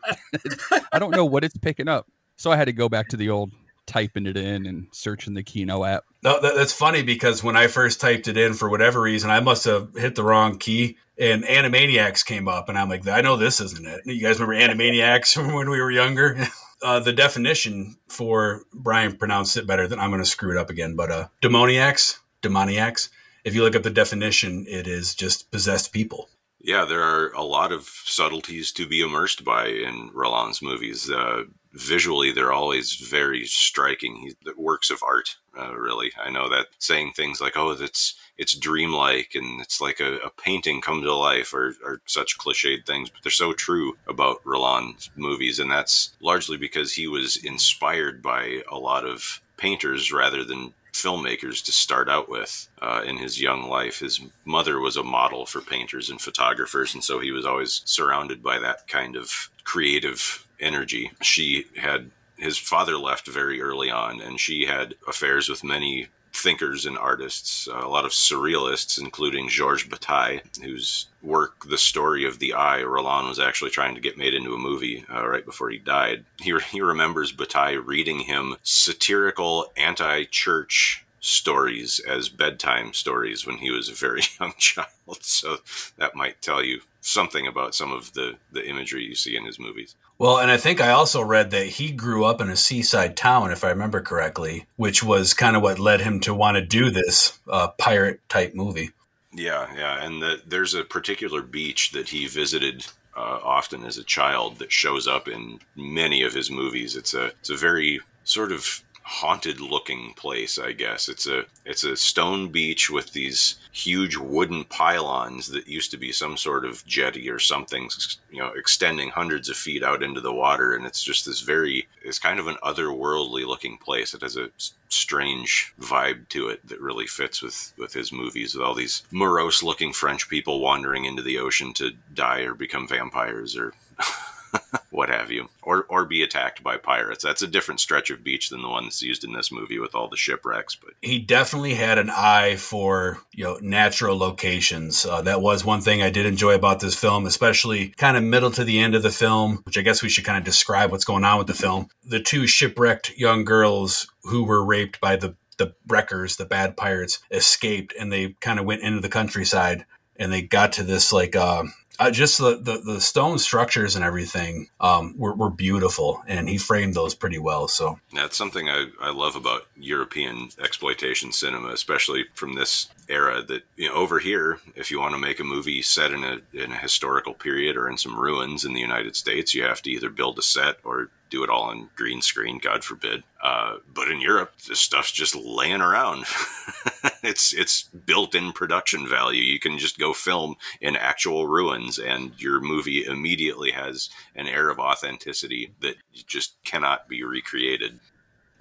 I 0.91 0.99
don't 0.99 1.11
know 1.11 1.25
what 1.25 1.43
it's 1.43 1.57
picking 1.57 1.87
up. 1.87 2.07
So 2.35 2.51
I 2.51 2.55
had 2.55 2.65
to 2.65 2.73
go 2.73 2.89
back 2.89 3.09
to 3.09 3.17
the 3.17 3.29
old 3.29 3.51
typing 3.85 4.25
it 4.25 4.37
in 4.37 4.65
and 4.65 4.87
searching 4.91 5.33
the 5.33 5.43
Kino 5.43 5.83
app. 5.83 6.05
No, 6.23 6.39
that, 6.41 6.55
that's 6.55 6.73
funny 6.73 7.03
because 7.03 7.43
when 7.43 7.55
I 7.55 7.67
first 7.67 7.99
typed 7.99 8.27
it 8.27 8.37
in 8.37 8.53
for 8.53 8.69
whatever 8.69 9.01
reason, 9.01 9.29
I 9.29 9.39
must 9.39 9.65
have 9.65 9.93
hit 9.95 10.15
the 10.15 10.23
wrong 10.23 10.57
key 10.57 10.97
and 11.17 11.43
Animaniacs 11.43 12.25
came 12.25 12.47
up, 12.47 12.69
and 12.69 12.77
I'm 12.77 12.89
like, 12.89 13.07
I 13.07 13.21
know 13.21 13.37
this 13.37 13.59
isn't 13.61 13.85
it. 13.85 14.01
You 14.05 14.21
guys 14.21 14.39
remember 14.39 14.73
Animaniacs 14.73 15.33
from 15.33 15.53
when 15.53 15.69
we 15.69 15.81
were 15.81 15.91
younger? 15.91 16.37
Uh, 16.81 16.99
the 16.99 17.13
definition 17.13 17.95
for 18.09 18.63
Brian 18.73 19.15
pronounced 19.15 19.55
it 19.55 19.65
better 19.65 19.87
than 19.87 19.99
I'm 19.99 20.09
going 20.09 20.21
to 20.21 20.29
screw 20.29 20.51
it 20.51 20.57
up 20.57 20.69
again, 20.69 20.97
but 20.97 21.09
uh, 21.09 21.27
demoniacs, 21.41 22.19
demoniacs 22.41 23.07
if 23.43 23.53
you 23.53 23.63
look 23.63 23.75
up 23.75 23.83
the 23.83 23.89
definition, 23.89 24.65
it 24.67 24.87
is 24.87 25.15
just 25.15 25.51
possessed 25.51 25.91
people. 25.91 26.29
Yeah, 26.59 26.85
there 26.85 27.01
are 27.01 27.31
a 27.33 27.43
lot 27.43 27.73
of 27.73 27.83
subtleties 28.05 28.71
to 28.73 28.87
be 28.87 29.01
immersed 29.01 29.43
by 29.43 29.67
in 29.67 30.11
Rollin's 30.13 30.61
movies. 30.61 31.11
Uh, 31.11 31.43
visually, 31.73 32.31
they're 32.31 32.53
always 32.53 32.95
very 32.95 33.45
striking. 33.45 34.31
Works 34.55 34.89
of 34.89 35.03
art, 35.03 35.35
uh, 35.59 35.75
really. 35.75 36.11
I 36.17 36.29
know 36.29 36.47
that 36.49 36.67
saying 36.79 37.13
things 37.15 37.41
like, 37.41 37.57
"Oh, 37.57 37.73
that's 37.73 38.15
it's 38.37 38.55
dreamlike," 38.55 39.31
and 39.35 39.61
it's 39.61 39.81
like 39.81 39.99
a, 39.99 40.17
a 40.17 40.29
painting 40.29 40.81
come 40.81 41.01
to 41.01 41.13
life, 41.13 41.53
or, 41.53 41.75
or 41.83 42.01
such 42.05 42.37
cliched 42.37 42.85
things, 42.85 43.09
but 43.09 43.21
they're 43.23 43.31
so 43.31 43.53
true 43.53 43.97
about 44.07 44.45
Rollin's 44.45 45.09
movies, 45.15 45.59
and 45.59 45.71
that's 45.71 46.15
largely 46.21 46.57
because 46.57 46.93
he 46.93 47.07
was 47.07 47.37
inspired 47.37 48.21
by 48.21 48.63
a 48.71 48.77
lot 48.77 49.05
of 49.05 49.41
painters 49.57 50.11
rather 50.11 50.43
than 50.43 50.73
filmmakers 50.93 51.63
to 51.65 51.71
start 51.71 52.07
out 52.07 52.29
with 52.29 52.69
uh, 52.81 53.01
in 53.05 53.17
his 53.17 53.41
young 53.41 53.67
life. 53.67 53.99
His 53.99 54.21
mother 54.45 54.79
was 54.79 54.95
a 54.95 55.03
model 55.03 55.45
for 55.45 55.61
painters 55.61 56.09
and 56.09 56.21
photographers, 56.21 56.93
and 56.93 57.03
so 57.03 57.19
he 57.19 57.31
was 57.31 57.45
always 57.45 57.81
surrounded 57.85 58.43
by 58.43 58.59
that 58.59 58.87
kind 58.87 59.15
of 59.15 59.49
creative 59.63 60.47
energy. 60.59 61.11
She 61.21 61.65
had 61.77 62.11
his 62.37 62.57
father 62.57 62.97
left 62.97 63.27
very 63.27 63.61
early 63.61 63.89
on, 63.89 64.21
and 64.21 64.39
she 64.39 64.65
had 64.65 64.95
affairs 65.07 65.49
with 65.49 65.63
many 65.63 66.07
thinkers 66.33 66.85
and 66.85 66.97
artists, 66.97 67.67
uh, 67.67 67.81
a 67.83 67.87
lot 67.87 68.05
of 68.05 68.11
surrealists, 68.11 68.99
including 68.99 69.49
Georges 69.49 69.87
Bataille, 69.87 70.41
whose 70.61 71.07
work, 71.21 71.65
The 71.65 71.77
Story 71.77 72.25
of 72.25 72.39
the 72.39 72.53
Eye, 72.53 72.83
Rollin 72.83 73.27
was 73.27 73.39
actually 73.39 73.71
trying 73.71 73.95
to 73.95 74.01
get 74.01 74.17
made 74.17 74.33
into 74.33 74.53
a 74.53 74.57
movie 74.57 75.05
uh, 75.13 75.27
right 75.27 75.45
before 75.45 75.69
he 75.69 75.77
died. 75.77 76.25
He, 76.39 76.57
he 76.71 76.81
remembers 76.81 77.31
Bataille 77.31 77.77
reading 77.77 78.19
him 78.19 78.55
satirical 78.63 79.71
anti 79.77 80.25
church 80.25 81.05
stories 81.19 82.01
as 82.05 82.27
bedtime 82.27 82.93
stories 82.93 83.47
when 83.47 83.57
he 83.57 83.71
was 83.71 83.87
a 83.87 83.93
very 83.93 84.21
young 84.39 84.53
child. 84.57 84.89
So 85.21 85.57
that 85.97 86.15
might 86.15 86.41
tell 86.41 86.63
you 86.63 86.81
something 86.99 87.47
about 87.47 87.75
some 87.75 87.91
of 87.91 88.13
the, 88.13 88.35
the 88.51 88.67
imagery 88.67 89.05
you 89.05 89.15
see 89.15 89.35
in 89.35 89.45
his 89.45 89.59
movies. 89.59 89.95
Well, 90.23 90.37
and 90.37 90.49
I 90.49 90.55
think 90.55 90.79
I 90.79 90.91
also 90.91 91.21
read 91.21 91.51
that 91.51 91.67
he 91.67 91.91
grew 91.91 92.23
up 92.23 92.39
in 92.39 92.49
a 92.49 92.55
seaside 92.55 93.17
town, 93.17 93.51
if 93.51 93.65
I 93.65 93.71
remember 93.71 93.99
correctly, 93.99 94.67
which 94.77 95.03
was 95.03 95.33
kind 95.33 95.57
of 95.57 95.61
what 95.61 95.79
led 95.79 95.99
him 95.99 96.21
to 96.21 96.33
want 96.33 96.55
to 96.55 96.65
do 96.65 96.89
this 96.89 97.37
uh, 97.49 97.67
pirate 97.77 98.21
type 98.29 98.55
movie. 98.55 98.91
Yeah, 99.33 99.67
yeah, 99.75 100.01
and 100.01 100.21
the, 100.21 100.41
there's 100.47 100.75
a 100.75 100.85
particular 100.85 101.41
beach 101.41 101.91
that 101.91 102.07
he 102.07 102.25
visited 102.27 102.85
uh, 103.17 103.39
often 103.43 103.83
as 103.83 103.97
a 103.97 104.03
child 104.05 104.59
that 104.59 104.71
shows 104.71 105.09
up 105.09 105.27
in 105.27 105.59
many 105.75 106.23
of 106.23 106.33
his 106.33 106.49
movies. 106.49 106.95
It's 106.95 107.13
a 107.13 107.25
it's 107.41 107.49
a 107.49 107.57
very 107.57 107.99
sort 108.23 108.53
of 108.53 108.81
haunted 109.05 109.59
looking 109.59 110.13
place 110.15 110.57
i 110.57 110.71
guess. 110.71 111.09
It's 111.09 111.27
a 111.27 111.45
it's 111.65 111.83
a 111.83 111.95
stone 111.95 112.49
beach 112.49 112.89
with 112.89 113.13
these 113.13 113.55
huge 113.71 114.15
wooden 114.17 114.63
pylons 114.65 115.47
that 115.47 115.67
used 115.67 115.91
to 115.91 115.97
be 115.97 116.11
some 116.11 116.37
sort 116.37 116.63
of 116.63 116.85
jetty 116.85 117.29
or 117.29 117.39
something 117.39 117.89
you 118.31 118.39
know 118.39 118.51
extending 118.55 119.09
hundreds 119.09 119.49
of 119.49 119.57
feet 119.57 119.83
out 119.83 120.03
into 120.03 120.21
the 120.21 120.33
water. 120.33 120.73
And 120.73 120.85
it's 120.85 121.03
just 121.03 121.25
this 121.25 121.41
very 121.41 121.87
it's 122.01 122.19
kind 122.19 122.39
of 122.39 122.47
an 122.47 122.57
otherworldly 122.63 123.45
looking 123.45 123.77
place. 123.77 124.13
It 124.13 124.21
has 124.21 124.37
a 124.37 124.49
strange 124.89 125.73
vibe 125.79 126.29
to 126.29 126.47
it 126.47 126.67
that 126.67 126.79
really 126.79 127.07
fits 127.07 127.41
with 127.41 127.73
with 127.77 127.93
his 127.93 128.11
movies 128.11 128.55
with 128.55 128.63
all 128.63 128.75
these 128.75 129.03
morose 129.11 129.63
looking 129.63 129.91
french 129.91 130.29
people 130.29 130.59
wandering 130.59 131.05
into 131.05 131.21
the 131.21 131.37
ocean 131.37 131.73
to 131.73 131.91
die 132.13 132.41
or 132.41 132.53
become 132.53 132.87
vampires 132.87 133.57
or 133.57 133.73
what 134.91 135.09
have 135.09 135.31
you, 135.31 135.49
or 135.61 135.85
or 135.89 136.05
be 136.05 136.23
attacked 136.23 136.63
by 136.63 136.77
pirates. 136.77 137.23
That's 137.23 137.41
a 137.41 137.47
different 137.47 137.79
stretch 137.79 138.09
of 138.09 138.23
beach 138.23 138.49
than 138.49 138.61
the 138.61 138.69
one 138.69 138.85
that's 138.85 139.01
used 139.01 139.23
in 139.23 139.33
this 139.33 139.51
movie 139.51 139.79
with 139.79 139.95
all 139.95 140.07
the 140.07 140.17
shipwrecks. 140.17 140.75
But 140.75 140.93
he 141.01 141.19
definitely 141.19 141.75
had 141.75 141.97
an 141.97 142.09
eye 142.09 142.55
for 142.55 143.19
you 143.33 143.43
know 143.43 143.57
natural 143.61 144.17
locations. 144.17 145.05
Uh, 145.05 145.21
that 145.23 145.41
was 145.41 145.65
one 145.65 145.81
thing 145.81 146.01
I 146.01 146.09
did 146.09 146.25
enjoy 146.25 146.55
about 146.55 146.79
this 146.79 146.95
film, 146.95 147.25
especially 147.25 147.89
kind 147.89 148.17
of 148.17 148.23
middle 148.23 148.51
to 148.51 148.63
the 148.63 148.79
end 148.79 148.95
of 148.95 149.03
the 149.03 149.11
film, 149.11 149.61
which 149.65 149.77
I 149.77 149.81
guess 149.81 150.03
we 150.03 150.09
should 150.09 150.25
kind 150.25 150.37
of 150.37 150.43
describe 150.43 150.91
what's 150.91 151.05
going 151.05 151.23
on 151.23 151.37
with 151.37 151.47
the 151.47 151.53
film. 151.53 151.87
The 152.05 152.19
two 152.19 152.47
shipwrecked 152.47 153.17
young 153.17 153.43
girls 153.43 154.07
who 154.23 154.43
were 154.43 154.63
raped 154.63 154.99
by 154.99 155.15
the 155.15 155.35
the 155.57 155.75
wreckers, 155.87 156.37
the 156.37 156.45
bad 156.45 156.75
pirates, 156.75 157.19
escaped 157.29 157.93
and 157.99 158.11
they 158.11 158.35
kind 158.41 158.59
of 158.59 158.65
went 158.65 158.81
into 158.81 158.99
the 158.99 159.09
countryside 159.09 159.85
and 160.15 160.31
they 160.31 160.41
got 160.41 160.73
to 160.73 160.83
this 160.83 161.11
like 161.11 161.35
uh, 161.35 161.63
uh, 161.99 162.11
just 162.11 162.37
the, 162.37 162.57
the, 162.57 162.77
the 162.79 163.01
stone 163.01 163.39
structures 163.39 163.95
and 163.95 164.03
everything 164.03 164.69
um, 164.79 165.15
were, 165.17 165.33
were 165.33 165.49
beautiful, 165.49 166.23
and 166.27 166.49
he 166.49 166.57
framed 166.57 166.93
those 166.93 167.15
pretty 167.15 167.37
well. 167.37 167.67
So 167.67 167.99
that's 168.13 168.37
something 168.37 168.69
I, 168.69 168.87
I 169.01 169.11
love 169.11 169.35
about 169.35 169.67
European 169.75 170.49
exploitation 170.61 171.31
cinema, 171.31 171.69
especially 171.69 172.25
from 172.33 172.55
this 172.55 172.89
era. 173.09 173.41
That 173.43 173.63
you 173.75 173.89
know, 173.89 173.95
over 173.95 174.19
here, 174.19 174.59
if 174.75 174.91
you 174.91 174.99
want 174.99 175.13
to 175.13 175.21
make 175.21 175.39
a 175.39 175.43
movie 175.43 175.81
set 175.81 176.11
in 176.11 176.23
a 176.23 176.39
in 176.53 176.71
a 176.71 176.77
historical 176.77 177.33
period 177.33 177.77
or 177.77 177.89
in 177.89 177.97
some 177.97 178.19
ruins 178.19 178.65
in 178.65 178.73
the 178.73 178.79
United 178.79 179.15
States, 179.15 179.53
you 179.53 179.63
have 179.63 179.81
to 179.83 179.91
either 179.91 180.09
build 180.09 180.39
a 180.39 180.43
set 180.43 180.77
or 180.83 181.09
do 181.33 181.43
it 181.43 181.49
all 181.49 181.63
on 181.63 181.89
green 181.95 182.21
screen, 182.21 182.59
God 182.59 182.83
forbid. 182.83 183.23
Uh, 183.41 183.77
but 183.91 184.11
in 184.11 184.21
Europe, 184.21 184.51
this 184.67 184.79
stuff's 184.79 185.11
just 185.11 185.35
laying 185.35 185.81
around. 185.81 186.25
it's 187.23 187.53
it's 187.55 187.83
built-in 187.83 188.51
production 188.51 189.09
value. 189.09 189.41
You 189.41 189.59
can 189.59 189.79
just 189.79 189.97
go 189.97 190.13
film 190.13 190.55
in 190.79 190.95
actual 190.95 191.47
ruins, 191.47 191.97
and 191.97 192.39
your 192.39 192.61
movie 192.61 193.03
immediately 193.03 193.71
has 193.71 194.09
an 194.35 194.45
air 194.45 194.69
of 194.69 194.77
authenticity 194.77 195.73
that 195.81 195.95
just 196.13 196.55
cannot 196.63 197.09
be 197.09 197.23
recreated. 197.23 197.99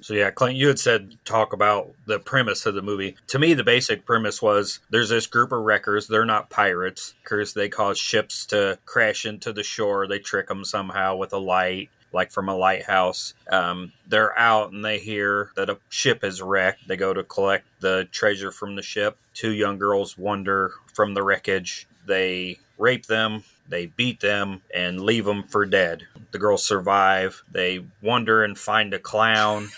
So 0.03 0.15
yeah, 0.15 0.31
Clint, 0.31 0.57
you 0.57 0.69
had 0.69 0.79
said 0.79 1.17
talk 1.25 1.53
about 1.53 1.93
the 2.07 2.19
premise 2.19 2.67
of 2.67 2.75
the 2.75 2.83
movie. 2.83 3.17
To 3.29 3.39
me, 3.39 3.55
the 3.55 3.65
basic 3.65 4.05
premise 4.05 4.43
was 4.43 4.81
there's 4.91 5.11
this 5.11 5.27
group 5.27 5.53
of 5.53 5.63
wreckers. 5.63 6.09
They're 6.09 6.25
not 6.25 6.51
pirates. 6.51 7.15
Because 7.23 7.55
they 7.55 7.69
cause 7.69 7.99
ships 7.99 8.45
to 8.47 8.79
crash 8.85 9.25
into 9.25 9.53
the 9.53 9.63
shore. 9.63 10.07
They 10.07 10.19
trick 10.19 10.49
them 10.49 10.65
somehow 10.65 11.17
with 11.17 11.33
a 11.33 11.39
light 11.39 11.89
like 12.13 12.31
from 12.31 12.49
a 12.49 12.57
lighthouse. 12.57 13.35
Um, 13.51 13.93
they're 14.07 14.39
out 14.39 14.73
and 14.73 14.85
they 14.85 14.99
hear 14.99 15.51
that 15.57 15.71
a 15.71 15.79
ship 15.89 16.25
is 16.25 16.43
wrecked. 16.43 16.87
They 16.87 16.97
go 16.97 17.15
to 17.15 17.25
collect 17.25 17.65
the 17.81 18.09
treasure 18.11 18.53
from 18.53 18.77
the 18.77 18.83
ship. 18.83 19.17
Two 19.35 19.53
young 19.53 19.79
girls 19.79 20.19
wander 20.19 20.73
from 20.93 21.15
the 21.15 21.23
wreckage. 21.23 21.87
They 22.07 22.59
rape 22.79 23.07
them, 23.07 23.45
they 23.69 23.87
beat 23.87 24.21
them, 24.21 24.63
and 24.75 25.01
leave 25.01 25.25
them 25.25 25.45
for 25.45 25.65
dead. 25.65 26.03
The 26.33 26.39
girls 26.39 26.65
survive. 26.65 27.43
They 27.51 27.85
wander 28.03 28.43
and 28.45 28.59
find 28.59 28.93
a 28.93 28.99
clown. 28.99 29.69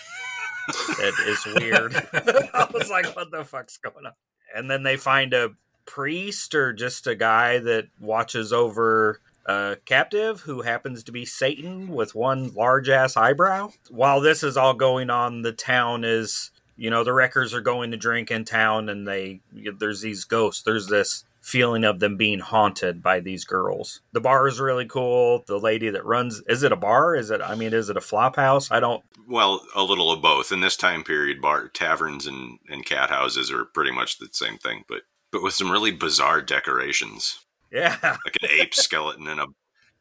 That 0.67 1.13
is 1.27 1.45
weird. 1.59 1.95
I 2.53 2.67
was 2.73 2.89
like, 2.89 3.15
what 3.15 3.31
the 3.31 3.43
fuck's 3.43 3.77
going 3.77 4.05
on? 4.05 4.13
And 4.55 4.69
then 4.69 4.83
they 4.83 4.97
find 4.97 5.33
a 5.33 5.51
priest 5.85 6.55
or 6.55 6.73
just 6.73 7.07
a 7.07 7.15
guy 7.15 7.59
that 7.59 7.87
watches 7.99 8.51
over 8.51 9.21
a 9.45 9.77
captive 9.85 10.41
who 10.41 10.61
happens 10.61 11.03
to 11.03 11.11
be 11.11 11.25
Satan 11.25 11.89
with 11.89 12.15
one 12.15 12.53
large 12.53 12.89
ass 12.89 13.15
eyebrow. 13.15 13.71
While 13.89 14.21
this 14.21 14.43
is 14.43 14.57
all 14.57 14.73
going 14.73 15.09
on, 15.09 15.43
the 15.43 15.51
town 15.51 16.03
is, 16.03 16.51
you 16.75 16.89
know, 16.89 17.03
the 17.03 17.13
wreckers 17.13 17.53
are 17.53 17.61
going 17.61 17.91
to 17.91 17.97
drink 17.97 18.31
in 18.31 18.45
town 18.45 18.89
and 18.89 19.07
they, 19.07 19.41
there's 19.77 20.01
these 20.01 20.23
ghosts. 20.23 20.63
There's 20.63 20.87
this 20.87 21.25
feeling 21.45 21.83
of 21.83 21.99
them 21.99 22.17
being 22.17 22.39
haunted 22.39 23.03
by 23.03 23.19
these 23.19 23.45
girls. 23.45 24.01
The 24.13 24.19
bar 24.19 24.47
is 24.47 24.59
really 24.59 24.87
cool. 24.87 25.43
The 25.45 25.59
lady 25.59 25.91
that 25.91 26.03
runs, 26.03 26.41
is 26.47 26.63
it 26.63 26.71
a 26.71 26.75
bar? 26.75 27.15
Is 27.15 27.29
it, 27.29 27.39
I 27.39 27.53
mean, 27.53 27.71
is 27.71 27.87
it 27.87 27.97
a 27.97 28.01
flop 28.01 28.35
house? 28.35 28.71
I 28.71 28.79
don't. 28.79 29.03
Well, 29.27 29.61
a 29.75 29.83
little 29.83 30.11
of 30.11 30.23
both. 30.23 30.51
In 30.51 30.61
this 30.61 30.75
time 30.75 31.03
period, 31.03 31.43
bar 31.43 31.67
taverns 31.67 32.25
and, 32.25 32.57
and 32.67 32.83
cat 32.83 33.11
houses 33.11 33.51
are 33.51 33.65
pretty 33.65 33.91
much 33.91 34.17
the 34.17 34.27
same 34.31 34.57
thing, 34.57 34.85
but 34.89 35.03
but 35.31 35.43
with 35.43 35.53
some 35.53 35.71
really 35.71 35.91
bizarre 35.91 36.41
decorations. 36.41 37.45
Yeah. 37.71 37.95
like 38.03 38.37
an 38.41 38.49
ape 38.49 38.73
skeleton 38.73 39.27
and 39.27 39.39
a 39.39 39.47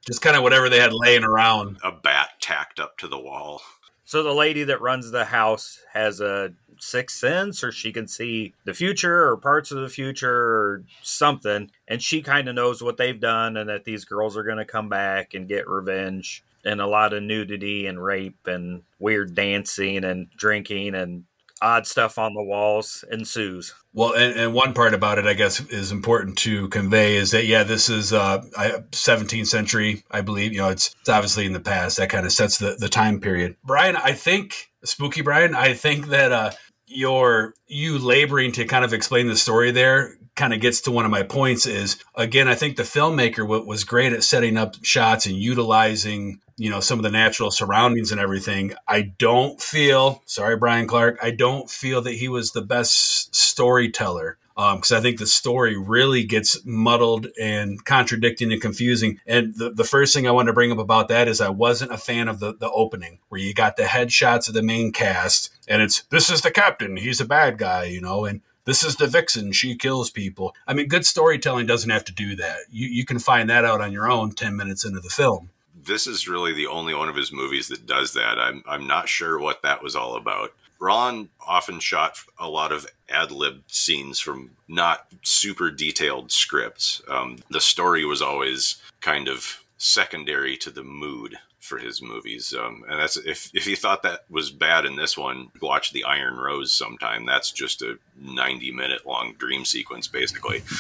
just 0.07 0.23
kind 0.23 0.37
of 0.37 0.43
whatever 0.43 0.71
they 0.71 0.81
had 0.81 0.93
laying 0.93 1.25
around. 1.25 1.79
A 1.85 1.93
bat 1.93 2.31
tacked 2.41 2.81
up 2.81 2.97
to 2.99 3.09
the 3.09 3.19
wall. 3.19 3.61
So 4.15 4.23
the 4.23 4.33
lady 4.33 4.63
that 4.63 4.81
runs 4.81 5.11
the 5.11 5.25
house 5.25 5.81
has 5.93 6.21
a 6.21 6.53
sixth 6.79 7.19
sense, 7.19 7.65
or 7.65 7.73
she 7.73 7.93
can 7.93 8.07
see 8.07 8.55
the 8.65 8.73
future 8.73 9.29
or 9.29 9.37
parts 9.37 9.73
of 9.73 9.79
the 9.79 9.89
future 9.89 10.31
or 10.33 10.85
something, 11.03 11.69
and 11.89 12.01
she 12.01 12.23
kind 12.23 12.49
of 12.49 12.55
knows 12.55 12.81
what 12.81 12.97
they've 12.97 13.19
done 13.19 13.57
and 13.57 13.69
that 13.69 13.83
these 13.83 14.05
girls 14.05 14.37
are 14.37 14.45
going 14.45 14.59
to 14.59 14.65
come 14.65 14.89
back 14.89 15.35
and 15.35 15.49
get 15.49 15.69
revenge. 15.69 16.45
And 16.65 16.81
a 16.81 16.87
lot 16.87 17.13
of 17.13 17.25
nudity 17.25 17.89
and 17.89 18.01
rape 18.01 18.47
and 18.47 18.85
weird 19.01 19.35
dancing 19.35 20.05
and 20.05 20.31
drinking 20.37 20.95
and 20.95 21.25
odd 21.65 21.87
stuff 21.87 22.19
on 22.19 22.35
the 22.35 22.43
walls 22.43 23.05
ensues. 23.11 23.75
Well, 23.95 24.13
and, 24.13 24.39
and, 24.39 24.55
one 24.55 24.75
part 24.75 24.93
about 24.93 25.19
it, 25.19 25.27
I 25.27 25.33
guess, 25.33 25.61
is 25.61 25.91
important 25.91 26.37
to 26.39 26.69
convey 26.69 27.17
is 27.17 27.31
that 27.31 27.47
yeah, 27.47 27.63
this 27.63 27.89
is 27.89 28.13
uh, 28.13 28.43
17th 28.93 29.47
century, 29.47 30.05
I 30.11 30.21
believe. 30.21 30.53
You 30.53 30.59
know, 30.59 30.69
it's, 30.69 30.95
it's 31.01 31.09
obviously 31.09 31.47
in 31.47 31.55
the 31.55 31.61
past. 31.61 31.97
That 31.97 32.11
kind 32.11 32.27
of 32.27 32.33
sets 32.33 32.59
the 32.59 32.77
the 32.79 32.89
time 32.89 33.19
period. 33.21 33.57
Brian, 33.65 33.97
I 33.97 34.13
think 34.13 34.71
spooky 34.85 35.23
Brian, 35.23 35.55
I 35.55 35.73
think 35.73 36.09
that 36.09 36.33
uh, 36.33 36.51
your 36.87 37.55
you 37.67 37.99
laboring 37.99 38.53
to 38.53 38.67
kind 38.67 38.85
of 38.85 38.93
explain 38.93 39.29
the 39.29 39.37
story 39.37 39.71
there 39.71 40.19
kind 40.35 40.53
of 40.53 40.61
gets 40.61 40.81
to 40.81 40.91
one 40.91 41.05
of 41.05 41.11
my 41.11 41.23
points 41.23 41.67
is 41.67 42.03
again 42.15 42.49
i 42.49 42.55
think 42.55 42.77
the 42.77 42.83
filmmaker 42.83 43.47
was 43.67 43.85
great 43.85 44.13
at 44.13 44.25
setting 44.25 44.57
up 44.57 44.77
shots 44.83 45.27
and 45.27 45.37
utilizing 45.37 46.41
you 46.57 46.71
know 46.71 46.81
some 46.81 46.99
of 46.99 47.03
the 47.03 47.11
natural 47.11 47.51
surroundings 47.51 48.11
and 48.11 48.21
everything 48.21 48.73
i 48.89 49.01
don't 49.01 49.61
feel 49.61 50.23
sorry 50.27 50.57
bryan 50.57 50.87
clark 50.87 51.19
i 51.23 51.31
don't 51.31 51.71
feel 51.71 52.01
that 52.01 52.15
he 52.15 52.29
was 52.29 52.53
the 52.53 52.63
best 52.63 53.35
storyteller 53.35 54.39
um, 54.57 54.77
because 54.77 54.93
I 54.93 55.01
think 55.01 55.19
the 55.19 55.27
story 55.27 55.77
really 55.77 56.25
gets 56.25 56.65
muddled 56.65 57.27
and 57.41 57.85
contradicting 57.85 58.53
and 58.53 58.63
confusing. 58.63 59.19
And 59.27 59.55
the, 59.55 59.71
the 59.71 59.85
first 59.85 60.15
thing 60.15 60.27
I 60.29 60.33
want 60.33 60.47
to 60.47 60.53
bring 60.53 60.71
up 60.71 60.79
about 60.79 61.09
that 61.09 61.29
is 61.29 61.41
I 61.41 61.49
wasn't 61.49 61.93
a 61.93 61.99
fan 61.99 62.29
of 62.29 62.39
the, 62.39 62.55
the 62.55 62.71
opening 62.71 63.19
where 63.29 63.41
you 63.41 63.53
got 63.53 63.77
the 63.77 63.85
headshots 63.85 64.49
of 64.49 64.55
the 64.55 64.63
main 64.63 64.93
cast 64.93 65.51
and 65.67 65.83
it's 65.83 66.03
this 66.11 66.31
is 66.31 66.43
the 66.43 66.51
captain, 66.51 66.97
he's 66.97 67.21
a 67.21 67.25
bad 67.25 67.59
guy, 67.59 67.85
you 67.85 68.01
know, 68.01 68.25
and 68.25 68.43
this 68.65 68.83
is 68.83 68.97
the 68.97 69.07
vixen, 69.07 69.53
she 69.53 69.77
kills 69.77 70.11
people. 70.11 70.55
I 70.67 70.75
mean, 70.75 70.89
good 70.89 71.07
storytelling 71.07 71.67
doesn't 71.67 71.91
have 71.91 72.05
to 72.07 72.13
do 72.13 72.35
that. 72.37 72.59
You, 72.71 72.89
you 72.89 73.05
can 73.05 73.19
find 73.19 73.49
that 73.51 73.65
out 73.65 73.81
on 73.81 73.93
your 73.93 74.11
own 74.11 74.33
10 74.33 74.57
minutes 74.57 74.85
into 74.85 75.01
the 75.01 75.11
film 75.11 75.51
this 75.87 76.07
is 76.07 76.29
really 76.29 76.53
the 76.53 76.67
only 76.67 76.95
one 76.95 77.09
of 77.09 77.17
his 77.17 77.33
movies 77.33 77.69
that 77.69 77.87
does 77.87 78.15
that. 78.15 78.39
I'm 78.39 78.63
I'm 78.67 78.87
not 78.87 79.09
sure 79.09 79.39
what 79.39 79.63
that 79.63 79.83
was 79.83 79.95
all 79.95 80.17
about. 80.17 80.53
Rollin 80.81 81.29
often 81.47 81.81
shot 81.81 82.19
a 82.39 82.49
lot 82.49 82.73
of 82.73 82.87
ad 83.09 83.31
lib 83.31 83.63
scenes 83.69 84.19
from 84.19 84.51
not 84.69 85.07
super 85.23 85.71
detailed 85.71 86.33
scripts. 86.33 87.01
Um, 87.09 87.39
the 87.49 87.61
story 87.61 88.05
was 88.05 88.21
always 88.21 88.77
kind 89.01 89.29
of 89.29 89.65
secondary 89.79 90.57
to 90.59 90.71
the 90.71 90.83
mood 90.83 91.37
for 91.65 91.79
his 91.79 92.03
movies. 92.03 92.55
Um, 92.59 92.85
and 92.89 93.01
that's 93.01 93.17
if 93.17 93.51
if 93.55 93.67
you 93.67 93.77
thought 93.77 94.03
that 94.03 94.21
was 94.29 94.51
bad 94.51 94.85
in 94.85 94.97
this 94.97 95.17
one, 95.17 95.49
watch 95.61 95.93
The 95.93 96.05
Iron 96.05 96.37
Rose 96.37 96.73
sometime. 96.73 97.27
That's 97.27 97.51
just 97.51 97.83
a 97.83 97.99
90 98.21 98.71
minute 98.73 99.07
long 99.07 99.35
dream 99.39 99.65
sequence, 99.65 100.07
basically. 100.07 100.63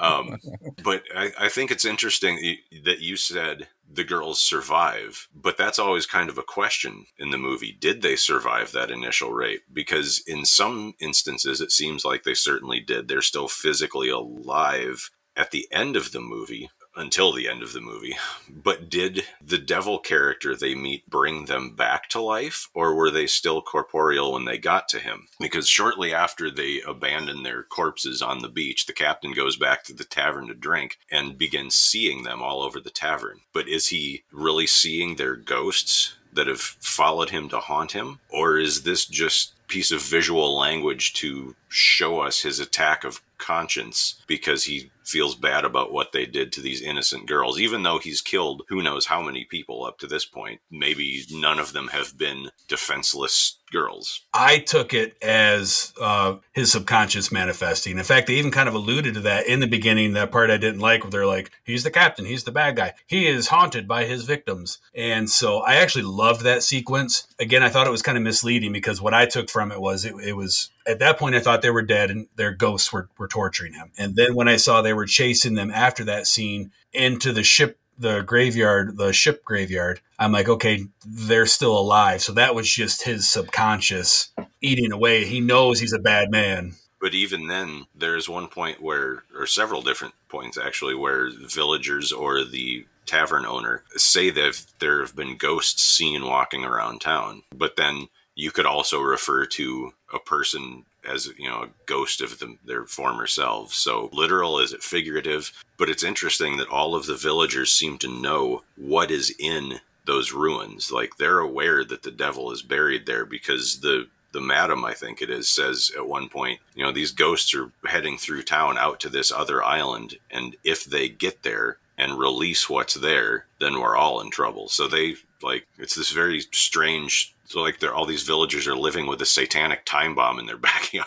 um, 0.00 0.38
but 0.82 1.02
I, 1.14 1.32
I, 1.38 1.48
think 1.48 1.70
it's 1.70 1.84
interesting 1.84 2.56
that 2.84 3.00
you 3.00 3.16
said 3.16 3.68
the 3.90 4.04
girls 4.04 4.40
survive, 4.40 5.28
but 5.34 5.56
that's 5.56 5.78
always 5.78 6.06
kind 6.06 6.28
of 6.28 6.38
a 6.38 6.42
question 6.42 7.06
in 7.18 7.30
the 7.30 7.38
movie. 7.38 7.76
Did 7.78 8.02
they 8.02 8.16
survive 8.16 8.72
that 8.72 8.90
initial 8.90 9.32
rape? 9.32 9.62
Because 9.72 10.22
in 10.26 10.44
some 10.44 10.94
instances, 11.00 11.60
it 11.60 11.72
seems 11.72 12.04
like 12.04 12.24
they 12.24 12.34
certainly 12.34 12.80
did. 12.80 13.08
They're 13.08 13.22
still 13.22 13.48
physically 13.48 14.08
alive 14.08 15.10
at 15.36 15.50
the 15.50 15.66
end 15.72 15.96
of 15.96 16.12
the 16.12 16.20
movie, 16.20 16.70
until 16.96 17.32
the 17.32 17.48
end 17.48 17.62
of 17.62 17.72
the 17.72 17.80
movie. 17.80 18.16
But 18.48 18.88
did 18.88 19.24
the 19.44 19.58
devil 19.58 19.98
character 19.98 20.54
they 20.54 20.74
meet 20.74 21.08
bring 21.08 21.46
them 21.46 21.74
back 21.74 22.08
to 22.10 22.20
life, 22.20 22.68
or 22.74 22.94
were 22.94 23.10
they 23.10 23.26
still 23.26 23.62
corporeal 23.62 24.32
when 24.32 24.44
they 24.44 24.58
got 24.58 24.88
to 24.90 24.98
him? 24.98 25.26
Because 25.40 25.68
shortly 25.68 26.14
after 26.14 26.50
they 26.50 26.80
abandon 26.86 27.42
their 27.42 27.62
corpses 27.62 28.22
on 28.22 28.40
the 28.40 28.48
beach, 28.48 28.86
the 28.86 28.92
captain 28.92 29.32
goes 29.32 29.56
back 29.56 29.84
to 29.84 29.92
the 29.92 30.04
tavern 30.04 30.48
to 30.48 30.54
drink 30.54 30.98
and 31.10 31.38
begins 31.38 31.74
seeing 31.74 32.22
them 32.22 32.42
all 32.42 32.62
over 32.62 32.80
the 32.80 32.90
tavern. 32.90 33.40
But 33.52 33.68
is 33.68 33.88
he 33.88 34.22
really 34.32 34.66
seeing 34.66 35.16
their 35.16 35.36
ghosts? 35.36 36.14
That 36.32 36.48
have 36.48 36.60
followed 36.60 37.30
him 37.30 37.48
to 37.50 37.60
haunt 37.60 37.92
him? 37.92 38.18
Or 38.28 38.58
is 38.58 38.82
this 38.82 39.06
just 39.06 39.53
piece 39.68 39.90
of 39.90 40.02
visual 40.02 40.56
language 40.56 41.14
to 41.14 41.54
show 41.68 42.20
us 42.20 42.42
his 42.42 42.60
attack 42.60 43.04
of 43.04 43.20
conscience 43.38 44.22
because 44.26 44.64
he 44.64 44.90
feels 45.04 45.34
bad 45.34 45.64
about 45.64 45.92
what 45.92 46.12
they 46.12 46.24
did 46.24 46.52
to 46.52 46.60
these 46.60 46.80
innocent 46.80 47.26
girls, 47.26 47.60
even 47.60 47.82
though 47.82 47.98
he's 47.98 48.20
killed 48.20 48.62
who 48.68 48.82
knows 48.82 49.06
how 49.06 49.20
many 49.20 49.44
people 49.44 49.84
up 49.84 49.98
to 49.98 50.06
this 50.06 50.24
point. 50.24 50.60
Maybe 50.70 51.24
none 51.30 51.58
of 51.58 51.72
them 51.72 51.88
have 51.88 52.16
been 52.16 52.50
defenseless 52.68 53.58
girls. 53.74 54.22
I 54.32 54.58
took 54.58 54.94
it 54.94 55.16
as 55.22 55.92
uh, 56.00 56.36
his 56.52 56.72
subconscious 56.72 57.30
manifesting. 57.30 57.98
In 57.98 58.04
fact, 58.04 58.28
they 58.28 58.34
even 58.34 58.50
kind 58.50 58.68
of 58.68 58.74
alluded 58.74 59.14
to 59.14 59.20
that 59.20 59.46
in 59.46 59.60
the 59.60 59.66
beginning. 59.66 60.14
That 60.14 60.30
part 60.32 60.50
I 60.50 60.56
didn't 60.56 60.80
like, 60.80 61.02
where 61.02 61.10
they're 61.10 61.26
like, 61.26 61.50
"He's 61.64 61.84
the 61.84 61.90
captain. 61.90 62.24
He's 62.24 62.44
the 62.44 62.52
bad 62.52 62.76
guy. 62.76 62.94
He 63.06 63.26
is 63.26 63.48
haunted 63.48 63.86
by 63.86 64.04
his 64.04 64.24
victims." 64.24 64.78
And 64.94 65.28
so 65.28 65.58
I 65.58 65.74
actually 65.74 66.04
loved 66.04 66.42
that 66.42 66.62
sequence. 66.62 67.26
Again, 67.38 67.62
I 67.62 67.68
thought 67.68 67.86
it 67.86 67.90
was 67.90 68.02
kind 68.02 68.16
of 68.16 68.24
misleading 68.24 68.72
because 68.72 69.02
what 69.02 69.12
I 69.12 69.26
took 69.26 69.50
from 69.50 69.72
it 69.72 69.80
was 69.80 70.04
it, 70.04 70.14
it 70.22 70.34
was 70.34 70.70
at 70.86 71.00
that 71.00 71.18
point 71.18 71.34
I 71.34 71.40
thought 71.40 71.62
they 71.62 71.70
were 71.70 71.82
dead 71.82 72.10
and 72.10 72.28
their 72.36 72.52
ghosts 72.52 72.92
were, 72.92 73.08
were 73.18 73.28
torturing 73.28 73.74
him. 73.74 73.90
And 73.98 74.16
then 74.16 74.34
when 74.34 74.48
I 74.48 74.56
saw 74.56 74.80
they 74.80 74.92
were 74.92 75.06
chasing 75.06 75.54
them 75.54 75.70
after 75.70 76.04
that 76.04 76.26
scene 76.26 76.70
into 76.92 77.32
the 77.32 77.42
ship 77.42 77.78
the 77.98 78.22
graveyard, 78.22 78.96
the 78.96 79.12
ship 79.12 79.44
graveyard, 79.44 80.00
I'm 80.18 80.32
like, 80.32 80.48
okay, 80.48 80.86
they're 81.06 81.46
still 81.46 81.78
alive. 81.78 82.22
So 82.22 82.32
that 82.32 82.54
was 82.54 82.70
just 82.70 83.02
his 83.02 83.30
subconscious 83.30 84.30
eating 84.60 84.92
away. 84.92 85.24
He 85.24 85.40
knows 85.40 85.80
he's 85.80 85.92
a 85.92 85.98
bad 85.98 86.30
man. 86.30 86.74
But 87.00 87.14
even 87.14 87.48
then, 87.48 87.84
there's 87.94 88.28
one 88.28 88.48
point 88.48 88.82
where, 88.82 89.24
or 89.36 89.46
several 89.46 89.82
different 89.82 90.14
points 90.28 90.56
actually, 90.56 90.94
where 90.94 91.30
villagers 91.30 92.12
or 92.12 92.44
the 92.44 92.86
tavern 93.04 93.44
owner 93.44 93.82
say 93.96 94.30
that 94.30 94.64
there 94.78 95.00
have 95.00 95.14
been 95.14 95.36
ghosts 95.36 95.82
seen 95.82 96.24
walking 96.24 96.64
around 96.64 97.00
town. 97.00 97.42
But 97.54 97.76
then 97.76 98.08
you 98.34 98.50
could 98.50 98.66
also 98.66 99.00
refer 99.00 99.46
to 99.46 99.92
a 100.12 100.18
person 100.18 100.84
as 101.08 101.28
you 101.38 101.48
know 101.48 101.62
a 101.62 101.68
ghost 101.86 102.20
of 102.20 102.38
them, 102.38 102.58
their 102.64 102.84
former 102.84 103.26
selves 103.26 103.76
so 103.76 104.08
literal 104.12 104.58
is 104.58 104.72
it 104.72 104.82
figurative? 104.82 105.52
But 105.76 105.90
it's 105.90 106.04
interesting 106.04 106.56
that 106.56 106.68
all 106.68 106.94
of 106.94 107.06
the 107.06 107.16
villagers 107.16 107.72
seem 107.72 107.98
to 107.98 108.08
know 108.08 108.62
what 108.76 109.10
is 109.10 109.34
in 109.38 109.80
those 110.06 110.32
ruins. 110.32 110.90
Like 110.90 111.16
they're 111.16 111.40
aware 111.40 111.84
that 111.84 112.02
the 112.02 112.10
devil 112.10 112.50
is 112.50 112.62
buried 112.62 113.06
there 113.06 113.24
because 113.24 113.80
the 113.80 114.08
the 114.32 114.40
madam 114.40 114.84
i 114.84 114.92
think 114.92 115.22
it 115.22 115.30
is 115.30 115.48
says 115.48 115.92
at 115.96 116.08
one 116.08 116.28
point 116.28 116.58
you 116.74 116.82
know 116.82 116.90
these 116.90 117.12
ghosts 117.12 117.54
are 117.54 117.70
heading 117.86 118.18
through 118.18 118.42
town 118.42 118.76
out 118.76 118.98
to 118.98 119.08
this 119.08 119.30
other 119.30 119.62
island 119.62 120.16
and 120.28 120.56
if 120.64 120.84
they 120.84 121.08
get 121.08 121.44
there 121.44 121.78
and 121.96 122.18
release 122.18 122.68
what's 122.68 122.94
there 122.94 123.46
then 123.60 123.80
we're 123.80 123.96
all 123.96 124.20
in 124.20 124.30
trouble. 124.30 124.68
So 124.68 124.88
they 124.88 125.16
like 125.42 125.66
it's 125.78 125.94
this 125.94 126.10
very 126.10 126.40
strange 126.52 127.33
so 127.46 127.60
like 127.60 127.82
all 127.84 128.06
these 128.06 128.22
villagers 128.22 128.66
are 128.66 128.76
living 128.76 129.06
with 129.06 129.20
a 129.22 129.26
satanic 129.26 129.84
time 129.84 130.14
bomb 130.14 130.38
in 130.38 130.46
their 130.46 130.56
backyard. 130.70 131.06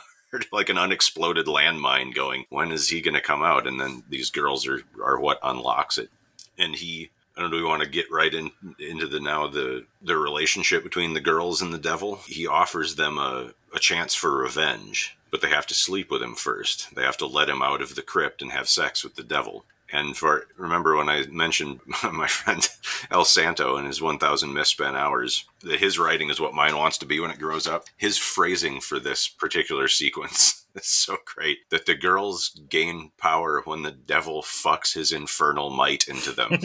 like 0.51 0.69
an 0.69 0.77
unexploded 0.77 1.45
landmine 1.45 2.13
going 2.13 2.45
when 2.49 2.71
is 2.71 2.89
he 2.89 3.01
going 3.01 3.13
to 3.13 3.21
come 3.21 3.41
out 3.41 3.65
and 3.65 3.79
then 3.79 4.03
these 4.09 4.29
girls 4.29 4.67
are 4.67 4.81
are 5.03 5.19
what 5.19 5.39
unlocks 5.41 5.97
it 5.97 6.09
and 6.57 6.75
he 6.75 7.09
I 7.37 7.41
don't 7.41 7.51
know. 7.51 7.57
We 7.57 7.63
want 7.63 7.83
to 7.83 7.89
get 7.89 8.11
right 8.11 8.33
in 8.33 8.51
into 8.79 9.05
the 9.05 9.19
now 9.19 9.45
the 9.47 9.85
the 10.01 10.17
relationship 10.17 10.83
between 10.83 11.13
the 11.13 11.21
girls 11.21 11.61
and 11.61 11.71
the 11.71 11.77
devil? 11.77 12.15
He 12.25 12.47
offers 12.47 12.95
them 12.95 13.19
a, 13.19 13.51
a 13.75 13.79
chance 13.79 14.15
for 14.15 14.35
revenge, 14.35 15.15
but 15.29 15.41
they 15.41 15.49
have 15.49 15.67
to 15.67 15.75
sleep 15.75 16.09
with 16.09 16.23
him 16.23 16.33
first. 16.33 16.95
They 16.95 17.03
have 17.03 17.17
to 17.17 17.27
let 17.27 17.49
him 17.49 17.61
out 17.61 17.81
of 17.81 17.93
the 17.93 18.01
crypt 18.01 18.41
and 18.41 18.51
have 18.51 18.67
sex 18.67 19.03
with 19.03 19.15
the 19.15 19.23
devil. 19.23 19.65
And 19.91 20.17
for 20.17 20.47
remember 20.57 20.95
when 20.95 21.09
I 21.09 21.25
mentioned 21.27 21.79
my 22.11 22.27
friend 22.27 22.67
El 23.11 23.25
Santo 23.25 23.77
and 23.77 23.87
his 23.87 24.01
1,000 24.01 24.53
misspent 24.53 24.97
hours, 24.97 25.45
that 25.61 25.79
his 25.79 25.97
writing 25.97 26.29
is 26.29 26.39
what 26.39 26.53
mine 26.53 26.75
wants 26.75 26.97
to 26.99 27.05
be 27.05 27.19
when 27.19 27.31
it 27.31 27.39
grows 27.39 27.67
up. 27.67 27.85
His 27.97 28.17
phrasing 28.17 28.81
for 28.81 28.99
this 28.99 29.27
particular 29.27 29.87
sequence 29.87 30.65
is 30.75 30.87
so 30.87 31.17
great 31.25 31.69
that 31.69 31.85
the 31.85 31.95
girls 31.95 32.59
gain 32.69 33.11
power 33.17 33.61
when 33.65 33.83
the 33.83 33.91
devil 33.91 34.41
fucks 34.41 34.93
his 34.93 35.11
infernal 35.11 35.69
might 35.69 36.07
into 36.07 36.31
them. 36.31 36.59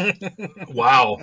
wow. 0.69 1.19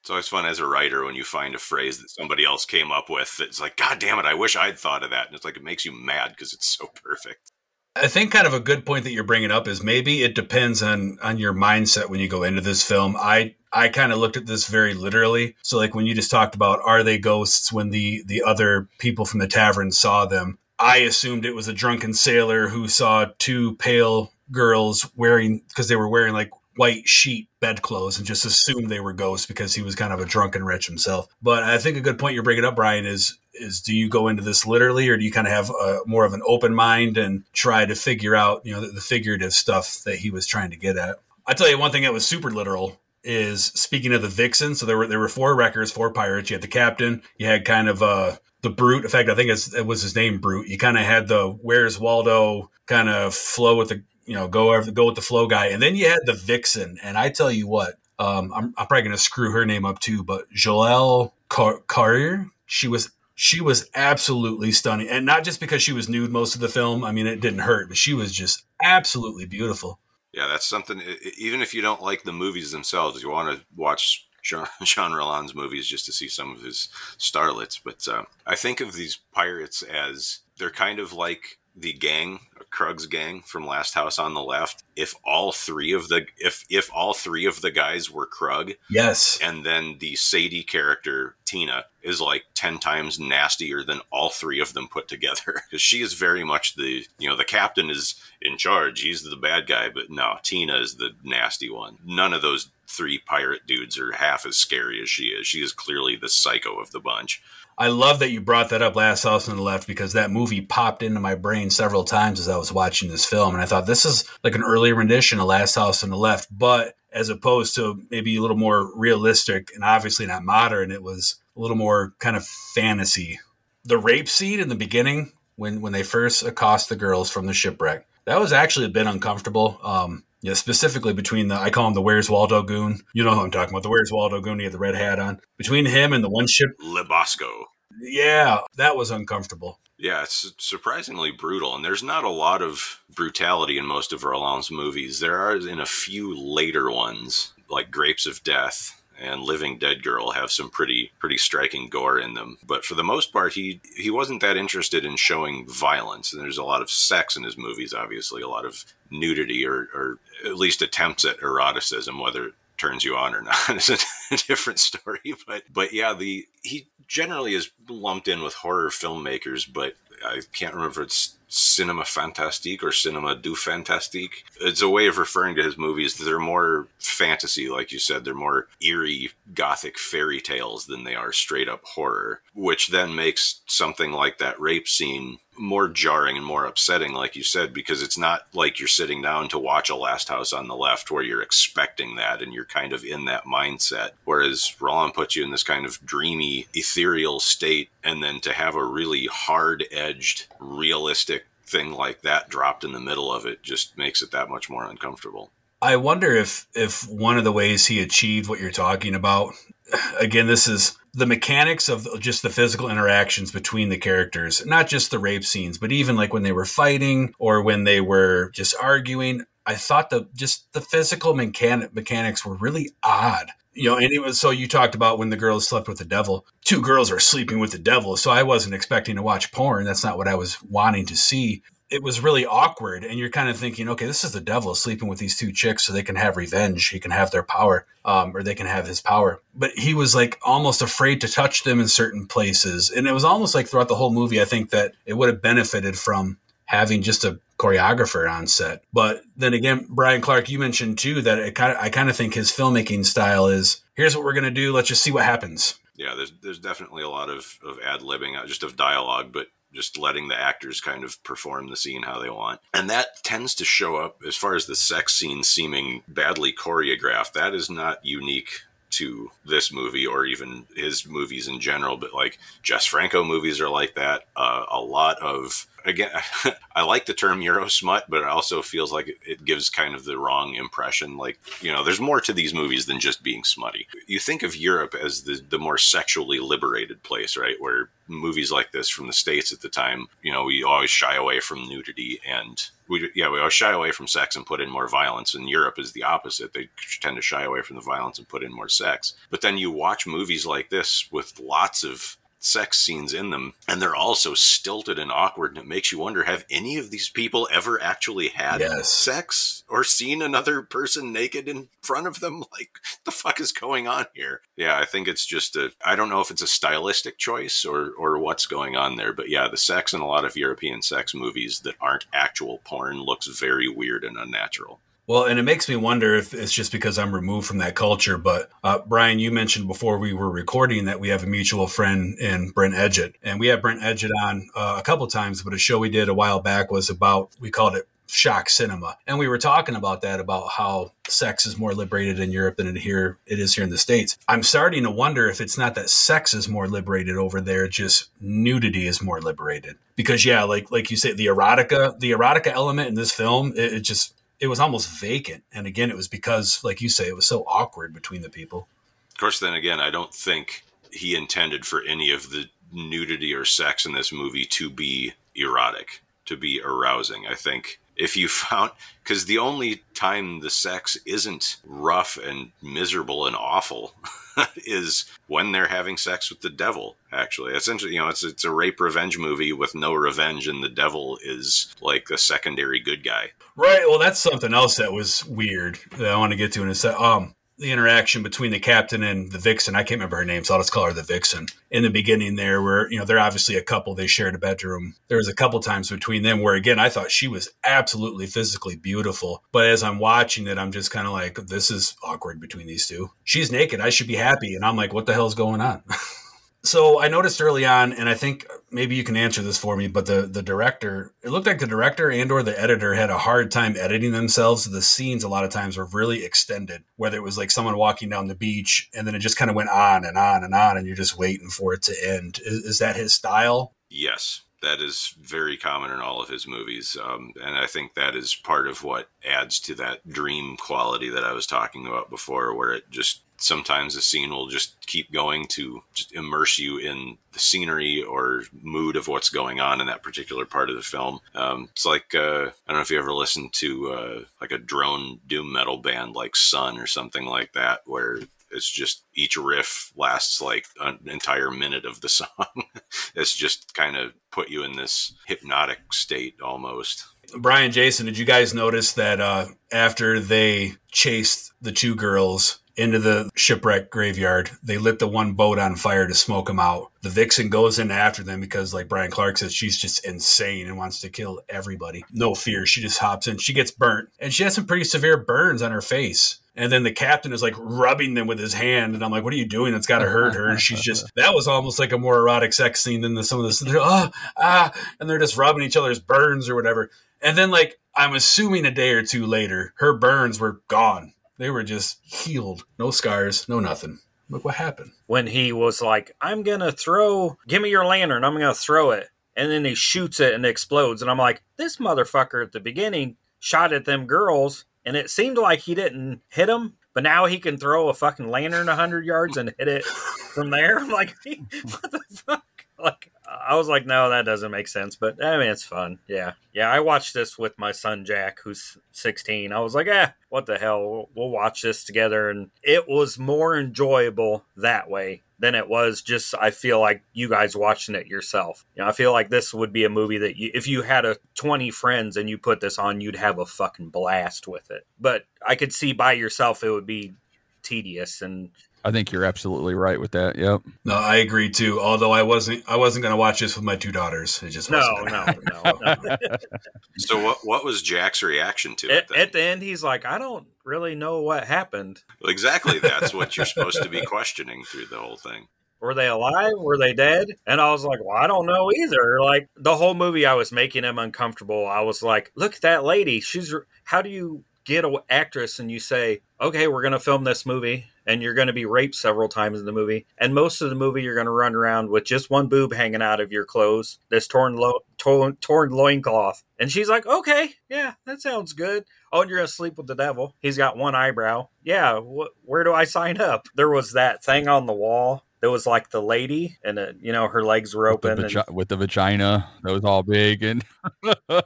It's 0.00 0.10
always 0.10 0.26
fun 0.26 0.46
as 0.46 0.58
a 0.58 0.66
writer 0.66 1.04
when 1.04 1.14
you 1.14 1.22
find 1.22 1.54
a 1.54 1.60
phrase 1.60 1.98
that 1.98 2.10
somebody 2.10 2.44
else 2.44 2.64
came 2.64 2.90
up 2.90 3.08
with 3.08 3.36
that's 3.36 3.60
like, 3.60 3.76
God 3.76 4.00
damn 4.00 4.18
it, 4.18 4.24
I 4.24 4.34
wish 4.34 4.56
I'd 4.56 4.76
thought 4.76 5.04
of 5.04 5.10
that. 5.10 5.28
And 5.28 5.36
it's 5.36 5.44
like, 5.44 5.56
it 5.56 5.62
makes 5.62 5.84
you 5.84 5.92
mad 5.92 6.30
because 6.30 6.52
it's 6.52 6.66
so 6.66 6.86
perfect. 6.86 7.51
I 7.94 8.08
think 8.08 8.32
kind 8.32 8.46
of 8.46 8.54
a 8.54 8.60
good 8.60 8.86
point 8.86 9.04
that 9.04 9.12
you're 9.12 9.22
bringing 9.22 9.50
up 9.50 9.68
is 9.68 9.82
maybe 9.82 10.22
it 10.22 10.34
depends 10.34 10.82
on 10.82 11.18
on 11.22 11.38
your 11.38 11.52
mindset 11.52 12.08
when 12.08 12.20
you 12.20 12.28
go 12.28 12.42
into 12.42 12.62
this 12.62 12.82
film. 12.82 13.16
I 13.18 13.54
I 13.72 13.88
kind 13.88 14.12
of 14.12 14.18
looked 14.18 14.36
at 14.36 14.46
this 14.46 14.66
very 14.66 14.94
literally. 14.94 15.56
So 15.62 15.76
like 15.76 15.94
when 15.94 16.06
you 16.06 16.14
just 16.14 16.30
talked 16.30 16.54
about 16.54 16.80
are 16.84 17.02
they 17.02 17.18
ghosts 17.18 17.72
when 17.72 17.90
the 17.90 18.22
the 18.26 18.42
other 18.42 18.88
people 18.98 19.24
from 19.26 19.40
the 19.40 19.46
tavern 19.46 19.92
saw 19.92 20.24
them, 20.24 20.58
I 20.78 20.98
assumed 20.98 21.44
it 21.44 21.54
was 21.54 21.68
a 21.68 21.74
drunken 21.74 22.14
sailor 22.14 22.68
who 22.68 22.88
saw 22.88 23.26
two 23.38 23.76
pale 23.76 24.32
girls 24.50 25.10
wearing 25.14 25.62
because 25.68 25.88
they 25.88 25.96
were 25.96 26.08
wearing 26.08 26.32
like 26.32 26.50
white 26.76 27.06
sheet 27.06 27.48
bedclothes 27.60 28.16
and 28.16 28.26
just 28.26 28.46
assumed 28.46 28.88
they 28.88 29.00
were 29.00 29.12
ghosts 29.12 29.46
because 29.46 29.74
he 29.74 29.82
was 29.82 29.94
kind 29.94 30.12
of 30.12 30.20
a 30.20 30.24
drunken 30.24 30.64
wretch 30.64 30.86
himself. 30.86 31.26
But 31.42 31.62
I 31.62 31.78
think 31.78 31.96
a 31.96 32.00
good 32.00 32.18
point 32.18 32.34
you're 32.34 32.42
bringing 32.42 32.64
up, 32.64 32.76
Brian, 32.76 33.04
is 33.04 33.38
is 33.54 33.80
do 33.80 33.94
you 33.94 34.08
go 34.08 34.28
into 34.28 34.42
this 34.42 34.66
literally 34.66 35.08
or 35.08 35.16
do 35.16 35.24
you 35.24 35.32
kind 35.32 35.46
of 35.46 35.52
have 35.52 35.70
a, 35.70 36.00
more 36.06 36.24
of 36.24 36.32
an 36.32 36.42
open 36.46 36.74
mind 36.74 37.16
and 37.16 37.44
try 37.52 37.84
to 37.84 37.94
figure 37.94 38.34
out 38.34 38.64
you 38.64 38.72
know 38.72 38.80
the, 38.80 38.88
the 38.88 39.00
figurative 39.00 39.52
stuff 39.52 40.02
that 40.04 40.16
he 40.16 40.30
was 40.30 40.46
trying 40.46 40.70
to 40.70 40.76
get 40.76 40.96
at? 40.96 41.16
I 41.46 41.54
tell 41.54 41.68
you 41.68 41.78
one 41.78 41.90
thing 41.90 42.02
that 42.02 42.12
was 42.12 42.26
super 42.26 42.50
literal 42.50 42.98
is 43.24 43.66
speaking 43.66 44.12
of 44.12 44.22
the 44.22 44.28
vixen. 44.28 44.74
So 44.74 44.86
there 44.86 44.96
were 44.96 45.06
there 45.06 45.20
were 45.20 45.28
four 45.28 45.54
wreckers, 45.54 45.92
four 45.92 46.12
pirates. 46.12 46.50
You 46.50 46.54
had 46.54 46.62
the 46.62 46.68
captain. 46.68 47.22
You 47.36 47.46
had 47.46 47.64
kind 47.64 47.88
of 47.88 48.02
uh 48.02 48.36
the 48.62 48.70
brute. 48.70 49.04
In 49.04 49.10
fact, 49.10 49.28
I 49.28 49.34
think 49.34 49.50
it 49.50 49.86
was 49.86 50.02
his 50.02 50.14
name, 50.14 50.38
brute. 50.38 50.68
You 50.68 50.78
kind 50.78 50.96
of 50.96 51.04
had 51.04 51.28
the 51.28 51.48
where's 51.48 51.98
Waldo 51.98 52.70
kind 52.86 53.08
of 53.08 53.34
flow 53.34 53.76
with 53.76 53.90
the 53.90 54.02
you 54.24 54.34
know 54.34 54.48
go 54.48 54.72
over 54.72 54.90
go 54.90 55.06
with 55.06 55.16
the 55.16 55.22
flow 55.22 55.46
guy, 55.46 55.66
and 55.66 55.82
then 55.82 55.96
you 55.96 56.08
had 56.08 56.20
the 56.24 56.32
vixen. 56.32 56.98
And 57.02 57.18
I 57.18 57.28
tell 57.28 57.50
you 57.50 57.66
what, 57.66 57.94
um, 58.18 58.52
I'm, 58.54 58.74
I'm 58.76 58.86
probably 58.86 59.02
going 59.02 59.16
to 59.16 59.22
screw 59.22 59.52
her 59.52 59.66
name 59.66 59.84
up 59.84 59.98
too, 59.98 60.22
but 60.22 60.50
Joelle 60.50 61.32
Car- 61.48 61.82
Carrier, 61.88 62.46
she 62.66 62.88
was 62.88 63.10
she 63.34 63.60
was 63.60 63.88
absolutely 63.94 64.72
stunning, 64.72 65.08
and 65.08 65.26
not 65.26 65.44
just 65.44 65.60
because 65.60 65.82
she 65.82 65.92
was 65.92 66.08
nude 66.08 66.30
most 66.30 66.54
of 66.54 66.60
the 66.60 66.68
film. 66.68 67.04
I 67.04 67.12
mean, 67.12 67.26
it 67.26 67.40
didn't 67.40 67.60
hurt, 67.60 67.88
but 67.88 67.96
she 67.96 68.14
was 68.14 68.32
just 68.32 68.64
absolutely 68.82 69.46
beautiful. 69.46 69.98
Yeah, 70.32 70.48
that's 70.48 70.66
something. 70.66 71.02
Even 71.36 71.60
if 71.60 71.74
you 71.74 71.82
don't 71.82 72.02
like 72.02 72.22
the 72.22 72.32
movies 72.32 72.72
themselves, 72.72 73.22
you 73.22 73.30
want 73.30 73.56
to 73.56 73.64
watch 73.76 74.26
Jean, 74.42 74.66
Jean 74.82 75.12
Rollin's 75.12 75.54
movies 75.54 75.86
just 75.86 76.06
to 76.06 76.12
see 76.12 76.28
some 76.28 76.52
of 76.52 76.62
his 76.62 76.88
starlets. 77.18 77.80
But 77.82 78.06
uh, 78.08 78.24
I 78.46 78.56
think 78.56 78.80
of 78.80 78.94
these 78.94 79.18
pirates 79.32 79.82
as 79.82 80.40
they're 80.58 80.70
kind 80.70 80.98
of 80.98 81.12
like 81.12 81.58
the 81.74 81.92
gang, 81.92 82.40
Krug's 82.70 83.06
gang 83.06 83.42
from 83.42 83.66
Last 83.66 83.94
House 83.94 84.18
on 84.18 84.34
the 84.34 84.42
Left. 84.42 84.82
If 84.96 85.14
all 85.24 85.52
three 85.52 85.92
of 85.92 86.08
the 86.08 86.26
if 86.38 86.64
if 86.68 86.90
all 86.92 87.14
three 87.14 87.46
of 87.46 87.60
the 87.60 87.70
guys 87.70 88.10
were 88.10 88.26
Krug, 88.26 88.72
Yes. 88.90 89.38
and 89.42 89.64
then 89.64 89.96
the 89.98 90.14
Sadie 90.16 90.62
character 90.62 91.34
Tina 91.44 91.84
is 92.02 92.20
like 92.20 92.44
10 92.54 92.78
times 92.78 93.20
nastier 93.20 93.82
than 93.84 94.00
all 94.10 94.30
three 94.30 94.60
of 94.60 94.72
them 94.74 94.88
put 94.88 95.06
together 95.08 95.42
because 95.70 95.82
she 95.82 96.00
is 96.02 96.14
very 96.14 96.44
much 96.44 96.74
the 96.76 97.04
you 97.18 97.28
know 97.28 97.36
the 97.36 97.44
captain 97.44 97.90
is 97.90 98.14
in 98.40 98.56
charge 98.56 99.00
he's 99.02 99.22
the 99.22 99.36
bad 99.36 99.66
guy 99.66 99.88
but 99.88 100.10
no 100.10 100.36
Tina 100.42 100.78
is 100.78 100.96
the 100.96 101.10
nasty 101.22 101.70
one 101.70 101.98
none 102.04 102.32
of 102.32 102.42
those 102.42 102.70
three 102.88 103.18
pirate 103.18 103.66
dudes 103.66 103.98
are 103.98 104.12
half 104.12 104.44
as 104.46 104.56
scary 104.56 105.00
as 105.02 105.08
she 105.08 105.24
is 105.26 105.46
she 105.46 105.60
is 105.60 105.72
clearly 105.72 106.16
the 106.16 106.28
psycho 106.28 106.80
of 106.80 106.90
the 106.90 107.00
bunch 107.00 107.42
I 107.78 107.88
love 107.88 108.18
that 108.18 108.30
you 108.30 108.40
brought 108.40 108.70
that 108.70 108.82
up, 108.82 108.96
Last 108.96 109.22
House 109.24 109.48
on 109.48 109.56
the 109.56 109.62
Left, 109.62 109.86
because 109.86 110.12
that 110.12 110.30
movie 110.30 110.60
popped 110.60 111.02
into 111.02 111.20
my 111.20 111.34
brain 111.34 111.70
several 111.70 112.04
times 112.04 112.38
as 112.38 112.48
I 112.48 112.56
was 112.56 112.72
watching 112.72 113.08
this 113.08 113.24
film. 113.24 113.54
And 113.54 113.62
I 113.62 113.66
thought 113.66 113.86
this 113.86 114.04
is 114.04 114.24
like 114.44 114.54
an 114.54 114.62
early 114.62 114.92
rendition 114.92 115.40
of 115.40 115.46
Last 115.46 115.74
House 115.74 116.04
on 116.04 116.10
the 116.10 116.16
Left, 116.16 116.46
but 116.50 116.94
as 117.12 117.28
opposed 117.28 117.74
to 117.74 118.02
maybe 118.10 118.36
a 118.36 118.40
little 118.40 118.56
more 118.56 118.90
realistic 118.96 119.70
and 119.74 119.84
obviously 119.84 120.26
not 120.26 120.44
modern, 120.44 120.90
it 120.90 121.02
was 121.02 121.36
a 121.56 121.60
little 121.60 121.76
more 121.76 122.14
kind 122.18 122.36
of 122.36 122.46
fantasy. 122.46 123.40
The 123.84 123.98
rape 123.98 124.28
scene 124.28 124.60
in 124.60 124.68
the 124.68 124.74
beginning, 124.74 125.32
when, 125.56 125.80
when 125.80 125.92
they 125.92 126.02
first 126.02 126.42
accost 126.42 126.88
the 126.88 126.96
girls 126.96 127.30
from 127.30 127.46
the 127.46 127.52
shipwreck, 127.52 128.06
that 128.24 128.38
was 128.38 128.52
actually 128.52 128.86
a 128.86 128.90
bit 128.90 129.06
uncomfortable. 129.06 129.78
Um, 129.82 130.24
yeah, 130.42 130.54
specifically 130.54 131.12
between 131.12 131.48
the 131.48 131.54
I 131.54 131.70
call 131.70 131.88
him 131.88 131.94
the 131.94 132.02
Where's 132.02 132.28
Waldo 132.28 132.62
goon. 132.62 133.00
You 133.14 133.24
know 133.24 133.34
who 133.34 133.40
I'm 133.40 133.50
talking 133.50 133.72
about. 133.72 133.82
The 133.82 133.88
Where's 133.88 134.12
Waldo 134.12 134.40
goon. 134.40 134.58
He 134.58 134.64
had 134.64 134.74
the 134.74 134.78
red 134.78 134.94
hat 134.94 135.18
on. 135.18 135.40
Between 135.56 135.86
him 135.86 136.12
and 136.12 136.22
the 136.22 136.30
one 136.30 136.46
ship 136.46 136.70
Le 136.80 137.04
Bosco 137.04 137.66
yeah, 138.00 138.60
that 138.76 138.96
was 138.96 139.10
uncomfortable. 139.10 139.78
Yeah, 139.98 140.22
it's 140.22 140.52
surprisingly 140.58 141.30
brutal, 141.30 141.74
and 141.74 141.84
there's 141.84 142.02
not 142.02 142.24
a 142.24 142.30
lot 142.30 142.62
of 142.62 143.00
brutality 143.14 143.78
in 143.78 143.86
most 143.86 144.12
of 144.12 144.24
Rollin's 144.24 144.70
movies. 144.70 145.20
There 145.20 145.38
are 145.38 145.56
in 145.56 145.80
a 145.80 145.86
few 145.86 146.36
later 146.36 146.90
ones, 146.90 147.52
like 147.68 147.90
Grapes 147.90 148.26
of 148.26 148.42
Death 148.42 149.00
and 149.20 149.42
Living 149.42 149.78
Dead 149.78 150.02
Girl, 150.02 150.32
have 150.32 150.50
some 150.50 150.70
pretty 150.70 151.12
pretty 151.20 151.38
striking 151.38 151.88
gore 151.88 152.18
in 152.18 152.34
them. 152.34 152.58
But 152.66 152.84
for 152.84 152.94
the 152.94 153.04
most 153.04 153.32
part, 153.32 153.52
he 153.52 153.80
he 153.96 154.10
wasn't 154.10 154.40
that 154.40 154.56
interested 154.56 155.04
in 155.04 155.16
showing 155.16 155.68
violence. 155.68 156.32
And 156.32 156.42
there's 156.42 156.58
a 156.58 156.64
lot 156.64 156.82
of 156.82 156.90
sex 156.90 157.36
in 157.36 157.44
his 157.44 157.58
movies, 157.58 157.94
obviously, 157.94 158.42
a 158.42 158.48
lot 158.48 158.64
of 158.64 158.84
nudity 159.12 159.66
or, 159.66 159.88
or 159.94 160.18
at 160.44 160.56
least 160.56 160.82
attempts 160.82 161.24
at 161.24 161.40
eroticism, 161.40 162.18
whether 162.18 162.46
it 162.46 162.54
turns 162.78 163.04
you 163.04 163.16
on 163.16 163.34
or 163.34 163.42
not 163.42 163.68
is 163.70 163.90
a 164.30 164.36
different 164.36 164.78
story. 164.78 165.34
But 165.46 165.64
but 165.72 165.92
yeah, 165.92 166.14
the 166.14 166.46
he 166.62 166.86
generally 167.06 167.54
is 167.54 167.70
lumped 167.88 168.28
in 168.28 168.42
with 168.42 168.54
horror 168.54 168.88
filmmakers, 168.88 169.70
but 169.70 169.94
I 170.24 170.40
can't 170.52 170.74
remember 170.74 171.02
if 171.02 171.06
it's 171.06 171.36
cinema 171.48 172.04
fantastique 172.04 172.82
or 172.82 172.92
cinema 172.92 173.36
du 173.36 173.54
fantastique. 173.54 174.44
It's 174.60 174.80
a 174.80 174.88
way 174.88 175.06
of 175.06 175.18
referring 175.18 175.54
to 175.56 175.62
his 175.62 175.76
movies 175.76 176.16
they're 176.16 176.38
more 176.38 176.88
fantasy, 176.98 177.68
like 177.68 177.92
you 177.92 177.98
said. 177.98 178.24
They're 178.24 178.34
more 178.34 178.68
eerie, 178.80 179.32
gothic 179.54 179.98
fairy 179.98 180.40
tales 180.40 180.86
than 180.86 181.04
they 181.04 181.14
are 181.14 181.32
straight 181.32 181.68
up 181.68 181.84
horror, 181.84 182.40
which 182.54 182.88
then 182.88 183.14
makes 183.14 183.60
something 183.66 184.12
like 184.12 184.38
that 184.38 184.58
rape 184.60 184.88
scene 184.88 185.38
more 185.56 185.88
jarring 185.88 186.36
and 186.36 186.46
more 186.46 186.64
upsetting, 186.64 187.12
like 187.12 187.36
you 187.36 187.42
said, 187.42 187.72
because 187.72 188.02
it's 188.02 188.18
not 188.18 188.46
like 188.52 188.78
you're 188.78 188.88
sitting 188.88 189.22
down 189.22 189.48
to 189.48 189.58
watch 189.58 189.90
a 189.90 189.96
Last 189.96 190.28
House 190.28 190.52
on 190.52 190.68
the 190.68 190.76
Left 190.76 191.10
where 191.10 191.22
you're 191.22 191.42
expecting 191.42 192.16
that 192.16 192.42
and 192.42 192.52
you're 192.52 192.64
kind 192.64 192.92
of 192.92 193.04
in 193.04 193.26
that 193.26 193.44
mindset. 193.44 194.10
Whereas 194.24 194.74
Rollin 194.80 195.12
puts 195.12 195.36
you 195.36 195.44
in 195.44 195.50
this 195.50 195.62
kind 195.62 195.84
of 195.84 196.04
dreamy, 196.04 196.66
ethereal 196.74 197.40
state, 197.40 197.90
and 198.02 198.22
then 198.22 198.40
to 198.40 198.52
have 198.52 198.74
a 198.74 198.84
really 198.84 199.26
hard 199.26 199.84
edged, 199.90 200.46
realistic 200.58 201.46
thing 201.66 201.92
like 201.92 202.22
that 202.22 202.48
dropped 202.48 202.84
in 202.84 202.92
the 202.92 203.00
middle 203.00 203.32
of 203.32 203.46
it 203.46 203.62
just 203.62 203.96
makes 203.96 204.22
it 204.22 204.30
that 204.30 204.48
much 204.48 204.68
more 204.68 204.84
uncomfortable. 204.84 205.50
I 205.80 205.96
wonder 205.96 206.34
if 206.34 206.66
if 206.74 207.08
one 207.08 207.38
of 207.38 207.44
the 207.44 207.52
ways 207.52 207.86
he 207.86 208.00
achieved 208.00 208.48
what 208.48 208.60
you're 208.60 208.70
talking 208.70 209.14
about 209.14 209.54
again 210.20 210.46
this 210.46 210.68
is 210.68 210.96
the 211.14 211.26
mechanics 211.26 211.88
of 211.88 212.08
just 212.20 212.42
the 212.42 212.50
physical 212.50 212.88
interactions 212.88 213.52
between 213.52 213.88
the 213.88 213.98
characters 213.98 214.64
not 214.66 214.88
just 214.88 215.10
the 215.10 215.18
rape 215.18 215.44
scenes 215.44 215.78
but 215.78 215.92
even 215.92 216.16
like 216.16 216.32
when 216.32 216.42
they 216.42 216.52
were 216.52 216.64
fighting 216.64 217.34
or 217.38 217.62
when 217.62 217.84
they 217.84 218.00
were 218.00 218.50
just 218.50 218.74
arguing 218.80 219.44
I 219.64 219.74
thought 219.74 220.10
the 220.10 220.28
just 220.34 220.72
the 220.72 220.80
physical 220.80 221.34
mechanic 221.34 221.94
mechanics 221.94 222.44
were 222.44 222.54
really 222.54 222.90
odd 223.02 223.52
you 223.74 223.88
know, 223.88 223.96
and 223.96 224.12
it 224.12 224.20
was 224.20 224.38
so 224.38 224.50
you 224.50 224.68
talked 224.68 224.94
about 224.94 225.18
when 225.18 225.30
the 225.30 225.36
girls 225.36 225.66
slept 225.66 225.88
with 225.88 225.98
the 225.98 226.04
devil. 226.04 226.46
Two 226.64 226.82
girls 226.82 227.10
are 227.10 227.18
sleeping 227.18 227.58
with 227.58 227.72
the 227.72 227.78
devil, 227.78 228.16
so 228.16 228.30
I 228.30 228.42
wasn't 228.42 228.74
expecting 228.74 229.16
to 229.16 229.22
watch 229.22 229.52
porn. 229.52 229.84
That's 229.84 230.04
not 230.04 230.18
what 230.18 230.28
I 230.28 230.34
was 230.34 230.62
wanting 230.62 231.06
to 231.06 231.16
see. 231.16 231.62
It 231.92 232.02
was 232.02 232.22
really 232.22 232.46
awkward, 232.46 233.04
and 233.04 233.18
you're 233.18 233.28
kind 233.30 233.48
of 233.48 233.56
thinking, 233.56 233.88
okay, 233.90 234.06
this 234.06 234.24
is 234.24 234.32
the 234.32 234.40
devil 234.40 234.74
sleeping 234.74 235.08
with 235.08 235.18
these 235.18 235.36
two 235.36 235.52
chicks, 235.52 235.84
so 235.84 235.92
they 235.92 236.02
can 236.02 236.16
have 236.16 236.36
revenge. 236.36 236.88
He 236.88 236.98
can 236.98 237.10
have 237.10 237.30
their 237.30 237.42
power, 237.42 237.86
um, 238.04 238.34
or 238.34 238.42
they 238.42 238.54
can 238.54 238.66
have 238.66 238.86
his 238.86 239.00
power. 239.00 239.40
But 239.54 239.72
he 239.72 239.94
was 239.94 240.14
like 240.14 240.38
almost 240.42 240.82
afraid 240.82 241.20
to 241.20 241.28
touch 241.28 241.64
them 241.64 241.80
in 241.80 241.88
certain 241.88 242.26
places, 242.26 242.90
and 242.90 243.06
it 243.06 243.12
was 243.12 243.24
almost 243.24 243.54
like 243.54 243.68
throughout 243.68 243.88
the 243.88 243.96
whole 243.96 244.12
movie, 244.12 244.40
I 244.40 244.46
think 244.46 244.70
that 244.70 244.94
it 245.06 245.14
would 245.14 245.28
have 245.28 245.42
benefited 245.42 245.98
from 245.98 246.38
having 246.64 247.02
just 247.02 247.24
a 247.24 247.38
choreographer 247.58 248.30
on 248.30 248.46
set. 248.46 248.82
But 248.92 249.22
then 249.36 249.54
again, 249.54 249.86
Bryan 249.90 250.20
Clark, 250.20 250.50
you 250.50 250.58
mentioned 250.58 250.98
too 250.98 251.20
that 251.22 251.38
it 251.38 251.54
kind 251.54 251.72
of, 251.72 251.78
I 251.78 251.90
kind 251.90 252.08
of 252.08 252.16
think 252.16 252.34
his 252.34 252.50
filmmaking 252.50 253.04
style 253.04 253.46
is 253.46 253.82
here's 253.94 254.16
what 254.16 254.24
we're 254.24 254.32
going 254.32 254.44
to 254.44 254.50
do. 254.50 254.72
Let's 254.72 254.88
just 254.88 255.02
see 255.02 255.12
what 255.12 255.24
happens. 255.24 255.78
Yeah, 255.96 256.14
there's 256.16 256.32
there's 256.42 256.58
definitely 256.58 257.02
a 257.02 257.10
lot 257.10 257.28
of, 257.28 257.58
of 257.64 257.78
ad 257.84 258.00
libbing, 258.00 258.44
just 258.46 258.62
of 258.62 258.76
dialogue, 258.76 259.32
but 259.32 259.48
just 259.72 259.98
letting 259.98 260.28
the 260.28 260.40
actors 260.40 260.80
kind 260.80 261.04
of 261.04 261.22
perform 261.24 261.70
the 261.70 261.76
scene 261.76 262.02
how 262.02 262.20
they 262.20 262.30
want. 262.30 262.60
And 262.74 262.88
that 262.90 263.22
tends 263.22 263.54
to 263.56 263.64
show 263.64 263.96
up 263.96 264.20
as 264.26 264.36
far 264.36 264.54
as 264.54 264.66
the 264.66 264.76
sex 264.76 265.14
scene 265.14 265.42
seeming 265.42 266.02
badly 266.08 266.52
choreographed. 266.52 267.32
That 267.32 267.54
is 267.54 267.70
not 267.70 268.04
unique 268.04 268.50
to 268.92 269.30
this 269.44 269.72
movie 269.72 270.06
or 270.06 270.26
even 270.26 270.66
his 270.76 271.06
movies 271.06 271.48
in 271.48 271.60
general, 271.60 271.96
but 271.96 272.14
like 272.14 272.38
Jess 272.62 272.86
Franco 272.86 273.24
movies 273.24 273.60
are 273.60 273.68
like 273.68 273.94
that. 273.94 274.24
Uh, 274.36 274.64
a 274.70 274.80
lot 274.80 275.18
of 275.20 275.66
again, 275.84 276.10
I 276.74 276.82
like 276.82 277.06
the 277.06 277.14
term 277.14 277.42
Euro 277.42 277.68
smut, 277.68 278.04
but 278.08 278.22
it 278.22 278.28
also 278.28 278.62
feels 278.62 278.92
like 278.92 279.08
it, 279.08 279.18
it 279.26 279.44
gives 279.44 279.70
kind 279.70 279.94
of 279.94 280.04
the 280.04 280.18
wrong 280.18 280.54
impression. 280.54 281.16
Like, 281.16 281.38
you 281.60 281.72
know, 281.72 281.84
there's 281.84 282.00
more 282.00 282.20
to 282.20 282.32
these 282.32 282.54
movies 282.54 282.86
than 282.86 283.00
just 283.00 283.22
being 283.22 283.44
smutty. 283.44 283.88
You 284.06 284.18
think 284.18 284.42
of 284.42 284.56
Europe 284.56 284.94
as 284.94 285.22
the, 285.22 285.40
the 285.48 285.58
more 285.58 285.78
sexually 285.78 286.38
liberated 286.38 287.02
place, 287.02 287.36
right? 287.36 287.56
Where 287.60 287.90
movies 288.14 288.50
like 288.52 288.72
this 288.72 288.88
from 288.88 289.06
the 289.06 289.12
States 289.12 289.52
at 289.52 289.60
the 289.60 289.68
time, 289.68 290.06
you 290.22 290.32
know, 290.32 290.44
we 290.44 290.62
always 290.62 290.90
shy 290.90 291.14
away 291.14 291.40
from 291.40 291.68
nudity 291.68 292.20
and 292.26 292.70
we, 292.88 293.10
yeah, 293.14 293.30
we 293.30 293.38
always 293.38 293.52
shy 293.52 293.72
away 293.72 293.92
from 293.92 294.06
sex 294.06 294.36
and 294.36 294.46
put 294.46 294.60
in 294.60 294.70
more 294.70 294.88
violence. 294.88 295.34
And 295.34 295.48
Europe 295.48 295.78
is 295.78 295.92
the 295.92 296.02
opposite. 296.02 296.52
They 296.52 296.68
tend 297.00 297.16
to 297.16 297.22
shy 297.22 297.42
away 297.42 297.62
from 297.62 297.76
the 297.76 297.82
violence 297.82 298.18
and 298.18 298.28
put 298.28 298.42
in 298.42 298.52
more 298.52 298.68
sex. 298.68 299.14
But 299.30 299.40
then 299.40 299.58
you 299.58 299.70
watch 299.70 300.06
movies 300.06 300.44
like 300.46 300.70
this 300.70 301.08
with 301.10 301.40
lots 301.40 301.84
of 301.84 302.16
sex 302.44 302.80
scenes 302.80 303.14
in 303.14 303.30
them 303.30 303.54
and 303.68 303.80
they're 303.80 303.94
all 303.94 304.16
so 304.16 304.34
stilted 304.34 304.98
and 304.98 305.12
awkward 305.12 305.52
and 305.52 305.58
it 305.58 305.66
makes 305.66 305.92
you 305.92 305.98
wonder 305.98 306.24
have 306.24 306.44
any 306.50 306.76
of 306.76 306.90
these 306.90 307.08
people 307.08 307.48
ever 307.52 307.80
actually 307.80 308.28
had 308.28 308.60
Yes. 308.60 308.90
sex 308.90 309.62
or 309.68 309.84
seen 309.84 310.20
another 310.20 310.60
person 310.60 311.12
naked 311.12 311.46
in 311.48 311.68
front 311.80 312.06
of 312.08 312.18
them? 312.20 312.42
Like 312.52 312.70
the 313.04 313.12
fuck 313.12 313.40
is 313.40 313.52
going 313.52 313.86
on 313.86 314.06
here? 314.12 314.40
Yeah 314.56 314.76
i 314.76 314.84
think 314.84 315.06
it's 315.08 315.24
just 315.24 315.54
a 315.56 315.72
i 315.86 315.94
don't 315.94 316.08
know 316.08 316.20
if 316.20 316.30
it's 316.32 316.42
a 316.42 316.46
stylistic 316.48 317.16
choice 317.16 317.64
or 317.64 317.92
or 317.96 318.18
what's 318.18 318.46
going 318.46 318.76
on 318.76 318.96
there 318.96 319.12
but 319.12 319.28
yeah 319.28 319.46
the 319.48 319.56
sex 319.56 319.94
in 319.94 320.00
a 320.00 320.06
lot 320.06 320.24
of 320.24 320.36
european 320.36 320.82
sex 320.82 321.14
movies 321.14 321.60
that 321.60 321.76
aren't 321.80 322.06
actual 322.12 322.58
porn 322.64 323.00
looks 323.00 323.26
very 323.28 323.68
weird 323.68 324.02
and 324.04 324.18
unnatural 324.18 324.80
Well, 325.08 325.24
and 325.24 325.38
it 325.38 325.42
makes 325.42 325.68
me 325.68 325.74
wonder 325.74 326.14
if 326.14 326.32
it's 326.32 326.52
just 326.52 326.70
because 326.70 326.96
I'm 326.96 327.12
removed 327.14 327.46
from 327.46 327.58
that 327.58 327.74
culture. 327.74 328.16
But 328.16 328.50
uh, 328.62 328.78
Brian, 328.86 329.18
you 329.18 329.32
mentioned 329.32 329.66
before 329.66 329.98
we 329.98 330.12
were 330.12 330.30
recording 330.30 330.84
that 330.84 331.00
we 331.00 331.08
have 331.08 331.24
a 331.24 331.26
mutual 331.26 331.66
friend 331.66 332.16
in 332.18 332.50
Brent 332.50 332.74
Edgett, 332.74 333.14
and 333.22 333.40
we 333.40 333.48
had 333.48 333.60
Brent 333.60 333.82
Edgett 333.82 334.12
on 334.22 334.48
uh, 334.54 334.76
a 334.78 334.82
couple 334.82 335.06
times. 335.08 335.42
But 335.42 335.54
a 335.54 335.58
show 335.58 335.78
we 335.78 335.90
did 335.90 336.08
a 336.08 336.14
while 336.14 336.40
back 336.40 336.70
was 336.70 336.88
about 336.88 337.30
we 337.40 337.50
called 337.50 337.74
it 337.74 337.88
shock 338.06 338.48
cinema, 338.48 338.96
and 339.06 339.18
we 339.18 339.26
were 339.26 339.38
talking 339.38 339.74
about 339.74 340.02
that 340.02 340.20
about 340.20 340.50
how 340.50 340.92
sex 341.08 341.46
is 341.46 341.58
more 341.58 341.74
liberated 341.74 342.20
in 342.20 342.30
Europe 342.30 342.56
than 342.56 342.68
it 342.68 342.76
here 342.76 343.18
it 343.26 343.40
is 343.40 343.56
here 343.56 343.64
in 343.64 343.70
the 343.70 343.78
states. 343.78 344.16
I'm 344.28 344.44
starting 344.44 344.84
to 344.84 344.90
wonder 344.90 345.28
if 345.28 345.40
it's 345.40 345.58
not 345.58 345.74
that 345.74 345.90
sex 345.90 346.32
is 346.32 346.48
more 346.48 346.68
liberated 346.68 347.16
over 347.16 347.40
there, 347.40 347.66
just 347.66 348.10
nudity 348.20 348.86
is 348.86 349.02
more 349.02 349.20
liberated. 349.20 349.76
Because 349.96 350.24
yeah, 350.24 350.44
like 350.44 350.70
like 350.70 350.92
you 350.92 350.96
say, 350.96 351.12
the 351.12 351.26
erotica, 351.26 351.98
the 351.98 352.12
erotica 352.12 352.52
element 352.52 352.88
in 352.88 352.94
this 352.94 353.10
film, 353.10 353.52
it, 353.56 353.72
it 353.72 353.80
just 353.80 354.14
it 354.42 354.48
was 354.48 354.58
almost 354.58 354.90
vacant. 354.90 355.44
And 355.52 355.68
again, 355.68 355.88
it 355.88 355.96
was 355.96 356.08
because, 356.08 356.64
like 356.64 356.80
you 356.80 356.88
say, 356.88 357.06
it 357.06 357.14
was 357.14 357.28
so 357.28 357.44
awkward 357.46 357.94
between 357.94 358.22
the 358.22 358.28
people. 358.28 358.66
Of 359.12 359.18
course, 359.18 359.38
then 359.38 359.54
again, 359.54 359.78
I 359.78 359.88
don't 359.88 360.12
think 360.12 360.64
he 360.90 361.14
intended 361.14 361.64
for 361.64 361.84
any 361.84 362.10
of 362.10 362.30
the 362.30 362.46
nudity 362.72 363.32
or 363.32 363.44
sex 363.44 363.86
in 363.86 363.92
this 363.92 364.12
movie 364.12 364.44
to 364.46 364.68
be 364.68 365.12
erotic, 365.36 366.02
to 366.26 366.36
be 366.36 366.60
arousing. 366.60 367.24
I 367.30 367.36
think 367.36 367.78
if 367.96 368.16
you 368.16 368.28
found 368.28 368.70
because 369.02 369.26
the 369.26 369.38
only 369.38 369.82
time 369.94 370.40
the 370.40 370.50
sex 370.50 370.96
isn't 371.06 371.56
rough 371.64 372.18
and 372.22 372.52
miserable 372.62 373.26
and 373.26 373.36
awful 373.36 373.94
is 374.56 375.04
when 375.26 375.52
they're 375.52 375.66
having 375.66 375.96
sex 375.96 376.30
with 376.30 376.40
the 376.40 376.50
devil 376.50 376.96
actually 377.12 377.52
essentially 377.54 377.92
you 377.92 377.98
know 377.98 378.08
it's 378.08 378.24
it's 378.24 378.44
a 378.44 378.50
rape 378.50 378.80
revenge 378.80 379.18
movie 379.18 379.52
with 379.52 379.74
no 379.74 379.92
revenge 379.92 380.48
and 380.48 380.62
the 380.62 380.68
devil 380.68 381.18
is 381.22 381.74
like 381.80 382.08
a 382.10 382.18
secondary 382.18 382.80
good 382.80 383.04
guy 383.04 383.30
Right. 383.56 383.82
Well, 383.86 383.98
that's 383.98 384.20
something 384.20 384.54
else 384.54 384.76
that 384.76 384.92
was 384.92 385.24
weird 385.26 385.78
that 385.98 386.08
I 386.08 386.16
want 386.16 386.32
to 386.32 386.36
get 386.36 386.52
to 386.52 386.62
in 386.62 386.68
a 386.68 386.74
sec. 386.74 386.98
Um, 386.98 387.34
the 387.62 387.72
interaction 387.72 388.22
between 388.22 388.50
the 388.50 388.60
captain 388.60 389.02
and 389.02 389.32
the 389.32 389.38
vixen. 389.38 389.74
I 389.74 389.82
can't 389.82 389.98
remember 389.98 390.16
her 390.16 390.24
name, 390.24 390.44
so 390.44 390.54
I'll 390.54 390.60
just 390.60 390.72
call 390.72 390.86
her 390.86 390.92
the 390.92 391.02
vixen. 391.02 391.46
In 391.70 391.82
the 391.82 391.90
beginning, 391.90 392.36
there 392.36 392.60
where 392.62 392.90
you 392.90 392.98
know 392.98 393.04
they're 393.04 393.18
obviously 393.18 393.56
a 393.56 393.62
couple. 393.62 393.94
They 393.94 394.06
shared 394.06 394.34
a 394.34 394.38
bedroom. 394.38 394.96
There 395.08 395.16
was 395.16 395.28
a 395.28 395.34
couple 395.34 395.60
times 395.60 395.88
between 395.88 396.22
them 396.22 396.40
where 396.42 396.54
again 396.54 396.78
I 396.78 396.88
thought 396.88 397.10
she 397.10 397.28
was 397.28 397.48
absolutely 397.64 398.26
physically 398.26 398.76
beautiful, 398.76 399.42
but 399.52 399.66
as 399.66 399.82
I'm 399.82 399.98
watching 399.98 400.46
it, 400.46 400.58
I'm 400.58 400.72
just 400.72 400.90
kind 400.90 401.06
of 401.06 401.12
like, 401.12 401.36
this 401.46 401.70
is 401.70 401.96
awkward 402.02 402.40
between 402.40 402.66
these 402.66 402.86
two. 402.86 403.10
She's 403.24 403.50
naked. 403.50 403.80
I 403.80 403.90
should 403.90 404.08
be 404.08 404.16
happy, 404.16 404.54
and 404.54 404.64
I'm 404.64 404.76
like, 404.76 404.92
what 404.92 405.06
the 405.06 405.14
hell's 405.14 405.34
going 405.34 405.60
on? 405.60 405.82
So 406.64 407.00
I 407.00 407.08
noticed 407.08 407.40
early 407.40 407.64
on, 407.64 407.92
and 407.92 408.08
I 408.08 408.14
think 408.14 408.46
maybe 408.70 408.94
you 408.94 409.02
can 409.02 409.16
answer 409.16 409.42
this 409.42 409.58
for 409.58 409.76
me, 409.76 409.88
but 409.88 410.06
the 410.06 410.22
the 410.22 410.42
director, 410.42 411.12
it 411.22 411.30
looked 411.30 411.46
like 411.46 411.58
the 411.58 411.66
director 411.66 412.08
and 412.08 412.30
or 412.30 412.44
the 412.44 412.58
editor 412.60 412.94
had 412.94 413.10
a 413.10 413.18
hard 413.18 413.50
time 413.50 413.74
editing 413.76 414.12
themselves. 414.12 414.70
The 414.70 414.80
scenes 414.80 415.24
a 415.24 415.28
lot 415.28 415.44
of 415.44 415.50
times 415.50 415.76
were 415.76 415.88
really 415.92 416.24
extended, 416.24 416.84
whether 416.96 417.16
it 417.16 417.22
was 417.22 417.36
like 417.36 417.50
someone 417.50 417.76
walking 417.76 418.08
down 418.08 418.28
the 418.28 418.36
beach 418.36 418.88
and 418.94 419.06
then 419.06 419.16
it 419.16 419.20
just 419.20 419.36
kind 419.36 419.50
of 419.50 419.56
went 419.56 419.70
on 419.70 420.04
and 420.04 420.16
on 420.16 420.44
and 420.44 420.54
on, 420.54 420.76
and 420.76 420.86
you're 420.86 420.94
just 420.94 421.18
waiting 421.18 421.48
for 421.48 421.74
it 421.74 421.82
to 421.82 421.96
end. 422.08 422.38
Is, 422.44 422.64
is 422.64 422.78
that 422.78 422.94
his 422.94 423.12
style? 423.12 423.74
Yes, 423.90 424.42
that 424.62 424.80
is 424.80 425.16
very 425.20 425.56
common 425.56 425.90
in 425.90 425.98
all 425.98 426.22
of 426.22 426.28
his 426.28 426.46
movies. 426.46 426.96
Um, 427.02 427.32
and 427.42 427.56
I 427.56 427.66
think 427.66 427.94
that 427.94 428.14
is 428.14 428.36
part 428.36 428.68
of 428.68 428.84
what 428.84 429.08
adds 429.28 429.58
to 429.60 429.74
that 429.74 430.08
dream 430.08 430.56
quality 430.56 431.10
that 431.10 431.24
I 431.24 431.32
was 431.32 431.46
talking 431.46 431.88
about 431.88 432.08
before, 432.08 432.54
where 432.54 432.72
it 432.72 432.88
just 432.88 433.22
sometimes 433.42 433.94
the 433.94 434.00
scene 434.00 434.30
will 434.30 434.48
just 434.48 434.86
keep 434.86 435.12
going 435.12 435.46
to 435.48 435.82
just 435.94 436.12
immerse 436.12 436.58
you 436.58 436.78
in 436.78 437.18
the 437.32 437.38
scenery 437.38 438.02
or 438.02 438.44
mood 438.62 438.96
of 438.96 439.08
what's 439.08 439.30
going 439.30 439.60
on 439.60 439.80
in 439.80 439.86
that 439.88 440.02
particular 440.02 440.44
part 440.44 440.70
of 440.70 440.76
the 440.76 440.82
film. 440.82 441.20
Um, 441.34 441.68
it's 441.72 441.86
like 441.86 442.14
uh, 442.14 442.50
I 442.66 442.68
don't 442.68 442.76
know 442.76 442.80
if 442.80 442.90
you 442.90 442.98
ever 442.98 443.12
listened 443.12 443.52
to 443.54 443.92
uh, 443.92 444.20
like 444.40 444.52
a 444.52 444.58
drone 444.58 445.20
doom 445.26 445.52
metal 445.52 445.78
band 445.78 446.14
like 446.14 446.36
Sunn 446.36 446.78
or 446.78 446.86
something 446.86 447.26
like 447.26 447.52
that, 447.52 447.80
where 447.84 448.20
it's 448.52 448.70
just 448.70 449.04
each 449.14 449.36
riff 449.36 449.92
lasts 449.96 450.40
like 450.40 450.66
an 450.80 450.98
entire 451.06 451.50
minute 451.50 451.84
of 451.84 452.00
the 452.00 452.08
song. 452.08 452.28
it's 453.14 453.34
just 453.34 453.74
kind 453.74 453.96
of 453.96 454.12
put 454.30 454.50
you 454.50 454.62
in 454.62 454.76
this 454.76 455.14
hypnotic 455.26 455.92
state 455.92 456.36
almost. 456.42 457.04
Brian, 457.38 457.72
Jason, 457.72 458.06
did 458.06 458.18
you 458.18 458.26
guys 458.26 458.52
notice 458.52 458.92
that 458.92 459.20
uh, 459.20 459.46
after 459.72 460.20
they 460.20 460.74
chased 460.90 461.52
the 461.62 461.72
two 461.72 461.94
girls 461.94 462.58
into 462.76 462.98
the 462.98 463.30
shipwreck 463.34 463.90
graveyard. 463.90 464.50
They 464.62 464.78
lit 464.78 464.98
the 464.98 465.08
one 465.08 465.34
boat 465.34 465.58
on 465.58 465.76
fire 465.76 466.06
to 466.06 466.14
smoke 466.14 466.46
them 466.46 466.60
out. 466.60 466.90
The 467.02 467.10
vixen 467.10 467.48
goes 467.48 467.78
in 467.78 467.90
after 467.90 468.22
them 468.22 468.40
because, 468.40 468.72
like 468.72 468.88
Bryan 468.88 469.10
Clark 469.10 469.38
says, 469.38 469.54
she's 469.54 469.76
just 469.76 470.04
insane 470.04 470.66
and 470.66 470.78
wants 470.78 471.00
to 471.00 471.10
kill 471.10 471.40
everybody. 471.48 472.04
No 472.12 472.34
fear. 472.34 472.66
She 472.66 472.80
just 472.80 472.98
hops 472.98 473.26
in. 473.26 473.38
She 473.38 473.52
gets 473.52 473.70
burnt, 473.70 474.08
and 474.18 474.32
she 474.32 474.44
has 474.44 474.54
some 474.54 474.66
pretty 474.66 474.84
severe 474.84 475.16
burns 475.16 475.62
on 475.62 475.72
her 475.72 475.82
face. 475.82 476.38
And 476.54 476.70
then 476.70 476.82
the 476.82 476.92
captain 476.92 477.32
is 477.32 477.42
like 477.42 477.54
rubbing 477.56 478.12
them 478.12 478.26
with 478.26 478.38
his 478.38 478.52
hand, 478.52 478.94
and 478.94 479.02
I'm 479.02 479.10
like, 479.10 479.24
"What 479.24 479.32
are 479.32 479.38
you 479.38 479.46
doing? 479.46 479.72
That's 479.72 479.86
got 479.86 480.00
to 480.00 480.08
hurt 480.08 480.34
her." 480.34 480.48
And 480.48 480.60
she's 480.60 480.82
just 480.82 481.10
that 481.16 481.34
was 481.34 481.48
almost 481.48 481.78
like 481.78 481.92
a 481.92 481.98
more 481.98 482.18
erotic 482.18 482.52
sex 482.52 482.82
scene 482.82 483.00
than 483.00 483.14
the, 483.14 483.24
some 483.24 483.40
of 483.40 483.46
this. 483.46 483.60
They're 483.60 483.80
ah 483.80 484.10
ah, 484.36 484.72
and 485.00 485.08
they're 485.08 485.18
just 485.18 485.38
rubbing 485.38 485.62
each 485.62 485.78
other's 485.78 485.98
burns 485.98 486.50
or 486.50 486.54
whatever. 486.54 486.90
And 487.22 487.38
then 487.38 487.50
like 487.50 487.78
I'm 487.96 488.14
assuming 488.14 488.66
a 488.66 488.70
day 488.70 488.90
or 488.90 489.02
two 489.02 489.24
later, 489.24 489.72
her 489.76 489.96
burns 489.96 490.38
were 490.38 490.60
gone. 490.68 491.14
They 491.42 491.50
were 491.50 491.64
just 491.64 491.98
healed. 492.04 492.64
No 492.78 492.92
scars, 492.92 493.48
no 493.48 493.58
nothing. 493.58 493.98
Look 494.28 494.44
what 494.44 494.54
happened. 494.54 494.92
When 495.08 495.26
he 495.26 495.52
was 495.52 495.82
like, 495.82 496.14
I'm 496.20 496.44
going 496.44 496.60
to 496.60 496.70
throw, 496.70 497.36
give 497.48 497.60
me 497.60 497.68
your 497.68 497.84
lantern, 497.84 498.22
I'm 498.22 498.34
going 498.38 498.46
to 498.46 498.54
throw 498.54 498.92
it. 498.92 499.08
And 499.34 499.50
then 499.50 499.64
he 499.64 499.74
shoots 499.74 500.20
it 500.20 500.34
and 500.34 500.46
it 500.46 500.50
explodes. 500.50 501.02
And 501.02 501.10
I'm 501.10 501.18
like, 501.18 501.42
this 501.56 501.78
motherfucker 501.78 502.44
at 502.44 502.52
the 502.52 502.60
beginning 502.60 503.16
shot 503.40 503.72
at 503.72 503.86
them 503.86 504.06
girls 504.06 504.66
and 504.86 504.96
it 504.96 505.10
seemed 505.10 505.36
like 505.36 505.58
he 505.58 505.74
didn't 505.74 506.20
hit 506.28 506.46
them. 506.46 506.74
But 506.94 507.02
now 507.02 507.26
he 507.26 507.40
can 507.40 507.56
throw 507.56 507.88
a 507.88 507.94
fucking 507.94 508.30
lantern 508.30 508.68
100 508.68 509.04
yards 509.04 509.36
and 509.36 509.52
hit 509.58 509.66
it 509.66 509.84
from 509.84 510.50
there. 510.50 510.78
I'm 510.80 510.90
like, 510.90 511.12
what 511.24 511.90
the 511.90 512.02
fuck? 512.08 512.66
Like, 512.78 513.10
I 513.46 513.56
was 513.56 513.68
like, 513.68 513.86
no, 513.86 514.10
that 514.10 514.24
doesn't 514.24 514.50
make 514.50 514.68
sense. 514.68 514.96
But 514.96 515.22
I 515.22 515.38
mean, 515.38 515.48
it's 515.48 515.64
fun. 515.64 515.98
Yeah. 516.08 516.32
Yeah. 516.52 516.70
I 516.70 516.80
watched 516.80 517.14
this 517.14 517.38
with 517.38 517.58
my 517.58 517.72
son, 517.72 518.04
Jack, 518.04 518.40
who's 518.42 518.78
16. 518.92 519.52
I 519.52 519.60
was 519.60 519.74
like, 519.74 519.86
eh, 519.86 520.08
what 520.28 520.46
the 520.46 520.58
hell? 520.58 520.80
We'll, 520.88 521.08
we'll 521.14 521.30
watch 521.30 521.62
this 521.62 521.84
together. 521.84 522.30
And 522.30 522.50
it 522.62 522.88
was 522.88 523.18
more 523.18 523.58
enjoyable 523.58 524.44
that 524.56 524.88
way 524.88 525.22
than 525.38 525.54
it 525.54 525.68
was 525.68 526.02
just, 526.02 526.34
I 526.40 526.50
feel 526.50 526.80
like 526.80 527.02
you 527.12 527.28
guys 527.28 527.56
watching 527.56 527.96
it 527.96 528.06
yourself. 528.06 528.64
You 528.76 528.82
know, 528.82 528.88
I 528.88 528.92
feel 528.92 529.12
like 529.12 529.28
this 529.28 529.52
would 529.52 529.72
be 529.72 529.84
a 529.84 529.90
movie 529.90 530.18
that 530.18 530.36
you, 530.36 530.50
if 530.54 530.68
you 530.68 530.82
had 530.82 531.04
a 531.04 531.16
20 531.34 531.70
friends 531.70 532.16
and 532.16 532.30
you 532.30 532.38
put 532.38 532.60
this 532.60 532.78
on, 532.78 533.00
you'd 533.00 533.16
have 533.16 533.38
a 533.38 533.46
fucking 533.46 533.88
blast 533.88 534.46
with 534.46 534.70
it. 534.70 534.86
But 535.00 535.24
I 535.46 535.56
could 535.56 535.72
see 535.72 535.92
by 535.92 536.12
yourself, 536.12 536.62
it 536.62 536.70
would 536.70 536.86
be 536.86 537.14
tedious 537.62 538.22
and 538.22 538.50
I 538.84 538.90
think 538.90 539.12
you're 539.12 539.24
absolutely 539.24 539.74
right 539.74 540.00
with 540.00 540.10
that. 540.12 540.36
Yep. 540.36 540.62
No, 540.84 540.94
I 540.94 541.16
agree 541.16 541.50
too. 541.50 541.80
Although 541.80 542.10
I 542.10 542.22
wasn't, 542.22 542.64
I 542.68 542.76
wasn't 542.76 543.02
going 543.02 543.12
to 543.12 543.16
watch 543.16 543.40
this 543.40 543.54
with 543.54 543.64
my 543.64 543.76
two 543.76 543.92
daughters. 543.92 544.42
It 544.42 544.50
just 544.50 544.70
no, 544.70 544.78
wasn't 544.78 545.46
no, 545.52 545.74
no, 545.84 545.96
no. 546.04 546.16
So 546.98 547.22
what 547.22 547.38
what 547.44 547.64
was 547.64 547.82
Jack's 547.82 548.22
reaction 548.22 548.74
to 548.76 548.88
it? 548.88 548.92
at, 548.92 549.08
Then? 549.08 549.18
at 549.18 549.32
the 549.32 549.40
end, 549.40 549.62
he's 549.62 549.84
like, 549.84 550.04
I 550.04 550.18
don't 550.18 550.46
really 550.64 550.94
know 550.94 551.20
what 551.20 551.44
happened. 551.44 552.02
Well, 552.20 552.30
exactly, 552.30 552.80
that's 552.80 553.14
what 553.14 553.36
you're 553.36 553.46
supposed 553.46 553.82
to 553.82 553.88
be 553.88 554.02
questioning 554.02 554.64
through 554.64 554.86
the 554.86 554.98
whole 554.98 555.16
thing. 555.16 555.46
Were 555.80 555.94
they 555.94 556.08
alive? 556.08 556.52
Were 556.58 556.78
they 556.78 556.92
dead? 556.92 557.26
And 557.46 557.60
I 557.60 557.72
was 557.72 557.84
like, 557.84 557.98
well, 558.04 558.16
I 558.16 558.28
don't 558.28 558.46
know 558.46 558.70
either. 558.72 559.20
Like 559.20 559.48
the 559.56 559.76
whole 559.76 559.94
movie, 559.94 560.26
I 560.26 560.34
was 560.34 560.52
making 560.52 560.84
him 560.84 560.98
uncomfortable. 560.98 561.66
I 561.66 561.80
was 561.80 562.02
like, 562.02 562.32
look 562.36 562.54
at 562.56 562.62
that 562.62 562.84
lady. 562.84 563.20
She's. 563.20 563.54
How 563.84 564.02
do 564.02 564.08
you 564.08 564.44
get 564.64 564.84
an 564.84 564.96
actress 565.10 565.58
and 565.58 565.70
you 565.70 565.80
say, 565.80 566.20
okay, 566.40 566.68
we're 566.68 566.82
going 566.82 566.92
to 566.92 567.00
film 567.00 567.24
this 567.24 567.44
movie 567.44 567.86
and 568.06 568.22
you're 568.22 568.34
going 568.34 568.46
to 568.48 568.52
be 568.52 568.64
raped 568.66 568.94
several 568.94 569.28
times 569.28 569.60
in 569.60 569.66
the 569.66 569.72
movie. 569.72 570.06
And 570.18 570.34
most 570.34 570.60
of 570.60 570.68
the 570.70 570.76
movie, 570.76 571.02
you're 571.02 571.14
going 571.14 571.26
to 571.26 571.30
run 571.32 571.54
around 571.54 571.88
with 571.90 572.04
just 572.04 572.30
one 572.30 572.48
boob 572.48 572.72
hanging 572.72 573.02
out 573.02 573.20
of 573.20 573.32
your 573.32 573.44
clothes, 573.44 573.98
this 574.10 574.26
torn, 574.26 574.56
lo- 574.56 574.80
torn, 574.98 575.36
torn 575.36 575.70
loincloth. 575.70 576.42
And 576.58 576.70
she's 576.70 576.88
like, 576.88 577.06
okay, 577.06 577.50
yeah, 577.68 577.94
that 578.06 578.20
sounds 578.22 578.52
good. 578.52 578.84
Oh, 579.12 579.20
and 579.20 579.28
you're 579.30 579.38
going 579.38 579.46
to 579.48 579.52
sleep 579.52 579.76
with 579.76 579.86
the 579.86 579.94
devil. 579.94 580.34
He's 580.40 580.56
got 580.56 580.76
one 580.76 580.94
eyebrow. 580.94 581.48
Yeah, 581.62 582.00
wh- 582.00 582.30
where 582.48 582.64
do 582.64 582.72
I 582.72 582.84
sign 582.84 583.20
up? 583.20 583.46
There 583.54 583.70
was 583.70 583.92
that 583.92 584.24
thing 584.24 584.48
on 584.48 584.66
the 584.66 584.72
wall. 584.72 585.24
There 585.40 585.50
was 585.50 585.66
like 585.66 585.90
the 585.90 586.00
lady, 586.00 586.56
and 586.62 586.78
uh, 586.78 586.92
you 587.00 587.10
know 587.10 587.26
her 587.26 587.42
legs 587.44 587.74
were 587.74 587.90
With 587.90 588.02
the, 588.02 588.10
open. 588.12 588.24
and 588.46 588.56
with 588.56 588.68
the 588.68 588.76
vagina 588.76 589.48
that 589.64 589.72
was 589.72 589.82
all 589.84 590.04
big 590.04 590.44
and 590.44 590.64
I 591.28 591.42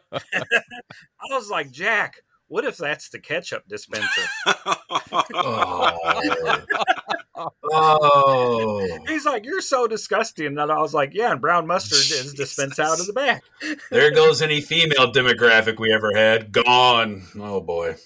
was 1.31 1.49
like, 1.51 1.71
Jack, 1.71 2.17
what 2.49 2.65
if 2.65 2.77
that's 2.77 3.09
the 3.09 3.19
ketchup 3.19 3.65
dispenser? 3.69 4.23
Oh. 5.35 5.97
oh, 7.73 8.99
He's 9.09 9.27
like, 9.27 9.45
you're 9.45 9.61
so 9.61 9.87
disgusting. 9.87 10.47
And 10.47 10.61
I 10.61 10.79
was 10.79 10.95
like, 10.95 11.13
yeah, 11.13 11.33
and 11.33 11.41
brown 11.41 11.67
mustard 11.67 11.99
is 11.99 12.35
dispensed 12.35 12.79
out 12.79 13.01
of 13.01 13.07
the 13.07 13.13
back. 13.13 13.43
there 13.91 14.11
goes 14.15 14.43
any 14.43 14.61
female 14.61 15.13
demographic 15.13 15.79
we 15.79 15.93
ever 15.93 16.13
had. 16.15 16.53
Gone. 16.53 17.25
Oh 17.39 17.61
boy. 17.61 17.97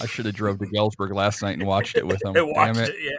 I 0.00 0.06
should 0.06 0.26
have 0.26 0.34
drove 0.34 0.58
to 0.58 0.66
Galesburg 0.66 1.12
last 1.12 1.42
night 1.42 1.58
and 1.58 1.66
watched 1.66 1.96
it 1.96 2.06
with 2.06 2.20
him. 2.24 2.36
I 2.36 2.42
watched 2.42 2.80
it. 2.80 2.94
it, 2.96 3.18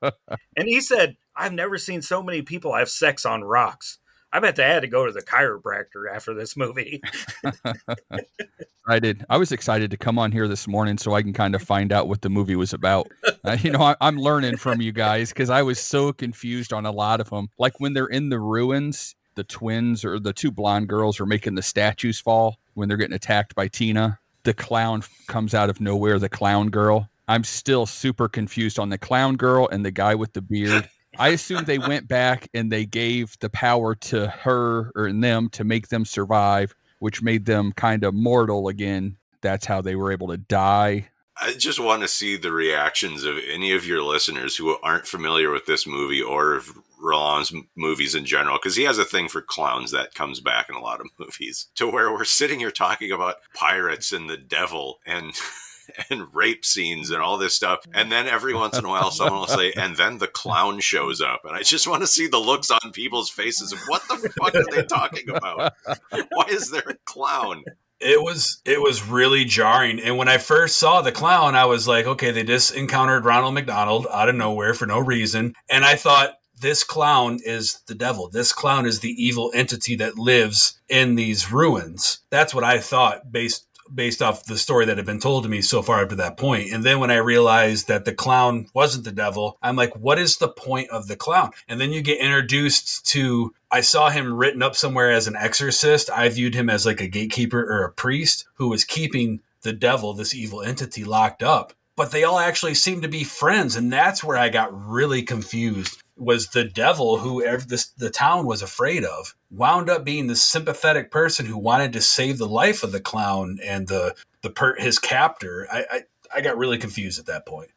yeah. 0.00 0.10
and 0.56 0.68
he 0.68 0.80
said, 0.80 1.16
I've 1.36 1.52
never 1.52 1.78
seen 1.78 2.00
so 2.02 2.22
many 2.22 2.42
people 2.42 2.74
have 2.74 2.88
sex 2.88 3.26
on 3.26 3.42
rocks. 3.42 3.98
I 4.34 4.40
bet 4.40 4.56
they 4.56 4.64
had 4.64 4.80
to 4.80 4.88
go 4.88 5.06
to 5.06 5.12
the 5.12 5.22
chiropractor 5.22 6.12
after 6.12 6.34
this 6.34 6.56
movie. 6.56 7.00
I 8.88 8.98
did. 8.98 9.24
I 9.30 9.36
was 9.36 9.52
excited 9.52 9.92
to 9.92 9.96
come 9.96 10.18
on 10.18 10.32
here 10.32 10.48
this 10.48 10.66
morning 10.66 10.98
so 10.98 11.14
I 11.14 11.22
can 11.22 11.32
kind 11.32 11.54
of 11.54 11.62
find 11.62 11.92
out 11.92 12.08
what 12.08 12.22
the 12.22 12.28
movie 12.28 12.56
was 12.56 12.72
about. 12.72 13.06
Uh, 13.44 13.56
you 13.60 13.70
know, 13.70 13.80
I, 13.80 13.94
I'm 14.00 14.16
learning 14.16 14.56
from 14.56 14.80
you 14.80 14.90
guys 14.90 15.28
because 15.28 15.50
I 15.50 15.62
was 15.62 15.78
so 15.78 16.12
confused 16.12 16.72
on 16.72 16.84
a 16.84 16.90
lot 16.90 17.20
of 17.20 17.30
them. 17.30 17.48
Like 17.58 17.78
when 17.78 17.92
they're 17.92 18.06
in 18.06 18.28
the 18.28 18.40
ruins, 18.40 19.14
the 19.36 19.44
twins 19.44 20.04
or 20.04 20.18
the 20.18 20.32
two 20.32 20.50
blonde 20.50 20.88
girls 20.88 21.20
are 21.20 21.26
making 21.26 21.54
the 21.54 21.62
statues 21.62 22.18
fall 22.18 22.56
when 22.74 22.88
they're 22.88 22.98
getting 22.98 23.14
attacked 23.14 23.54
by 23.54 23.68
Tina. 23.68 24.18
The 24.42 24.54
clown 24.54 25.04
comes 25.28 25.54
out 25.54 25.70
of 25.70 25.80
nowhere, 25.80 26.18
the 26.18 26.28
clown 26.28 26.70
girl. 26.70 27.08
I'm 27.28 27.44
still 27.44 27.86
super 27.86 28.28
confused 28.28 28.80
on 28.80 28.88
the 28.88 28.98
clown 28.98 29.36
girl 29.36 29.68
and 29.70 29.84
the 29.84 29.92
guy 29.92 30.16
with 30.16 30.32
the 30.32 30.42
beard. 30.42 30.88
I 31.18 31.28
assume 31.28 31.64
they 31.64 31.78
went 31.78 32.08
back 32.08 32.48
and 32.54 32.70
they 32.70 32.86
gave 32.86 33.38
the 33.40 33.50
power 33.50 33.94
to 33.94 34.28
her 34.28 34.92
or 34.94 35.12
them 35.12 35.48
to 35.50 35.64
make 35.64 35.88
them 35.88 36.04
survive, 36.04 36.74
which 36.98 37.22
made 37.22 37.44
them 37.44 37.72
kind 37.72 38.04
of 38.04 38.14
mortal 38.14 38.68
again. 38.68 39.16
That's 39.40 39.66
how 39.66 39.80
they 39.80 39.94
were 39.94 40.12
able 40.12 40.28
to 40.28 40.36
die. 40.36 41.08
I 41.40 41.52
just 41.52 41.80
want 41.80 42.02
to 42.02 42.08
see 42.08 42.36
the 42.36 42.52
reactions 42.52 43.24
of 43.24 43.38
any 43.50 43.72
of 43.72 43.86
your 43.86 44.02
listeners 44.02 44.56
who 44.56 44.76
aren't 44.82 45.06
familiar 45.06 45.50
with 45.50 45.66
this 45.66 45.86
movie 45.86 46.22
or 46.22 46.62
Rollin's 47.00 47.52
m- 47.52 47.68
movies 47.76 48.14
in 48.14 48.24
general 48.24 48.56
because 48.56 48.76
he 48.76 48.84
has 48.84 48.98
a 48.98 49.04
thing 49.04 49.28
for 49.28 49.42
clowns 49.42 49.90
that 49.90 50.14
comes 50.14 50.40
back 50.40 50.68
in 50.68 50.76
a 50.76 50.80
lot 50.80 51.00
of 51.00 51.08
movies. 51.18 51.68
To 51.76 51.88
where 51.88 52.12
we're 52.12 52.24
sitting 52.24 52.60
here 52.60 52.70
talking 52.70 53.10
about 53.10 53.36
pirates 53.54 54.12
and 54.12 54.28
the 54.28 54.36
devil 54.36 55.00
and. 55.06 55.32
And 56.10 56.34
rape 56.34 56.64
scenes 56.64 57.10
and 57.10 57.22
all 57.22 57.38
this 57.38 57.54
stuff. 57.54 57.80
And 57.92 58.12
then 58.12 58.26
every 58.26 58.54
once 58.54 58.76
in 58.76 58.84
a 58.84 58.88
while, 58.88 59.10
someone 59.10 59.40
will 59.40 59.46
say, 59.46 59.72
and 59.72 59.96
then 59.96 60.18
the 60.18 60.26
clown 60.26 60.80
shows 60.80 61.20
up. 61.20 61.44
And 61.44 61.54
I 61.54 61.62
just 61.62 61.88
want 61.88 62.02
to 62.02 62.06
see 62.06 62.26
the 62.26 62.38
looks 62.38 62.70
on 62.70 62.92
people's 62.92 63.30
faces 63.30 63.72
of 63.72 63.78
what 63.86 64.02
the 64.08 64.16
fuck 64.38 64.54
are 64.54 64.64
they 64.70 64.82
talking 64.82 65.28
about? 65.30 65.72
Why 66.10 66.46
is 66.48 66.70
there 66.70 66.84
a 66.86 66.94
clown? 67.04 67.64
It 68.00 68.20
was 68.22 68.60
it 68.64 68.82
was 68.82 69.06
really 69.06 69.44
jarring. 69.44 70.00
And 70.00 70.18
when 70.18 70.28
I 70.28 70.38
first 70.38 70.76
saw 70.76 71.00
the 71.00 71.12
clown, 71.12 71.54
I 71.54 71.64
was 71.64 71.88
like, 71.88 72.06
okay, 72.06 72.30
they 72.30 72.44
just 72.44 72.74
encountered 72.74 73.24
Ronald 73.24 73.54
McDonald 73.54 74.06
out 74.12 74.28
of 74.28 74.34
nowhere 74.34 74.74
for 74.74 74.86
no 74.86 74.98
reason. 74.98 75.54
And 75.70 75.84
I 75.84 75.96
thought 75.96 76.34
this 76.60 76.84
clown 76.84 77.40
is 77.44 77.80
the 77.86 77.94
devil. 77.94 78.28
This 78.28 78.52
clown 78.52 78.86
is 78.86 79.00
the 79.00 79.10
evil 79.22 79.50
entity 79.54 79.96
that 79.96 80.18
lives 80.18 80.80
in 80.88 81.14
these 81.14 81.52
ruins. 81.52 82.20
That's 82.30 82.54
what 82.54 82.64
I 82.64 82.78
thought 82.78 83.32
based 83.32 83.66
based 83.92 84.22
off 84.22 84.44
the 84.44 84.58
story 84.58 84.86
that 84.86 84.96
had 84.96 85.06
been 85.06 85.20
told 85.20 85.44
to 85.44 85.48
me 85.48 85.60
so 85.62 85.82
far 85.82 86.02
up 86.02 86.10
to 86.10 86.16
that 86.16 86.36
point. 86.36 86.72
And 86.72 86.84
then 86.84 87.00
when 87.00 87.10
I 87.10 87.16
realized 87.16 87.88
that 87.88 88.04
the 88.04 88.14
clown 88.14 88.66
wasn't 88.74 89.04
the 89.04 89.12
devil, 89.12 89.58
I'm 89.62 89.76
like, 89.76 89.94
what 89.96 90.18
is 90.18 90.36
the 90.36 90.48
point 90.48 90.90
of 90.90 91.08
the 91.08 91.16
clown? 91.16 91.50
And 91.68 91.80
then 91.80 91.92
you 91.92 92.02
get 92.02 92.20
introduced 92.20 93.06
to 93.06 93.54
I 93.70 93.80
saw 93.80 94.08
him 94.08 94.32
written 94.32 94.62
up 94.62 94.76
somewhere 94.76 95.10
as 95.10 95.26
an 95.26 95.34
exorcist. 95.34 96.08
I 96.08 96.28
viewed 96.28 96.54
him 96.54 96.70
as 96.70 96.86
like 96.86 97.00
a 97.00 97.08
gatekeeper 97.08 97.60
or 97.60 97.82
a 97.82 97.90
priest 97.90 98.46
who 98.54 98.68
was 98.68 98.84
keeping 98.84 99.40
the 99.62 99.72
devil, 99.72 100.14
this 100.14 100.32
evil 100.32 100.62
entity, 100.62 101.02
locked 101.02 101.42
up. 101.42 101.72
But 101.96 102.12
they 102.12 102.22
all 102.22 102.38
actually 102.38 102.74
seem 102.74 103.02
to 103.02 103.08
be 103.08 103.24
friends, 103.24 103.74
and 103.74 103.92
that's 103.92 104.22
where 104.22 104.36
I 104.36 104.48
got 104.48 104.72
really 104.72 105.22
confused. 105.22 106.00
Was 106.16 106.48
the 106.48 106.64
devil 106.64 107.18
who 107.18 107.42
ev- 107.42 107.68
this, 107.68 107.86
the 107.86 108.10
town 108.10 108.46
was 108.46 108.62
afraid 108.62 109.04
of 109.04 109.34
wound 109.50 109.90
up 109.90 110.04
being 110.04 110.28
the 110.28 110.36
sympathetic 110.36 111.10
person 111.10 111.46
who 111.46 111.58
wanted 111.58 111.92
to 111.92 112.00
save 112.00 112.38
the 112.38 112.48
life 112.48 112.82
of 112.82 112.92
the 112.92 113.00
clown 113.00 113.58
and 113.62 113.88
the 113.88 114.14
the 114.42 114.50
per, 114.50 114.76
his 114.76 114.98
captor? 114.98 115.66
I, 115.72 115.84
I 115.90 116.02
I 116.36 116.40
got 116.40 116.58
really 116.58 116.78
confused 116.78 117.18
at 117.18 117.26
that 117.26 117.46
point. 117.46 117.70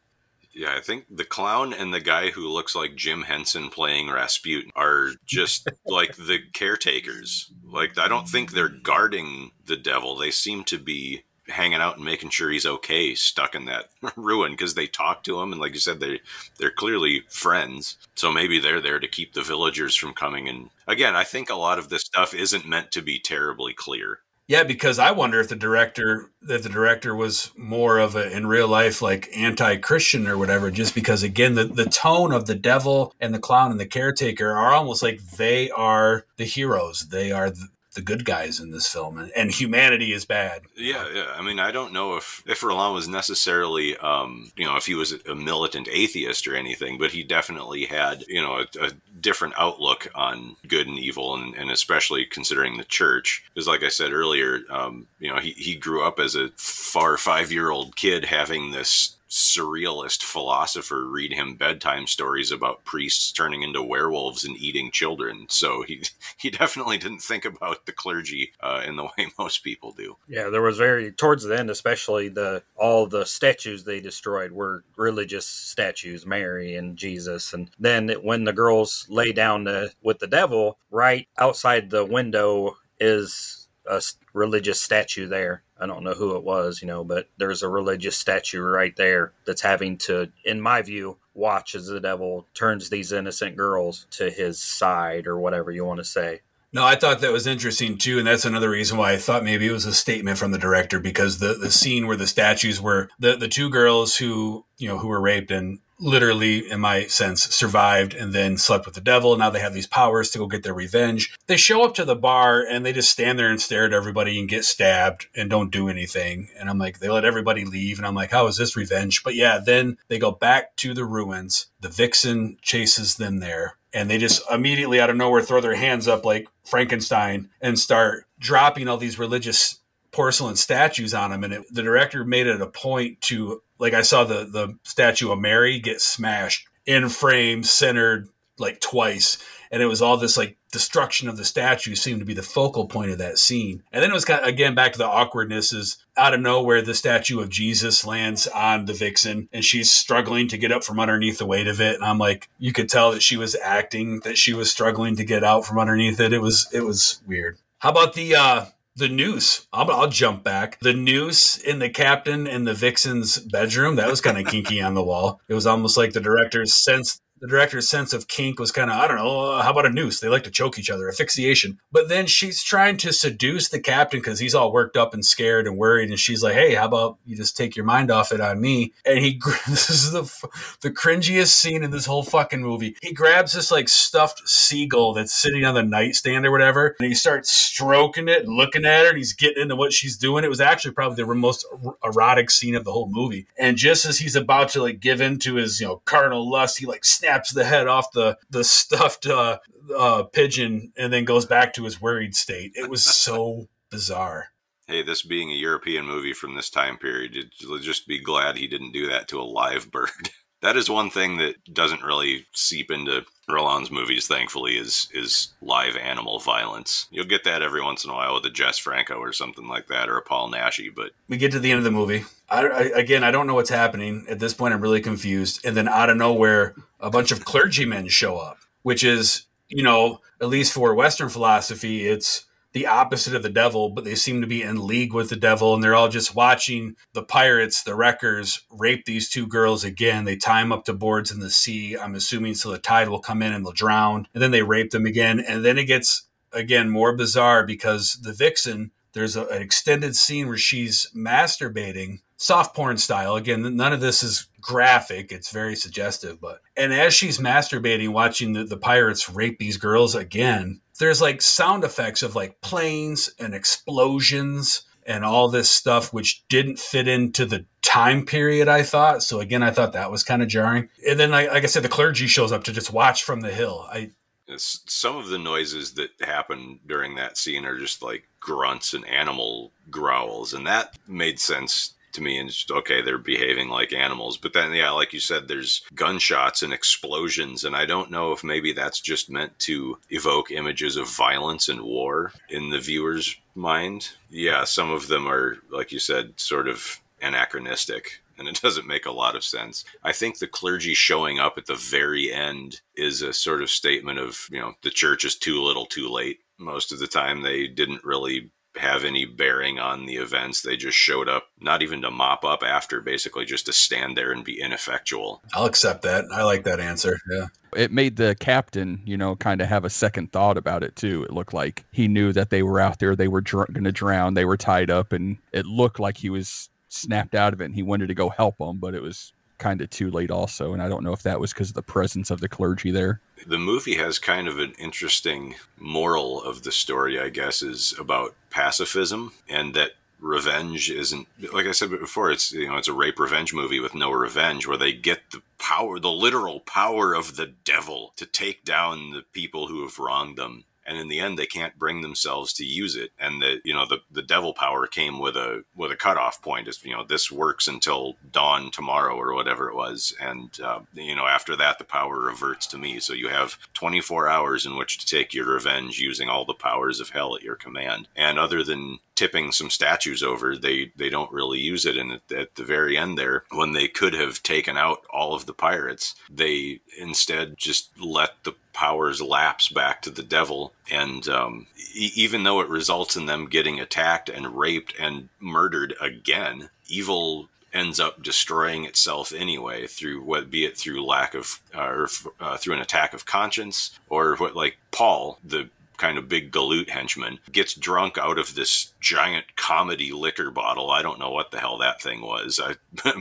Yeah, 0.58 0.74
I 0.76 0.82
think 0.82 1.06
the 1.08 1.24
clown 1.24 1.72
and 1.72 1.94
the 1.94 2.00
guy 2.00 2.32
who 2.32 2.48
looks 2.48 2.74
like 2.74 2.96
Jim 2.96 3.22
Henson 3.22 3.70
playing 3.70 4.10
Rasputin 4.10 4.72
are 4.76 5.10
just 5.24 5.70
like 5.86 6.16
the 6.16 6.40
caretakers. 6.52 7.52
Like, 7.64 8.00
I 8.00 8.08
don't 8.08 8.28
think 8.28 8.52
they're 8.52 8.68
guarding 8.68 9.52
the 9.64 9.78
devil. 9.78 10.16
They 10.16 10.32
seem 10.32 10.64
to 10.66 10.80
be 10.80 11.26
hanging 11.50 11.80
out 11.80 11.96
and 11.96 12.06
making 12.06 12.30
sure 12.30 12.50
he's 12.50 12.66
okay 12.66 13.16
stuck 13.16 13.56
in 13.56 13.66
that 13.66 13.90
ruin 14.16 14.52
because 14.52 14.76
they 14.76 14.88
talk 14.88 15.24
to 15.24 15.40
him 15.40 15.52
and 15.52 15.62
like 15.62 15.74
you 15.74 15.80
said 15.80 16.00
they 16.00 16.20
they're 16.60 16.72
clearly 16.72 17.24
friends 17.30 17.98
so 18.16 18.32
maybe 18.32 18.60
they're 18.60 18.82
there 18.82 19.00
to 19.00 19.08
keep 19.08 19.34
the 19.34 19.42
villagers 19.42 19.96
from 19.96 20.14
coming 20.14 20.48
and 20.48 20.70
again 20.88 21.16
i 21.16 21.24
think 21.24 21.50
a 21.50 21.56
lot 21.56 21.80
of 21.80 21.90
this 21.90 22.04
stuff 22.04 22.34
isn't 22.34 22.68
meant 22.68 22.92
to 22.92 23.02
be 23.02 23.20
terribly 23.20 23.74
clear 23.74 24.20
Yeah, 24.48 24.64
because 24.64 24.98
I 24.98 25.12
wonder 25.12 25.42
if 25.42 25.50
the 25.50 25.58
director 25.58 26.32
that 26.44 26.64
the 26.64 26.70
director 26.70 27.14
was 27.14 27.52
more 27.58 27.98
of 27.98 28.16
a 28.16 28.32
in 28.32 28.48
real 28.48 28.70
life 28.70 29.02
like 29.02 29.30
anti-Christian 29.36 30.26
or 30.26 30.38
whatever, 30.38 30.72
just 30.72 30.96
because 30.96 31.22
again 31.22 31.56
the, 31.56 31.66
the 31.66 31.86
tone 31.86 32.32
of 32.32 32.46
the 32.46 32.56
devil 32.56 33.14
and 33.20 33.34
the 33.34 33.40
clown 33.40 33.72
and 33.72 33.80
the 33.80 33.86
caretaker 33.86 34.52
are 34.52 34.72
almost 34.74 35.04
like 35.04 35.22
they 35.38 35.70
are 35.72 36.26
the 36.38 36.46
heroes. 36.46 37.10
They 37.10 37.32
are 37.34 37.50
the, 37.50 37.68
the 37.98 38.04
good 38.04 38.24
guys 38.26 38.60
in 38.60 38.70
this 38.70 38.88
film 38.88 39.18
and, 39.18 39.32
and 39.36 39.52
humanity 39.52 40.14
is 40.14 40.24
bad. 40.24 40.62
Yeah, 40.76 41.06
yeah. 41.12 41.34
I 41.36 41.42
mean, 41.42 41.60
I 41.60 41.72
don't 41.72 41.92
know 41.92 42.16
if 42.16 42.44
if 42.46 42.62
Rollin 42.62 42.94
was 42.94 43.08
necessarily, 43.08 43.98
um, 43.98 44.52
you 44.56 44.66
know, 44.66 44.78
if 44.78 44.86
he 44.86 44.94
was 44.94 45.14
a 45.26 45.34
militant 45.34 45.90
atheist 45.92 46.48
or 46.48 46.56
anything, 46.56 47.00
but 47.00 47.12
he 47.12 47.24
definitely 47.24 47.86
had, 47.86 48.24
you 48.28 48.40
know, 48.40 48.60
a, 48.60 48.86
a 48.86 48.92
different 49.20 49.56
outlook 49.58 50.08
on 50.14 50.56
good 50.68 50.88
and 50.88 51.00
evil, 51.00 51.36
and, 51.36 51.56
and 51.56 51.72
especially 51.72 52.24
considering 52.26 52.78
the 52.78 52.84
church. 52.84 53.44
Because, 53.54 53.68
like 53.68 53.82
I 53.82 53.90
said 53.90 54.14
earlier, 54.14 54.60
um, 54.70 55.08
you 55.20 55.30
know, 55.30 55.40
he 55.40 55.52
he 55.52 55.76
grew 55.76 56.04
up 56.04 56.20
as 56.20 56.36
a 56.36 56.50
far 56.56 57.18
five 57.18 57.52
year 57.52 57.72
old 57.72 57.96
kid 57.96 58.26
having 58.26 58.72
this 58.72 59.17
surrealist 59.30 60.24
philosopher 60.24 61.06
read 61.06 61.34
him 61.34 61.56
bedtime 61.56 62.08
stories 62.08 62.52
about 62.52 62.86
priests 62.86 63.32
turning 63.32 63.62
into 63.62 63.82
werewolves 63.82 64.46
and 64.46 64.58
eating 64.58 64.92
children. 64.92 65.46
So 65.50 65.84
he 65.84 66.04
he 66.38 66.50
definitely 66.50 66.98
didn't 66.98 67.22
think 67.22 67.46
about 67.46 67.86
the 67.86 67.92
clergy 67.92 68.54
uh, 68.62 68.84
in 68.86 68.96
the 68.96 69.04
way 69.18 69.28
most 69.38 69.64
people 69.64 69.92
do. 69.92 70.18
Yeah, 70.28 70.50
there 70.50 70.62
was 70.62 70.78
very 70.78 71.12
towards 71.12 71.44
the 71.44 71.58
end, 71.58 71.70
especially 71.70 72.30
the 72.30 72.64
all 72.76 73.08
the 73.08 73.26
statues 73.26 73.84
they 73.84 74.00
destroyed 74.00 74.52
were 74.52 74.84
religious 74.96 75.46
statues, 75.46 76.26
Mary 76.26 76.76
and 76.76 76.98
Jesus, 76.98 77.54
and 77.54 77.70
then 77.80 78.10
when 78.22 78.44
the 78.44 78.54
girls 78.54 79.06
lay 79.10 79.32
down 79.32 79.66
to, 79.66 79.92
with 80.02 80.20
the 80.20 80.28
devil, 80.28 80.78
right 80.92 81.28
outside 81.38 81.90
the 81.90 82.06
window 82.06 82.76
is 83.00 83.57
a 83.90 84.02
religious 84.34 84.82
statue 84.82 85.28
there. 85.28 85.64
I 85.80 85.86
don't 85.86 86.04
know 86.04 86.14
who 86.14 86.36
it 86.36 86.44
was, 86.44 86.82
you 86.82 86.88
know, 86.88 87.04
but 87.04 87.30
there's 87.38 87.64
a 87.64 87.70
religious 87.70 88.18
statue 88.18 88.62
right 88.62 88.96
there 88.96 89.34
that's 89.46 89.62
having 89.62 89.98
to, 90.00 90.32
in 90.44 90.60
my 90.60 90.82
view, 90.82 91.18
watch 91.34 91.76
as 91.76 91.88
the 91.88 92.00
devil 92.00 92.48
turns 92.54 92.90
these 92.90 93.12
innocent 93.12 93.56
girls 93.56 94.08
to 94.12 94.30
his 94.30 94.60
side 94.60 95.28
or 95.28 95.40
whatever 95.40 95.72
you 95.72 95.86
want 95.86 96.00
to 96.00 96.04
say. 96.04 96.42
No, 96.74 96.84
I 96.86 96.96
thought 96.96 97.22
that 97.22 97.32
was 97.32 97.48
interesting 97.48 97.98
too, 97.98 98.18
and 98.18 98.28
that's 98.28 98.46
another 98.46 98.70
reason 98.70 98.98
why 98.98 99.14
I 99.14 99.18
thought 99.18 99.44
maybe 99.44 99.68
it 99.68 99.72
was 99.72 99.86
a 99.86 99.94
statement 99.94 100.38
from 100.38 100.52
the 100.52 100.58
director 100.58 101.00
because 101.00 101.40
the 101.40 101.54
the 101.54 101.72
scene 101.72 102.08
where 102.08 102.18
the 102.18 102.28
statues 102.28 102.82
were 102.82 103.10
the 103.20 103.38
the 103.38 103.48
two 103.48 103.70
girls 103.70 104.18
who 104.18 104.66
you 104.78 104.88
know 104.90 104.98
who 104.98 105.08
were 105.08 105.22
raped 105.22 105.50
and 105.50 105.80
literally 106.00 106.70
in 106.70 106.80
my 106.80 107.08
sense 107.08 107.44
survived 107.44 108.14
and 108.14 108.34
then 108.34 108.58
slept 108.58 108.86
with 108.86 108.96
the 108.96 109.02
devil. 109.02 109.36
Now 109.36 109.50
they 109.50 109.60
have 109.60 109.74
these 109.74 109.88
powers 109.88 110.30
to 110.32 110.38
go 110.38 110.48
get 110.48 110.64
their 110.64 110.74
revenge. 110.74 111.36
They 111.48 111.58
show 111.58 111.84
up 111.84 111.96
to 111.96 112.06
the 112.06 112.16
bar 112.16 112.62
and 112.62 112.86
they 112.86 112.94
just 112.94 113.12
stand 113.12 113.40
there 113.40 113.50
and 113.50 113.62
stare 113.62 113.86
at 113.86 113.94
everybody 113.94 114.40
and 114.40 114.50
get 114.50 114.66
stabbed 114.66 115.28
and 115.36 115.50
don't 115.50 115.72
do 115.72 115.90
anything. 115.90 116.50
And 116.58 116.70
i'm 116.70 116.78
like 116.78 117.00
they 117.00 117.10
let 117.10 117.26
everybody 117.26 117.66
leave. 117.66 117.98
And 117.98 118.08
i'm 118.08 118.16
like 118.16 118.32
how 118.32 118.48
is 118.48 118.58
this 118.58 118.76
revenge? 118.76 119.24
But 119.24 119.36
yeah 119.36 119.60
then 119.60 119.98
they 120.08 120.20
go 120.20 120.32
back 120.32 120.76
to 120.78 120.94
the 120.94 121.06
ruins. 121.06 121.68
The 121.80 121.90
vixen 121.90 122.58
chases 122.62 123.16
them 123.16 123.40
there. 123.40 123.76
And 123.94 124.10
they 124.10 124.18
just 124.18 124.44
immediately 124.52 125.00
out 125.00 125.10
of 125.10 125.16
nowhere 125.16 125.42
throw 125.42 125.62
their 125.62 125.76
hands 125.76 126.08
up 126.08 126.26
like 126.26 126.48
Frankenstein 126.64 127.50
and 127.62 127.80
start 127.80 128.26
dropping 128.40 128.88
all 128.88 128.98
these 128.98 129.18
religious 129.18 129.80
porcelain 130.12 130.56
statues 130.56 131.14
on 131.14 131.32
them. 131.32 131.44
And 131.44 131.54
it, 131.54 131.74
the 131.74 131.84
director 131.84 132.24
made 132.26 132.48
it 132.48 132.62
a 132.62 132.68
point 132.68 133.22
to, 133.22 133.62
like, 133.80 133.94
I 133.94 134.02
saw 134.02 134.24
the 134.24 134.46
the 134.46 134.78
statue 134.84 135.32
of 135.32 135.40
Mary 135.40 135.80
get 135.80 136.02
smashed 136.02 136.68
in 136.86 137.10
frame, 137.10 137.64
centered 137.64 138.30
like 138.60 138.80
twice, 138.80 139.38
and 139.72 139.84
it 139.84 139.88
was 139.88 140.02
all 140.02 140.18
this 140.18 140.38
like 140.38 140.58
destruction 140.72 141.30
of 141.30 141.38
the 141.38 141.46
statue 141.46 141.96
seemed 141.96 142.20
to 142.20 142.26
be 142.26 142.34
the 142.34 142.42
focal 142.42 142.88
point 142.88 143.12
of 143.12 143.20
that 143.20 143.38
scene. 143.38 143.84
And 143.92 144.04
then 144.04 144.12
it 144.12 144.14
was 144.14 144.26
kind 144.26 144.42
of, 144.42 144.48
again 144.48 144.76
back 144.76 144.94
to 144.94 144.98
the 144.98 145.08
awkwardness 145.08 145.72
is 145.74 145.98
out 146.18 146.34
of 146.34 146.42
nowhere 146.42 146.82
the 146.82 146.94
statue 146.94 147.40
of 147.40 147.50
Jesus 147.50 148.06
lands 148.06 148.48
on 148.48 148.86
the 148.86 148.94
vixen 148.94 149.48
and 149.54 149.64
she's 149.64 149.92
struggling 149.92 150.48
to 150.50 150.58
get 150.58 150.72
up 150.72 150.84
from 150.84 151.00
underneath 151.00 151.38
the 151.38 151.46
weight 151.46 151.68
of 151.68 151.80
it. 151.80 151.96
And 151.96 152.04
I'm 152.04 152.18
like, 152.18 152.50
you 152.60 152.74
could 152.74 152.90
tell 152.90 153.12
that 153.12 153.24
she 153.24 153.38
was 153.38 153.56
acting, 153.64 154.20
that 154.22 154.38
she 154.38 154.54
was 154.54 154.70
struggling 154.70 155.16
to 155.16 155.24
get 155.24 155.44
out 155.44 155.66
from 155.66 155.80
underneath 155.80 156.20
it. 156.20 156.34
It 156.34 156.42
was 156.42 156.68
it 156.74 156.82
was 156.82 157.22
weird. 157.26 157.58
How 157.80 157.92
about 157.92 158.14
the 158.14 158.36
uh 158.36 158.66
the 158.98 159.08
noose. 159.08 159.68
I'll, 159.72 159.90
I'll 159.92 160.10
jump 160.10 160.44
back. 160.44 160.80
The 160.80 160.94
noose 160.94 161.58
in 161.58 161.80
the 161.80 161.90
captain 161.90 162.48
and 162.48 162.68
the 162.68 162.74
vixen's 162.74 163.38
bedroom. 163.38 163.96
That 163.96 164.10
was 164.10 164.22
kind 164.22 164.38
of 164.38 164.48
kinky 164.48 164.82
on 164.82 164.96
the 164.96 165.04
wall. 165.04 165.40
It 165.48 165.54
was 165.54 165.68
almost 165.68 165.98
like 165.98 166.14
the 166.14 166.20
director's 166.20 166.74
sense 166.74 167.22
the 167.40 167.48
director's 167.48 167.90
sense 167.90 168.14
of 168.14 168.28
kink 168.28 168.60
was 168.60 168.72
kind 168.72 168.90
of, 168.90 168.98
I 168.98 169.08
don't 169.08 169.18
know, 169.18 169.52
uh, 169.52 169.62
how 169.62 169.72
about 169.72 169.86
a 169.86 169.90
noose? 169.90 170.20
They 170.20 170.30
like 170.30 170.44
to 170.44 170.52
choke 170.52 170.80
each 170.80 170.90
other, 170.90 171.08
asphyxiation. 171.08 171.80
But 171.92 172.10
then 172.10 172.26
she's 172.26 172.64
trying 172.64 172.98
to 172.98 173.14
seduce 173.14 173.70
the 173.70 173.80
captain 173.80 174.20
because 174.20 174.40
he's 174.40 174.56
all 174.56 174.72
worked 174.72 174.98
up 174.98 175.14
and 175.14 175.26
scared 175.26 175.68
and 175.68 175.78
worried. 175.78 176.10
And 176.10 176.20
she's 176.20 176.44
like, 176.44 176.56
hey, 176.56 176.76
how 176.76 176.86
about 176.86 177.18
you 177.26 177.36
just 177.36 177.56
take 177.56 177.76
your 177.76 177.86
mind 177.86 178.12
off 178.12 178.32
it 178.32 178.42
on 178.42 178.60
me? 178.60 178.94
And 179.06 179.20
he, 179.20 179.42
this 179.68 179.90
is 179.90 180.12
the, 180.12 180.50
the 180.82 180.92
cringiest 180.92 181.54
scene 181.54 181.84
in 181.84 181.92
this 181.92 182.06
whole 182.06 182.24
fucking 182.24 182.62
movie. 182.62 182.96
He 183.02 183.14
grabs 183.14 183.54
this 183.54 183.72
like 183.72 183.90
stuffed 183.90 184.48
seagull 184.48 185.14
that's 185.14 185.34
sitting 185.34 185.66
on 185.66 185.76
the 185.76 185.84
nightstand 185.84 186.46
or 186.46 186.52
whatever, 186.52 186.96
and 187.00 187.08
he 187.08 187.16
starts 187.16 187.52
stroking 187.52 188.28
it 188.28 188.44
and 188.44 188.56
looking 188.56 188.86
at 188.86 189.04
her, 189.04 189.10
and 189.10 189.18
he's 189.18 189.34
getting 189.34 189.64
into 189.64 189.76
what 189.76 189.94
she's 189.94 190.18
doing. 190.18 190.44
It 190.44 190.50
was 190.50 190.62
actually 190.62 190.92
probably 190.92 191.24
the 191.24 191.36
most 191.36 191.66
er, 191.72 191.92
erotic 192.04 192.50
scene 192.50 192.76
of 192.76 192.84
the 192.84 192.92
whole 192.92 193.10
movie. 193.10 193.48
And 193.58 193.78
just 193.78 194.06
as 194.06 194.20
he's 194.20 194.36
about 194.36 194.70
to 194.70 194.82
like 194.82 195.00
give 195.00 195.22
in 195.22 195.40
to 195.40 195.56
his, 195.56 195.80
you 195.80 195.88
know, 195.88 196.02
carnal 196.06 196.50
lust, 196.50 196.80
he 196.80 196.86
like 196.86 197.06
snaps 197.06 197.27
the 197.54 197.66
head 197.66 197.88
off 197.88 198.12
the 198.12 198.38
the 198.50 198.64
stuffed 198.64 199.28
uh, 199.28 199.60
uh, 199.96 200.24
pigeon 200.24 200.92
and 200.98 201.12
then 201.12 201.26
goes 201.26 201.46
back 201.46 201.74
to 201.74 201.84
his 201.84 202.02
worried 202.02 202.36
state. 202.36 202.72
It 202.76 202.90
was 202.90 203.04
so 203.04 203.68
bizarre. 203.90 204.48
Hey, 204.88 205.04
this 205.04 205.22
being 205.22 205.52
a 205.52 205.56
European 205.56 206.06
movie 206.06 206.34
from 206.34 206.56
this 206.56 206.70
time 206.70 206.98
period, 206.98 207.36
just 207.82 208.08
be 208.08 208.20
glad 208.20 208.56
he 208.56 208.68
didn't 208.68 208.94
do 208.94 209.10
that 209.10 209.28
to 209.30 209.40
a 209.40 209.44
live 209.44 209.92
bird. 209.92 210.10
That 210.62 210.76
is 210.76 210.90
one 210.90 211.10
thing 211.10 211.38
that 211.38 211.56
doesn't 211.74 212.04
really 212.04 212.48
seep 212.54 212.90
into 212.90 213.26
Rollin's 213.48 213.92
movies, 213.92 214.28
thankfully, 214.28 214.78
is 214.78 215.08
is 215.14 215.50
live 215.62 215.96
animal 215.96 216.40
violence. 216.40 217.08
You'll 217.12 217.26
get 217.26 217.44
that 217.44 217.62
every 217.62 217.82
once 217.82 218.04
in 218.04 218.10
a 218.10 218.14
while 218.14 218.34
with 218.36 218.46
a 218.46 218.50
Jess 218.50 218.78
Franco 218.78 219.16
or 219.16 219.34
something 219.34 219.68
like 219.68 219.88
that, 219.88 220.10
or 220.10 220.18
a 220.18 220.22
Paul 220.22 220.52
Naschy, 220.52 220.94
but 220.94 221.12
We 221.30 221.38
get 221.38 221.52
to 221.52 221.60
the 221.60 221.72
end 221.72 221.78
of 221.78 221.84
the 221.84 221.92
movie. 221.92 222.26
I, 222.50 222.68
I, 222.68 222.82
again, 222.96 223.24
I 223.24 223.32
don't 223.32 223.48
know 223.48 223.56
what's 223.56 223.70
happening 223.70 224.26
at 224.30 224.40
this 224.40 224.54
point. 224.54 224.74
I'm 224.74 224.82
really 224.82 225.02
confused. 225.02 225.66
And 225.66 225.76
then 225.78 225.88
out 225.88 226.10
of 226.10 226.18
nowhere, 226.18 226.76
a 227.00 227.10
bunch 227.10 227.32
of 227.32 227.46
clergymen 227.46 228.08
show 228.08 228.38
up 228.38 228.58
which 228.88 229.04
is, 229.04 229.44
you 229.68 229.84
know, 229.84 230.22
at 230.40 230.48
least 230.48 230.72
for 230.72 230.96
Western 230.96 231.28
philosophy, 231.28 232.08
it's 232.08 232.46
the 232.74 232.88
opposite 232.88 233.34
of 233.34 233.44
the 233.44 233.50
devil, 233.50 233.90
but 233.90 234.04
they 234.04 234.16
seem 234.16 234.42
to 234.42 234.48
be 234.48 234.62
in 234.62 234.86
league 234.86 235.14
with 235.14 235.30
the 235.30 235.36
devil, 235.36 235.74
and 235.74 235.84
they're 235.84 235.96
all 235.96 236.10
just 236.10 236.36
watching 236.36 236.96
the 237.14 237.24
pirates, 237.24 237.84
the 237.84 237.96
wreckers, 237.96 238.62
rape 238.70 239.06
these 239.06 239.30
two 239.30 239.48
girls 239.48 239.84
again. 239.84 240.26
They 240.26 240.36
tie 240.36 240.62
them 240.62 240.72
up 240.72 240.86
to 240.86 240.94
boards 240.94 241.32
in 241.32 241.40
the 241.40 241.50
sea. 241.50 241.98
I'm 241.98 242.16
assuming 242.16 242.56
so 242.56 242.72
the 242.72 242.78
tide 242.78 243.10
will 243.10 243.20
come 243.20 243.42
in 243.42 243.54
and 243.54 243.66
they'll 243.66 243.74
drown, 243.74 244.28
and 244.34 244.44
then 244.44 244.52
they 244.52 244.64
rape 244.64 244.92
them 244.92 245.06
again, 245.06 245.40
and 245.40 245.66
then 245.66 245.78
it 245.78 245.86
gets 245.86 246.28
again 246.52 246.90
more 246.90 247.16
bizarre 247.16 247.66
because 247.66 248.20
the 248.22 248.34
vixen. 248.34 248.92
There's 249.14 249.36
a, 249.36 249.48
an 249.48 249.64
extended 249.64 250.16
scene 250.16 250.48
where 250.48 250.58
she's 250.58 251.10
masturbating, 251.16 252.20
soft 252.36 252.76
porn 252.76 252.98
style. 252.98 253.36
Again, 253.36 253.76
none 253.76 253.92
of 253.92 254.00
this 254.00 254.22
is 254.22 254.48
graphic. 254.62 255.32
It's 255.32 255.50
very 255.50 255.76
suggestive, 255.76 256.40
but 256.40 256.62
and 256.76 256.94
as 256.94 257.16
she's 257.16 257.40
masturbating, 257.40 258.10
watching 258.10 258.54
the, 258.54 258.64
the 258.64 258.78
pirates 258.78 259.28
rape 259.28 259.58
these 259.58 259.78
girls 259.78 260.14
again, 260.14 260.82
there's 261.00 261.22
like 261.22 261.42
sound 261.42 261.84
effects 261.84 262.24
of 262.24 262.36
like 262.36 262.62
planes 262.62 263.34
and 263.40 263.54
explosions 263.54 264.84
and 265.06 265.24
all 265.24 265.50
this 265.50 265.70
stuff 265.70 266.14
which 266.14 266.46
didn't 266.50 266.80
fit 266.80 267.08
into 267.08 267.46
the 267.46 267.66
time 267.82 268.26
period 268.26 268.68
i 268.68 268.84
thought. 268.84 269.24
So 269.24 269.40
again 269.40 269.64
i 269.64 269.72
thought 269.72 269.94
that 269.94 270.12
was 270.12 270.24
kind 270.24 270.42
of 270.42 270.48
jarring. 270.48 270.90
And 271.08 271.20
then 271.20 271.32
like, 271.32 271.50
like 271.50 271.64
i 271.64 271.68
said 271.68 271.84
the 271.84 271.90
clergy 271.90 272.28
shows 272.28 272.52
up 272.52 272.64
to 272.66 272.74
just 272.74 272.92
watch 272.92 273.24
from 273.24 273.42
the 273.42 273.52
hill. 273.52 273.86
I 273.90 274.12
some 274.56 275.18
of 275.18 275.28
the 275.28 275.38
noises 275.38 275.94
that 275.96 276.10
happen 276.22 276.80
during 276.88 277.16
that 277.16 277.38
scene 277.38 277.66
are 277.66 277.78
just 277.78 278.02
like 278.02 278.28
grunts 278.40 278.94
and 278.94 279.06
animal 279.06 279.72
growls 279.90 280.54
and 280.54 280.66
that 280.66 280.98
made 281.06 281.40
sense 281.40 281.96
to 282.12 282.22
me 282.22 282.38
and 282.38 282.50
just 282.50 282.72
okay 282.72 283.02
they're 283.02 283.18
behaving 283.18 283.70
like 283.70 283.94
animals 283.94 284.38
but 284.38 284.54
then 284.54 284.74
yeah 284.74 284.92
like 284.92 285.14
you 285.14 285.20
said 285.20 285.48
there's 285.48 285.84
gunshots 285.96 286.64
and 286.64 286.74
explosions 286.74 287.64
and 287.64 287.76
i 287.76 287.86
don't 287.86 288.12
know 288.12 288.32
if 288.32 288.44
maybe 288.44 288.72
that's 288.74 289.00
just 289.00 289.30
meant 289.30 289.58
to 289.60 289.98
evoke 290.10 290.52
images 290.52 290.96
of 290.96 291.08
violence 291.10 291.70
and 291.70 291.82
war 291.82 292.32
in 292.50 292.70
the 292.70 292.80
viewer's 292.80 293.36
mind 293.56 294.10
yeah 294.30 294.64
some 294.64 294.92
of 294.92 295.08
them 295.08 295.28
are 295.28 295.58
like 295.72 295.92
you 295.92 296.00
said 296.00 296.40
sort 296.40 296.68
of 296.68 297.02
anachronistic 297.22 298.22
and 298.38 298.48
it 298.48 298.56
doesn't 298.62 298.88
make 298.88 299.06
a 299.06 299.12
lot 299.12 299.36
of 299.36 299.44
sense. 299.44 299.84
I 300.04 300.12
think 300.12 300.40
the 300.40 300.48
clergy 300.48 300.94
showing 300.94 301.40
up 301.40 301.58
at 301.58 301.66
the 301.66 301.76
very 301.76 302.32
end 302.32 302.82
is 302.96 303.22
a 303.22 303.34
sort 303.34 303.62
of 303.62 303.70
statement 303.70 304.20
of, 304.20 304.48
you 304.52 304.60
know, 304.60 304.76
the 304.84 304.90
church 304.90 305.26
is 305.26 305.36
too 305.36 305.62
little 305.62 305.86
too 305.86 306.10
late. 306.10 306.40
Most 306.58 306.92
of 306.92 307.00
the 307.00 307.08
time, 307.08 307.42
they 307.42 307.68
didn't 307.68 308.04
really 308.04 308.50
have 308.80 309.04
any 309.04 309.26
bearing 309.26 309.80
on 309.80 310.06
the 310.06 310.16
events. 310.16 310.62
They 310.62 310.78
just 310.78 310.98
showed 310.98 311.30
up, 311.30 311.48
not 311.60 311.82
even 311.82 312.02
to 312.02 312.12
mop 312.12 312.44
up 312.44 312.64
after, 312.64 313.02
basically 313.02 313.46
just 313.46 313.66
to 313.68 313.74
stand 313.74 314.18
there 314.18 314.32
and 314.32 314.44
be 314.44 314.60
ineffectual. 314.60 315.42
I'll 315.54 315.66
accept 315.66 316.04
that. 316.04 316.26
I 316.32 316.44
like 316.44 316.64
that 316.64 316.80
answer. 316.80 317.18
Yeah. 317.32 317.48
It 317.76 317.92
made 317.92 318.16
the 318.16 318.36
captain, 318.40 319.02
you 319.06 319.18
know, 319.18 319.36
kind 319.36 319.62
of 319.62 319.68
have 319.68 319.86
a 319.86 319.90
second 319.90 320.32
thought 320.32 320.58
about 320.58 320.84
it 320.84 320.96
too. 320.96 321.24
It 321.24 321.32
looked 321.32 321.54
like 321.54 321.86
he 321.92 322.08
knew 322.08 322.32
that 322.34 322.50
they 322.50 322.64
were 322.64 322.80
out 322.80 323.00
there, 323.00 323.16
they 323.16 323.28
were 323.28 323.42
dr- 323.42 323.74
going 323.74 323.84
to 323.84 323.92
drown, 323.92 324.34
they 324.34 324.46
were 324.46 324.58
tied 324.58 324.90
up, 324.90 325.12
and 325.12 325.38
it 325.52 325.66
looked 325.66 326.00
like 326.00 326.18
he 326.18 326.30
was 326.30 326.70
snapped 326.88 327.36
out 327.36 327.54
of 327.54 327.62
it 327.62 327.66
and 327.66 327.76
he 327.76 327.84
wanted 327.84 328.08
to 328.08 328.14
go 328.14 328.30
help 328.30 328.58
them, 328.58 328.78
but 328.78 328.96
it 328.96 329.02
was 329.02 329.34
kind 329.58 329.82
of 329.82 329.90
too 329.90 330.12
late 330.12 330.32
also 330.32 330.74
and 330.74 330.82
i 330.82 330.88
don't 330.88 331.04
know 331.04 331.14
if 331.14 331.24
that 331.24 331.40
was 331.40 331.54
because 331.54 331.70
of 331.70 331.76
the 331.76 331.82
presence 331.82 332.30
of 332.30 332.40
the 332.42 332.50
clergy 332.50 332.92
there. 332.92 333.20
The 333.46 333.58
movie 333.58 333.96
has 333.96 334.20
kind 334.20 334.48
of 334.48 334.60
an 334.60 334.74
interesting 334.80 335.56
moral 335.80 336.42
of 336.44 336.64
the 336.64 336.72
story 336.72 337.20
i 337.20 337.30
guess 337.30 337.62
is 337.62 337.96
about 338.00 338.36
pacifism 338.50 339.34
and 339.50 339.74
that 339.74 339.92
revenge 340.20 340.90
isn't 340.90 341.28
like 341.54 341.68
i 341.68 341.72
said 341.72 341.92
before 341.92 342.32
it's 342.32 342.52
you 342.52 342.68
know 342.68 342.78
it's 342.78 342.88
a 342.88 342.94
rape 342.94 343.20
revenge 343.20 343.54
movie 343.54 343.80
with 343.80 343.94
no 343.94 344.12
revenge 344.12 344.66
where 344.66 344.78
they 344.78 344.92
get 344.92 345.20
the 345.32 345.42
power 345.60 346.00
the 346.00 346.12
literal 346.12 346.60
power 346.62 347.14
of 347.14 347.36
the 347.36 347.54
devil 347.64 348.14
to 348.16 348.26
take 348.26 348.66
down 348.66 349.12
the 349.12 349.22
people 349.34 349.68
who 349.68 349.84
have 349.84 350.00
wronged 350.00 350.38
them 350.38 350.64
and 350.88 350.98
in 350.98 351.10
the 351.10 351.20
end 351.20 351.38
they 351.38 351.46
can't 351.46 351.78
bring 351.78 352.02
themselves 352.02 352.54
to 352.54 352.66
use 352.66 352.96
it. 352.96 353.12
And 353.20 353.42
the 353.42 353.60
you 353.64 353.74
know 353.74 353.86
the, 353.86 354.00
the 354.10 354.24
devil 354.24 354.54
power 354.54 354.88
came 354.88 355.20
with 355.20 355.36
a 355.36 355.64
with 355.76 355.92
a 355.92 355.96
cutoff 355.96 356.42
point. 356.42 356.68
Is 356.68 356.84
you 356.84 356.94
know 356.94 357.04
this 357.04 357.32
works 357.32 357.68
until 357.68 358.16
dawn 358.32 358.72
tomorrow 358.72 359.16
or 359.16 359.34
whatever 359.36 359.70
it 359.70 359.76
was. 359.76 360.16
And 360.20 360.58
uh, 360.62 360.80
you 360.94 361.16
know 361.16 361.28
after 361.28 361.56
that 361.58 361.78
the 361.78 361.84
power 361.84 362.20
reverts 362.20 362.66
to 362.68 362.78
me. 362.78 363.00
So 363.00 363.14
you 363.14 363.28
have 363.28 363.58
24 363.74 364.28
hours 364.28 364.66
in 364.66 364.78
which 364.78 364.98
to 365.00 365.06
take 365.06 365.34
your 365.34 365.46
revenge 365.46 366.00
using 366.00 366.30
all 366.30 366.46
the 366.46 366.54
powers 366.54 367.00
of 367.00 367.10
hell 367.10 367.36
at 367.36 367.44
your 367.44 367.56
command. 367.56 368.08
And 368.16 368.40
other 368.40 368.64
than 368.64 369.00
tipping 369.18 369.52
some 369.52 369.70
statues 369.70 370.24
over 370.24 370.56
they 370.56 370.92
they 370.96 371.10
don't 371.10 371.32
really 371.32 371.60
use 371.60 371.86
it 371.86 371.98
and 371.98 372.14
at, 372.14 372.32
at 372.32 372.56
the 372.56 372.64
very 372.64 372.98
end 372.98 373.18
there 373.18 373.44
when 373.52 373.74
they 373.74 373.88
could 373.88 374.14
have 374.14 374.42
taken 374.44 374.78
out 374.78 375.04
all 375.12 375.34
of 375.34 375.46
the 375.46 375.54
pirates 375.54 376.16
they 376.30 376.80
instead 376.98 377.58
just 377.58 377.90
let 378.00 378.32
the 378.44 378.54
powers 378.78 379.20
lapse 379.24 379.70
back 379.70 380.04
to 380.04 380.12
the 380.12 380.22
devil. 380.22 380.72
And 380.92 381.28
um, 381.28 381.66
e- 381.96 382.12
even 382.14 382.44
though 382.44 382.60
it 382.60 382.70
results 382.70 383.16
in 383.16 383.26
them 383.26 383.48
getting 383.48 383.80
attacked 383.80 384.30
and 384.30 384.56
raped 384.56 384.94
and 385.00 385.30
murdered 385.40 385.96
again, 386.00 386.70
evil 386.88 387.50
ends 387.74 388.00
up 388.00 388.22
destroying 388.22 388.86
itself 388.86 389.34
anyway 389.34 389.88
through 389.88 390.22
what 390.22 390.52
be 390.52 390.64
it 390.64 390.78
through 390.78 391.04
lack 391.04 391.34
of 391.34 391.60
uh, 391.76 391.82
or 391.82 392.10
uh, 392.40 392.56
through 392.58 392.76
an 392.76 392.80
attack 392.80 393.14
of 393.16 393.26
conscience 393.26 394.00
or 394.10 394.36
what 394.36 394.56
like 394.56 394.78
Paul 394.92 395.40
the 395.44 395.70
kind 395.98 396.18
of 396.18 396.30
big 396.30 396.52
galoot 396.52 396.90
henchman, 396.90 397.40
gets 397.52 397.74
drunk 397.74 398.18
out 398.18 398.38
of 398.38 398.56
this 398.56 398.94
giant 399.00 399.56
comedy 399.56 400.12
liquor 400.12 400.52
bottle. 400.52 400.90
I 400.90 401.02
don't 401.02 401.20
know 401.20 401.32
what 401.32 401.52
the 401.52 401.60
hell 401.60 401.78
that 401.80 402.02
thing 402.02 402.22
was, 402.22 402.60
I, 402.64 402.76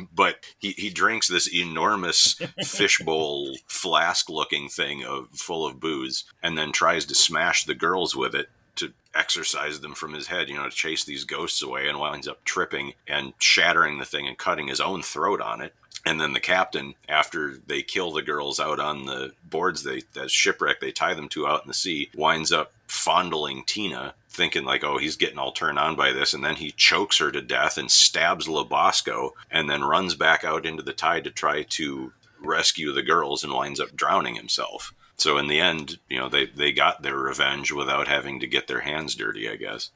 but 0.14 0.44
he, 0.58 0.72
he 0.72 0.90
drinks 0.90 1.28
this 1.28 1.52
enormous 1.52 2.40
fishbowl 2.64 3.56
flask 3.66 4.28
looking 4.28 4.68
thing 4.68 5.04
of, 5.04 5.28
full 5.32 5.66
of 5.66 5.80
booze 5.80 6.24
and 6.42 6.56
then 6.56 6.72
tries 6.72 7.04
to 7.06 7.14
smash 7.14 7.64
the 7.64 7.74
girls 7.74 8.14
with 8.14 8.34
it 8.34 8.48
to 8.76 8.92
exorcise 9.14 9.80
them 9.80 9.94
from 9.94 10.12
his 10.12 10.26
head, 10.26 10.48
you 10.48 10.56
know, 10.56 10.68
to 10.68 10.74
chase 10.74 11.04
these 11.04 11.24
ghosts 11.24 11.62
away 11.62 11.88
and 11.88 11.98
winds 11.98 12.28
up 12.28 12.44
tripping 12.44 12.92
and 13.08 13.32
shattering 13.38 13.98
the 13.98 14.04
thing 14.04 14.26
and 14.28 14.38
cutting 14.38 14.68
his 14.68 14.80
own 14.80 15.02
throat 15.02 15.40
on 15.40 15.60
it. 15.60 15.74
And 16.06 16.20
then 16.20 16.32
the 16.32 16.40
captain, 16.40 16.94
after 17.08 17.56
they 17.66 17.82
kill 17.82 18.12
the 18.12 18.22
girls 18.22 18.60
out 18.60 18.78
on 18.78 19.06
the 19.06 19.32
boards 19.42 19.82
they 19.82 20.02
that 20.14 20.30
shipwreck 20.30 20.78
they 20.78 20.92
tie 20.92 21.14
them 21.14 21.28
to 21.30 21.48
out 21.48 21.64
in 21.64 21.68
the 21.68 21.74
sea, 21.74 22.10
winds 22.14 22.52
up 22.52 22.72
fondling 22.86 23.64
Tina, 23.66 24.14
thinking 24.30 24.64
like, 24.64 24.84
oh, 24.84 24.98
he's 24.98 25.16
getting 25.16 25.38
all 25.38 25.50
turned 25.50 25.80
on 25.80 25.96
by 25.96 26.12
this, 26.12 26.32
and 26.32 26.44
then 26.44 26.54
he 26.54 26.70
chokes 26.70 27.18
her 27.18 27.32
to 27.32 27.42
death 27.42 27.76
and 27.76 27.90
stabs 27.90 28.48
Le 28.48 28.64
Bosco, 28.64 29.34
and 29.50 29.68
then 29.68 29.82
runs 29.82 30.14
back 30.14 30.44
out 30.44 30.64
into 30.64 30.84
the 30.84 30.92
tide 30.92 31.24
to 31.24 31.30
try 31.32 31.64
to 31.64 32.12
rescue 32.40 32.92
the 32.92 33.02
girls 33.02 33.42
and 33.42 33.52
winds 33.52 33.80
up 33.80 33.96
drowning 33.96 34.36
himself. 34.36 34.94
So 35.16 35.38
in 35.38 35.48
the 35.48 35.58
end, 35.58 35.98
you 36.08 36.18
know, 36.18 36.28
they 36.28 36.46
they 36.46 36.70
got 36.70 37.02
their 37.02 37.18
revenge 37.18 37.72
without 37.72 38.06
having 38.06 38.38
to 38.38 38.46
get 38.46 38.68
their 38.68 38.80
hands 38.80 39.16
dirty, 39.16 39.50
I 39.50 39.56
guess. 39.56 39.90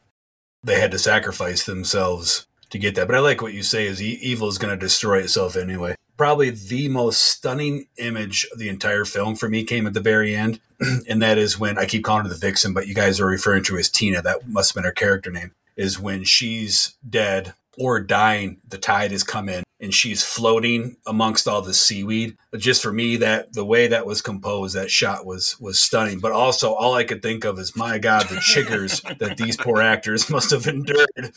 They 0.64 0.80
had 0.80 0.90
to 0.90 0.98
sacrifice 0.98 1.64
themselves 1.64 2.48
to 2.70 2.78
get 2.80 2.96
that. 2.96 3.06
But 3.06 3.14
I 3.16 3.20
like 3.20 3.42
what 3.42 3.52
you 3.52 3.62
say 3.62 3.86
is 3.86 4.02
evil 4.02 4.48
is 4.48 4.58
going 4.58 4.76
to 4.76 4.86
destroy 4.86 5.18
itself 5.18 5.54
anyway. 5.54 5.94
Probably 6.20 6.50
the 6.50 6.88
most 6.88 7.22
stunning 7.22 7.86
image 7.96 8.46
of 8.52 8.58
the 8.58 8.68
entire 8.68 9.06
film 9.06 9.36
for 9.36 9.48
me 9.48 9.64
came 9.64 9.86
at 9.86 9.94
the 9.94 10.00
very 10.00 10.36
end, 10.36 10.60
and 11.08 11.22
that 11.22 11.38
is 11.38 11.58
when 11.58 11.78
I 11.78 11.86
keep 11.86 12.04
calling 12.04 12.24
her 12.24 12.28
the 12.28 12.34
vixen, 12.34 12.74
but 12.74 12.86
you 12.86 12.94
guys 12.94 13.20
are 13.20 13.26
referring 13.26 13.64
to 13.64 13.78
as 13.78 13.88
Tina. 13.88 14.20
That 14.20 14.46
must 14.46 14.68
have 14.68 14.74
been 14.74 14.84
her 14.84 14.92
character 14.92 15.30
name. 15.30 15.52
Is 15.76 15.98
when 15.98 16.24
she's 16.24 16.94
dead 17.08 17.54
or 17.78 18.00
dying, 18.00 18.58
the 18.68 18.76
tide 18.76 19.12
has 19.12 19.24
come 19.24 19.48
in 19.48 19.64
and 19.80 19.94
she's 19.94 20.22
floating 20.22 20.98
amongst 21.06 21.48
all 21.48 21.62
the 21.62 21.72
seaweed. 21.72 22.36
But 22.50 22.60
just 22.60 22.82
for 22.82 22.92
me, 22.92 23.16
that 23.16 23.54
the 23.54 23.64
way 23.64 23.86
that 23.86 24.04
was 24.04 24.20
composed, 24.20 24.76
that 24.76 24.90
shot 24.90 25.24
was 25.24 25.58
was 25.58 25.80
stunning. 25.80 26.20
But 26.20 26.32
also, 26.32 26.74
all 26.74 26.92
I 26.92 27.04
could 27.04 27.22
think 27.22 27.44
of 27.44 27.58
is, 27.58 27.74
my 27.74 27.96
God, 27.96 28.28
the 28.28 28.34
chiggers 28.54 29.00
that 29.20 29.38
these 29.38 29.56
poor 29.56 29.80
actors 29.80 30.28
must 30.28 30.50
have 30.50 30.66
endured 30.66 31.32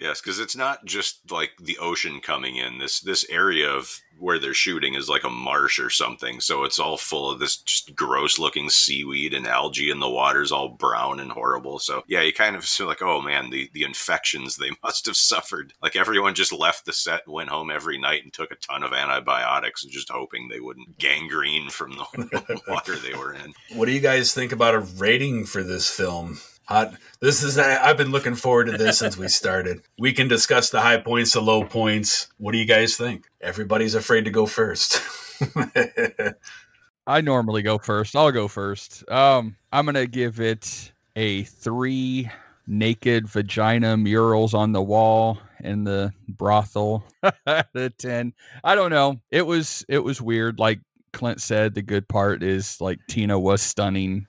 Yes, 0.00 0.22
because 0.22 0.38
it's 0.38 0.56
not 0.56 0.86
just 0.86 1.30
like 1.30 1.50
the 1.60 1.76
ocean 1.76 2.20
coming 2.20 2.56
in. 2.56 2.78
This 2.78 3.00
this 3.00 3.28
area 3.28 3.70
of 3.70 4.00
where 4.18 4.38
they're 4.38 4.54
shooting 4.54 4.94
is 4.94 5.10
like 5.10 5.24
a 5.24 5.30
marsh 5.30 5.78
or 5.78 5.90
something. 5.90 6.40
So 6.40 6.64
it's 6.64 6.78
all 6.78 6.96
full 6.96 7.30
of 7.30 7.38
this 7.38 7.58
just 7.58 7.94
gross 7.94 8.38
looking 8.38 8.70
seaweed 8.70 9.34
and 9.34 9.46
algae, 9.46 9.90
and 9.90 10.00
the 10.00 10.08
water's 10.08 10.52
all 10.52 10.70
brown 10.70 11.20
and 11.20 11.30
horrible. 11.30 11.78
So 11.78 12.02
yeah, 12.08 12.22
you 12.22 12.32
kind 12.32 12.56
of 12.56 12.64
feel 12.64 12.86
like, 12.86 13.02
oh 13.02 13.20
man, 13.20 13.50
the 13.50 13.68
the 13.74 13.82
infections 13.82 14.56
they 14.56 14.70
must 14.82 15.04
have 15.04 15.16
suffered. 15.16 15.74
Like 15.82 15.96
everyone 15.96 16.34
just 16.34 16.52
left 16.52 16.86
the 16.86 16.94
set 16.94 17.28
went 17.28 17.50
home 17.50 17.70
every 17.70 17.98
night 17.98 18.24
and 18.24 18.32
took 18.32 18.50
a 18.50 18.56
ton 18.56 18.82
of 18.82 18.94
antibiotics, 18.94 19.84
and 19.84 19.92
just 19.92 20.10
hoping 20.10 20.48
they 20.48 20.60
wouldn't 20.60 20.96
gangrene 20.98 21.68
from 21.68 21.92
the 21.92 22.62
water 22.68 22.96
they 22.96 23.14
were 23.14 23.34
in. 23.34 23.52
What 23.74 23.84
do 23.84 23.92
you 23.92 24.00
guys 24.00 24.32
think 24.32 24.52
about 24.52 24.74
a 24.74 24.78
rating 24.78 25.44
for 25.44 25.62
this 25.62 25.90
film? 25.90 26.40
Hot. 26.70 26.94
This 27.20 27.42
is 27.42 27.58
I've 27.58 27.96
been 27.96 28.12
looking 28.12 28.36
forward 28.36 28.66
to 28.66 28.78
this 28.78 29.00
since 29.00 29.16
we 29.16 29.26
started. 29.26 29.82
We 29.98 30.12
can 30.12 30.28
discuss 30.28 30.70
the 30.70 30.80
high 30.80 30.98
points, 30.98 31.32
the 31.32 31.42
low 31.42 31.64
points. 31.64 32.28
What 32.38 32.52
do 32.52 32.58
you 32.58 32.64
guys 32.64 32.96
think? 32.96 33.26
Everybody's 33.40 33.96
afraid 33.96 34.26
to 34.26 34.30
go 34.30 34.46
first. 34.46 35.02
I 37.08 37.22
normally 37.22 37.62
go 37.62 37.78
first. 37.78 38.14
I'll 38.14 38.30
go 38.30 38.46
first. 38.46 39.02
Um, 39.10 39.56
I'm 39.72 39.84
gonna 39.84 40.06
give 40.06 40.38
it 40.38 40.92
a 41.16 41.42
three 41.42 42.30
naked 42.68 43.28
vagina 43.28 43.96
murals 43.96 44.54
on 44.54 44.70
the 44.70 44.80
wall 44.80 45.38
in 45.64 45.82
the 45.82 46.12
brothel 46.28 47.02
out 47.48 47.66
of 47.74 47.96
ten. 47.96 48.32
I 48.62 48.76
don't 48.76 48.90
know. 48.90 49.20
It 49.32 49.44
was 49.44 49.84
it 49.88 50.04
was 50.04 50.22
weird. 50.22 50.60
Like 50.60 50.78
Clint 51.12 51.40
said, 51.40 51.74
the 51.74 51.82
good 51.82 52.06
part 52.06 52.44
is 52.44 52.80
like 52.80 53.00
Tina 53.08 53.40
was 53.40 53.60
stunning, 53.60 54.28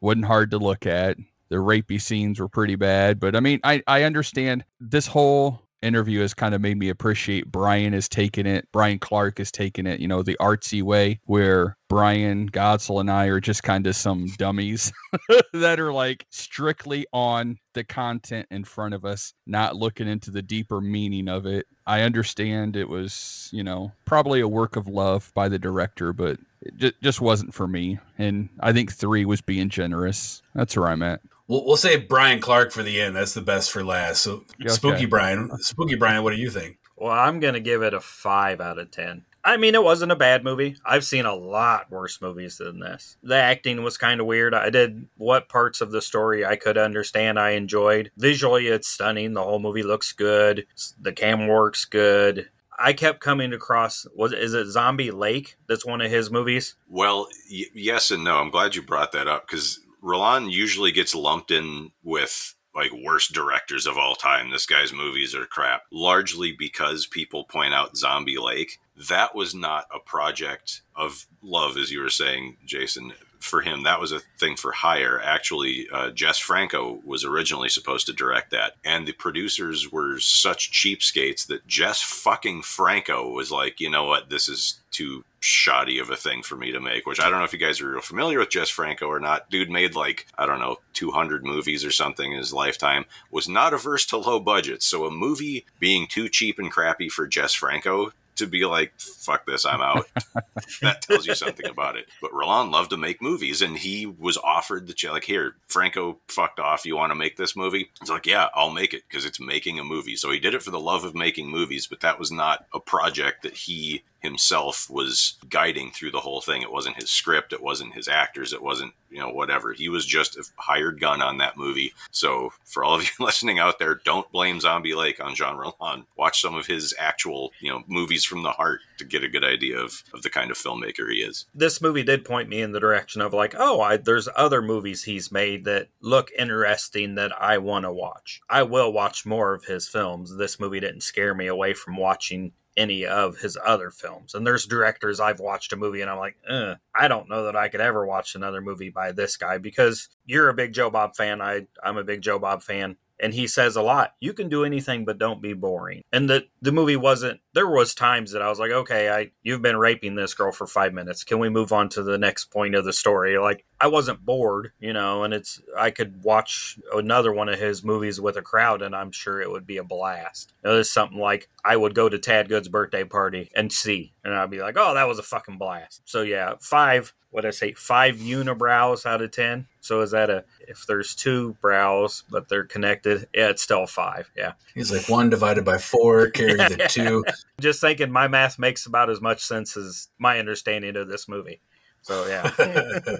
wasn't 0.00 0.26
hard 0.26 0.50
to 0.52 0.58
look 0.58 0.86
at. 0.86 1.16
The 1.48 1.56
rapey 1.56 2.00
scenes 2.00 2.40
were 2.40 2.48
pretty 2.48 2.74
bad, 2.74 3.18
but 3.18 3.34
I 3.34 3.40
mean, 3.40 3.60
I 3.64 3.82
I 3.86 4.02
understand 4.02 4.64
this 4.80 5.06
whole 5.06 5.62
interview 5.82 6.20
has 6.20 6.34
kind 6.34 6.54
of 6.54 6.60
made 6.60 6.78
me 6.78 6.88
appreciate 6.88 7.50
Brian 7.50 7.94
is 7.94 8.08
taking 8.08 8.46
it. 8.46 8.68
Bryan 8.72 8.98
Clark 8.98 9.40
is 9.40 9.52
taking 9.52 9.86
it, 9.86 10.00
you 10.00 10.08
know, 10.08 10.22
the 10.22 10.36
artsy 10.40 10.82
way 10.82 11.20
where 11.24 11.76
Brian 11.88 12.50
Godsell 12.50 13.00
and 13.00 13.10
I 13.10 13.26
are 13.26 13.40
just 13.40 13.62
kind 13.62 13.86
of 13.86 13.96
some 13.96 14.26
dummies 14.36 14.92
that 15.52 15.80
are 15.80 15.92
like 15.92 16.26
strictly 16.30 17.06
on 17.12 17.58
the 17.74 17.84
content 17.84 18.46
in 18.50 18.64
front 18.64 18.94
of 18.94 19.04
us, 19.04 19.34
not 19.46 19.76
looking 19.76 20.08
into 20.08 20.30
the 20.30 20.42
deeper 20.42 20.80
meaning 20.80 21.28
of 21.28 21.46
it. 21.46 21.66
I 21.86 22.02
understand 22.02 22.76
it 22.76 22.88
was, 22.88 23.48
you 23.52 23.64
know, 23.64 23.92
probably 24.04 24.40
a 24.40 24.48
work 24.48 24.76
of 24.76 24.86
love 24.86 25.32
by 25.34 25.48
the 25.48 25.58
director, 25.58 26.12
but 26.12 26.38
it 26.60 26.94
just 27.02 27.20
wasn't 27.20 27.54
for 27.54 27.66
me. 27.66 27.98
And 28.18 28.48
I 28.60 28.72
think 28.72 28.92
three 28.92 29.24
was 29.24 29.40
being 29.40 29.68
generous. 29.68 30.42
That's 30.54 30.76
where 30.76 30.88
I'm 30.88 31.02
at. 31.02 31.20
We'll, 31.48 31.64
we'll 31.64 31.76
save 31.76 32.08
Bryan 32.08 32.40
Clark 32.40 32.70
for 32.72 32.82
the 32.82 33.00
end. 33.00 33.16
That's 33.16 33.34
the 33.34 33.40
best 33.40 33.70
for 33.72 33.84
last. 33.84 34.22
So, 34.22 34.44
Okay. 34.60 34.68
Spooky 34.68 35.06
Brian, 35.06 35.50
Spooky 35.58 35.96
Brian, 35.96 36.22
what 36.22 36.34
do 36.34 36.40
you 36.40 36.50
think? 36.50 36.78
Well, 36.96 37.12
I'm 37.12 37.40
going 37.40 37.54
to 37.54 37.60
give 37.60 37.82
it 37.82 37.94
a 37.94 38.00
5 38.00 38.60
out 38.60 38.78
of 38.78 38.90
10. 38.90 39.24
I 39.44 39.56
mean, 39.56 39.74
it 39.74 39.82
wasn't 39.84 40.12
a 40.12 40.16
bad 40.16 40.44
movie. 40.44 40.76
I've 40.84 41.04
seen 41.04 41.24
a 41.24 41.34
lot 41.34 41.90
worse 41.90 42.20
movies 42.20 42.58
than 42.58 42.80
this. 42.80 43.16
The 43.22 43.36
acting 43.36 43.82
was 43.82 43.96
kind 43.96 44.20
of 44.20 44.26
weird. 44.26 44.52
I 44.52 44.68
did 44.68 45.06
what 45.16 45.48
parts 45.48 45.80
of 45.80 45.90
the 45.92 46.02
story 46.02 46.44
I 46.44 46.56
could 46.56 46.76
understand, 46.76 47.38
I 47.38 47.50
enjoyed. 47.50 48.10
Visually, 48.18 48.66
it's 48.66 48.88
stunning. 48.88 49.32
The 49.34 49.42
whole 49.44 49.60
movie 49.60 49.84
looks 49.84 50.12
good. 50.12 50.66
The 51.00 51.12
cam 51.12 51.46
works 51.46 51.84
good. 51.86 52.50
I 52.78 52.92
kept 52.92 53.20
coming 53.20 53.52
across 53.52 54.06
was 54.14 54.32
is 54.32 54.54
it 54.54 54.66
Zombie 54.66 55.10
Lake? 55.12 55.56
That's 55.68 55.86
one 55.86 56.00
of 56.00 56.10
his 56.10 56.30
movies. 56.30 56.74
Well, 56.88 57.28
y- 57.50 57.64
yes 57.74 58.10
and 58.10 58.24
no. 58.24 58.36
I'm 58.38 58.50
glad 58.50 58.74
you 58.74 58.82
brought 58.82 59.12
that 59.12 59.28
up 59.28 59.46
because 59.48 59.80
Rollin 60.02 60.50
usually 60.50 60.92
gets 60.92 61.14
lumped 61.14 61.50
in 61.50 61.92
with 62.02 62.54
like 62.74 62.92
worst 62.92 63.32
directors 63.32 63.86
of 63.86 63.98
all 63.98 64.14
time. 64.14 64.50
This 64.50 64.66
guy's 64.66 64.92
movies 64.92 65.34
are 65.34 65.46
crap, 65.46 65.82
largely 65.90 66.52
because 66.52 67.06
people 67.06 67.44
point 67.44 67.74
out 67.74 67.96
Zombie 67.96 68.38
Lake. 68.38 68.78
That 69.08 69.34
was 69.34 69.54
not 69.54 69.86
a 69.94 69.98
project 69.98 70.82
of 70.94 71.26
love, 71.42 71.76
as 71.76 71.90
you 71.90 72.00
were 72.00 72.10
saying, 72.10 72.56
Jason. 72.64 73.12
For 73.40 73.60
him, 73.60 73.84
that 73.84 74.00
was 74.00 74.10
a 74.10 74.18
thing 74.40 74.56
for 74.56 74.72
hire. 74.72 75.20
Actually, 75.22 75.86
uh, 75.92 76.10
Jess 76.10 76.38
Franco 76.38 77.00
was 77.04 77.24
originally 77.24 77.68
supposed 77.68 78.06
to 78.06 78.12
direct 78.12 78.50
that, 78.50 78.74
and 78.84 79.06
the 79.06 79.12
producers 79.12 79.92
were 79.92 80.18
such 80.18 80.72
cheapskates 80.72 81.46
that 81.46 81.64
Jess 81.66 82.02
fucking 82.02 82.62
Franco 82.62 83.30
was 83.30 83.52
like, 83.52 83.78
you 83.78 83.90
know 83.90 84.04
what, 84.04 84.28
this 84.28 84.48
is 84.48 84.80
too 84.90 85.24
shoddy 85.40 85.98
of 85.98 86.10
a 86.10 86.16
thing 86.16 86.42
for 86.42 86.56
me 86.56 86.72
to 86.72 86.80
make. 86.80 87.06
Which 87.06 87.20
I 87.20 87.28
don't 87.28 87.38
know 87.38 87.44
if 87.44 87.52
you 87.52 87.58
guys 87.58 87.80
are 87.80 87.90
real 87.90 88.00
familiar 88.00 88.38
with 88.38 88.50
Jess 88.50 88.68
Franco 88.68 89.06
or 89.06 89.20
not. 89.20 89.50
Dude 89.50 89.70
made 89.70 89.94
like 89.94 90.26
I 90.36 90.46
don't 90.46 90.60
know 90.60 90.78
200 90.94 91.44
movies 91.44 91.84
or 91.84 91.90
something 91.90 92.32
in 92.32 92.38
his 92.38 92.52
lifetime. 92.52 93.04
Was 93.30 93.48
not 93.48 93.74
averse 93.74 94.06
to 94.06 94.16
low 94.16 94.40
budgets, 94.40 94.86
so 94.86 95.06
a 95.06 95.10
movie 95.10 95.66
being 95.78 96.06
too 96.06 96.28
cheap 96.28 96.58
and 96.58 96.70
crappy 96.70 97.08
for 97.08 97.26
Jess 97.26 97.54
Franco 97.54 98.12
to 98.38 98.46
be 98.46 98.64
like, 98.64 98.92
fuck 98.98 99.46
this, 99.46 99.66
I'm 99.66 99.80
out. 99.80 100.06
that 100.82 101.02
tells 101.02 101.26
you 101.26 101.34
something 101.34 101.66
about 101.66 101.96
it. 101.96 102.08
But 102.20 102.32
Rollin 102.32 102.70
loved 102.70 102.90
to 102.90 102.96
make 102.96 103.20
movies, 103.20 103.62
and 103.62 103.76
he 103.76 104.06
was 104.06 104.36
offered 104.38 104.86
the 104.86 105.08
like, 105.10 105.24
here, 105.24 105.56
Franco 105.68 106.18
fucked 106.28 106.58
off. 106.58 106.86
You 106.86 106.96
want 106.96 107.10
to 107.10 107.16
make 107.16 107.36
this 107.36 107.56
movie? 107.56 107.90
It's 108.00 108.10
like, 108.10 108.26
yeah, 108.26 108.48
I'll 108.54 108.70
make 108.70 108.94
it 108.94 109.02
because 109.08 109.24
it's 109.24 109.40
making 109.40 109.78
a 109.78 109.84
movie. 109.84 110.16
So 110.16 110.30
he 110.30 110.38
did 110.38 110.54
it 110.54 110.62
for 110.62 110.70
the 110.70 110.80
love 110.80 111.04
of 111.04 111.14
making 111.14 111.50
movies, 111.50 111.86
but 111.86 112.00
that 112.00 112.18
was 112.18 112.32
not 112.32 112.66
a 112.72 112.80
project 112.80 113.42
that 113.42 113.54
he 113.54 114.04
himself 114.20 114.88
was 114.90 115.34
guiding 115.48 115.90
through 115.90 116.10
the 116.10 116.20
whole 116.20 116.40
thing. 116.40 116.62
It 116.62 116.72
wasn't 116.72 116.96
his 116.96 117.10
script, 117.10 117.52
it 117.52 117.62
wasn't 117.62 117.94
his 117.94 118.08
actors, 118.08 118.52
it 118.52 118.62
wasn't, 118.62 118.92
you 119.10 119.20
know, 119.20 119.30
whatever. 119.30 119.72
He 119.72 119.88
was 119.88 120.04
just 120.04 120.36
a 120.36 120.44
hired 120.56 121.00
gun 121.00 121.22
on 121.22 121.38
that 121.38 121.56
movie. 121.56 121.92
So 122.10 122.52
for 122.64 122.84
all 122.84 122.94
of 122.94 123.02
you 123.02 123.08
listening 123.24 123.58
out 123.58 123.78
there, 123.78 124.00
don't 124.04 124.30
blame 124.32 124.60
Zombie 124.60 124.94
Lake 124.94 125.22
on 125.22 125.34
Jean 125.34 125.56
Rollin. 125.56 126.04
Watch 126.16 126.40
some 126.40 126.54
of 126.54 126.66
his 126.66 126.94
actual, 126.98 127.52
you 127.60 127.70
know, 127.70 127.82
movies 127.86 128.24
from 128.24 128.42
the 128.42 128.50
heart 128.50 128.80
to 128.98 129.04
get 129.04 129.24
a 129.24 129.28
good 129.28 129.44
idea 129.44 129.78
of, 129.78 130.02
of 130.12 130.22
the 130.22 130.30
kind 130.30 130.50
of 130.50 130.58
filmmaker 130.58 131.10
he 131.10 131.18
is. 131.18 131.46
This 131.54 131.80
movie 131.80 132.02
did 132.02 132.24
point 132.24 132.48
me 132.48 132.60
in 132.60 132.72
the 132.72 132.80
direction 132.80 133.22
of 133.22 133.32
like, 133.32 133.54
oh, 133.58 133.80
I, 133.80 133.96
there's 133.96 134.28
other 134.36 134.60
movies 134.60 135.04
he's 135.04 135.30
made 135.30 135.64
that 135.64 135.88
look 136.00 136.30
interesting 136.36 137.14
that 137.14 137.32
I 137.40 137.58
want 137.58 137.84
to 137.84 137.92
watch. 137.92 138.40
I 138.50 138.64
will 138.64 138.92
watch 138.92 139.24
more 139.24 139.54
of 139.54 139.64
his 139.64 139.88
films. 139.88 140.36
This 140.36 140.58
movie 140.58 140.80
didn't 140.80 141.02
scare 141.02 141.34
me 141.34 141.46
away 141.46 141.74
from 141.74 141.96
watching 141.96 142.52
any 142.78 143.04
of 143.04 143.36
his 143.38 143.58
other 143.66 143.90
films. 143.90 144.34
And 144.34 144.46
there's 144.46 144.64
directors 144.64 145.20
I've 145.20 145.40
watched 145.40 145.72
a 145.72 145.76
movie 145.76 146.00
and 146.00 146.10
I'm 146.10 146.18
like, 146.18 146.36
eh, 146.48 146.74
I 146.94 147.08
don't 147.08 147.28
know 147.28 147.44
that 147.44 147.56
I 147.56 147.68
could 147.68 147.80
ever 147.80 148.06
watch 148.06 148.34
another 148.34 148.60
movie 148.60 148.88
by 148.90 149.12
this 149.12 149.36
guy 149.36 149.58
because 149.58 150.08
you're 150.24 150.48
a 150.48 150.54
big 150.54 150.72
Joe 150.72 150.88
Bob 150.88 151.16
fan. 151.16 151.42
I 151.42 151.66
I'm 151.82 151.98
a 151.98 152.04
big 152.04 152.22
Joe 152.22 152.38
Bob 152.38 152.62
fan. 152.62 152.96
And 153.20 153.34
he 153.34 153.48
says 153.48 153.74
a 153.74 153.82
lot. 153.82 154.14
You 154.20 154.32
can 154.32 154.48
do 154.48 154.64
anything 154.64 155.04
but 155.04 155.18
don't 155.18 155.42
be 155.42 155.52
boring. 155.52 156.04
And 156.12 156.30
the 156.30 156.46
the 156.62 156.70
movie 156.72 156.96
wasn't 156.96 157.40
there 157.58 157.68
was 157.68 157.92
times 157.92 158.30
that 158.30 158.40
I 158.40 158.48
was 158.48 158.60
like, 158.60 158.70
okay, 158.70 159.10
I 159.10 159.32
you've 159.42 159.62
been 159.62 159.76
raping 159.76 160.14
this 160.14 160.32
girl 160.32 160.52
for 160.52 160.64
five 160.64 160.94
minutes. 160.94 161.24
Can 161.24 161.40
we 161.40 161.48
move 161.48 161.72
on 161.72 161.88
to 161.88 162.04
the 162.04 162.16
next 162.16 162.52
point 162.52 162.76
of 162.76 162.84
the 162.84 162.92
story? 162.92 163.36
Like 163.36 163.64
I 163.80 163.88
wasn't 163.88 164.24
bored, 164.24 164.70
you 164.78 164.92
know, 164.92 165.24
and 165.24 165.34
it's 165.34 165.60
I 165.76 165.90
could 165.90 166.22
watch 166.22 166.78
another 166.94 167.32
one 167.32 167.48
of 167.48 167.58
his 167.58 167.82
movies 167.82 168.20
with 168.20 168.36
a 168.36 168.42
crowd 168.42 168.80
and 168.80 168.94
I'm 168.94 169.10
sure 169.10 169.40
it 169.40 169.50
would 169.50 169.66
be 169.66 169.78
a 169.78 169.82
blast. 169.82 170.52
Know, 170.62 170.74
there's 170.74 170.88
something 170.88 171.18
like 171.18 171.48
I 171.64 171.76
would 171.76 171.96
go 171.96 172.08
to 172.08 172.16
Tad 172.16 172.48
Good's 172.48 172.68
birthday 172.68 173.02
party 173.02 173.50
and 173.56 173.72
see, 173.72 174.12
and 174.22 174.32
I'd 174.32 174.50
be 174.50 174.60
like, 174.60 174.76
oh, 174.78 174.94
that 174.94 175.08
was 175.08 175.18
a 175.18 175.24
fucking 175.24 175.58
blast. 175.58 176.02
So 176.04 176.22
yeah, 176.22 176.54
five. 176.60 177.12
What 177.30 177.44
I 177.44 177.50
say? 177.50 177.72
Five 177.74 178.16
unibrows 178.16 179.04
out 179.04 179.20
of 179.20 179.32
ten. 179.32 179.66
So 179.80 180.00
is 180.00 180.12
that 180.12 180.30
a 180.30 180.44
if 180.60 180.86
there's 180.86 181.14
two 181.14 181.56
brows 181.60 182.22
but 182.30 182.48
they're 182.48 182.64
connected? 182.64 183.26
Yeah, 183.34 183.48
it's 183.48 183.62
still 183.62 183.86
five. 183.86 184.30
Yeah. 184.36 184.52
He's 184.74 184.92
like 184.92 185.08
one 185.08 185.28
divided 185.28 185.64
by 185.64 185.78
four, 185.78 186.30
carry 186.30 186.56
the 186.56 186.86
two. 186.90 187.24
Just 187.60 187.80
thinking 187.80 188.10
my 188.10 188.28
math 188.28 188.58
makes 188.58 188.86
about 188.86 189.10
as 189.10 189.20
much 189.20 189.42
sense 189.42 189.76
as 189.76 190.08
my 190.18 190.38
understanding 190.38 190.96
of 190.96 191.08
this 191.08 191.28
movie. 191.28 191.60
So 192.02 192.26
yeah. 192.26 193.16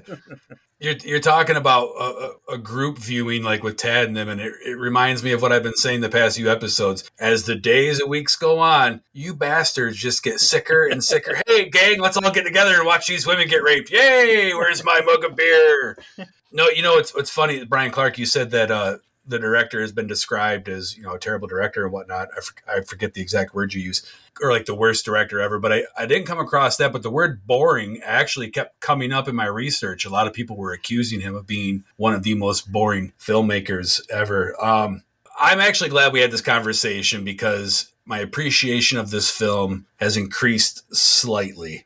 You're, 0.80 0.94
you're 0.98 1.18
talking 1.18 1.56
about 1.56 1.88
a, 1.98 2.34
a 2.52 2.58
group 2.58 2.98
viewing 2.98 3.42
like 3.42 3.64
with 3.64 3.76
Tad 3.76 4.06
and 4.06 4.16
them, 4.16 4.28
and 4.28 4.40
it, 4.40 4.52
it 4.64 4.78
reminds 4.78 5.24
me 5.24 5.32
of 5.32 5.42
what 5.42 5.50
I've 5.50 5.64
been 5.64 5.74
saying 5.74 6.02
the 6.02 6.08
past 6.08 6.36
few 6.36 6.48
episodes. 6.48 7.10
As 7.18 7.42
the 7.42 7.56
days 7.56 7.98
and 7.98 8.08
weeks 8.08 8.36
go 8.36 8.60
on, 8.60 9.00
you 9.12 9.34
bastards 9.34 9.96
just 9.96 10.22
get 10.22 10.38
sicker 10.38 10.86
and 10.86 11.02
sicker. 11.02 11.42
hey, 11.48 11.68
gang, 11.68 11.98
let's 12.00 12.16
all 12.16 12.30
get 12.30 12.44
together 12.44 12.76
and 12.76 12.86
watch 12.86 13.08
these 13.08 13.26
women 13.26 13.48
get 13.48 13.64
raped. 13.64 13.90
Yay! 13.90 14.54
Where's 14.54 14.84
my 14.84 15.00
mug 15.00 15.24
of 15.24 15.34
beer? 15.34 15.98
No, 16.50 16.70
you 16.70 16.80
know 16.80 16.96
it's 16.96 17.14
it's 17.14 17.28
funny, 17.28 17.62
Bryan 17.66 17.90
Clark. 17.90 18.16
You 18.16 18.24
said 18.24 18.52
that 18.52 18.70
uh, 18.70 18.96
the 19.28 19.38
director 19.38 19.80
has 19.80 19.92
been 19.92 20.06
described 20.06 20.68
as 20.68 20.96
you 20.96 21.02
know 21.02 21.12
a 21.12 21.18
terrible 21.18 21.46
director 21.46 21.84
and 21.84 21.92
whatnot. 21.92 22.28
I, 22.36 22.40
for, 22.40 22.54
I 22.68 22.80
forget 22.80 23.14
the 23.14 23.20
exact 23.20 23.54
word 23.54 23.74
you 23.74 23.82
use, 23.82 24.02
or 24.40 24.50
like 24.50 24.64
the 24.64 24.74
worst 24.74 25.04
director 25.04 25.40
ever. 25.40 25.58
But 25.58 25.72
I, 25.72 25.82
I 25.96 26.06
didn't 26.06 26.26
come 26.26 26.38
across 26.38 26.76
that. 26.78 26.92
But 26.92 27.02
the 27.02 27.10
word 27.10 27.46
boring 27.46 28.00
actually 28.04 28.50
kept 28.50 28.80
coming 28.80 29.12
up 29.12 29.28
in 29.28 29.36
my 29.36 29.46
research. 29.46 30.04
A 30.04 30.10
lot 30.10 30.26
of 30.26 30.32
people 30.32 30.56
were 30.56 30.72
accusing 30.72 31.20
him 31.20 31.36
of 31.36 31.46
being 31.46 31.84
one 31.96 32.14
of 32.14 32.22
the 32.22 32.34
most 32.34 32.72
boring 32.72 33.12
filmmakers 33.20 34.00
ever. 34.10 34.54
Um, 34.64 35.04
I'm 35.38 35.60
actually 35.60 35.90
glad 35.90 36.12
we 36.12 36.20
had 36.20 36.32
this 36.32 36.40
conversation 36.40 37.24
because 37.24 37.92
my 38.04 38.18
appreciation 38.18 38.98
of 38.98 39.10
this 39.10 39.30
film 39.30 39.86
has 39.96 40.16
increased 40.16 40.82
slightly. 40.94 41.84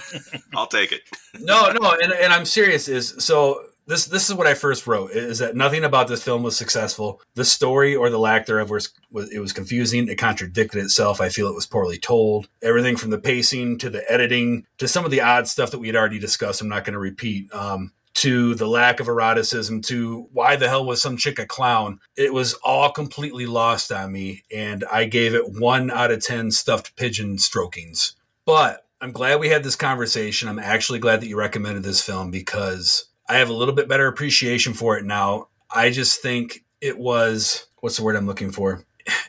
I'll 0.54 0.68
take 0.68 0.92
it. 0.92 1.02
No, 1.38 1.70
no, 1.72 1.96
and, 2.00 2.12
and 2.12 2.32
I'm 2.32 2.44
serious. 2.44 2.88
Is 2.88 3.14
so 3.18 3.64
this 3.86 4.06
this 4.06 4.28
is 4.28 4.34
what 4.34 4.46
I 4.46 4.54
first 4.54 4.86
wrote 4.86 5.10
is 5.10 5.38
that 5.38 5.56
nothing 5.56 5.84
about 5.84 6.08
this 6.08 6.22
film 6.22 6.42
was 6.42 6.56
successful. 6.56 7.20
The 7.34 7.44
story 7.44 7.94
or 7.94 8.10
the 8.10 8.18
lack 8.18 8.46
thereof 8.46 8.70
was, 8.70 8.90
was 9.10 9.30
it 9.30 9.40
was 9.40 9.52
confusing. 9.52 10.08
It 10.08 10.16
contradicted 10.16 10.82
itself. 10.82 11.20
I 11.20 11.28
feel 11.28 11.48
it 11.48 11.54
was 11.54 11.66
poorly 11.66 11.98
told. 11.98 12.48
Everything 12.62 12.96
from 12.96 13.10
the 13.10 13.18
pacing 13.18 13.78
to 13.78 13.90
the 13.90 14.10
editing 14.10 14.66
to 14.78 14.88
some 14.88 15.04
of 15.04 15.10
the 15.10 15.20
odd 15.20 15.48
stuff 15.48 15.70
that 15.70 15.78
we 15.78 15.88
had 15.88 15.96
already 15.96 16.18
discussed. 16.18 16.60
I'm 16.60 16.68
not 16.68 16.84
going 16.84 16.94
to 16.94 16.98
repeat. 16.98 17.52
Um, 17.54 17.92
to 18.14 18.54
the 18.54 18.68
lack 18.68 19.00
of 19.00 19.08
eroticism 19.08 19.82
to 19.82 20.28
why 20.32 20.54
the 20.54 20.68
hell 20.68 20.84
was 20.84 21.02
some 21.02 21.16
chick 21.16 21.38
a 21.40 21.46
clown 21.46 21.98
it 22.16 22.32
was 22.32 22.54
all 22.62 22.92
completely 22.92 23.44
lost 23.44 23.90
on 23.90 24.12
me 24.12 24.44
and 24.54 24.84
i 24.92 25.04
gave 25.04 25.34
it 25.34 25.58
one 25.58 25.90
out 25.90 26.12
of 26.12 26.22
ten 26.22 26.50
stuffed 26.52 26.94
pigeon 26.94 27.38
strokings 27.38 28.14
but 28.44 28.86
i'm 29.00 29.10
glad 29.10 29.40
we 29.40 29.48
had 29.48 29.64
this 29.64 29.74
conversation 29.74 30.48
i'm 30.48 30.60
actually 30.60 31.00
glad 31.00 31.20
that 31.20 31.26
you 31.26 31.36
recommended 31.36 31.82
this 31.82 32.00
film 32.00 32.30
because 32.30 33.06
I 33.28 33.36
have 33.38 33.48
a 33.48 33.54
little 33.54 33.74
bit 33.74 33.88
better 33.88 34.06
appreciation 34.06 34.74
for 34.74 34.98
it 34.98 35.04
now. 35.04 35.48
I 35.74 35.90
just 35.90 36.20
think 36.22 36.64
it 36.80 36.98
was 36.98 37.66
what's 37.80 37.96
the 37.96 38.04
word 38.04 38.16
I'm 38.16 38.26
looking 38.26 38.50
for? 38.50 38.84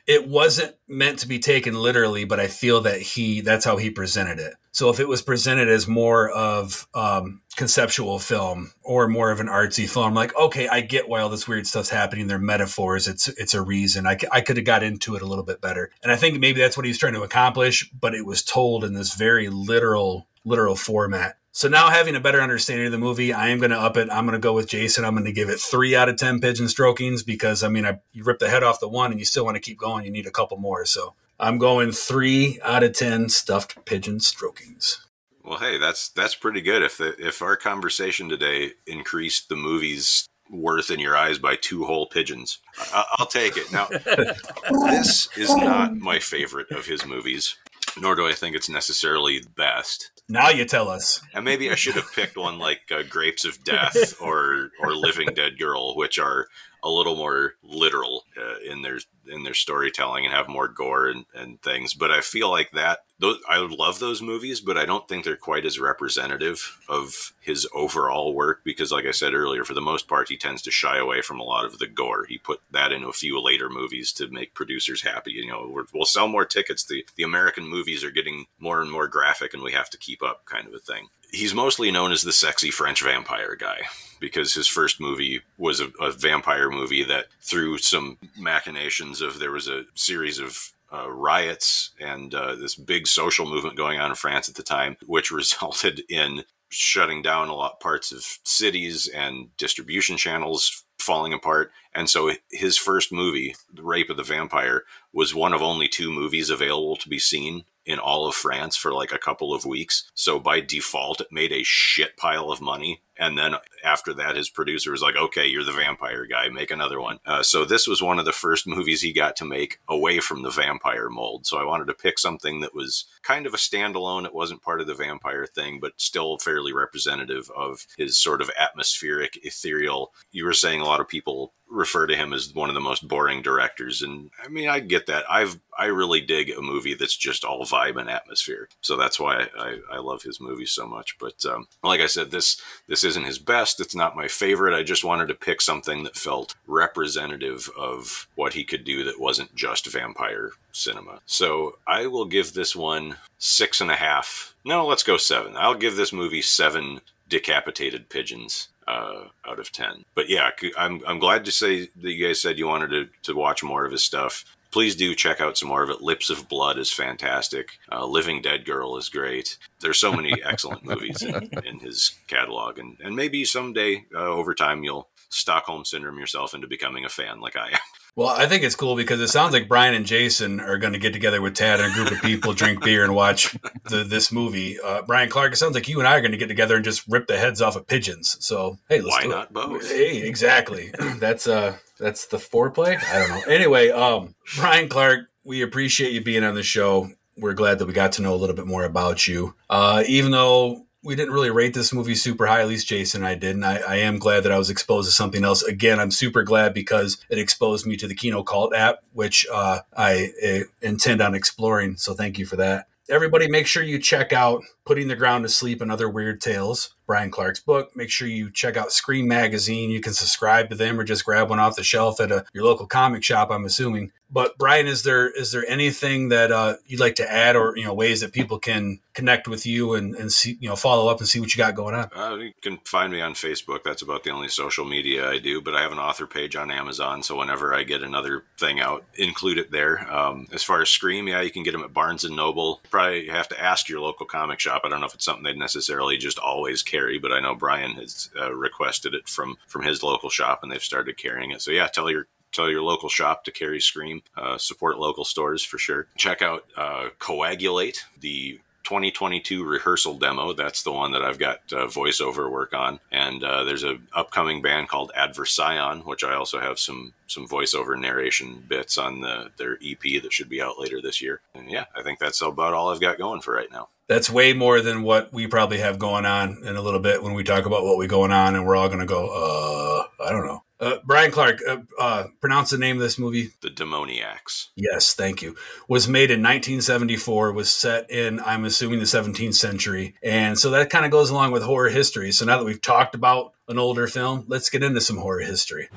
It 0.08 0.28
wasn't 0.28 0.76
meant 0.88 1.20
to 1.20 1.28
be 1.28 1.40
taken 1.40 1.74
literally, 1.74 2.24
but 2.24 2.40
I 2.40 2.48
feel 2.48 2.82
that 2.82 3.02
he 3.02 3.42
that's 3.42 3.66
how 3.66 3.78
he 3.78 3.90
presented 3.90 4.40
it. 4.40 4.54
So 4.72 4.90
if 4.90 5.00
it 5.00 5.08
was 5.08 5.22
presented 5.22 5.68
as 5.68 5.88
more 5.88 6.30
of 6.30 6.88
um, 6.94 7.42
conceptual 7.56 8.20
film 8.20 8.72
or 8.84 9.08
more 9.08 9.32
of 9.32 9.40
an 9.40 9.48
artsy 9.48 9.90
film, 9.90 10.08
I'm 10.08 10.14
like 10.14 10.36
okay, 10.38 10.68
I 10.68 10.82
get 10.82 11.10
why 11.10 11.22
all 11.22 11.30
this 11.30 11.48
weird 11.48 11.68
stuff's 11.68 11.90
happening. 11.90 12.28
They're 12.28 12.40
metaphors. 12.40 13.08
It's 13.08 13.28
it's 13.30 13.54
a 13.54 13.62
reason. 13.62 14.06
I 14.06 14.16
could 14.16 14.58
have 14.58 14.66
got 14.66 14.84
into 14.84 15.16
it 15.16 15.22
a 15.22 15.28
little 15.28 15.46
bit 15.46 15.60
better, 15.60 15.92
and 16.04 16.12
I 16.12 16.16
think 16.16 16.40
maybe 16.40 16.62
that's 16.62 16.78
what 16.78 16.86
he's 16.86 17.00
trying 17.00 17.14
to 17.14 17.24
accomplish. 17.24 17.90
But 17.92 18.16
it 18.16 18.26
was 18.26 18.44
told 18.44 18.84
in 18.84 18.94
this 18.94 19.16
very 19.16 19.50
literal 19.50 20.28
literal 20.46 20.76
format. 20.76 21.38
So 21.56 21.70
now 21.70 21.90
having 21.90 22.18
a 22.18 22.20
better 22.20 22.42
understanding 22.42 22.88
of 22.88 22.92
the 22.92 22.98
movie, 22.98 23.32
I 23.32 23.48
am 23.48 23.60
going 23.60 23.72
to 23.72 23.80
up 23.80 23.96
it. 23.96 24.10
I'm 24.12 24.26
going 24.26 24.34
to 24.34 24.40
go 24.40 24.52
with 24.52 24.68
Jason. 24.68 25.06
I'm 25.06 25.14
going 25.14 25.24
to 25.24 25.32
give 25.32 25.48
it 25.48 25.58
three 25.58 25.96
out 25.96 26.10
of 26.10 26.18
10 26.18 26.42
pigeon 26.42 26.68
strokings 26.68 27.24
because, 27.24 27.64
I 27.64 27.70
mean, 27.70 27.86
I, 27.86 28.02
you 28.12 28.26
rip 28.26 28.40
the 28.40 28.50
head 28.50 28.62
off 28.62 28.82
the 28.82 28.90
one 28.90 29.12
and 29.12 29.22
you 29.22 29.26
still 29.26 29.46
want 29.46 29.56
to 29.56 29.62
keep 29.62 29.78
going. 29.78 30.04
You 30.04 30.12
need 30.12 30.28
a 30.28 30.32
couple 30.32 30.58
more. 30.58 30.84
So 30.84 31.14
I'm 31.40 31.58
going 31.58 31.94
three 31.94 32.60
out 32.62 32.84
of 32.84 32.92
10 32.92 33.30
stuffed 33.30 33.86
pigeon 33.86 34.20
strokings. 34.20 35.08
Well, 35.46 35.60
hey, 35.60 35.78
that's 35.78 36.10
that's 36.10 36.36
pretty 36.36 36.60
good. 36.60 36.84
If 36.84 36.98
the, 36.98 37.16
if 37.26 37.42
our 37.42 37.56
conversation 37.56 38.28
today 38.28 38.72
increased 38.86 39.48
the 39.48 39.56
movie's 39.56 40.28
worth 40.50 40.92
in 40.92 41.00
your 41.00 41.16
eyes 41.16 41.40
by 41.40 41.56
two 41.56 41.86
whole 41.86 42.08
pigeons, 42.08 42.60
I, 42.94 43.06
I'll 43.18 43.28
take 43.28 43.56
it. 43.56 43.72
Now, 43.72 43.88
this 44.90 45.30
is 45.38 45.56
not 45.56 45.96
my 45.96 46.20
favorite 46.20 46.70
of 46.72 46.86
his 46.86 47.06
movies, 47.06 47.56
nor 48.00 48.16
do 48.16 48.28
I 48.28 48.34
think 48.34 48.56
it's 48.56 48.70
necessarily 48.70 49.42
best. 49.56 50.12
Now 50.28 50.50
you 50.50 50.66
tell 50.66 50.90
us. 50.90 51.22
And 51.34 51.46
maybe 51.46 51.70
I 51.70 51.76
should 51.76 51.96
have 51.96 52.12
picked 52.14 52.38
one 52.38 52.58
like 52.58 52.82
uh, 52.92 53.04
Grapes 53.04 53.46
of 53.46 53.64
Death 53.64 54.16
or 54.22 54.72
or 54.80 54.96
Living 54.96 55.30
Dead 55.36 55.60
Girl, 55.60 55.96
which 55.96 56.18
are 56.18 56.48
a 56.86 56.90
little 56.90 57.16
more 57.16 57.56
literal 57.64 58.24
uh, 58.38 58.60
in 58.60 58.84
their 58.84 59.00
in 59.28 59.44
their 59.44 59.56
storytelling 59.56 60.24
and 60.24 60.34
have 60.34 60.48
more 60.48 60.68
gore 60.68 61.08
and, 61.08 61.26
and 61.34 61.60
things. 61.64 61.96
But 61.96 62.12
I 62.12 62.22
feel 62.22 62.52
like 62.52 62.72
that 62.72 63.00
those 63.18 63.40
I 63.50 63.58
love 63.58 63.98
those 63.98 64.22
movies, 64.22 64.62
but 64.62 64.78
I 64.78 64.86
don't 64.86 65.08
think 65.08 65.26
they're 65.26 65.36
quite 65.36 65.66
as 65.66 65.80
representative 65.80 66.80
of 66.88 67.34
his 67.42 67.68
overall 67.74 68.34
work 68.34 68.62
because, 68.64 68.92
like 68.92 69.06
I 69.06 69.12
said 69.12 69.34
earlier, 69.34 69.64
for 69.64 69.74
the 69.74 69.82
most 69.82 70.08
part, 70.08 70.30
he 70.30 70.38
tends 70.38 70.62
to 70.62 70.72
shy 70.72 70.98
away 70.98 71.22
from 71.22 71.40
a 71.40 71.44
lot 71.44 71.66
of 71.66 71.80
the 71.80 71.88
gore. 71.88 72.26
He 72.26 72.38
put 72.38 72.62
that 72.70 72.92
into 72.92 73.08
a 73.08 73.14
few 73.14 73.42
later 73.42 73.68
movies 73.68 74.14
to 74.14 74.28
make 74.28 74.54
producers 74.54 75.02
happy. 75.02 75.32
You 75.32 75.48
know, 75.48 75.86
we'll 75.92 76.06
sell 76.06 76.28
more 76.28 76.46
tickets. 76.46 76.86
The 76.86 77.04
the 77.16 77.24
American 77.24 77.68
movies 77.68 78.04
are 78.04 78.12
getting 78.12 78.46
more 78.60 78.80
and 78.80 78.92
more 78.92 79.08
graphic, 79.08 79.56
and 79.56 79.64
we 79.64 79.72
have 79.72 79.90
to 79.90 79.98
keep 79.98 80.22
up, 80.22 80.46
kind 80.46 80.68
of 80.68 80.74
a 80.76 80.80
thing. 80.80 81.08
He's 81.32 81.54
mostly 81.54 81.90
known 81.90 82.12
as 82.12 82.22
the 82.22 82.32
sexy 82.32 82.70
French 82.70 83.02
vampire 83.02 83.56
guy 83.56 83.82
because 84.20 84.54
his 84.54 84.68
first 84.68 85.00
movie 85.00 85.42
was 85.58 85.80
a, 85.80 85.92
a 86.00 86.12
vampire 86.12 86.70
movie 86.70 87.04
that, 87.04 87.26
through 87.42 87.78
some 87.78 88.18
machinations 88.38 89.22
of 89.22 89.40
there 89.40 89.52
was 89.52 89.68
a 89.68 89.84
series 89.96 90.40
of 90.40 90.74
uh, 90.94 91.10
riots 91.12 91.92
and 92.00 92.34
uh, 92.34 92.56
this 92.56 92.76
big 92.76 93.08
social 93.08 93.46
movement 93.46 93.76
going 93.76 94.00
on 94.00 94.12
in 94.12 94.16
France 94.16 94.48
at 94.48 94.56
the 94.56 94.64
time, 94.64 94.98
which 95.06 95.32
resulted 95.32 96.02
in 96.10 96.44
shutting 96.70 97.22
down 97.22 97.48
a 97.48 97.56
lot 97.56 97.80
parts 97.80 98.12
of 98.12 98.40
cities 98.44 99.08
and 99.08 99.56
distribution 99.58 100.18
channels 100.18 100.84
falling 100.98 101.34
apart. 101.34 101.72
And 101.94 102.10
so 102.10 102.32
his 102.52 102.78
first 102.78 103.12
movie, 103.12 103.56
The 103.74 103.84
Rape 103.84 104.10
of 104.10 104.18
the 104.18 104.24
Vampire, 104.24 104.84
was 105.14 105.36
one 105.36 105.54
of 105.54 105.62
only 105.62 105.88
two 105.88 106.12
movies 106.12 106.50
available 106.50 106.96
to 106.98 107.10
be 107.10 107.20
seen 107.20 107.64
in 107.86 108.00
all 108.00 108.28
of 108.28 108.34
France 108.34 108.76
for 108.76 108.92
like 108.92 109.12
a 109.12 109.20
couple 109.20 109.54
of 109.54 109.66
weeks. 109.66 110.10
So 110.16 110.40
by 110.40 110.60
default, 110.60 111.22
it 111.22 111.32
made 111.32 111.52
a 111.52 111.64
shit 111.64 112.18
pile 112.18 112.52
of 112.52 112.60
money. 112.60 113.02
And 113.18 113.38
then 113.38 113.56
after 113.86 114.14
that, 114.16 114.36
his 114.36 114.50
producer 114.50 114.92
was 114.92 115.02
like, 115.02 115.16
okay, 115.16 115.46
you're 115.46 115.64
the 115.64 115.72
vampire 115.72 116.26
guy, 116.26 116.50
make 116.50 116.72
another 116.72 117.00
one. 117.00 117.20
Uh, 117.26 117.44
so 117.44 117.64
this 117.64 117.88
was 117.88 118.02
one 118.02 118.20
of 118.20 118.26
the 118.26 118.32
first 118.32 118.68
movies 118.68 119.02
he 119.02 119.14
got 119.14 119.36
to 119.38 119.46
make 119.46 119.80
away 119.88 120.20
from 120.20 120.42
the 120.42 120.50
vampire 120.50 121.10
mold. 121.10 121.46
So 121.46 121.58
I 121.58 121.66
wanted 121.66 121.86
to 121.88 121.94
pick 121.94 122.20
something 122.20 122.62
that 122.62 122.76
was 122.76 123.06
kind 123.22 123.46
of 123.46 123.54
a 123.54 123.58
standalone. 123.58 124.26
It 124.26 124.34
wasn't 124.34 124.62
part 124.62 124.82
of 124.82 124.88
the 124.88 124.96
vampire 124.96 125.46
thing, 125.46 125.80
but 125.80 125.94
still 125.98 126.38
fairly 126.38 126.74
representative 126.74 127.50
of 127.56 127.86
his 127.98 128.18
sort 128.18 128.42
of 128.42 128.52
atmospheric, 128.58 129.40
ethereal. 129.44 130.14
You 130.32 130.46
were 130.46 130.54
saying 130.54 130.82
a 130.82 130.86
lot 130.86 131.00
of 131.00 131.08
people 131.08 131.54
refer 131.70 132.06
to 132.06 132.16
him 132.16 132.32
as 132.32 132.54
one 132.54 132.70
of 132.70 132.76
the 132.76 132.82
most 132.82 133.08
boring 133.08 133.42
directors 133.42 134.02
and 134.02 134.30
i 134.44 134.48
mean 134.48 134.70
i 134.70 134.80
get 134.80 135.08
that 135.08 135.24
i've 135.30 135.60
i 135.78 135.86
really 135.86 136.22
dig 136.22 136.50
a 136.52 136.62
movie 136.62 136.94
that's 136.94 137.18
just 137.18 137.44
all 137.44 137.66
vibe 137.66 138.00
and 138.00 138.10
atmosphere 138.10 138.70
so 138.82 138.96
that's 138.96 139.20
why 139.20 139.48
i, 139.60 139.78
I 139.92 139.98
love 139.98 140.22
his 140.22 140.40
movies 140.40 140.72
so 140.72 140.86
much 140.86 141.18
but 141.20 141.44
um, 141.46 141.68
like 141.84 142.02
i 142.02 142.06
said 142.06 142.30
this 142.30 142.62
this 142.88 143.04
isn't 143.04 143.26
his 143.26 143.40
best 143.40 143.75
it's 143.80 143.96
not 143.96 144.16
my 144.16 144.28
favorite. 144.28 144.78
I 144.78 144.84
just 144.84 145.04
wanted 145.04 145.28
to 145.28 145.36
pick 145.36 145.62
something 145.62 146.04
that 146.04 146.16
felt 146.16 146.56
representative 146.68 147.70
of 147.78 148.28
what 148.36 148.54
he 148.54 148.64
could 148.64 148.84
do 148.84 149.04
that 149.04 149.20
wasn't 149.20 149.56
just 149.56 149.88
vampire 149.88 150.52
cinema. 150.72 151.20
So 151.26 151.78
i 151.88 152.08
will 152.08 152.26
give 152.26 152.54
this 152.54 152.76
one 152.76 153.18
six 153.38 153.82
and 153.82 153.92
a 153.92 153.96
half. 153.96 154.56
No 154.64 154.86
let's 154.86 155.04
go 155.04 155.18
seven. 155.18 155.56
I'll 155.58 155.76
give 155.76 155.96
this 155.96 156.14
movie 156.14 156.42
seven 156.42 157.02
decapitated 157.30 158.10
pigeons 158.10 158.70
uh, 158.88 159.26
out 159.48 159.60
of 159.60 159.72
10. 159.72 160.06
But 160.14 160.30
yeah, 160.30 160.52
I'm, 160.78 161.02
I'm 161.08 161.20
glad 161.20 161.46
to 161.46 161.52
say 161.52 161.88
that 162.02 162.12
you 162.12 162.28
guys 162.28 162.42
said 162.42 162.58
you 162.58 162.68
wanted 162.68 162.90
to, 162.90 163.08
to 163.24 163.38
watch 163.38 163.64
more 163.64 163.86
of 163.86 163.92
his 163.92 164.04
stuff. 164.04 164.46
Please 164.76 164.94
do 164.98 165.16
check 165.16 165.40
out 165.40 165.58
some 165.58 165.70
more 165.70 165.84
of 165.84 165.90
it. 165.90 166.02
Lips 166.02 166.30
of 166.30 166.50
Blood 166.50 166.78
is 166.78 166.92
fantastic. 166.92 167.80
Uh, 167.90 168.06
Living 168.06 168.42
Dead 168.42 168.66
Girl 168.66 168.98
is 168.98 169.08
great. 169.08 169.58
There's 169.80 169.98
so 169.98 170.12
many 170.12 170.34
excellent 170.44 170.84
movies 170.84 171.22
in, 171.22 171.50
in, 171.66 171.80
his 171.80 172.12
catalog. 172.28 172.78
And, 172.78 172.98
and 173.02 173.16
maybe 173.16 173.46
someday 173.46 174.04
uh, 174.14 174.18
over 174.18 174.54
time 174.54 174.84
you'll 174.84 175.08
Stockholm 175.30 175.86
Syndrome 175.86 176.20
yourself 176.20 176.54
into 176.54 176.68
becoming 176.68 177.06
a 177.06 177.10
fan 177.10 177.40
like 177.40 177.56
I 177.56 177.70
am. 177.70 177.80
Well, 178.16 178.30
I 178.30 178.48
think 178.48 178.64
it's 178.64 178.76
cool 178.76 178.96
because 178.96 179.20
it 179.20 179.28
sounds 179.28 179.52
like 179.52 179.68
Brian 179.68 179.94
and 179.94 180.06
Jason 180.06 180.62
are 180.62 180.78
going 180.78 180.94
to 180.94 181.00
get 181.00 181.12
together 181.12 181.42
with 181.42 181.54
Tad 181.54 181.82
and 181.82 181.92
a 181.92 181.94
group 181.94 182.12
of 182.12 182.22
people, 182.22 182.54
drink 182.54 182.82
beer, 182.82 183.04
and 183.04 183.14
watch 183.14 183.58
the, 183.90 184.06
this 184.06 184.32
movie. 184.32 184.80
Uh, 184.80 185.02
Bryan 185.02 185.30
Clark, 185.30 185.52
it 185.52 185.58
sounds 185.58 185.76
like 185.76 185.90
you 185.90 186.00
and 186.00 186.08
I 186.08 186.16
are 186.16 186.22
going 186.22 186.32
to 186.32 186.38
get 186.38 186.48
together 186.48 186.78
and 186.78 186.86
just 186.86 187.06
rip 187.10 187.28
the 187.28 187.38
heads 187.38 187.62
off 187.62 187.76
of 187.76 187.88
pigeons. 187.88 188.38
So, 188.40 188.78
hey, 188.88 189.02
let's 189.02 189.18
why 189.18 189.24
do 189.24 189.30
not 189.30 189.48
it. 189.48 189.54
both? 189.54 189.90
Hey, 189.92 190.22
exactly. 190.22 190.92
that's 191.20 191.46
uh, 191.46 191.76
that's 192.00 192.28
the 192.28 192.38
foreplay. 192.38 193.04
I 193.04 193.20
don't 193.20 193.30
know. 193.30 193.54
Anyway, 193.54 193.90
um, 193.90 194.34
Bryan 194.56 194.88
Clark, 194.88 195.28
we 195.44 195.62
appreciate 195.62 196.14
you 196.14 196.24
being 196.24 196.46
on 196.46 196.56
the 196.56 196.64
show. 196.64 197.10
We're 197.38 197.54
glad 197.54 197.80
that 197.80 197.86
we 197.86 197.92
got 197.92 198.14
to 198.14 198.22
know 198.22 198.34
a 198.34 198.38
little 198.38 198.56
bit 198.56 198.66
more 198.66 198.86
about 198.86 199.28
you. 199.28 199.56
Uh, 199.70 200.04
even 200.08 200.32
though 200.32 200.85
we 201.06 201.16
didn't 201.16 201.34
really 201.34 201.52
rate 201.52 201.74
this 201.74 201.94
movie 201.94 202.16
super 202.16 202.48
high. 202.48 202.62
At 202.62 202.68
least 202.68 202.88
Jason 202.88 203.22
and 203.22 203.28
I 203.28 203.36
did. 203.36 203.56
And 203.56 203.64
I, 203.64 203.78
I, 203.78 203.96
am 203.98 204.18
glad 204.18 204.44
that 204.44 204.52
I 204.52 204.58
was 204.58 204.72
exposed 204.72 205.08
to 205.08 205.14
something 205.14 205.46
else. 205.46 205.62
Again, 205.62 206.00
I'm 206.00 206.10
super 206.10 206.42
glad 206.42 206.74
because 206.74 207.24
it 207.30 207.38
exposed 207.38 207.86
me 207.86 207.96
to 207.98 208.08
the 208.08 208.16
Kino 208.16 208.42
Cult 208.42 208.76
app, 208.76 208.98
which 209.14 209.46
uh, 209.54 209.80
I 209.96 210.32
uh, 210.44 210.60
intend 210.82 211.22
on 211.22 211.36
exploring. 211.36 211.98
So 211.98 212.16
thank 212.16 212.40
you 212.40 212.46
for 212.48 212.56
that. 212.56 212.88
Everybody, 213.08 213.48
make 213.48 213.68
sure 213.68 213.84
you 213.84 214.00
check 214.00 214.34
out 214.34 214.64
Putting 214.84 215.08
the 215.08 215.16
Ground 215.16 215.44
to 215.44 215.50
Sleep 215.50 215.80
and 215.80 215.92
Other 215.92 216.10
Weird 216.10 216.42
Tales, 216.42 216.95
Bryan 217.06 217.32
Clark's 217.32 217.60
book. 217.60 217.96
Make 217.96 218.10
sure 218.10 218.28
you 218.28 218.52
check 218.52 218.78
out 218.78 218.92
Scream 218.92 219.28
Magazine. 219.28 219.90
You 219.90 220.02
can 220.02 220.14
subscribe 220.14 220.70
to 220.70 220.76
them 220.76 221.00
or 221.00 221.04
just 221.04 221.26
grab 221.26 221.50
one 221.50 221.60
off 221.60 221.76
the 221.76 221.84
shelf 221.84 222.20
at 222.20 222.32
a, 222.32 222.46
your 222.54 222.64
local 222.64 222.88
comic 222.88 223.24
shop, 223.24 223.50
I'm 223.52 223.66
assuming. 223.66 224.12
But 224.30 224.58
Brian, 224.58 224.88
is 224.88 225.04
there 225.04 225.30
is 225.30 225.52
there 225.52 225.64
anything 225.68 226.30
that 226.30 226.52
uh, 226.52 226.78
you'd 226.88 227.00
like 227.00 227.16
to 227.16 227.32
add, 227.32 227.56
or 227.56 227.78
you 227.78 227.86
know, 227.86 227.94
ways 227.94 228.22
that 228.22 228.34
people 228.34 228.58
can 228.58 229.00
connect 229.14 229.48
with 229.48 229.66
you 229.66 229.94
and, 229.94 230.16
and 230.16 230.32
see, 230.32 230.58
you 230.60 230.68
know, 230.68 230.76
follow 230.76 231.10
up 231.10 231.20
and 231.20 231.28
see 231.28 231.40
what 231.40 231.54
you 231.54 231.58
got 231.58 231.76
going 231.76 231.94
on? 231.94 232.10
Uh, 232.14 232.36
you 232.38 232.52
can 232.62 232.78
find 232.86 233.12
me 233.14 233.22
on 233.22 233.34
Facebook. 233.34 233.84
That's 233.84 234.02
about 234.02 234.24
the 234.24 234.32
only 234.32 234.48
social 234.48 234.84
media 234.84 235.30
I 235.30 235.38
do. 235.38 235.62
But 235.62 235.76
I 235.76 235.82
have 235.82 235.92
an 235.92 236.00
author 236.00 236.26
page 236.26 236.56
on 236.56 236.72
Amazon, 236.72 237.22
so 237.22 237.38
whenever 237.38 237.74
I 237.74 237.84
get 237.84 238.02
another 238.02 238.44
thing 238.60 238.80
out, 238.80 239.06
include 239.16 239.60
it 239.60 239.72
there. 239.72 240.12
Um, 240.12 240.48
as 240.52 240.64
far 240.64 240.82
as 240.82 240.90
Scream, 240.90 241.28
yeah, 241.28 241.42
you 241.42 241.52
can 241.52 241.64
get 241.64 241.74
them 241.74 241.84
at 241.84 241.94
Barnes 241.94 242.24
and 242.26 242.36
Noble. 242.36 242.82
Probably 242.90 243.28
have 243.28 243.48
to 243.50 243.64
ask 243.64 243.88
your 243.88 244.02
local 244.02 244.26
comic 244.26 244.60
shop. 244.60 244.82
I 244.84 244.90
don't 244.90 245.02
know 245.02 245.08
if 245.08 245.14
it's 245.14 245.26
something 245.26 245.44
they'd 245.44 245.56
necessarily 245.56 246.18
just 246.18 246.40
always 246.40 246.82
carry, 246.82 246.95
but 247.22 247.32
I 247.32 247.40
know 247.40 247.56
Brian 247.56 247.92
has 247.92 248.30
uh, 248.40 248.54
requested 248.54 249.14
it 249.14 249.28
from 249.28 249.58
from 249.68 249.84
his 249.84 250.04
local 250.04 250.30
shop, 250.30 250.60
and 250.62 250.72
they've 250.72 250.82
started 250.84 251.18
carrying 251.18 251.52
it. 251.52 251.62
So 251.62 251.72
yeah, 251.72 251.88
tell 251.88 252.10
your 252.10 252.28
tell 252.52 252.70
your 252.70 252.82
local 252.82 253.10
shop 253.10 253.44
to 253.44 253.52
carry 253.52 253.82
Scream. 253.82 254.22
Uh, 254.38 254.58
support 254.58 254.98
local 254.98 255.26
stores 255.26 255.64
for 255.64 255.78
sure. 255.78 256.08
Check 256.18 256.42
out 256.42 256.66
uh, 256.78 257.10
Coagulate, 257.20 258.04
the 258.20 258.60
2022 258.86 259.66
rehearsal 259.66 260.18
demo. 260.18 260.54
That's 260.54 260.84
the 260.84 260.92
one 260.92 261.12
that 261.12 261.24
I've 261.24 261.40
got 261.40 261.60
uh, 261.72 261.88
voiceover 261.88 262.50
work 262.50 262.74
on. 262.74 263.00
And 263.12 263.44
uh, 263.44 263.64
there's 263.64 263.84
a 263.84 263.98
upcoming 264.14 264.62
band 264.62 264.88
called 264.90 265.12
Adversion, 265.16 266.02
which 266.02 266.24
I 266.24 266.36
also 266.36 266.60
have 266.60 266.80
some 266.80 267.14
some 267.28 267.48
voiceover 267.48 268.00
narration 268.00 268.64
bits 268.68 268.98
on 268.98 269.22
the, 269.22 269.50
their 269.58 269.80
EP 269.84 270.22
that 270.22 270.32
should 270.32 270.50
be 270.50 270.62
out 270.62 270.80
later 270.80 271.02
this 271.02 271.22
year. 271.22 271.42
And 271.56 271.70
yeah, 271.70 271.86
I 271.96 272.04
think 272.04 272.20
that's 272.20 272.42
about 272.42 272.74
all 272.74 272.90
I've 272.90 273.02
got 273.02 273.18
going 273.18 273.42
for 273.42 273.54
right 273.54 273.72
now. 273.72 273.90
That's 274.08 274.30
way 274.30 274.54
more 274.54 274.82
than 274.82 275.02
what 275.02 275.34
we 275.34 275.48
probably 275.48 275.80
have 275.80 275.98
going 275.98 276.26
on 276.26 276.64
in 276.64 276.76
a 276.76 276.82
little 276.82 277.00
bit 277.00 277.24
when 277.24 277.34
we 277.34 277.44
talk 277.44 277.66
about 277.66 277.84
what 277.84 277.98
we 277.98 278.06
going 278.06 278.32
on, 278.32 278.56
and 278.56 278.66
we're 278.66 278.76
all 278.76 278.88
going 278.88 279.00
to 279.00 279.06
go, 279.06 279.28
uh, 279.28 280.24
I 280.24 280.32
don't 280.32 280.46
know. 280.46 280.62
Uh, 280.80 280.98
Bryan 281.06 281.32
Clark, 281.32 281.62
uh, 281.68 281.78
uh, 281.98 282.26
pronounce 282.42 282.70
the 282.70 282.78
name 282.78 282.98
of 282.98 283.02
this 283.02 283.18
movie. 283.18 283.52
The 283.62 283.70
Demoniacs. 283.70 284.68
Yes, 284.76 285.14
thank 285.14 285.42
you. 285.42 285.56
Was 285.88 286.08
made 286.08 286.30
in 286.32 286.42
1974. 286.42 287.54
Was 287.54 287.72
set 287.72 288.12
in, 288.12 288.42
I'm 288.42 288.66
assuming, 288.66 289.00
the 289.00 289.06
17th 289.06 289.56
century, 289.56 290.16
and 290.22 290.60
so 290.60 290.70
that 290.72 290.90
kind 290.90 291.06
of 291.06 291.12
goes 291.12 291.30
along 291.30 291.54
with 291.54 291.64
horror 291.64 291.90
history. 291.90 292.32
So 292.32 292.46
now 292.46 292.58
that 292.58 292.66
we've 292.66 292.82
talked 292.82 293.16
about 293.16 293.54
an 293.70 293.80
older 293.80 294.06
film, 294.08 294.44
let's 294.48 294.70
get 294.70 294.84
into 294.84 295.02
some 295.02 295.18
horror 295.18 295.40
history. 295.40 295.88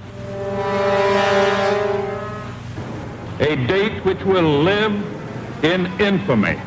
A 3.40 3.56
date 3.66 4.05
which 4.05 4.22
will 4.22 4.62
live 4.62 4.93
in 5.64 5.86
infamy. 6.01 6.59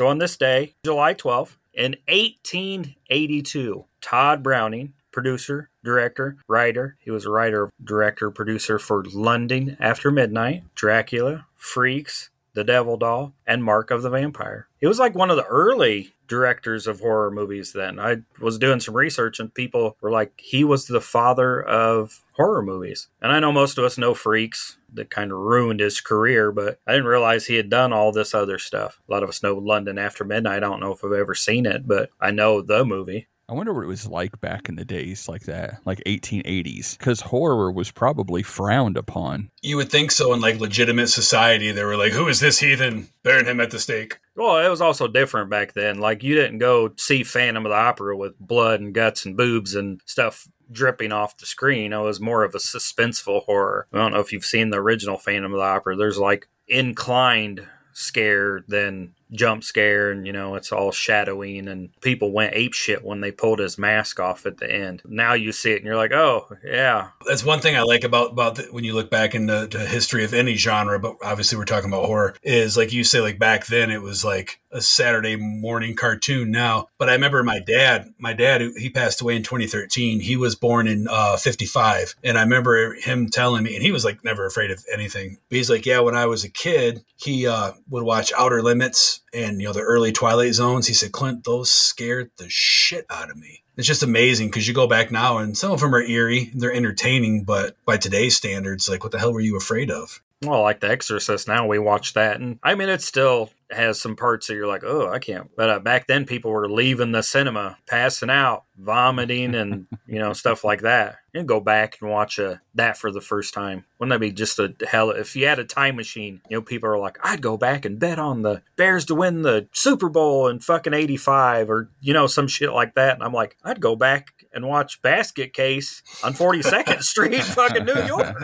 So 0.00 0.06
on 0.06 0.16
this 0.16 0.38
day, 0.38 0.72
July 0.82 1.12
12th, 1.12 1.56
in 1.74 1.96
1882, 2.08 3.84
Tod 4.00 4.42
Browning, 4.42 4.94
producer, 5.12 5.68
director, 5.84 6.38
writer. 6.48 6.96
He 7.00 7.10
was 7.10 7.26
a 7.26 7.30
writer, 7.30 7.68
director, 7.84 8.30
producer 8.30 8.78
for 8.78 9.04
London 9.04 9.76
After 9.78 10.10
Midnight, 10.10 10.64
Dracula, 10.74 11.46
Freaks, 11.54 12.30
The 12.54 12.64
Devil 12.64 12.96
Doll, 12.96 13.34
and 13.46 13.62
Mark 13.62 13.90
of 13.90 14.02
the 14.02 14.10
Vampire. 14.10 14.68
He 14.78 14.86
was 14.86 14.98
like 14.98 15.14
one 15.14 15.30
of 15.30 15.36
the 15.36 15.46
early 15.46 16.12
directors 16.26 16.86
of 16.86 17.00
horror 17.00 17.30
movies 17.30 17.72
then. 17.72 17.98
I 17.98 18.18
was 18.40 18.58
doing 18.58 18.80
some 18.80 18.96
research 18.96 19.40
and 19.40 19.52
people 19.52 19.96
were 20.00 20.12
like, 20.12 20.40
he 20.42 20.62
was 20.64 20.86
the 20.86 21.00
father 21.00 21.60
of 21.60 22.24
horror 22.32 22.62
movies. 22.62 23.08
And 23.20 23.32
I 23.32 23.40
know 23.40 23.52
most 23.52 23.78
of 23.78 23.84
us 23.84 23.98
know 23.98 24.14
Freaks 24.14 24.78
that 24.94 25.10
kind 25.10 25.32
of 25.32 25.38
ruined 25.38 25.80
his 25.80 26.00
career, 26.00 26.52
but 26.52 26.78
I 26.86 26.92
didn't 26.92 27.08
realize 27.08 27.46
he 27.46 27.56
had 27.56 27.68
done 27.68 27.92
all 27.92 28.12
this 28.12 28.32
other 28.32 28.58
stuff. 28.58 29.00
A 29.08 29.12
lot 29.12 29.22
of 29.22 29.28
us 29.28 29.42
know 29.42 29.54
London 29.54 29.98
After 29.98 30.24
Midnight. 30.24 30.56
I 30.56 30.60
don't 30.60 30.80
know 30.80 30.92
if 30.92 31.04
I've 31.04 31.12
ever 31.12 31.34
seen 31.34 31.66
it, 31.66 31.86
but 31.86 32.10
I 32.20 32.30
know 32.30 32.62
the 32.62 32.84
movie. 32.84 33.26
I 33.50 33.54
wonder 33.54 33.74
what 33.74 33.82
it 33.82 33.88
was 33.88 34.06
like 34.06 34.40
back 34.40 34.68
in 34.68 34.76
the 34.76 34.84
days 34.84 35.28
like 35.28 35.42
that, 35.42 35.80
like 35.84 36.00
1880s, 36.06 36.96
because 36.96 37.20
horror 37.20 37.72
was 37.72 37.90
probably 37.90 38.44
frowned 38.44 38.96
upon. 38.96 39.50
You 39.60 39.76
would 39.76 39.90
think 39.90 40.12
so 40.12 40.32
in 40.32 40.40
like 40.40 40.60
legitimate 40.60 41.08
society. 41.08 41.72
They 41.72 41.82
were 41.82 41.96
like, 41.96 42.12
"Who 42.12 42.28
is 42.28 42.38
this 42.38 42.60
heathen? 42.60 43.08
Burn 43.24 43.46
him 43.46 43.58
at 43.60 43.72
the 43.72 43.80
stake." 43.80 44.20
Well, 44.36 44.64
it 44.64 44.68
was 44.68 44.80
also 44.80 45.08
different 45.08 45.50
back 45.50 45.72
then. 45.72 45.98
Like 45.98 46.22
you 46.22 46.36
didn't 46.36 46.58
go 46.58 46.92
see 46.96 47.24
Phantom 47.24 47.66
of 47.66 47.70
the 47.70 47.76
Opera 47.76 48.16
with 48.16 48.38
blood 48.38 48.80
and 48.80 48.94
guts 48.94 49.26
and 49.26 49.36
boobs 49.36 49.74
and 49.74 50.00
stuff 50.06 50.46
dripping 50.70 51.10
off 51.10 51.36
the 51.36 51.46
screen. 51.46 51.92
It 51.92 51.98
was 51.98 52.20
more 52.20 52.44
of 52.44 52.54
a 52.54 52.58
suspenseful 52.58 53.44
horror. 53.46 53.88
I 53.92 53.98
don't 53.98 54.12
know 54.12 54.20
if 54.20 54.32
you've 54.32 54.44
seen 54.44 54.70
the 54.70 54.78
original 54.78 55.18
Phantom 55.18 55.52
of 55.52 55.58
the 55.58 55.64
Opera. 55.64 55.96
There's 55.96 56.18
like 56.18 56.46
inclined 56.68 57.66
scare 57.92 58.62
than 58.68 59.14
jump 59.32 59.62
scare 59.62 60.10
and 60.10 60.26
you 60.26 60.32
know 60.32 60.54
it's 60.54 60.72
all 60.72 60.90
shadowing 60.92 61.68
and 61.68 61.90
people 62.00 62.32
went 62.32 62.54
ape 62.54 62.74
shit 62.74 63.04
when 63.04 63.20
they 63.20 63.30
pulled 63.30 63.58
his 63.58 63.78
mask 63.78 64.18
off 64.18 64.46
at 64.46 64.58
the 64.58 64.70
end 64.70 65.02
now 65.04 65.34
you 65.34 65.52
see 65.52 65.72
it 65.72 65.76
and 65.76 65.84
you're 65.84 65.96
like 65.96 66.12
oh 66.12 66.48
yeah 66.64 67.08
That's 67.26 67.44
one 67.44 67.60
thing 67.60 67.76
I 67.76 67.82
like 67.82 68.04
about 68.04 68.32
about 68.32 68.56
the, 68.56 68.62
when 68.70 68.84
you 68.84 68.94
look 68.94 69.10
back 69.10 69.34
into 69.34 69.66
the 69.66 69.86
history 69.86 70.24
of 70.24 70.34
any 70.34 70.54
genre, 70.54 70.98
but 70.98 71.16
obviously 71.22 71.58
we're 71.58 71.64
talking 71.64 71.90
about 71.90 72.06
horror. 72.06 72.34
Is 72.42 72.76
like 72.76 72.92
you 72.92 73.04
say, 73.04 73.20
like 73.20 73.38
back 73.38 73.66
then 73.66 73.90
it 73.90 74.02
was 74.02 74.24
like 74.24 74.60
a 74.72 74.80
Saturday 74.80 75.36
morning 75.36 75.94
cartoon. 75.94 76.50
Now, 76.50 76.88
but 76.98 77.08
I 77.08 77.12
remember 77.12 77.42
my 77.42 77.58
dad. 77.58 78.12
My 78.18 78.32
dad, 78.32 78.62
he 78.76 78.90
passed 78.90 79.20
away 79.20 79.36
in 79.36 79.42
2013. 79.42 80.20
He 80.20 80.36
was 80.36 80.54
born 80.54 80.86
in 80.86 81.08
uh, 81.08 81.36
55, 81.36 82.14
and 82.22 82.38
I 82.38 82.42
remember 82.42 82.94
him 82.94 83.28
telling 83.28 83.62
me, 83.64 83.74
and 83.74 83.82
he 83.82 83.92
was 83.92 84.04
like 84.04 84.24
never 84.24 84.46
afraid 84.46 84.70
of 84.70 84.84
anything. 84.92 85.38
But 85.48 85.56
he's 85.56 85.70
like, 85.70 85.86
yeah, 85.86 86.00
when 86.00 86.16
I 86.16 86.26
was 86.26 86.44
a 86.44 86.50
kid, 86.50 87.04
he 87.16 87.46
uh, 87.46 87.72
would 87.88 88.04
watch 88.04 88.32
Outer 88.36 88.62
Limits 88.62 89.20
and 89.32 89.60
you 89.60 89.66
know 89.66 89.72
the 89.72 89.80
early 89.80 90.12
Twilight 90.12 90.54
Zones. 90.54 90.86
He 90.86 90.94
said, 90.94 91.12
Clint, 91.12 91.44
those 91.44 91.70
scared 91.70 92.30
the 92.36 92.48
shit 92.48 93.06
out 93.10 93.30
of 93.30 93.36
me. 93.36 93.62
It's 93.76 93.86
just 93.86 94.02
amazing 94.02 94.48
because 94.48 94.68
you 94.68 94.74
go 94.74 94.86
back 94.86 95.10
now 95.10 95.38
and 95.38 95.56
some 95.56 95.72
of 95.72 95.80
them 95.80 95.94
are 95.94 96.02
eerie, 96.02 96.50
they're 96.54 96.72
entertaining, 96.72 97.44
but 97.44 97.76
by 97.86 97.96
today's 97.96 98.36
standards, 98.36 98.88
like 98.90 99.02
what 99.02 99.12
the 99.12 99.18
hell 99.18 99.32
were 99.32 99.40
you 99.40 99.56
afraid 99.56 99.90
of? 99.90 100.20
Well 100.42 100.62
like 100.62 100.80
the 100.80 100.90
exorcist 100.90 101.48
now 101.48 101.66
we 101.66 101.78
watch 101.78 102.14
that 102.14 102.40
and 102.40 102.58
i 102.62 102.74
mean 102.74 102.88
it 102.88 103.02
still 103.02 103.50
has 103.70 104.00
some 104.00 104.16
parts 104.16 104.46
that 104.46 104.54
you're 104.54 104.66
like 104.66 104.82
oh 104.84 105.10
i 105.10 105.18
can't 105.18 105.50
but 105.56 105.70
uh, 105.70 105.78
back 105.78 106.06
then 106.06 106.24
people 106.24 106.50
were 106.50 106.68
leaving 106.68 107.12
the 107.12 107.22
cinema 107.22 107.76
passing 107.86 108.30
out 108.30 108.64
vomiting 108.80 109.54
and 109.54 109.86
you 110.06 110.18
know 110.18 110.32
stuff 110.32 110.64
like 110.64 110.80
that. 110.82 111.16
And 111.32 111.46
go 111.46 111.60
back 111.60 111.98
and 112.00 112.10
watch 112.10 112.40
uh, 112.40 112.56
that 112.74 112.96
for 112.96 113.12
the 113.12 113.20
first 113.20 113.54
time. 113.54 113.84
Wouldn't 113.98 114.10
that 114.10 114.18
be 114.18 114.32
just 114.32 114.58
a 114.58 114.74
hell 114.88 115.10
if 115.10 115.36
you 115.36 115.46
had 115.46 115.60
a 115.60 115.64
time 115.64 115.96
machine 115.96 116.40
you 116.48 116.56
know 116.56 116.62
people 116.62 116.88
are 116.88 116.98
like 116.98 117.18
i'd 117.22 117.42
go 117.42 117.56
back 117.56 117.84
and 117.84 117.98
bet 117.98 118.18
on 118.18 118.42
the 118.42 118.62
bears 118.76 119.04
to 119.06 119.14
win 119.14 119.42
the 119.42 119.68
super 119.72 120.08
bowl 120.08 120.48
in 120.48 120.60
fucking 120.60 120.94
85 120.94 121.70
or 121.70 121.90
you 122.00 122.12
know 122.12 122.26
some 122.26 122.48
shit 122.48 122.72
like 122.72 122.94
that 122.94 123.14
and 123.14 123.22
i'm 123.22 123.32
like 123.32 123.56
i'd 123.64 123.80
go 123.80 123.94
back 123.96 124.32
and 124.52 124.66
watch 124.66 125.00
basket 125.02 125.52
case 125.52 126.02
on 126.24 126.34
42nd 126.34 127.02
street 127.02 127.42
fucking 127.42 127.84
new 127.84 128.02
york 128.04 128.36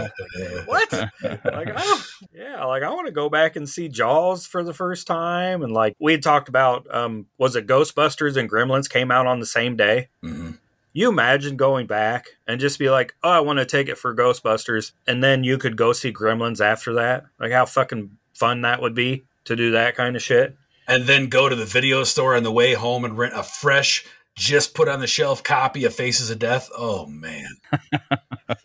what? 0.67 0.93
Like, 1.23 1.69
oh, 1.77 2.07
yeah, 2.35 2.65
like 2.65 2.83
I 2.83 2.91
want 2.91 3.07
to 3.07 3.13
go 3.13 3.29
back 3.29 3.57
and 3.57 3.69
see 3.69 3.89
Jaws 3.89 4.47
for 4.47 4.63
the 4.63 4.75
first 4.75 5.07
time. 5.07 5.63
And 5.63 5.73
like 5.73 5.95
we 5.99 6.13
had 6.13 6.23
talked 6.23 6.49
about, 6.49 6.87
um, 6.95 7.27
was 7.39 7.57
it 7.57 7.67
Ghostbusters 7.67 8.37
and 8.37 8.51
Gremlins 8.51 8.89
came 8.89 9.11
out 9.11 9.27
on 9.27 9.41
the 9.41 9.47
same 9.47 9.77
day? 9.77 10.09
Mhm. 10.23 10.59
You 10.93 11.09
imagine 11.11 11.57
going 11.57 11.87
back 11.87 12.27
and 12.47 12.59
just 12.61 12.79
be 12.79 12.89
like, 12.89 13.15
oh, 13.23 13.31
I 13.31 13.41
want 13.41 13.59
to 13.59 13.67
take 13.67 13.89
it 13.89 13.99
for 13.99 14.15
Ghostbusters. 14.15 14.93
And 15.07 15.23
then 15.23 15.45
you 15.45 15.59
could 15.59 15.77
go 15.77 15.93
see 15.93 16.13
Gremlins 16.13 16.65
after 16.65 16.95
that. 16.95 17.27
Like 17.39 17.53
how 17.53 17.67
fucking 17.67 18.17
fun 18.33 18.63
that 18.63 18.81
would 18.81 18.95
be 18.95 19.25
to 19.45 19.57
do 19.57 19.73
that 19.73 19.95
kind 19.95 20.17
of 20.17 20.23
shit. 20.23 20.57
And 20.89 21.05
then 21.05 21.29
go 21.29 21.49
to 21.49 21.57
the 21.57 21.65
video 21.65 22.05
store 22.05 22.37
on 22.37 22.45
the 22.45 22.53
way 22.53 22.75
home 22.75 23.05
and 23.05 23.19
rent 23.19 23.35
a 23.35 23.43
fresh, 23.43 24.05
just 24.37 24.75
put 24.75 24.89
on 24.89 25.01
the 25.01 25.07
shelf 25.07 25.43
copy 25.43 25.85
of 25.85 25.95
Faces 25.95 26.31
of 26.31 26.39
Death. 26.39 26.71
Oh 26.77 27.07
man. 27.07 27.49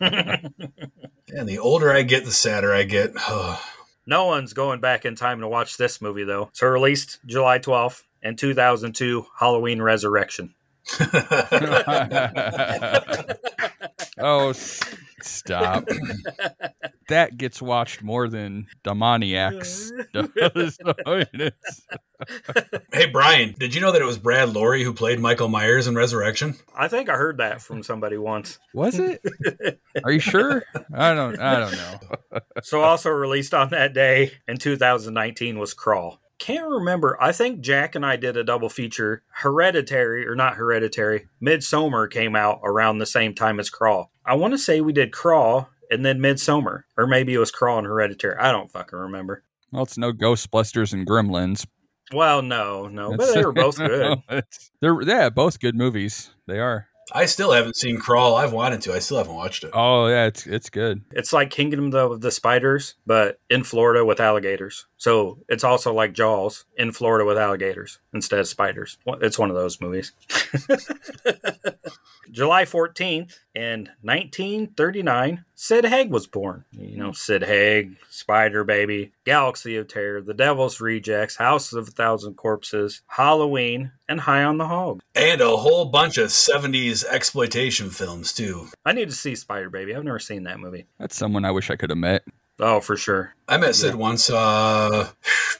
and 0.00 1.48
the 1.48 1.58
older 1.58 1.92
I 1.92 2.02
get, 2.02 2.24
the 2.24 2.30
sadder 2.30 2.72
I 2.72 2.84
get. 2.84 3.12
No 4.04 4.24
one's 4.26 4.52
going 4.52 4.80
back 4.80 5.04
in 5.04 5.14
time 5.14 5.38
to 5.42 5.48
watch 5.48 5.76
this 5.76 6.00
movie, 6.00 6.24
though. 6.24 6.50
So 6.54 6.66
released 6.66 7.20
July 7.24 7.60
12th 7.60 8.02
and 8.20 8.36
2002 8.36 9.24
Halloween 9.38 9.80
Resurrection. 9.80 10.54
oh, 14.18 14.50
s- 14.50 14.80
stop. 15.22 15.86
that 17.12 17.36
gets 17.36 17.62
watched 17.62 18.02
more 18.02 18.28
than 18.28 18.66
Demoniacs 18.84 19.90
does. 20.12 20.78
It's- 21.34 21.82
hey 22.92 23.06
Brian, 23.06 23.54
did 23.58 23.74
you 23.74 23.80
know 23.80 23.92
that 23.92 24.02
it 24.02 24.04
was 24.06 24.18
Brad 24.18 24.48
Loree 24.50 24.84
who 24.84 24.92
played 24.92 25.18
Michael 25.20 25.48
Myers 25.48 25.86
in 25.86 25.94
Resurrection? 25.94 26.54
I 26.76 26.88
think 26.88 27.08
I 27.08 27.16
heard 27.16 27.38
that 27.38 27.60
from 27.62 27.82
somebody 27.82 28.16
once. 28.16 28.58
Was 28.74 28.98
it? 28.98 29.20
Are 30.04 30.12
you 30.12 30.20
sure? 30.20 30.62
I 30.94 31.14
don't. 31.14 31.38
I 31.40 31.58
don't 31.58 31.72
know. 31.72 32.40
So 32.62 32.80
also 32.82 33.10
released 33.10 33.54
on 33.54 33.70
that 33.70 33.92
day 33.94 34.32
in 34.46 34.58
2019 34.58 35.58
was 35.58 35.74
Crawl. 35.74 36.20
Can't 36.38 36.68
remember. 36.68 37.16
I 37.20 37.32
think 37.32 37.60
Jack 37.60 37.94
and 37.94 38.04
I 38.04 38.16
did 38.16 38.36
a 38.36 38.44
double 38.44 38.68
feature. 38.68 39.22
Hereditary 39.32 40.26
or 40.26 40.34
not 40.34 40.54
Hereditary. 40.56 41.28
Midsommar 41.42 42.10
came 42.10 42.34
out 42.34 42.60
around 42.64 42.98
the 42.98 43.06
same 43.06 43.34
time 43.34 43.60
as 43.60 43.70
Crawl. 43.70 44.10
I 44.24 44.34
want 44.34 44.52
to 44.54 44.58
say 44.58 44.80
we 44.80 44.92
did 44.92 45.12
Crawl 45.12 45.68
and 45.92 46.04
then 46.04 46.18
Midsommar, 46.18 46.84
or 46.96 47.06
maybe 47.06 47.34
it 47.34 47.38
was 47.38 47.50
Crawl 47.50 47.78
and 47.78 47.86
Hereditary. 47.86 48.36
I 48.38 48.50
don't 48.50 48.70
fucking 48.70 48.98
remember. 48.98 49.44
Well, 49.70 49.84
it's 49.84 49.98
no 49.98 50.12
Ghostbusters 50.12 50.92
and 50.92 51.06
Gremlins. 51.06 51.66
Well, 52.12 52.42
no, 52.42 52.88
no, 52.88 53.16
but 53.16 53.34
they 53.34 53.44
were 53.44 53.52
both 53.52 53.76
good. 53.78 54.18
They're 54.80 55.00
yeah, 55.02 55.30
both 55.30 55.60
good 55.60 55.74
movies. 55.74 56.30
They 56.46 56.58
are. 56.58 56.88
I 57.12 57.26
still 57.26 57.52
haven't 57.52 57.76
seen 57.76 57.98
Crawl. 57.98 58.36
I've 58.36 58.52
wanted 58.52 58.80
to. 58.82 58.94
I 58.94 58.98
still 58.98 59.18
haven't 59.18 59.34
watched 59.34 59.64
it. 59.64 59.70
Oh 59.74 60.06
yeah, 60.06 60.26
it's 60.26 60.46
it's 60.46 60.70
good. 60.70 61.02
It's 61.12 61.32
like 61.32 61.50
Kingdom 61.50 61.92
of 61.94 62.20
the 62.20 62.30
Spiders, 62.30 62.94
but 63.06 63.40
in 63.50 63.64
Florida 63.64 64.04
with 64.04 64.20
alligators. 64.20 64.86
So 65.02 65.38
it's 65.48 65.64
also 65.64 65.92
like 65.92 66.12
Jaws 66.12 66.64
in 66.76 66.92
Florida 66.92 67.24
with 67.24 67.36
alligators 67.36 67.98
instead 68.14 68.38
of 68.38 68.46
spiders. 68.46 68.98
It's 69.20 69.36
one 69.36 69.50
of 69.50 69.56
those 69.56 69.80
movies. 69.80 70.12
July 72.30 72.62
14th 72.62 73.40
in 73.52 73.88
1939, 74.02 75.44
Sid 75.56 75.86
Haig 75.86 76.12
was 76.12 76.28
born. 76.28 76.64
You 76.70 76.98
know, 76.98 77.10
Sid 77.10 77.42
Haig, 77.42 77.96
Spider 78.10 78.62
Baby, 78.62 79.10
Galaxy 79.24 79.76
of 79.76 79.88
Terror, 79.88 80.22
The 80.22 80.34
Devil's 80.34 80.80
Rejects, 80.80 81.34
House 81.34 81.72
of 81.72 81.88
a 81.88 81.90
Thousand 81.90 82.34
Corpses, 82.34 83.02
Halloween, 83.08 83.90
and 84.08 84.20
High 84.20 84.44
on 84.44 84.58
the 84.58 84.68
Hog. 84.68 85.00
And 85.16 85.40
a 85.40 85.56
whole 85.56 85.86
bunch 85.86 86.16
of 86.16 86.28
70s 86.28 87.04
exploitation 87.04 87.90
films, 87.90 88.32
too. 88.32 88.68
I 88.84 88.92
need 88.92 89.08
to 89.08 89.16
see 89.16 89.34
Spider 89.34 89.68
Baby. 89.68 89.96
I've 89.96 90.04
never 90.04 90.20
seen 90.20 90.44
that 90.44 90.60
movie. 90.60 90.86
That's 91.00 91.16
someone 91.16 91.44
I 91.44 91.50
wish 91.50 91.70
I 91.70 91.76
could 91.76 91.90
have 91.90 91.98
met. 91.98 92.22
Oh, 92.58 92.80
for 92.80 92.96
sure. 92.96 93.34
I 93.48 93.56
met 93.56 93.74
Sid 93.74 93.94
once, 93.94 94.30
uh, 94.30 95.08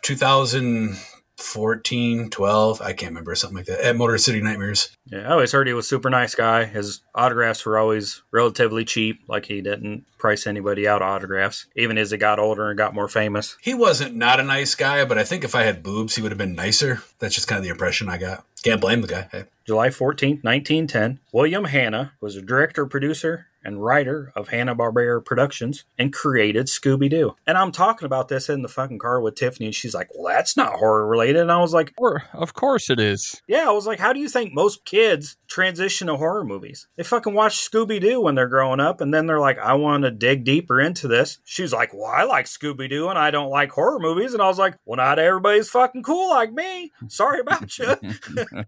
2014, 0.03 2.31
12, 2.31 2.81
I 2.81 2.93
can't 2.93 3.11
remember, 3.11 3.35
something 3.35 3.57
like 3.57 3.67
that, 3.67 3.81
at 3.81 3.97
Motor 3.97 4.19
City 4.19 4.41
Nightmares. 4.41 4.97
Yeah, 5.07 5.29
I 5.29 5.33
always 5.33 5.53
heard 5.53 5.67
he 5.67 5.73
was 5.73 5.87
a 5.87 5.89
super 5.89 6.11
nice 6.11 6.35
guy. 6.35 6.65
His 6.65 7.01
autographs 7.15 7.65
were 7.67 7.79
always 7.79 8.23
relatively 8.31 8.85
cheap, 8.85 9.21
like 9.29 9.47
he 9.47 9.61
didn't 9.61 10.05
price 10.19 10.47
anybody 10.47 10.87
out 10.87 11.03
autographs, 11.03 11.67
even 11.77 11.99
as 11.99 12.13
he 12.13 12.17
got 12.17 12.39
older 12.39 12.69
and 12.69 12.79
got 12.79 12.95
more 12.95 13.09
famous. 13.09 13.57
He 13.61 13.75
wasn't 13.75 14.15
not 14.15 14.41
a 14.41 14.45
nice 14.45 14.75
guy, 14.75 15.05
but 15.05 15.19
I 15.19 15.25
think 15.25 15.45
if 15.45 15.55
I 15.55 15.63
had 15.63 15.83
boobs, 15.83 16.15
he 16.15 16.23
would 16.23 16.31
have 16.31 16.39
been 16.39 16.55
nicer. 16.55 17.03
That's 17.19 17.35
just 17.35 17.49
kind 17.49 17.59
of 17.59 17.65
the 17.65 17.71
impression 17.71 18.09
I 18.09 18.19
got. 18.19 18.45
Can't 18.63 18.81
blame 18.81 19.01
the 19.01 19.09
guy. 19.09 19.29
Hey. 19.33 19.45
July 19.67 19.89
14th, 19.89 20.45
1910, 20.45 21.19
William 21.33 21.65
Hanna 21.65 22.13
was 22.21 22.37
a 22.37 22.43
director, 22.43 22.87
producer, 22.87 23.47
and 23.65 23.83
writer 23.83 24.33
of 24.35 24.49
Hanna-Barbera 24.49 25.25
Productions 25.25 25.85
and 25.99 26.13
created 26.13 26.67
Scooby-Doo. 26.67 27.37
And 27.47 27.59
I'm 27.59 27.73
talking 27.73 28.07
about 28.07 28.29
this 28.29 28.49
in 28.49 28.63
the 28.63 28.69
fucking 28.69 28.99
car 28.99 29.21
with 29.21 29.35
Tiffany 29.35 29.67
and 29.67 29.75
she's 29.75 29.95
like, 29.95 30.09
"Well, 30.15 30.33
that's 30.33 30.57
not 30.57 30.75
horror 30.75 31.07
related." 31.07 31.43
And 31.43 31.53
I 31.53 31.59
was 31.59 31.73
like, 31.73 31.93
Or 31.97 32.25
of 32.33 32.55
course 32.55 32.91
it 32.91 33.01
is. 33.01 33.41
"Yeah, 33.47 33.69
I 33.69 33.73
was 33.73 33.87
like, 33.87 33.99
how 33.99 34.13
do 34.13 34.21
you 34.21 34.29
think 34.29 34.53
most 34.53 34.85
kids 34.85 35.37
transition 35.49 36.07
to 36.07 36.17
horror 36.17 36.45
movies? 36.45 36.89
They 36.97 37.03
fucking 37.03 37.35
watch 37.35 37.59
Scooby-Doo 37.59 38.21
when 38.21 38.35
they're 38.35 38.49
growing 38.49 38.81
up 38.81 39.01
and 39.01 39.13
then 39.13 39.27
they're 39.27 39.41
like, 39.41 39.59
"I 39.59 39.75
want 39.75 40.05
to 40.05 40.11
dig 40.11 40.45
deeper 40.45 40.81
into 40.81 41.09
this." 41.09 41.39
She's 41.45 41.73
like, 41.73 41.93
"Well, 41.95 42.07
I 42.07 42.25
like 42.25 42.47
Scooby-Doo 42.47 43.09
and 43.09 43.19
I 43.19 43.31
don't 43.31 43.51
like 43.51 43.73
horror 43.73 43.99
movies." 43.99 44.33
And 44.33 44.43
I 44.43 44.49
was 44.49 44.59
like, 44.59 44.77
"Well, 44.85 44.97
not 44.97 45.19
everybody's 45.19 45.71
fucking 45.71 46.03
cool 46.03 46.31
like 46.31 46.53
me. 46.53 46.93
Sorry 47.09 47.41
about 47.41 47.79
you." 47.79 47.97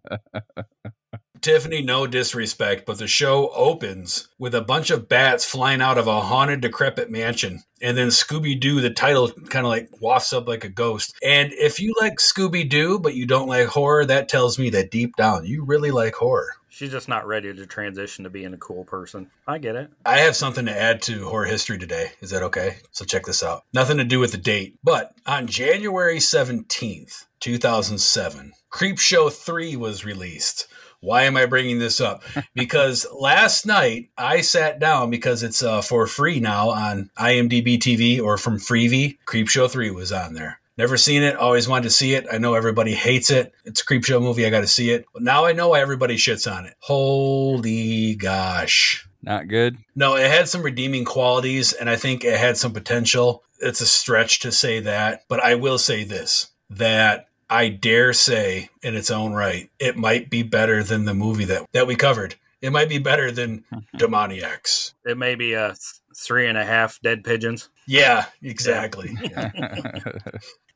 Tiffany, 1.45 1.83
no 1.83 2.07
disrespect, 2.07 2.87
but 2.87 2.97
the 2.97 3.07
show 3.07 3.51
opens 3.51 4.29
with 4.39 4.55
a 4.55 4.63
bunch 4.63 4.89
of 4.89 5.11
bats 5.11 5.45
flying 5.45 5.83
out 5.83 5.99
of 5.99 6.07
a 6.07 6.23
haunted, 6.23 6.63
decrepit 6.63 7.11
mansion. 7.11 7.63
And 7.83 7.99
then 7.99 8.09
Scooby 8.09 8.59
Doo, 8.59 8.81
the 8.81 8.89
title 8.89 9.31
kind 9.31 9.67
of 9.67 9.71
like 9.71 9.91
wafts 10.01 10.33
up 10.33 10.49
like 10.49 10.65
a 10.65 10.71
ghost. 10.71 11.15
And 11.23 11.53
if 11.53 11.81
you 11.81 11.93
like 12.01 12.15
Scooby 12.15 12.67
Doo, 12.67 12.99
but 12.99 13.13
you 13.13 13.27
don't 13.27 13.47
like 13.47 13.67
horror, 13.67 14.07
that 14.07 14.31
tells 14.31 14.59
me 14.59 14.71
that 14.71 14.91
deep 14.91 15.17
down 15.17 15.45
you 15.45 15.67
really 15.67 15.91
like 15.91 16.15
horror. 16.15 16.49
She's 16.71 16.91
just 16.91 17.11
not 17.11 17.27
ready 17.27 17.53
to 17.53 17.67
transition 17.67 18.25
to 18.25 18.31
being 18.31 18.55
a 18.55 18.57
cool 18.57 18.85
person. 18.85 19.31
I 19.47 19.59
get 19.59 19.77
it. 19.77 19.91
I 20.07 20.21
have 20.21 20.37
something 20.37 20.65
to 20.65 20.73
add 20.73 21.03
to 21.03 21.27
horror 21.29 21.45
history 21.45 21.77
today. 21.77 22.13
Is 22.23 22.31
that 22.31 22.43
okay? 22.45 22.79
So 22.91 23.05
check 23.05 23.27
this 23.27 23.43
out. 23.43 23.65
Nothing 23.75 23.99
to 23.99 24.05
do 24.05 24.19
with 24.19 24.33
the 24.33 24.39
date, 24.39 24.77
but 24.83 25.15
on 25.27 25.47
January 25.47 26.17
17th, 26.17 27.27
2007, 27.39 28.55
Creepshow 28.73 29.31
3 29.31 29.77
was 29.77 30.07
released. 30.07 30.67
Why 31.05 31.25
am 31.25 31.37
I 31.37 31.47
bringing 31.47 31.79
this 31.79 32.01
up? 32.01 32.23
Because 32.55 33.07
last 33.15 33.67
night 33.67 34.11
I 34.17 34.41
sat 34.41 34.79
down 34.79 35.11
because 35.11 35.43
it's 35.43 35.63
uh, 35.63 35.83
for 35.83 36.07
free 36.07 36.41
now 36.41 36.71
on 36.71 37.11
IMDb 37.19 37.79
TV 37.79 38.21
or 38.21 38.39
from 38.39 38.59
Freevee. 38.59 39.19
Creepshow 39.27 39.71
3 39.71 39.91
was 39.91 40.13
on 40.13 40.35
there. 40.35 40.61
Never 40.77 40.97
seen 40.97 41.23
it, 41.23 41.37
always 41.37 41.69
wanted 41.69 41.85
to 41.85 41.91
see 41.91 42.15
it. 42.15 42.27
I 42.33 42.39
know 42.39 42.55
everybody 42.55 42.95
hates 42.95 43.31
it. 43.31 43.53
It's 43.65 43.83
a 43.83 43.85
creep 43.85 44.05
show 44.05 44.19
movie, 44.19 44.45
I 44.45 44.51
got 44.51 44.63
to 44.63 44.67
see 44.67 44.91
it. 44.91 45.05
But 45.13 45.23
now 45.23 45.45
I 45.45 45.53
know 45.53 45.69
why 45.69 45.81
everybody 45.81 46.17
shits 46.17 46.51
on 46.53 46.65
it. 46.65 46.75
Holy 46.81 48.17
gosh. 48.17 49.07
Not 49.23 49.49
good. 49.49 49.79
No, 49.95 50.17
it 50.17 50.31
had 50.31 50.49
some 50.49 50.63
redeeming 50.63 51.05
qualities, 51.05 51.73
and 51.73 51.89
I 51.89 51.97
think 51.97 52.25
it 52.25 52.39
had 52.39 52.57
some 52.57 52.73
potential. 52.73 53.43
It's 53.61 53.81
a 53.81 53.87
stretch 53.87 54.41
to 54.41 54.53
say 54.53 54.81
that, 54.81 55.23
but 55.29 55.41
I 55.41 55.55
will 55.55 55.79
say 55.79 56.03
this 56.05 56.51
that 56.71 57.29
I 57.55 57.69
dare 57.69 58.13
say, 58.13 58.69
in 58.83 58.97
its 58.97 59.13
own 59.13 59.33
right, 59.33 59.71
it 59.79 59.97
might 59.97 60.29
be 60.29 60.43
better 60.43 60.83
than 60.83 61.05
the 61.05 61.15
movie 61.15 61.45
that, 61.45 61.69
that 61.71 61.87
we 61.87 61.95
covered. 61.95 62.35
It 62.61 62.73
might 62.73 62.89
be 62.89 62.99
better 62.99 63.31
than 63.31 63.63
Demoniacs. 63.97 64.95
It 65.05 65.17
may 65.17 65.37
be 65.37 65.55
uh, 65.55 65.71
a 65.71 65.75
three 66.17 66.49
and 66.49 66.59
a 66.59 66.65
half 66.65 67.01
dead 67.01 67.23
pigeons. 67.23 67.69
Yeah, 67.87 68.27
exactly. 68.43 69.17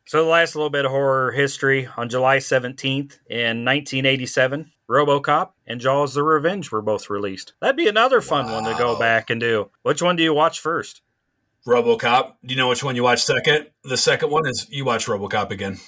So 0.07 0.25
the 0.25 0.31
last 0.31 0.57
little 0.57 0.71
bit 0.71 0.87
of 0.87 0.91
horror 0.91 1.33
history 1.33 1.87
on 1.99 2.09
July 2.09 2.39
17th 2.39 3.19
in 3.29 3.63
1987, 3.63 4.73
RoboCop 4.89 5.51
and 5.67 5.83
Jaws: 5.83 6.15
The 6.15 6.23
Revenge 6.23 6.73
were 6.73 6.81
both 6.81 7.11
released. 7.11 7.53
That'd 7.61 7.77
be 7.77 7.89
another 7.89 8.23
fun 8.23 8.51
one 8.51 8.65
to 8.65 8.75
go 8.79 8.99
back 8.99 9.29
and 9.29 9.39
do. 9.39 9.69
Which 9.83 10.01
one 10.01 10.17
do 10.17 10.23
you 10.23 10.33
watch 10.33 10.61
first? 10.61 11.03
Robocop. 11.67 12.37
Do 12.43 12.55
you 12.55 12.57
know 12.57 12.71
which 12.71 12.83
one 12.83 12.97
you 12.97 13.03
watch 13.03 13.23
second? 13.23 13.67
The 13.85 13.99
second 13.99 14.31
one 14.31 14.47
is 14.47 14.67
you 14.71 14.87
watch 14.87 15.05
Robocop 15.05 15.51
again. 15.51 15.79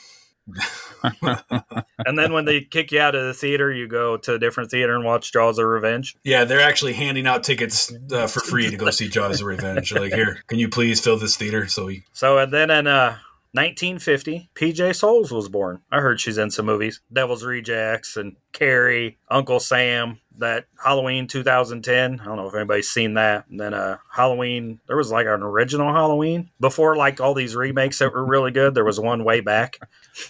And 2.07 2.19
then 2.19 2.33
when 2.33 2.45
they 2.45 2.63
kick 2.63 2.93
you 2.93 3.01
out 3.01 3.15
of 3.15 3.25
the 3.25 3.35
theater, 3.35 3.71
you 3.73 3.87
go 3.87 4.17
to 4.17 4.35
a 4.35 4.39
different 4.39 4.71
theater 4.71 4.95
and 4.95 5.05
watch 5.05 5.33
Jaws: 5.33 5.57
The 5.57 5.67
Revenge. 5.67 6.17
Yeah, 6.25 6.45
they're 6.45 6.61
actually 6.61 6.95
handing 6.95 7.27
out 7.27 7.45
tickets 7.45 7.93
uh, 8.13 8.27
for 8.27 8.41
free 8.41 8.71
to 8.71 8.77
go 8.77 8.91
see 8.91 9.09
Jaws 9.09 9.41
of 9.41 9.47
Revenge. 9.47 9.91
They're 9.91 10.03
like, 10.03 10.15
here, 10.15 10.43
can 10.47 10.59
you 10.59 10.69
please 10.69 11.01
fill 11.01 11.19
this 11.19 11.37
theater? 11.37 11.69
So 11.69 11.87
we, 11.87 12.05
So 12.13 12.39
and 12.39 12.53
then 12.53 12.71
in 12.71 12.87
uh, 12.87 13.19
1950, 13.53 14.51
PJ 14.55 14.97
Soles 14.97 15.33
was 15.33 15.49
born. 15.49 15.83
I 15.91 16.01
heard 16.01 16.21
she's 16.21 16.39
in 16.39 16.51
some 16.51 16.67
movies, 16.67 17.01
Devil's 17.13 17.45
Rejects 17.45 18.17
and 18.17 18.37
Carrie, 18.53 19.19
Uncle 19.29 19.61
Sam. 19.61 20.21
That 20.41 20.67
Halloween 20.83 21.27
2010. 21.27 22.21
I 22.21 22.25
don't 22.25 22.37
know 22.37 22.49
if 22.49 22.55
anybody's 22.55 22.89
seen 22.91 23.15
that. 23.15 23.47
And 23.49 23.61
then 23.61 23.75
uh, 23.75 23.99
Halloween, 24.11 24.81
there 24.87 24.97
was 24.97 25.11
like 25.11 25.27
an 25.27 25.43
original 25.43 25.93
Halloween 25.93 26.51
before 26.61 26.97
like 26.97 27.21
all 27.21 27.35
these 27.35 27.55
remakes 27.55 27.99
that 27.99 28.13
were 28.13 28.25
really 28.25 28.51
good. 28.51 28.75
There 28.75 28.85
was 28.85 28.99
one 28.99 29.25
way 29.25 29.41
back. 29.41 29.79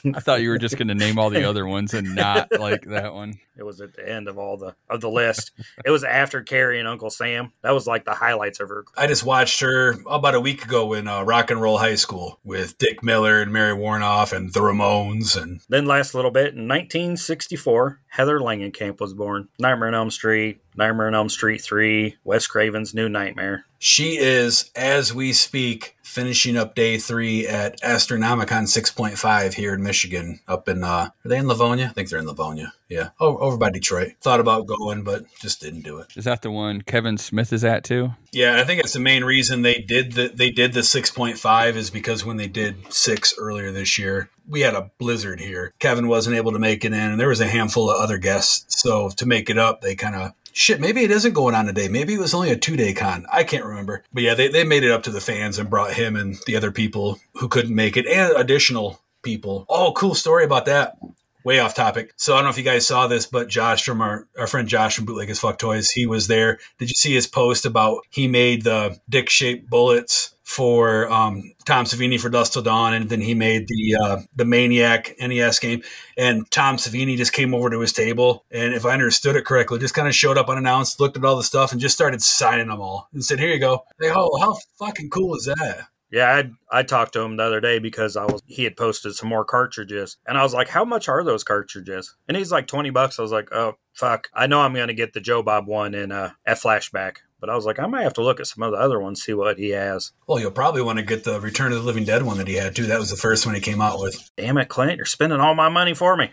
I 0.05 0.21
thought 0.21 0.43
you 0.43 0.51
were 0.51 0.59
just 0.59 0.77
going 0.77 0.89
to 0.89 0.95
name 0.95 1.19
all 1.19 1.31
the 1.31 1.45
other 1.45 1.67
ones 1.67 1.95
and 1.95 2.15
not 2.15 2.49
like 2.61 2.83
that 2.87 3.15
one. 3.15 3.35
It 3.57 3.63
was 3.65 3.81
at 3.81 3.95
the 3.95 4.09
end 4.09 4.27
of 4.29 4.39
all 4.39 4.57
the 4.57 4.75
of 4.89 5.01
the 5.01 5.11
list. 5.11 5.53
it 5.85 5.91
was 5.91 6.03
after 6.03 6.43
Carrie 6.43 6.79
and 6.79 6.89
Uncle 6.89 7.11
Sam. 7.11 7.53
That 7.63 7.73
was 7.73 7.87
like 7.87 8.05
the 8.07 8.15
highlights 8.15 8.59
of 8.61 8.69
her. 8.71 8.85
I 8.97 9.07
just 9.07 9.25
watched 9.25 9.61
her 9.61 9.97
about 10.07 10.35
a 10.35 10.41
week 10.41 10.65
ago 10.65 10.95
in 10.95 11.07
uh, 11.07 11.23
Rock 11.23 11.51
and 11.51 11.61
Roll 11.61 11.77
High 11.77 11.97
School 11.97 12.41
with 12.43 12.79
Dick 12.79 13.03
Miller 13.03 13.43
and 13.43 13.53
Mary 13.53 13.75
Woronov 13.75 14.33
and 14.33 14.53
the 14.53 14.61
Ramones. 14.61 15.41
And 15.41 15.61
Then 15.69 15.85
last 15.85 16.15
little 16.15 16.31
bit 16.31 16.55
in 16.55 16.69
1964, 16.69 18.01
Heather 18.11 18.41
Langenkamp 18.41 19.01
was 19.01 19.15
born. 19.15 19.49
Nightmare 19.59 19.89
on 19.89 19.95
Elm 19.95 20.11
Street, 20.11 20.63
Nightmare 20.77 21.09
on 21.09 21.15
Elm 21.15 21.29
Street 21.29 21.61
3, 21.61 22.17
Wes 22.25 22.47
Craven's 22.47 22.95
New 22.95 23.09
Nightmare. 23.09 23.65
she 23.79 24.19
is, 24.19 24.71
as 24.77 25.13
we 25.15 25.33
speak, 25.33 25.97
finishing 26.03 26.57
up 26.57 26.75
day 26.75 26.99
three 26.99 27.47
at 27.47 27.81
Astronomicon 27.83 28.65
6.5 28.65 29.55
here 29.55 29.75
in 29.75 29.83
Michigan, 29.83 30.41
up 30.49 30.69
in, 30.69 30.83
uh, 30.83 31.09
are 31.25 31.29
they 31.29 31.39
in 31.39 31.47
Livonia? 31.47 31.87
I 31.87 31.93
think 31.93 32.09
they're 32.09 32.19
in 32.19 32.27
Livonia. 32.27 32.73
Yeah. 32.89 33.11
Oh, 33.21 33.39
over 33.39 33.57
by 33.57 33.71
Detroit. 33.71 34.15
Thought 34.21 34.41
about 34.41 34.67
going, 34.67 35.05
but 35.05 35.23
just 35.41 35.61
didn't 35.61 35.83
do 35.83 35.99
it. 35.99 36.09
Is 36.17 36.25
that 36.25 36.43
the 36.43 36.51
one 36.51 36.83
Kevin 36.83 37.17
Smith 37.17 37.53
is 37.53 37.65
at 37.65 37.85
too? 37.85 38.11
Yeah, 38.33 38.61
I 38.61 38.65
think 38.65 38.81
it's 38.81 38.93
the 38.93 39.01
main 39.01 39.23
reason 39.23 39.63
they 39.63 39.79
did 39.79 40.13
the 40.13 40.33
they 40.35 40.51
did 40.51 40.73
the 40.73 40.81
6.5 40.81 41.75
is 41.77 41.91
because 41.91 42.25
when 42.25 42.37
they 42.37 42.49
did 42.49 42.93
6 42.93 43.35
earlier 43.39 43.71
this 43.71 43.97
year, 43.97 44.31
we 44.49 44.63
had 44.63 44.75
a 44.75 44.91
blizzard 44.99 45.39
here. 45.39 45.73
Kevin 45.79 46.09
wasn't 46.09 46.35
able 46.37 46.51
to 46.53 46.59
make 46.59 46.85
it 46.85 46.89
in 46.89 46.95
and 46.95 47.21
there 47.21 47.29
was 47.29 47.41
a 47.41 47.47
handful 47.47 47.89
of 47.89 48.01
other 48.01 48.19
guests. 48.19 48.67
So 48.81 49.11
to 49.11 49.27
make 49.27 49.49
it 49.49 49.59
up, 49.59 49.81
they 49.81 49.95
kind 49.95 50.17
of 50.17 50.33
Shit, 50.53 50.81
maybe 50.81 51.03
it 51.03 51.11
isn't 51.11 51.33
going 51.33 51.55
on 51.55 51.67
today. 51.67 51.89
Maybe 51.89 52.15
it 52.15 52.21
was 52.21 52.35
only 52.35 52.51
a 52.51 52.57
two 52.57 52.77
day 52.77 52.93
con. 52.93 53.27
I 53.33 53.45
can't 53.45 53.65
remember. 53.65 54.05
But 54.13 54.23
yeah, 54.23 54.35
they, 54.35 54.49
they 54.49 54.65
made 54.65 54.85
it 54.85 54.91
up 54.91 55.03
to 55.05 55.11
the 55.11 55.21
fans 55.21 55.59
and 55.59 55.71
brought 55.71 55.95
him 55.95 56.17
and 56.17 56.37
the 56.47 56.57
other 56.57 56.71
people 56.71 57.19
who 57.35 57.49
couldn't 57.49 57.75
make 57.75 57.97
it 57.97 58.07
and 58.07 58.35
additional 58.37 59.01
people. 59.23 59.67
Oh, 59.69 59.93
cool 59.93 60.15
story 60.15 60.45
about 60.45 60.67
that 60.67 60.99
way 61.45 61.59
off 61.59 61.75
topic. 61.75 62.13
So 62.17 62.35
I 62.35 62.39
don't 62.39 62.45
know 62.45 62.51
if 62.51 62.59
you 62.59 62.65
guys 62.65 62.87
saw 62.87 63.07
this, 63.07 63.27
but 63.27 63.49
Josh 63.49 63.85
from 63.85 64.01
our, 64.01 64.27
our 64.39 64.47
friend 64.47 64.69
Josh 64.69 64.97
from 64.97 65.07
Bootleg 65.07 65.31
as 65.31 65.41
Fuck 65.41 65.59
Toys, 65.59 65.91
he 65.91 66.07
was 66.07 66.27
there. 66.27 66.59
Did 66.79 66.91
you 66.91 66.95
see 66.95 67.15
his 67.15 67.27
post 67.27 67.65
about 67.65 68.05
he 68.11 68.29
made 68.29 68.63
the 68.63 69.01
dick 69.09 69.31
shaped 69.31 69.71
bullets 69.71 70.35
for 70.51 71.09
um, 71.13 71.53
Tom 71.65 71.85
Savini 71.85 72.21
for 72.21 72.29
Dust 72.29 72.55
Till 72.55 72.63
Dawn, 72.63 72.93
and 72.93 73.09
then 73.09 73.21
he 73.21 73.35
made 73.35 73.69
the 73.69 73.97
uh, 74.03 74.21
the 74.35 74.45
Maniac 74.45 75.15
NES 75.21 75.61
game. 75.61 75.85
And 76.19 76.51
Tom 76.51 76.77
Savini 76.77 77.17
just 77.17 77.33
came 77.33 77.55
over 77.55 77.71
to 77.71 77.79
his 77.79 77.93
table, 77.93 78.45
and 78.51 78.75
if 78.75 78.85
I 78.85 78.91
understood 78.91 79.37
it 79.37 79.45
correctly, 79.45 79.79
just 79.79 79.95
kind 79.95 80.09
of 80.09 80.15
showed 80.15 80.37
up 80.37 80.49
unannounced, 80.49 80.99
looked 80.99 81.17
at 81.17 81.25
all 81.25 81.37
the 81.37 81.45
stuff, 81.45 81.71
and 81.71 81.81
just 81.81 81.95
started 81.95 82.21
signing 82.21 82.67
them 82.67 82.81
all, 82.81 83.09
and 83.13 83.25
said, 83.25 83.39
"Here 83.39 83.51
you 83.51 83.61
go." 83.61 83.85
Like, 84.01 84.11
oh, 84.17 84.41
how 84.41 84.57
fucking 84.81 85.11
cool 85.11 85.37
is 85.37 85.45
that? 85.45 85.87
Yeah, 86.11 86.43
I 86.71 86.79
I 86.81 86.83
talked 86.83 87.13
to 87.15 87.21
him 87.21 87.37
the 87.37 87.45
other 87.45 87.61
day 87.61 87.79
because 87.79 88.17
I 88.17 88.25
was 88.25 88.43
he 88.47 88.65
had 88.65 88.77
posted 88.77 89.15
some 89.15 89.29
more 89.29 89.45
cartridges, 89.45 90.17
and 90.27 90.37
I 90.37 90.43
was 90.43 90.55
like, 90.55 90.69
"How 90.69 90.85
much 90.85 91.09
are 91.09 91.23
those 91.23 91.45
cartridges?" 91.45 92.17
And 92.29 92.37
he's 92.37 92.53
like, 92.53 92.67
20 92.67 92.91
bucks." 92.91 93.19
I 93.19 93.23
was 93.23 93.33
like, 93.33 93.53
"Oh 93.53 93.75
fuck, 93.93 94.29
I 94.35 94.47
know 94.47 94.61
I'm 94.61 94.75
gonna 94.75 94.95
get 94.95 95.13
the 95.13 95.21
Joe 95.21 95.43
Bob 95.43 95.67
one 95.67 95.95
in 95.95 96.13
uh, 96.13 96.33
at 96.45 96.59
Flashback." 96.59 97.19
But 97.41 97.49
I 97.49 97.55
was 97.55 97.65
like, 97.65 97.79
I 97.79 97.87
might 97.87 98.03
have 98.03 98.13
to 98.15 98.23
look 98.23 98.39
at 98.39 98.47
some 98.47 98.63
of 98.63 98.73
the 98.73 98.77
other 98.77 99.01
ones, 99.01 99.23
see 99.23 99.33
what 99.33 99.57
he 99.57 99.71
has. 99.71 100.13
Well, 100.27 100.39
you'll 100.39 100.51
probably 100.51 100.83
want 100.83 100.99
to 100.99 101.05
get 101.05 101.25
the 101.25 101.41
Return 101.41 101.73
of 101.73 101.79
the 101.79 101.85
Living 101.85 102.05
Dead 102.05 102.23
one 102.23 102.37
that 102.37 102.49
he 102.49 102.55
had 102.55 102.77
too. 102.77 102.87
That 102.87 102.99
was 102.99 103.09
the 103.09 103.17
first 103.17 103.47
one 103.47 103.55
he 103.55 103.63
came 103.63 103.81
out 103.81 103.99
with. 103.99 104.31
Damn 104.37 104.59
it, 104.59 104.69
Clint, 104.69 104.97
you're 104.97 105.07
spending 105.07 105.41
all 105.41 105.55
my 105.55 105.71
money 105.71 105.95
for 105.95 106.17
me. 106.19 106.31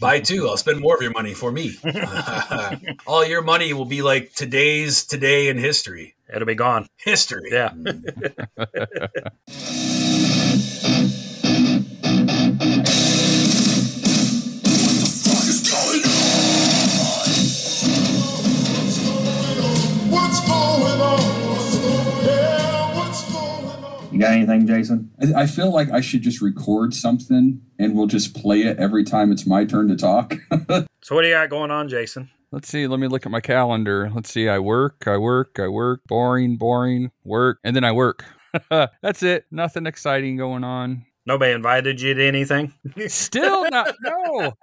Buy 0.00 0.20
two. 0.20 0.48
I'll 0.48 0.56
spend 0.56 0.80
more 0.80 0.94
of 0.96 1.02
your 1.02 1.12
money 1.12 1.34
for 1.34 1.52
me. 1.52 1.72
all 3.06 3.24
your 3.24 3.42
money 3.42 3.72
will 3.72 3.84
be 3.84 4.02
like 4.02 4.32
today's 4.34 5.04
today 5.04 5.48
in 5.48 5.58
history. 5.58 6.14
It'll 6.34 6.46
be 6.46 6.54
gone. 6.54 6.86
History. 6.96 7.50
Yeah. 7.50 7.70
Mm. 7.70 9.30
You 24.14 24.20
got 24.20 24.32
anything, 24.32 24.66
Jason? 24.66 25.10
I, 25.20 25.42
I 25.42 25.46
feel 25.46 25.72
like 25.72 25.90
I 25.90 26.00
should 26.00 26.22
just 26.22 26.40
record 26.40 26.94
something 26.94 27.60
and 27.80 27.96
we'll 27.96 28.06
just 28.06 28.32
play 28.34 28.62
it 28.62 28.78
every 28.78 29.02
time 29.02 29.32
it's 29.32 29.44
my 29.44 29.64
turn 29.64 29.88
to 29.88 29.96
talk. 29.96 30.36
So 31.02 31.14
what 31.14 31.20
do 31.20 31.28
you 31.28 31.34
got 31.34 31.50
going 31.50 31.70
on, 31.70 31.90
Jason? 31.90 32.30
Let's 32.50 32.66
see. 32.66 32.86
Let 32.86 32.98
me 32.98 33.08
look 33.08 33.26
at 33.26 33.30
my 33.30 33.42
calendar. 33.42 34.10
Let's 34.14 34.30
see. 34.30 34.48
I 34.48 34.58
work, 34.58 35.04
I 35.06 35.18
work, 35.18 35.58
I 35.58 35.68
work. 35.68 36.00
Boring, 36.06 36.56
boring, 36.56 37.10
work. 37.24 37.58
And 37.62 37.76
then 37.76 37.84
I 37.84 37.92
work. 37.92 38.24
That's 38.70 39.22
it. 39.22 39.44
Nothing 39.50 39.86
exciting 39.86 40.38
going 40.38 40.64
on. 40.64 41.04
Nobody 41.26 41.52
invited 41.52 42.00
you 42.00 42.14
to 42.14 42.24
anything? 42.24 42.72
Still 43.08 43.68
not. 43.68 43.94
No. 44.02 44.54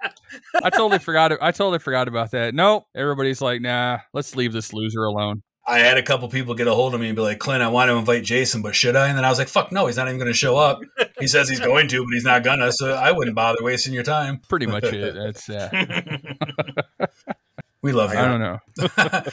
I 0.64 0.70
totally 0.70 0.98
forgot. 0.98 1.30
I 1.40 1.52
totally 1.52 1.78
forgot 1.78 2.08
about 2.08 2.32
that. 2.32 2.56
Nope. 2.56 2.86
Everybody's 2.96 3.40
like, 3.40 3.60
nah, 3.60 3.98
let's 4.12 4.34
leave 4.34 4.52
this 4.52 4.72
loser 4.72 5.04
alone. 5.04 5.44
I 5.66 5.78
had 5.78 5.96
a 5.96 6.02
couple 6.02 6.28
people 6.28 6.54
get 6.54 6.66
a 6.66 6.74
hold 6.74 6.94
of 6.94 7.00
me 7.00 7.08
and 7.08 7.14
be 7.14 7.22
like, 7.22 7.38
Clint, 7.38 7.62
I 7.62 7.68
want 7.68 7.88
to 7.88 7.96
invite 7.96 8.24
Jason, 8.24 8.62
but 8.62 8.74
should 8.74 8.96
I? 8.96 9.08
And 9.08 9.16
then 9.16 9.24
I 9.24 9.28
was 9.28 9.38
like, 9.38 9.48
fuck 9.48 9.70
no, 9.70 9.86
he's 9.86 9.96
not 9.96 10.08
even 10.08 10.18
going 10.18 10.30
to 10.30 10.36
show 10.36 10.56
up. 10.56 10.80
He 11.20 11.28
says 11.28 11.48
he's 11.48 11.60
going 11.60 11.86
to, 11.88 12.04
but 12.04 12.12
he's 12.12 12.24
not 12.24 12.42
gonna. 12.42 12.72
So 12.72 12.92
I 12.92 13.12
wouldn't 13.12 13.36
bother 13.36 13.62
wasting 13.62 13.94
your 13.94 14.02
time. 14.02 14.40
Pretty 14.48 14.66
much 14.66 14.84
it. 14.86 15.14
That's 15.14 15.48
uh, 15.48 15.70
We 17.82 17.92
love 17.92 18.12
you. 18.12 18.18
I 18.20 18.28
don't 18.28 18.40
know. 18.40 18.58
I 18.96 19.30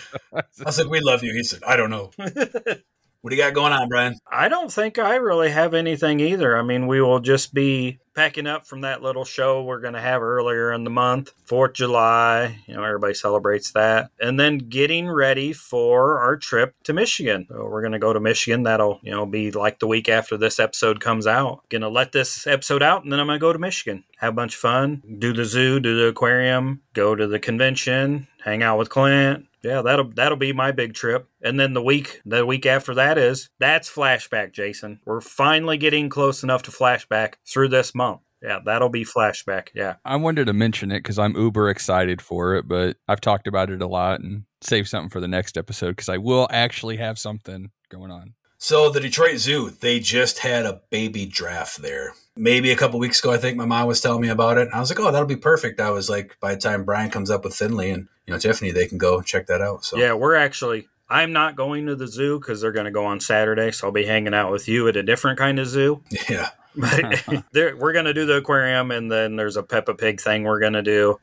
was 0.66 0.80
like, 0.80 0.90
we 0.90 1.00
love 1.02 1.24
you. 1.24 1.34
He 1.34 1.44
said, 1.44 1.62
I 1.66 1.76
don't 1.76 1.92
know. 1.92 2.12
What 3.22 3.32
do 3.32 3.36
you 3.36 3.42
got 3.42 3.54
going 3.54 3.74
on, 3.74 3.90
Brian? 3.90 4.16
I 4.32 4.48
don't 4.48 4.72
think 4.72 4.98
I 4.98 5.16
really 5.16 5.50
have 5.50 5.74
anything 5.74 6.22
either. 6.22 6.58
I 6.58 6.62
mean, 6.62 6.88
we 6.88 7.02
will 7.02 7.20
just 7.20 7.54
be 7.54 8.00
packing 8.16 8.48
up 8.48 8.66
from 8.66 8.80
that 8.82 9.02
little 9.02 9.26
show 9.26 9.62
we're 9.62 9.82
going 9.82 9.94
to 9.94 10.00
have 10.00 10.22
earlier 10.22 10.72
in 10.72 10.86
the 10.86 10.90
month, 10.90 11.34
4th 11.46 11.74
July. 11.74 12.60
You 12.66 12.76
know, 12.76 12.84
everybody 12.84 13.14
celebrates 13.14 13.74
that. 13.74 14.12
And 14.22 14.40
then 14.40 14.58
getting 14.58 15.10
ready 15.10 15.52
for 15.52 16.20
our 16.20 16.38
trip 16.38 16.76
to 16.84 16.94
Michigan. 16.94 17.46
So 17.50 17.66
we're 17.66 17.82
going 17.82 17.92
to 17.92 18.00
go 18.00 18.14
to 18.14 18.22
Michigan. 18.22 18.64
That'll, 18.64 19.02
you 19.04 19.12
know, 19.12 19.26
be 19.26 19.52
like 19.52 19.80
the 19.80 19.88
week 19.88 20.08
after 20.08 20.38
this 20.38 20.58
episode 20.58 21.02
comes 21.02 21.28
out. 21.28 21.68
Going 21.68 21.82
to 21.82 21.90
let 21.90 22.14
this 22.14 22.48
episode 22.48 22.82
out 22.82 23.04
and 23.04 23.12
then 23.12 23.20
I'm 23.20 23.28
going 23.28 23.38
to 23.38 23.42
go 23.42 23.52
to 23.52 23.60
Michigan. 23.60 24.06
Have 24.20 24.32
a 24.32 24.36
bunch 24.36 24.54
of 24.54 24.62
fun, 24.62 25.04
do 25.20 25.34
the 25.34 25.46
zoo, 25.46 25.82
do 25.82 25.98
the 25.98 26.08
aquarium, 26.08 26.82
go 26.94 27.16
to 27.16 27.28
the 27.28 27.40
convention, 27.40 28.28
hang 28.44 28.64
out 28.64 28.78
with 28.78 28.90
Clint, 28.90 29.46
yeah, 29.64 29.82
that'll 29.82 30.10
that'll 30.16 30.38
be 30.38 30.54
my 30.54 30.72
big 30.72 30.94
trip. 30.94 31.28
And 31.42 31.60
then 31.60 31.74
the 31.74 31.82
week 31.82 32.22
the 32.26 32.46
week 32.46 32.66
after 32.66 32.94
that 32.96 33.18
is 33.18 33.50
that's 33.60 33.90
flashback, 33.90 34.54
Jason. 34.54 35.00
We're 35.06 35.22
finally 35.22 35.78
getting 35.78 36.10
close 36.10 36.44
enough 36.44 36.64
to 36.64 36.72
flashback 36.72 37.36
through 37.46 37.70
this 37.70 37.94
month. 37.94 38.22
Yeah, 38.42 38.60
that'll 38.64 38.90
be 38.90 39.04
flashback. 39.04 39.68
Yeah. 39.74 39.96
I 40.06 40.16
wanted 40.16 40.46
to 40.46 40.54
mention 40.54 40.92
it 40.92 41.00
because 41.00 41.20
I'm 41.20 41.36
uber 41.36 41.70
excited 41.70 42.22
for 42.22 42.56
it, 42.56 42.68
but 42.68 42.96
I've 43.08 43.20
talked 43.20 43.48
about 43.48 43.70
it 43.70 43.82
a 43.82 43.88
lot 43.88 44.22
and 44.22 44.44
save 44.62 44.88
something 44.88 45.10
for 45.10 45.20
the 45.20 45.28
next 45.28 45.58
episode 45.58 45.92
because 45.92 46.10
I 46.10 46.18
will 46.18 46.48
actually 46.50 46.98
have 46.98 47.20
something 47.20 47.72
going 47.90 48.12
on. 48.12 48.36
So 48.58 48.90
the 48.90 49.00
Detroit 49.00 49.38
Zoo, 49.38 49.70
they 49.70 50.00
just 50.00 50.40
had 50.40 50.66
a 50.66 50.82
baby 50.90 51.26
draft 51.26 51.82
there. 51.82 52.14
Maybe 52.40 52.72
a 52.72 52.76
couple 52.76 53.00
weeks 53.00 53.20
ago, 53.20 53.32
I 53.32 53.38
think 53.38 53.58
my 53.58 53.66
mom 53.66 53.88
was 53.88 54.00
telling 54.02 54.22
me 54.22 54.30
about 54.30 54.58
it. 54.58 54.70
I 54.74 54.80
was 54.80 54.90
like, 54.90 55.00
"Oh, 55.00 55.12
that'll 55.12 55.28
be 55.28 55.36
perfect." 55.36 55.80
I 55.80 55.92
was 55.92 56.10
like, 56.10 56.38
by 56.40 56.56
the 56.56 56.62
time 56.62 56.86
Brian 56.86 57.12
comes 57.12 57.30
up 57.30 57.44
with 57.44 57.54
Finley 57.54 57.90
and 57.90 58.08
you 58.26 58.34
know 58.34 58.40
Tiffany, 58.40 58.72
they 58.72 58.88
can 58.88 58.98
go 58.98 59.22
check 59.22 59.48
that 59.48 59.62
out. 59.62 59.84
So 59.84 59.98
yeah, 59.98 60.14
we're 60.14 60.36
actually. 60.36 60.88
I'm 61.12 61.34
not 61.34 61.56
going 61.56 61.88
to 61.88 61.96
the 61.96 62.08
zoo 62.08 62.40
because 62.40 62.62
they're 62.62 62.72
going 62.72 62.86
to 62.86 62.92
go 62.92 63.04
on 63.04 63.20
Saturday, 63.20 63.72
so 63.72 63.88
I'll 63.88 63.94
be 63.94 64.06
hanging 64.06 64.36
out 64.36 64.52
with 64.52 64.68
you 64.68 64.88
at 64.88 64.96
a 64.96 65.02
different 65.02 65.40
kind 65.40 65.58
of 65.58 65.66
zoo. 65.66 66.04
Yeah, 66.30 66.50
but 66.76 67.28
we're 67.54 67.94
going 67.94 68.06
to 68.06 68.14
do 68.14 68.26
the 68.26 68.38
aquarium, 68.38 68.92
and 68.92 69.12
then 69.12 69.36
there's 69.36 69.58
a 69.58 69.64
Peppa 69.64 69.96
Pig 69.96 70.22
thing 70.22 70.44
we're 70.44 70.60
going 70.60 70.74
to 70.74 70.84
do, 70.84 71.20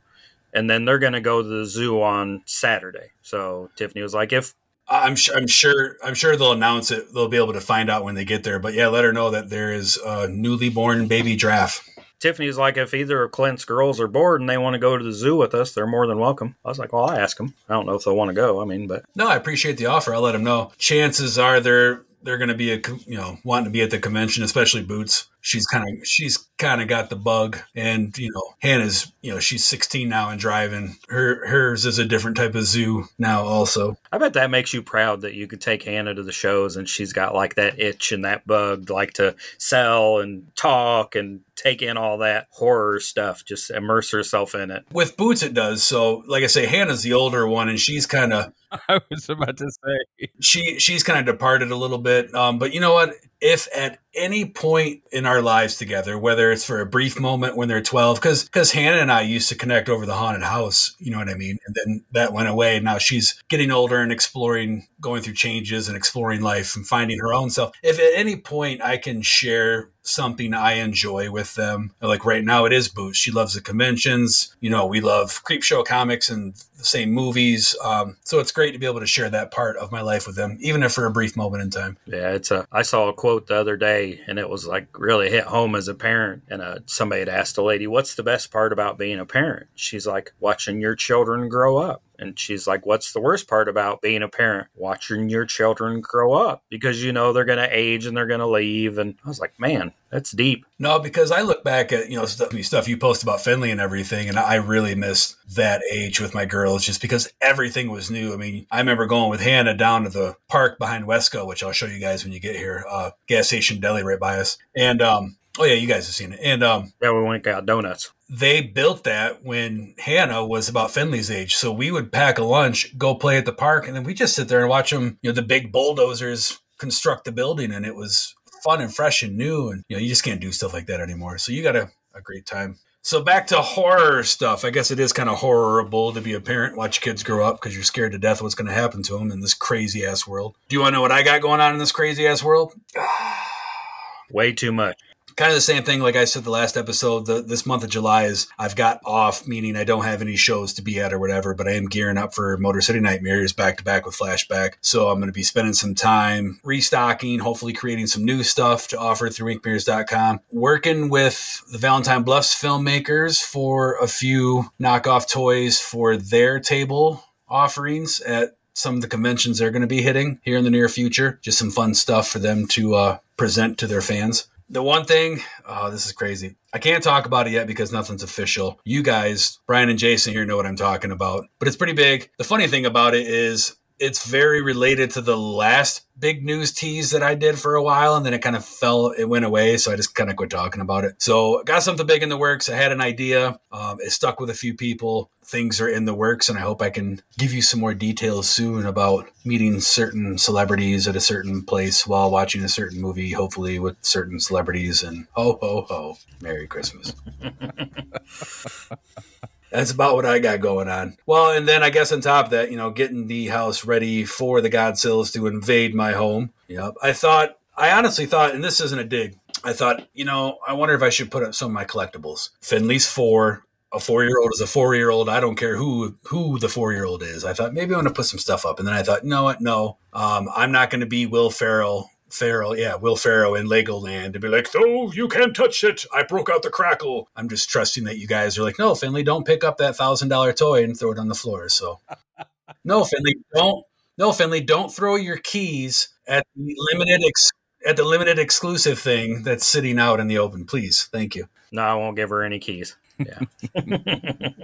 and 0.53 0.69
then 0.69 0.85
they're 0.85 0.99
going 0.99 1.13
to 1.13 1.21
go 1.21 1.41
to 1.41 1.47
the 1.47 1.65
zoo 1.65 2.01
on 2.01 2.43
Saturday. 2.45 3.11
So 3.21 3.69
Tiffany 3.77 4.01
was 4.01 4.13
like, 4.13 4.33
if 4.33 4.53
I'm 4.89 5.15
sure. 5.15 5.35
I'm 5.35 5.47
sure. 5.47 5.97
I'm 6.03 6.13
sure 6.13 6.35
they'll 6.35 6.53
announce 6.53 6.91
it. 6.91 7.13
They'll 7.13 7.27
be 7.27 7.37
able 7.37 7.53
to 7.53 7.61
find 7.61 7.89
out 7.89 8.03
when 8.03 8.15
they 8.15 8.25
get 8.25 8.43
there. 8.43 8.59
But 8.59 8.73
yeah, 8.73 8.87
let 8.87 9.03
her 9.03 9.13
know 9.13 9.31
that 9.31 9.49
there 9.49 9.73
is 9.73 9.97
a 9.97 10.27
newly 10.27 10.69
born 10.69 11.07
baby 11.07 11.35
draft. 11.35 11.87
Tiffany's 12.19 12.57
like, 12.57 12.77
if 12.77 12.93
either 12.93 13.23
of 13.23 13.31
Clint's 13.31 13.63
girls 13.63 13.99
are 13.99 14.07
bored 14.07 14.41
and 14.41 14.49
they 14.49 14.57
want 14.57 14.73
to 14.73 14.79
go 14.79 14.97
to 14.97 15.03
the 15.03 15.11
zoo 15.11 15.35
with 15.35 15.53
us, 15.53 15.73
they're 15.73 15.85
more 15.85 16.07
than 16.07 16.17
welcome. 16.17 16.55
I 16.65 16.69
was 16.69 16.79
like, 16.79 16.91
well, 16.91 17.05
I 17.05 17.19
ask 17.19 17.37
them. 17.37 17.53
I 17.69 17.73
don't 17.73 17.85
know 17.85 17.93
if 17.93 18.05
they'll 18.05 18.15
want 18.15 18.29
to 18.29 18.33
go. 18.33 18.59
I 18.59 18.65
mean, 18.65 18.87
but 18.87 19.05
no, 19.15 19.27
I 19.27 19.35
appreciate 19.35 19.77
the 19.77 19.85
offer. 19.87 20.15
I'll 20.15 20.21
let 20.21 20.31
them 20.31 20.43
know. 20.43 20.71
Chances 20.77 21.37
are 21.37 21.59
they're 21.59 22.01
they're 22.23 22.37
going 22.37 22.49
to 22.49 22.55
be 22.55 22.71
a 22.73 22.81
you 23.05 23.17
know 23.17 23.37
wanting 23.43 23.65
to 23.65 23.71
be 23.71 23.81
at 23.81 23.91
the 23.91 23.99
convention, 23.99 24.43
especially 24.43 24.83
Boots. 24.83 25.27
She's 25.47 25.65
kind 25.65 25.87
of 25.87 26.05
she's 26.05 26.37
kind 26.57 26.81
of 26.81 26.89
got 26.89 27.09
the 27.09 27.15
bug, 27.15 27.57
and 27.73 28.15
you 28.17 28.29
know 28.29 28.43
Hannah's 28.59 29.13
you 29.21 29.31
know 29.31 29.39
she's 29.39 29.63
16 29.63 30.09
now 30.09 30.29
and 30.29 30.37
driving. 30.37 30.97
Her 31.07 31.47
hers 31.47 31.85
is 31.85 31.99
a 31.99 32.05
different 32.05 32.35
type 32.35 32.53
of 32.53 32.65
zoo 32.65 33.05
now. 33.17 33.45
Also, 33.45 33.95
I 34.11 34.17
bet 34.17 34.33
that 34.33 34.51
makes 34.51 34.73
you 34.73 34.81
proud 34.81 35.21
that 35.21 35.35
you 35.35 35.47
could 35.47 35.61
take 35.61 35.83
Hannah 35.83 36.13
to 36.13 36.21
the 36.21 36.33
shows, 36.33 36.75
and 36.75 36.89
she's 36.89 37.13
got 37.13 37.33
like 37.33 37.55
that 37.55 37.79
itch 37.79 38.11
and 38.11 38.25
that 38.25 38.45
bug, 38.45 38.89
like 38.89 39.13
to 39.13 39.37
sell 39.57 40.19
and 40.19 40.53
talk 40.57 41.15
and 41.15 41.39
take 41.55 41.81
in 41.81 41.97
all 41.97 42.19
that 42.19 42.47
horror 42.51 42.99
stuff, 42.99 43.43
just 43.43 43.71
immerse 43.71 44.11
herself 44.11 44.53
in 44.53 44.69
it. 44.69 44.85
With 44.91 45.17
Boots, 45.17 45.43
it 45.43 45.53
does. 45.53 45.83
So, 45.83 46.23
like 46.27 46.43
I 46.43 46.47
say, 46.47 46.65
Hannah's 46.65 47.03
the 47.03 47.13
older 47.13 47.47
one, 47.47 47.67
and 47.67 47.79
she's 47.79 48.05
kind 48.05 48.33
of. 48.33 48.53
I 48.89 48.99
was 49.09 49.29
about 49.29 49.57
to 49.57 49.69
say 49.71 50.29
she 50.41 50.77
she's 50.79 51.03
kind 51.03 51.19
of 51.19 51.25
departed 51.25 51.71
a 51.71 51.75
little 51.75 51.97
bit. 51.97 52.33
Um, 52.35 52.59
but 52.59 52.73
you 52.73 52.79
know 52.79 52.93
what? 52.93 53.13
If 53.39 53.67
at 53.75 53.99
any 54.15 54.45
point 54.45 55.03
in 55.11 55.25
our 55.25 55.41
lives 55.41 55.77
together, 55.77 56.17
whether 56.17 56.51
it's 56.51 56.65
for 56.65 56.81
a 56.81 56.85
brief 56.85 57.19
moment 57.19 57.55
when 57.55 57.67
they're 57.67 57.81
12, 57.81 58.17
because 58.17 58.43
because 58.45 58.71
Hannah 58.71 59.01
and 59.01 59.11
I 59.11 59.21
used 59.21 59.49
to 59.49 59.55
connect 59.55 59.89
over 59.89 60.05
the 60.05 60.15
haunted 60.15 60.43
house, 60.43 60.95
you 60.99 61.11
know 61.11 61.19
what 61.19 61.29
I 61.29 61.35
mean? 61.35 61.57
And 61.65 61.75
then 61.75 62.05
that 62.11 62.33
went 62.33 62.49
away. 62.49 62.79
Now 62.79 62.97
she's 62.97 63.41
getting 63.49 63.71
older 63.71 63.99
and 63.99 64.11
exploring, 64.11 64.87
going 64.99 65.21
through 65.21 65.35
changes 65.35 65.87
and 65.87 65.95
exploring 65.95 66.41
life 66.41 66.75
and 66.75 66.87
finding 66.87 67.19
her 67.19 67.33
own 67.33 67.49
self. 67.49 67.71
If 67.83 67.99
at 67.99 68.13
any 68.15 68.37
point 68.37 68.81
I 68.81 68.97
can 68.97 69.21
share 69.21 69.91
something 70.07 70.53
I 70.53 70.73
enjoy 70.73 71.31
with 71.31 71.55
them. 71.55 71.91
Like 72.01 72.25
right 72.25 72.43
now, 72.43 72.65
it 72.65 72.73
is 72.73 72.87
Boots. 72.87 73.17
She 73.17 73.31
loves 73.31 73.53
the 73.53 73.61
conventions. 73.61 74.55
You 74.59 74.69
know, 74.69 74.85
we 74.85 75.01
love 75.01 75.43
Creepshow 75.43 75.85
comics 75.85 76.29
and 76.29 76.55
the 76.77 76.83
same 76.83 77.11
movies. 77.11 77.75
Um, 77.83 78.17
so 78.23 78.39
it's 78.39 78.51
great 78.51 78.71
to 78.71 78.79
be 78.79 78.85
able 78.85 78.99
to 78.99 79.07
share 79.07 79.29
that 79.29 79.51
part 79.51 79.77
of 79.77 79.91
my 79.91 80.01
life 80.01 80.27
with 80.27 80.35
them, 80.35 80.57
even 80.61 80.83
if 80.83 80.93
for 80.93 81.05
a 81.05 81.11
brief 81.11 81.35
moment 81.35 81.63
in 81.63 81.69
time. 81.69 81.97
Yeah, 82.05 82.31
it's 82.31 82.51
a. 82.51 82.67
I 82.71 82.83
saw 82.83 83.09
a 83.09 83.13
quote 83.13 83.47
the 83.47 83.55
other 83.55 83.77
day, 83.77 84.21
and 84.27 84.39
it 84.39 84.49
was 84.49 84.65
like 84.65 84.87
really 84.97 85.29
hit 85.29 85.45
home 85.45 85.75
as 85.75 85.87
a 85.87 85.95
parent. 85.95 86.43
And 86.49 86.61
uh, 86.61 86.79
somebody 86.85 87.19
had 87.19 87.29
asked 87.29 87.57
a 87.57 87.63
lady, 87.63 87.87
"What's 87.87 88.15
the 88.15 88.23
best 88.23 88.51
part 88.51 88.73
about 88.73 88.97
being 88.97 89.19
a 89.19 89.25
parent?" 89.25 89.67
She's 89.75 90.07
like, 90.07 90.33
"Watching 90.39 90.81
your 90.81 90.95
children 90.95 91.49
grow 91.49 91.77
up." 91.77 92.01
And 92.19 92.37
she's 92.37 92.67
like, 92.67 92.85
What's 92.85 93.13
the 93.13 93.19
worst 93.19 93.47
part 93.47 93.67
about 93.67 94.01
being 94.01 94.23
a 94.23 94.27
parent? 94.27 94.67
Watching 94.75 95.29
your 95.29 95.45
children 95.45 96.01
grow 96.01 96.33
up 96.33 96.63
because 96.69 97.03
you 97.03 97.11
know 97.11 97.33
they're 97.33 97.45
going 97.45 97.57
to 97.57 97.77
age 97.77 98.05
and 98.05 98.15
they're 98.15 98.27
going 98.27 98.39
to 98.39 98.47
leave. 98.47 98.97
And 98.97 99.15
I 99.23 99.27
was 99.27 99.39
like, 99.39 99.59
Man, 99.59 99.93
that's 100.09 100.31
deep. 100.31 100.65
No, 100.79 100.99
because 100.99 101.31
I 101.31 101.41
look 101.41 101.63
back 101.63 101.91
at, 101.91 102.09
you 102.09 102.17
know, 102.17 102.25
stuff, 102.25 102.53
stuff 102.63 102.87
you 102.87 102.97
post 102.97 103.23
about 103.23 103.41
Finley 103.41 103.71
and 103.71 103.81
everything. 103.81 104.29
And 104.29 104.37
I 104.37 104.55
really 104.55 104.95
miss 104.95 105.35
that 105.55 105.81
age 105.91 106.21
with 106.21 106.33
my 106.33 106.45
girls 106.45 106.85
just 106.85 107.01
because 107.01 107.31
everything 107.41 107.89
was 107.89 108.09
new. 108.09 108.33
I 108.33 108.37
mean, 108.37 108.67
I 108.71 108.79
remember 108.79 109.05
going 109.05 109.29
with 109.29 109.41
Hannah 109.41 109.75
down 109.75 110.03
to 110.03 110.09
the 110.09 110.35
park 110.47 110.79
behind 110.79 111.05
Wesco, 111.05 111.47
which 111.47 111.63
I'll 111.63 111.71
show 111.71 111.87
you 111.87 111.99
guys 111.99 112.23
when 112.23 112.33
you 112.33 112.39
get 112.39 112.55
here, 112.55 112.85
uh, 112.89 113.11
gas 113.27 113.47
station 113.47 113.79
deli 113.79 114.03
right 114.03 114.19
by 114.19 114.37
us. 114.39 114.57
And, 114.75 115.01
um, 115.01 115.37
Oh 115.59 115.63
yeah, 115.63 115.73
you 115.73 115.87
guys 115.87 116.05
have 116.05 116.15
seen 116.15 116.33
it. 116.33 116.39
And 116.43 116.63
um 116.63 116.93
Yeah, 117.01 117.11
we 117.11 117.23
went 117.23 117.43
got 117.43 117.65
donuts. 117.65 118.11
They 118.29 118.61
built 118.61 119.05
that 119.05 119.43
when 119.43 119.95
Hannah 119.97 120.45
was 120.45 120.69
about 120.69 120.91
Finley's 120.91 121.31
age. 121.31 121.55
So 121.55 121.71
we 121.71 121.91
would 121.91 122.11
pack 122.11 122.37
a 122.37 122.43
lunch, 122.43 122.97
go 122.97 123.15
play 123.15 123.37
at 123.37 123.45
the 123.45 123.53
park, 123.53 123.87
and 123.87 123.95
then 123.95 124.03
we 124.03 124.13
just 124.13 124.35
sit 124.35 124.49
there 124.49 124.59
and 124.59 124.69
watch 124.69 124.91
them, 124.91 125.17
you 125.21 125.29
know, 125.29 125.33
the 125.33 125.41
big 125.41 125.71
bulldozers 125.71 126.59
construct 126.77 127.25
the 127.25 127.31
building 127.31 127.71
and 127.71 127.85
it 127.85 127.95
was 127.95 128.35
fun 128.63 128.81
and 128.81 128.93
fresh 128.93 129.23
and 129.23 129.37
new 129.37 129.69
and 129.69 129.83
you 129.87 129.95
know, 129.95 130.01
you 130.01 130.09
just 130.09 130.23
can't 130.23 130.41
do 130.41 130.51
stuff 130.51 130.73
like 130.73 130.87
that 130.87 130.99
anymore. 130.99 131.37
So 131.37 131.51
you 131.51 131.63
got 131.63 131.75
a, 131.75 131.89
a 132.13 132.21
great 132.21 132.45
time. 132.45 132.77
So 133.01 133.23
back 133.23 133.47
to 133.47 133.61
horror 133.61 134.23
stuff. 134.23 134.65
I 134.65 134.69
guess 134.69 134.91
it 134.91 134.99
is 134.99 135.13
kind 135.13 135.29
of 135.29 135.37
horrible 135.37 136.11
to 136.11 136.19
be 136.19 136.33
a 136.33 136.41
parent, 136.41 136.75
watch 136.75 136.99
kids 136.99 137.23
grow 137.23 137.47
up 137.47 137.59
because 137.59 137.73
you're 137.73 137.83
scared 137.83 138.11
to 138.11 138.19
death 138.19 138.41
what's 138.41 138.53
going 138.53 138.67
to 138.67 138.73
happen 138.73 139.01
to 139.03 139.17
them 139.17 139.31
in 139.31 139.39
this 139.39 139.53
crazy 139.53 140.05
ass 140.05 140.27
world. 140.27 140.55
Do 140.67 140.75
you 140.75 140.81
want 140.81 140.91
to 140.93 140.97
know 140.97 141.01
what 141.01 141.13
I 141.13 141.23
got 141.23 141.41
going 141.41 141.61
on 141.61 141.73
in 141.73 141.79
this 141.79 141.93
crazy 141.93 142.27
ass 142.27 142.43
world? 142.43 142.73
Way 144.29 144.51
too 144.51 144.73
much 144.73 144.97
kind 145.37 145.51
of 145.51 145.55
the 145.55 145.61
same 145.61 145.83
thing 145.83 146.01
like 146.01 146.15
i 146.15 146.25
said 146.25 146.43
the 146.43 146.49
last 146.49 146.75
episode 146.75 147.27
the, 147.27 147.41
this 147.41 147.65
month 147.65 147.83
of 147.83 147.89
july 147.89 148.23
is 148.23 148.47
i've 148.57 148.75
got 148.75 148.99
off 149.05 149.47
meaning 149.47 149.75
i 149.75 149.83
don't 149.83 150.03
have 150.03 150.21
any 150.21 150.35
shows 150.35 150.73
to 150.73 150.81
be 150.81 150.99
at 150.99 151.13
or 151.13 151.19
whatever 151.19 151.53
but 151.53 151.67
i 151.67 151.71
am 151.71 151.85
gearing 151.85 152.17
up 152.17 152.33
for 152.33 152.57
motor 152.57 152.81
city 152.81 152.99
nightmares 152.99 153.53
back 153.53 153.77
to 153.77 153.83
back 153.83 154.05
with 154.05 154.17
flashback. 154.17 154.73
So 154.81 155.09
i'm 155.09 155.19
going 155.19 155.27
to 155.27 155.33
be 155.33 155.43
spending 155.43 155.73
some 155.73 155.93
time 155.93 156.59
restocking 156.63 157.39
hopefully 157.39 157.71
creating 157.71 158.07
some 158.07 158.25
new 158.25 158.43
stuff 158.43 158.87
to 158.89 158.99
offer 158.99 159.29
through 159.29 159.55
inkmirrors.com 159.55 160.41
working 160.51 161.07
with 161.09 161.63
the 161.71 161.77
valentine 161.77 162.23
bluffs 162.23 162.59
filmmakers 162.59 163.41
for 163.41 163.95
a 163.99 164.07
few 164.07 164.71
knockoff 164.81 165.29
toys 165.29 165.79
for 165.79 166.17
their 166.17 166.59
table 166.59 167.23
offerings 167.47 168.19
at 168.21 168.57
some 168.73 168.95
of 168.95 169.01
the 169.01 169.07
conventions 169.07 169.57
they're 169.57 169.71
going 169.71 169.81
to 169.81 169.87
be 169.87 170.01
hitting 170.01 170.39
here 170.43 170.55
in 170.55 170.63
the 170.63 170.69
near 170.69 170.87
future. 170.87 171.39
Just 171.41 171.57
some 171.57 171.71
fun 171.71 171.95
stuff 171.95 172.27
for 172.27 172.37
them 172.37 172.67
to 172.67 172.93
uh, 172.93 173.17
present 173.35 173.79
to 173.79 173.87
their 173.87 174.01
fans 174.01 174.47
the 174.69 174.83
one 174.83 175.05
thing, 175.05 175.39
oh, 175.65 175.89
this 175.89 176.05
is 176.05 176.11
crazy. 176.11 176.55
I 176.73 176.79
can't 176.79 177.03
talk 177.03 177.25
about 177.25 177.47
it 177.47 177.53
yet 177.53 177.67
because 177.67 177.91
nothing's 177.91 178.23
official. 178.23 178.79
You 178.83 179.01
guys, 179.01 179.59
Brian 179.65 179.89
and 179.89 179.99
Jason 179.99 180.33
here 180.33 180.45
know 180.45 180.57
what 180.57 180.65
I'm 180.65 180.75
talking 180.75 181.11
about, 181.11 181.45
but 181.59 181.67
it's 181.67 181.77
pretty 181.77 181.93
big. 181.93 182.29
The 182.37 182.43
funny 182.43 182.67
thing 182.67 182.85
about 182.85 183.15
it 183.15 183.27
is 183.27 183.77
it's 183.99 184.27
very 184.27 184.61
related 184.61 185.11
to 185.11 185.21
the 185.21 185.37
last 185.37 186.07
big 186.19 186.43
news 186.43 186.71
tease 186.71 187.11
that 187.11 187.23
I 187.23 187.35
did 187.35 187.59
for 187.59 187.75
a 187.75 187.83
while, 187.83 188.15
and 188.15 188.25
then 188.25 188.33
it 188.33 188.41
kind 188.41 188.55
of 188.55 188.65
fell, 188.65 189.09
it 189.09 189.25
went 189.25 189.45
away, 189.45 189.77
so 189.77 189.91
I 189.91 189.95
just 189.95 190.15
kind 190.15 190.29
of 190.29 190.35
quit 190.35 190.49
talking 190.49 190.81
about 190.81 191.03
it. 191.03 191.21
So, 191.21 191.63
got 191.63 191.83
something 191.83 192.05
big 192.05 192.23
in 192.23 192.29
the 192.29 192.37
works. 192.37 192.69
I 192.69 192.75
had 192.75 192.91
an 192.91 193.01
idea. 193.01 193.59
Um, 193.71 193.97
it 193.99 194.11
stuck 194.11 194.39
with 194.39 194.49
a 194.49 194.55
few 194.55 194.73
people. 194.73 195.31
Things 195.45 195.79
are 195.79 195.87
in 195.87 196.05
the 196.05 196.13
works, 196.13 196.49
and 196.49 196.57
I 196.57 196.61
hope 196.61 196.81
I 196.81 196.89
can 196.89 197.21
give 197.37 197.53
you 197.53 197.61
some 197.61 197.79
more 197.79 197.93
details 197.93 198.49
soon 198.49 198.85
about 198.85 199.29
meeting 199.45 199.79
certain 199.79 200.37
celebrities 200.37 201.07
at 201.07 201.15
a 201.15 201.21
certain 201.21 201.63
place 201.63 202.05
while 202.05 202.29
watching 202.29 202.63
a 202.63 202.69
certain 202.69 203.01
movie, 203.01 203.31
hopefully 203.31 203.79
with 203.79 203.95
certain 204.01 204.39
celebrities. 204.39 205.03
And 205.03 205.27
ho 205.31 205.57
ho 205.61 205.85
ho, 205.87 206.17
Merry 206.41 206.67
Christmas. 206.67 207.13
That's 209.77 209.91
about 209.91 210.15
what 210.15 210.25
I 210.25 210.39
got 210.39 210.59
going 210.59 210.89
on. 210.89 211.17
Well, 211.27 211.51
and 211.51 211.67
then 211.67 211.83
I 211.83 211.91
guess 211.91 212.11
on 212.11 212.19
top 212.19 212.45
of 212.45 212.51
that, 212.51 212.71
you 212.71 212.77
know, 212.77 212.89
getting 212.89 213.27
the 213.27 213.49
house 213.49 213.85
ready 213.85 214.25
for 214.25 214.59
the 214.59 214.71
Godzillas 214.71 215.31
to 215.33 215.45
invade 215.45 215.93
my 215.93 216.13
home. 216.13 216.51
Yep. 216.67 216.95
I 217.03 217.13
thought, 217.13 217.59
I 217.75 217.91
honestly 217.91 218.25
thought, 218.25 218.55
and 218.55 218.63
this 218.63 218.81
isn't 218.81 218.99
a 218.99 219.03
dig, 219.03 219.37
I 219.63 219.73
thought, 219.73 220.07
you 220.15 220.25
know, 220.25 220.57
I 220.67 220.73
wonder 220.73 220.95
if 220.95 221.03
I 221.03 221.09
should 221.09 221.29
put 221.29 221.43
up 221.43 221.53
some 221.53 221.67
of 221.67 221.73
my 221.73 221.85
collectibles. 221.85 222.49
Finley's 222.59 223.07
four, 223.07 223.65
a 223.93 223.99
four 223.99 224.23
year 224.23 224.39
old 224.39 224.51
is 224.51 224.61
a 224.61 224.67
four 224.67 224.95
year 224.95 225.11
old. 225.11 225.29
I 225.29 225.39
don't 225.39 225.55
care 225.55 225.77
who 225.77 226.17
who 226.23 226.57
the 226.57 226.69
four 226.69 226.91
year 226.91 227.05
old 227.05 227.21
is. 227.21 227.45
I 227.45 227.53
thought 227.53 227.75
maybe 227.75 227.93
I'm 227.93 228.01
going 228.01 228.05
to 228.05 228.11
put 228.11 228.25
some 228.25 228.39
stuff 228.39 228.65
up, 228.65 228.79
and 228.79 228.87
then 228.87 228.95
I 228.95 229.03
thought, 229.03 229.25
know 229.25 229.43
what? 229.43 229.61
No, 229.61 229.97
um, 230.11 230.49
I'm 230.55 230.71
not 230.71 230.89
going 230.89 231.01
to 231.01 231.05
be 231.05 231.27
Will 231.27 231.51
Ferrell. 231.51 232.09
Ferrell, 232.29 232.77
yeah, 232.77 232.95
Will 232.95 233.15
Ferrell 233.15 233.55
in 233.55 233.67
Legoland 233.67 234.33
to 234.33 234.39
be 234.39 234.47
like, 234.47 234.67
"Oh, 234.75 235.11
you 235.11 235.27
can't 235.27 235.55
touch 235.55 235.83
it. 235.83 236.05
I 236.13 236.23
broke 236.23 236.49
out 236.49 236.61
the 236.61 236.69
crackle." 236.69 237.29
I'm 237.35 237.49
just 237.49 237.69
trusting 237.69 238.03
that 238.03 238.17
you 238.17 238.27
guys 238.27 238.57
are 238.57 238.63
like, 238.63 238.79
"No, 238.79 238.95
Finley, 238.95 239.23
don't 239.23 239.45
pick 239.45 239.63
up 239.63 239.77
that 239.77 239.95
thousand 239.95 240.29
dollar 240.29 240.53
toy 240.53 240.83
and 240.83 240.97
throw 240.97 241.11
it 241.11 241.19
on 241.19 241.29
the 241.29 241.35
floor." 241.35 241.69
So, 241.69 241.99
no, 242.83 243.03
Finley, 243.03 243.35
don't. 243.53 243.85
No, 244.17 244.31
Finley, 244.31 244.61
don't 244.61 244.93
throw 244.93 245.15
your 245.15 245.37
keys 245.37 246.09
at 246.27 246.45
the 246.55 246.75
limited 246.91 247.23
ex- 247.25 247.51
at 247.85 247.95
the 247.95 248.03
limited 248.03 248.39
exclusive 248.39 248.99
thing 248.99 249.43
that's 249.43 249.65
sitting 249.65 249.99
out 249.99 250.19
in 250.19 250.27
the 250.27 250.37
open. 250.37 250.65
Please, 250.65 251.09
thank 251.11 251.35
you. 251.35 251.47
No, 251.71 251.83
I 251.83 251.93
won't 251.95 252.15
give 252.15 252.29
her 252.29 252.43
any 252.43 252.59
keys. 252.59 252.97
Yeah. 253.19 253.39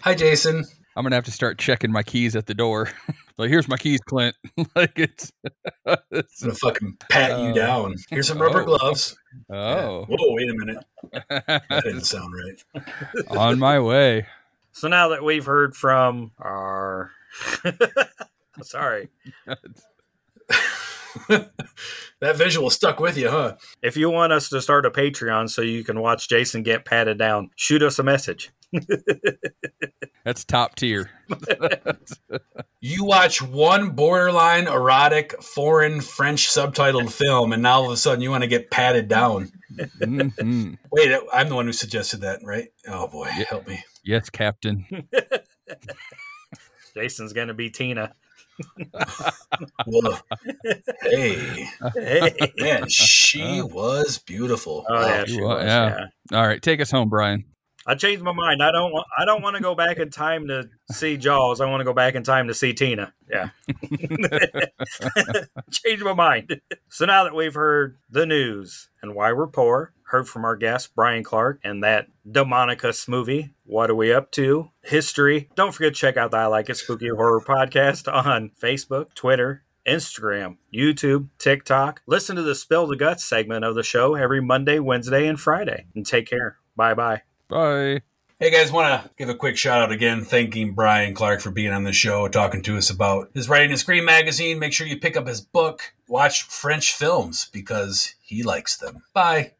Hi, 0.00 0.14
Jason. 0.14 0.64
I'm 0.96 1.04
gonna 1.04 1.16
have 1.16 1.24
to 1.24 1.32
start 1.32 1.58
checking 1.58 1.90
my 1.90 2.02
keys 2.02 2.36
at 2.36 2.46
the 2.46 2.54
door. 2.54 2.90
like, 3.38 3.48
here's 3.48 3.68
my 3.68 3.76
keys, 3.76 4.00
Clint. 4.00 4.36
like 4.76 4.98
it's, 4.98 5.32
it's 6.10 6.42
I'm 6.42 6.48
gonna 6.48 6.54
fucking 6.54 6.96
pat 7.08 7.30
you 7.40 7.50
Uh, 7.50 7.52
down. 7.52 7.94
Here's 8.10 8.28
some 8.28 8.40
rubber 8.40 8.62
oh. 8.62 8.66
gloves. 8.66 9.16
oh, 9.50 10.04
Whoa, 10.04 10.34
wait 10.34 10.50
a 10.50 10.54
minute. 10.54 10.84
That 11.28 11.82
didn't 11.84 12.02
sound 12.02 12.32
right. 12.34 13.24
on 13.30 13.58
my 13.58 13.80
way. 13.80 14.26
so 14.72 14.88
now 14.88 15.08
that 15.08 15.24
we've 15.24 15.46
heard 15.46 15.74
from 15.74 16.32
our. 16.38 17.10
Sorry. 18.62 19.08
that 22.20 22.36
visual 22.36 22.70
stuck 22.70 23.00
with 23.00 23.16
you, 23.16 23.30
huh? 23.30 23.56
If 23.82 23.96
you 23.96 24.10
want 24.10 24.32
us 24.32 24.48
to 24.50 24.60
start 24.60 24.86
a 24.86 24.90
Patreon 24.90 25.48
so 25.50 25.62
you 25.62 25.84
can 25.84 26.00
watch 26.00 26.28
Jason 26.28 26.62
get 26.62 26.84
patted 26.84 27.18
down, 27.18 27.50
shoot 27.56 27.82
us 27.82 27.98
a 27.98 28.02
message. 28.02 28.52
That's 30.24 30.44
top 30.44 30.74
tier. 30.76 31.10
You 32.84 33.04
watch 33.04 33.40
one 33.40 33.90
borderline 33.90 34.66
erotic 34.66 35.40
foreign 35.40 36.00
French 36.00 36.48
subtitled 36.48 37.12
film, 37.12 37.52
and 37.52 37.62
now 37.62 37.74
all 37.74 37.84
of 37.86 37.92
a 37.92 37.96
sudden 37.96 38.20
you 38.22 38.28
want 38.30 38.42
to 38.42 38.48
get 38.48 38.72
patted 38.72 39.06
down. 39.06 39.52
Mhm. 40.00 40.78
Wait, 40.90 41.20
I'm 41.32 41.48
the 41.48 41.54
one 41.54 41.66
who 41.66 41.72
suggested 41.72 42.22
that, 42.22 42.40
right? 42.42 42.70
Oh 42.88 43.06
boy, 43.06 43.26
help 43.26 43.68
me. 43.68 43.84
Yes, 44.02 44.30
Captain. 44.30 44.84
Jason's 46.96 47.32
going 47.32 47.48
to 47.48 47.54
be 47.54 47.70
Tina. 47.70 48.14
Well, 49.86 50.20
hey, 51.02 51.68
Hey. 51.94 52.34
man, 52.58 52.88
she 52.88 53.62
was 53.62 54.18
beautiful. 54.18 54.84
Oh, 54.88 55.06
yeah, 55.06 55.24
she 55.24 55.40
was, 55.40 55.64
yeah. 55.64 56.06
yeah. 56.32 56.36
All 56.38 56.46
right, 56.46 56.60
take 56.60 56.80
us 56.80 56.90
home, 56.90 57.08
Brian. 57.08 57.44
I 57.86 57.94
changed 57.94 58.22
my 58.22 58.32
mind. 58.32 58.62
I 58.62 58.70
don't 58.72 58.92
want. 58.92 59.06
I 59.16 59.24
don't 59.24 59.42
want 59.42 59.56
to 59.56 59.62
go 59.62 59.74
back 59.74 59.98
in 59.98 60.10
time 60.10 60.48
to 60.48 60.68
see 60.90 61.16
Jaws. 61.16 61.60
I 61.60 61.66
want 61.66 61.80
to 61.80 61.84
go 61.84 61.92
back 61.92 62.14
in 62.14 62.22
time 62.22 62.48
to 62.48 62.54
see 62.54 62.72
Tina. 62.72 63.12
Yeah, 63.30 63.50
changed 65.70 66.04
my 66.04 66.14
mind. 66.14 66.60
So 66.88 67.06
now 67.06 67.24
that 67.24 67.34
we've 67.34 67.54
heard 67.54 67.96
the 68.10 68.26
news 68.26 68.90
and 69.02 69.14
why 69.14 69.32
we're 69.32 69.48
poor, 69.48 69.92
heard 70.12 70.28
from 70.28 70.44
our 70.44 70.56
guest 70.56 70.94
Bryan 70.94 71.24
Clark 71.24 71.60
and 71.64 71.82
that 71.82 72.06
Demoniacs 72.30 73.08
movie. 73.08 73.54
What 73.64 73.90
are 73.90 73.94
we 73.94 74.12
up 74.12 74.30
to? 74.32 74.70
History. 74.82 75.48
Don't 75.56 75.72
forget 75.72 75.94
to 75.94 75.98
check 75.98 76.16
out 76.18 76.30
the 76.30 76.36
I 76.36 76.46
Like 76.46 76.68
It 76.68 76.76
Spooky 76.76 77.08
Horror 77.08 77.40
podcast 77.40 78.12
on 78.26 78.50
Facebook, 78.62 79.14
Twitter, 79.14 79.64
Instagram, 79.86 80.58
YouTube, 80.72 81.28
TikTok. 81.38 82.02
Listen 82.06 82.36
to 82.36 82.42
the 82.42 82.54
Spill 82.54 82.86
the 82.86 82.96
Guts 82.96 83.24
segment 83.24 83.64
of 83.64 83.74
the 83.74 83.82
show 83.82 84.14
every 84.14 84.42
Monday, 84.42 84.78
Wednesday, 84.78 85.26
and 85.26 85.40
Friday. 85.40 85.86
And 85.94 86.06
take 86.06 86.28
care. 86.28 86.58
Bye 86.76 86.94
bye. 86.94 87.22
Bye. 87.52 88.00
Hey 88.40 88.50
guys, 88.50 88.72
want 88.72 89.04
to 89.04 89.10
give 89.18 89.28
a 89.28 89.34
quick 89.34 89.58
shout 89.58 89.82
out 89.82 89.92
again, 89.92 90.24
thanking 90.24 90.72
Bryan 90.72 91.12
Clark 91.12 91.42
for 91.42 91.50
being 91.50 91.70
on 91.70 91.84
the 91.84 91.92
show, 91.92 92.26
talking 92.26 92.62
to 92.62 92.78
us 92.78 92.88
about 92.88 93.28
his 93.34 93.46
writing 93.46 93.72
and 93.72 93.78
Scream 93.78 94.06
magazine. 94.06 94.58
Make 94.58 94.72
sure 94.72 94.86
you 94.86 94.98
pick 94.98 95.18
up 95.18 95.26
his 95.26 95.42
book, 95.42 95.92
watch 96.08 96.44
French 96.44 96.94
films 96.94 97.50
because 97.52 98.14
he 98.22 98.42
likes 98.42 98.78
them. 98.78 99.02
Bye. 99.12 99.52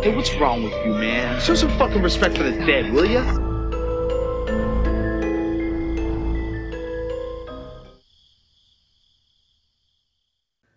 Hey, 0.00 0.14
what's 0.14 0.32
wrong 0.36 0.62
with 0.62 0.86
you, 0.86 0.94
man? 0.94 1.40
Show 1.40 1.56
some 1.56 1.76
fucking 1.76 2.02
respect 2.02 2.36
for 2.36 2.44
the 2.44 2.52
dead, 2.52 2.92
will 2.92 3.04
ya? 3.04 3.49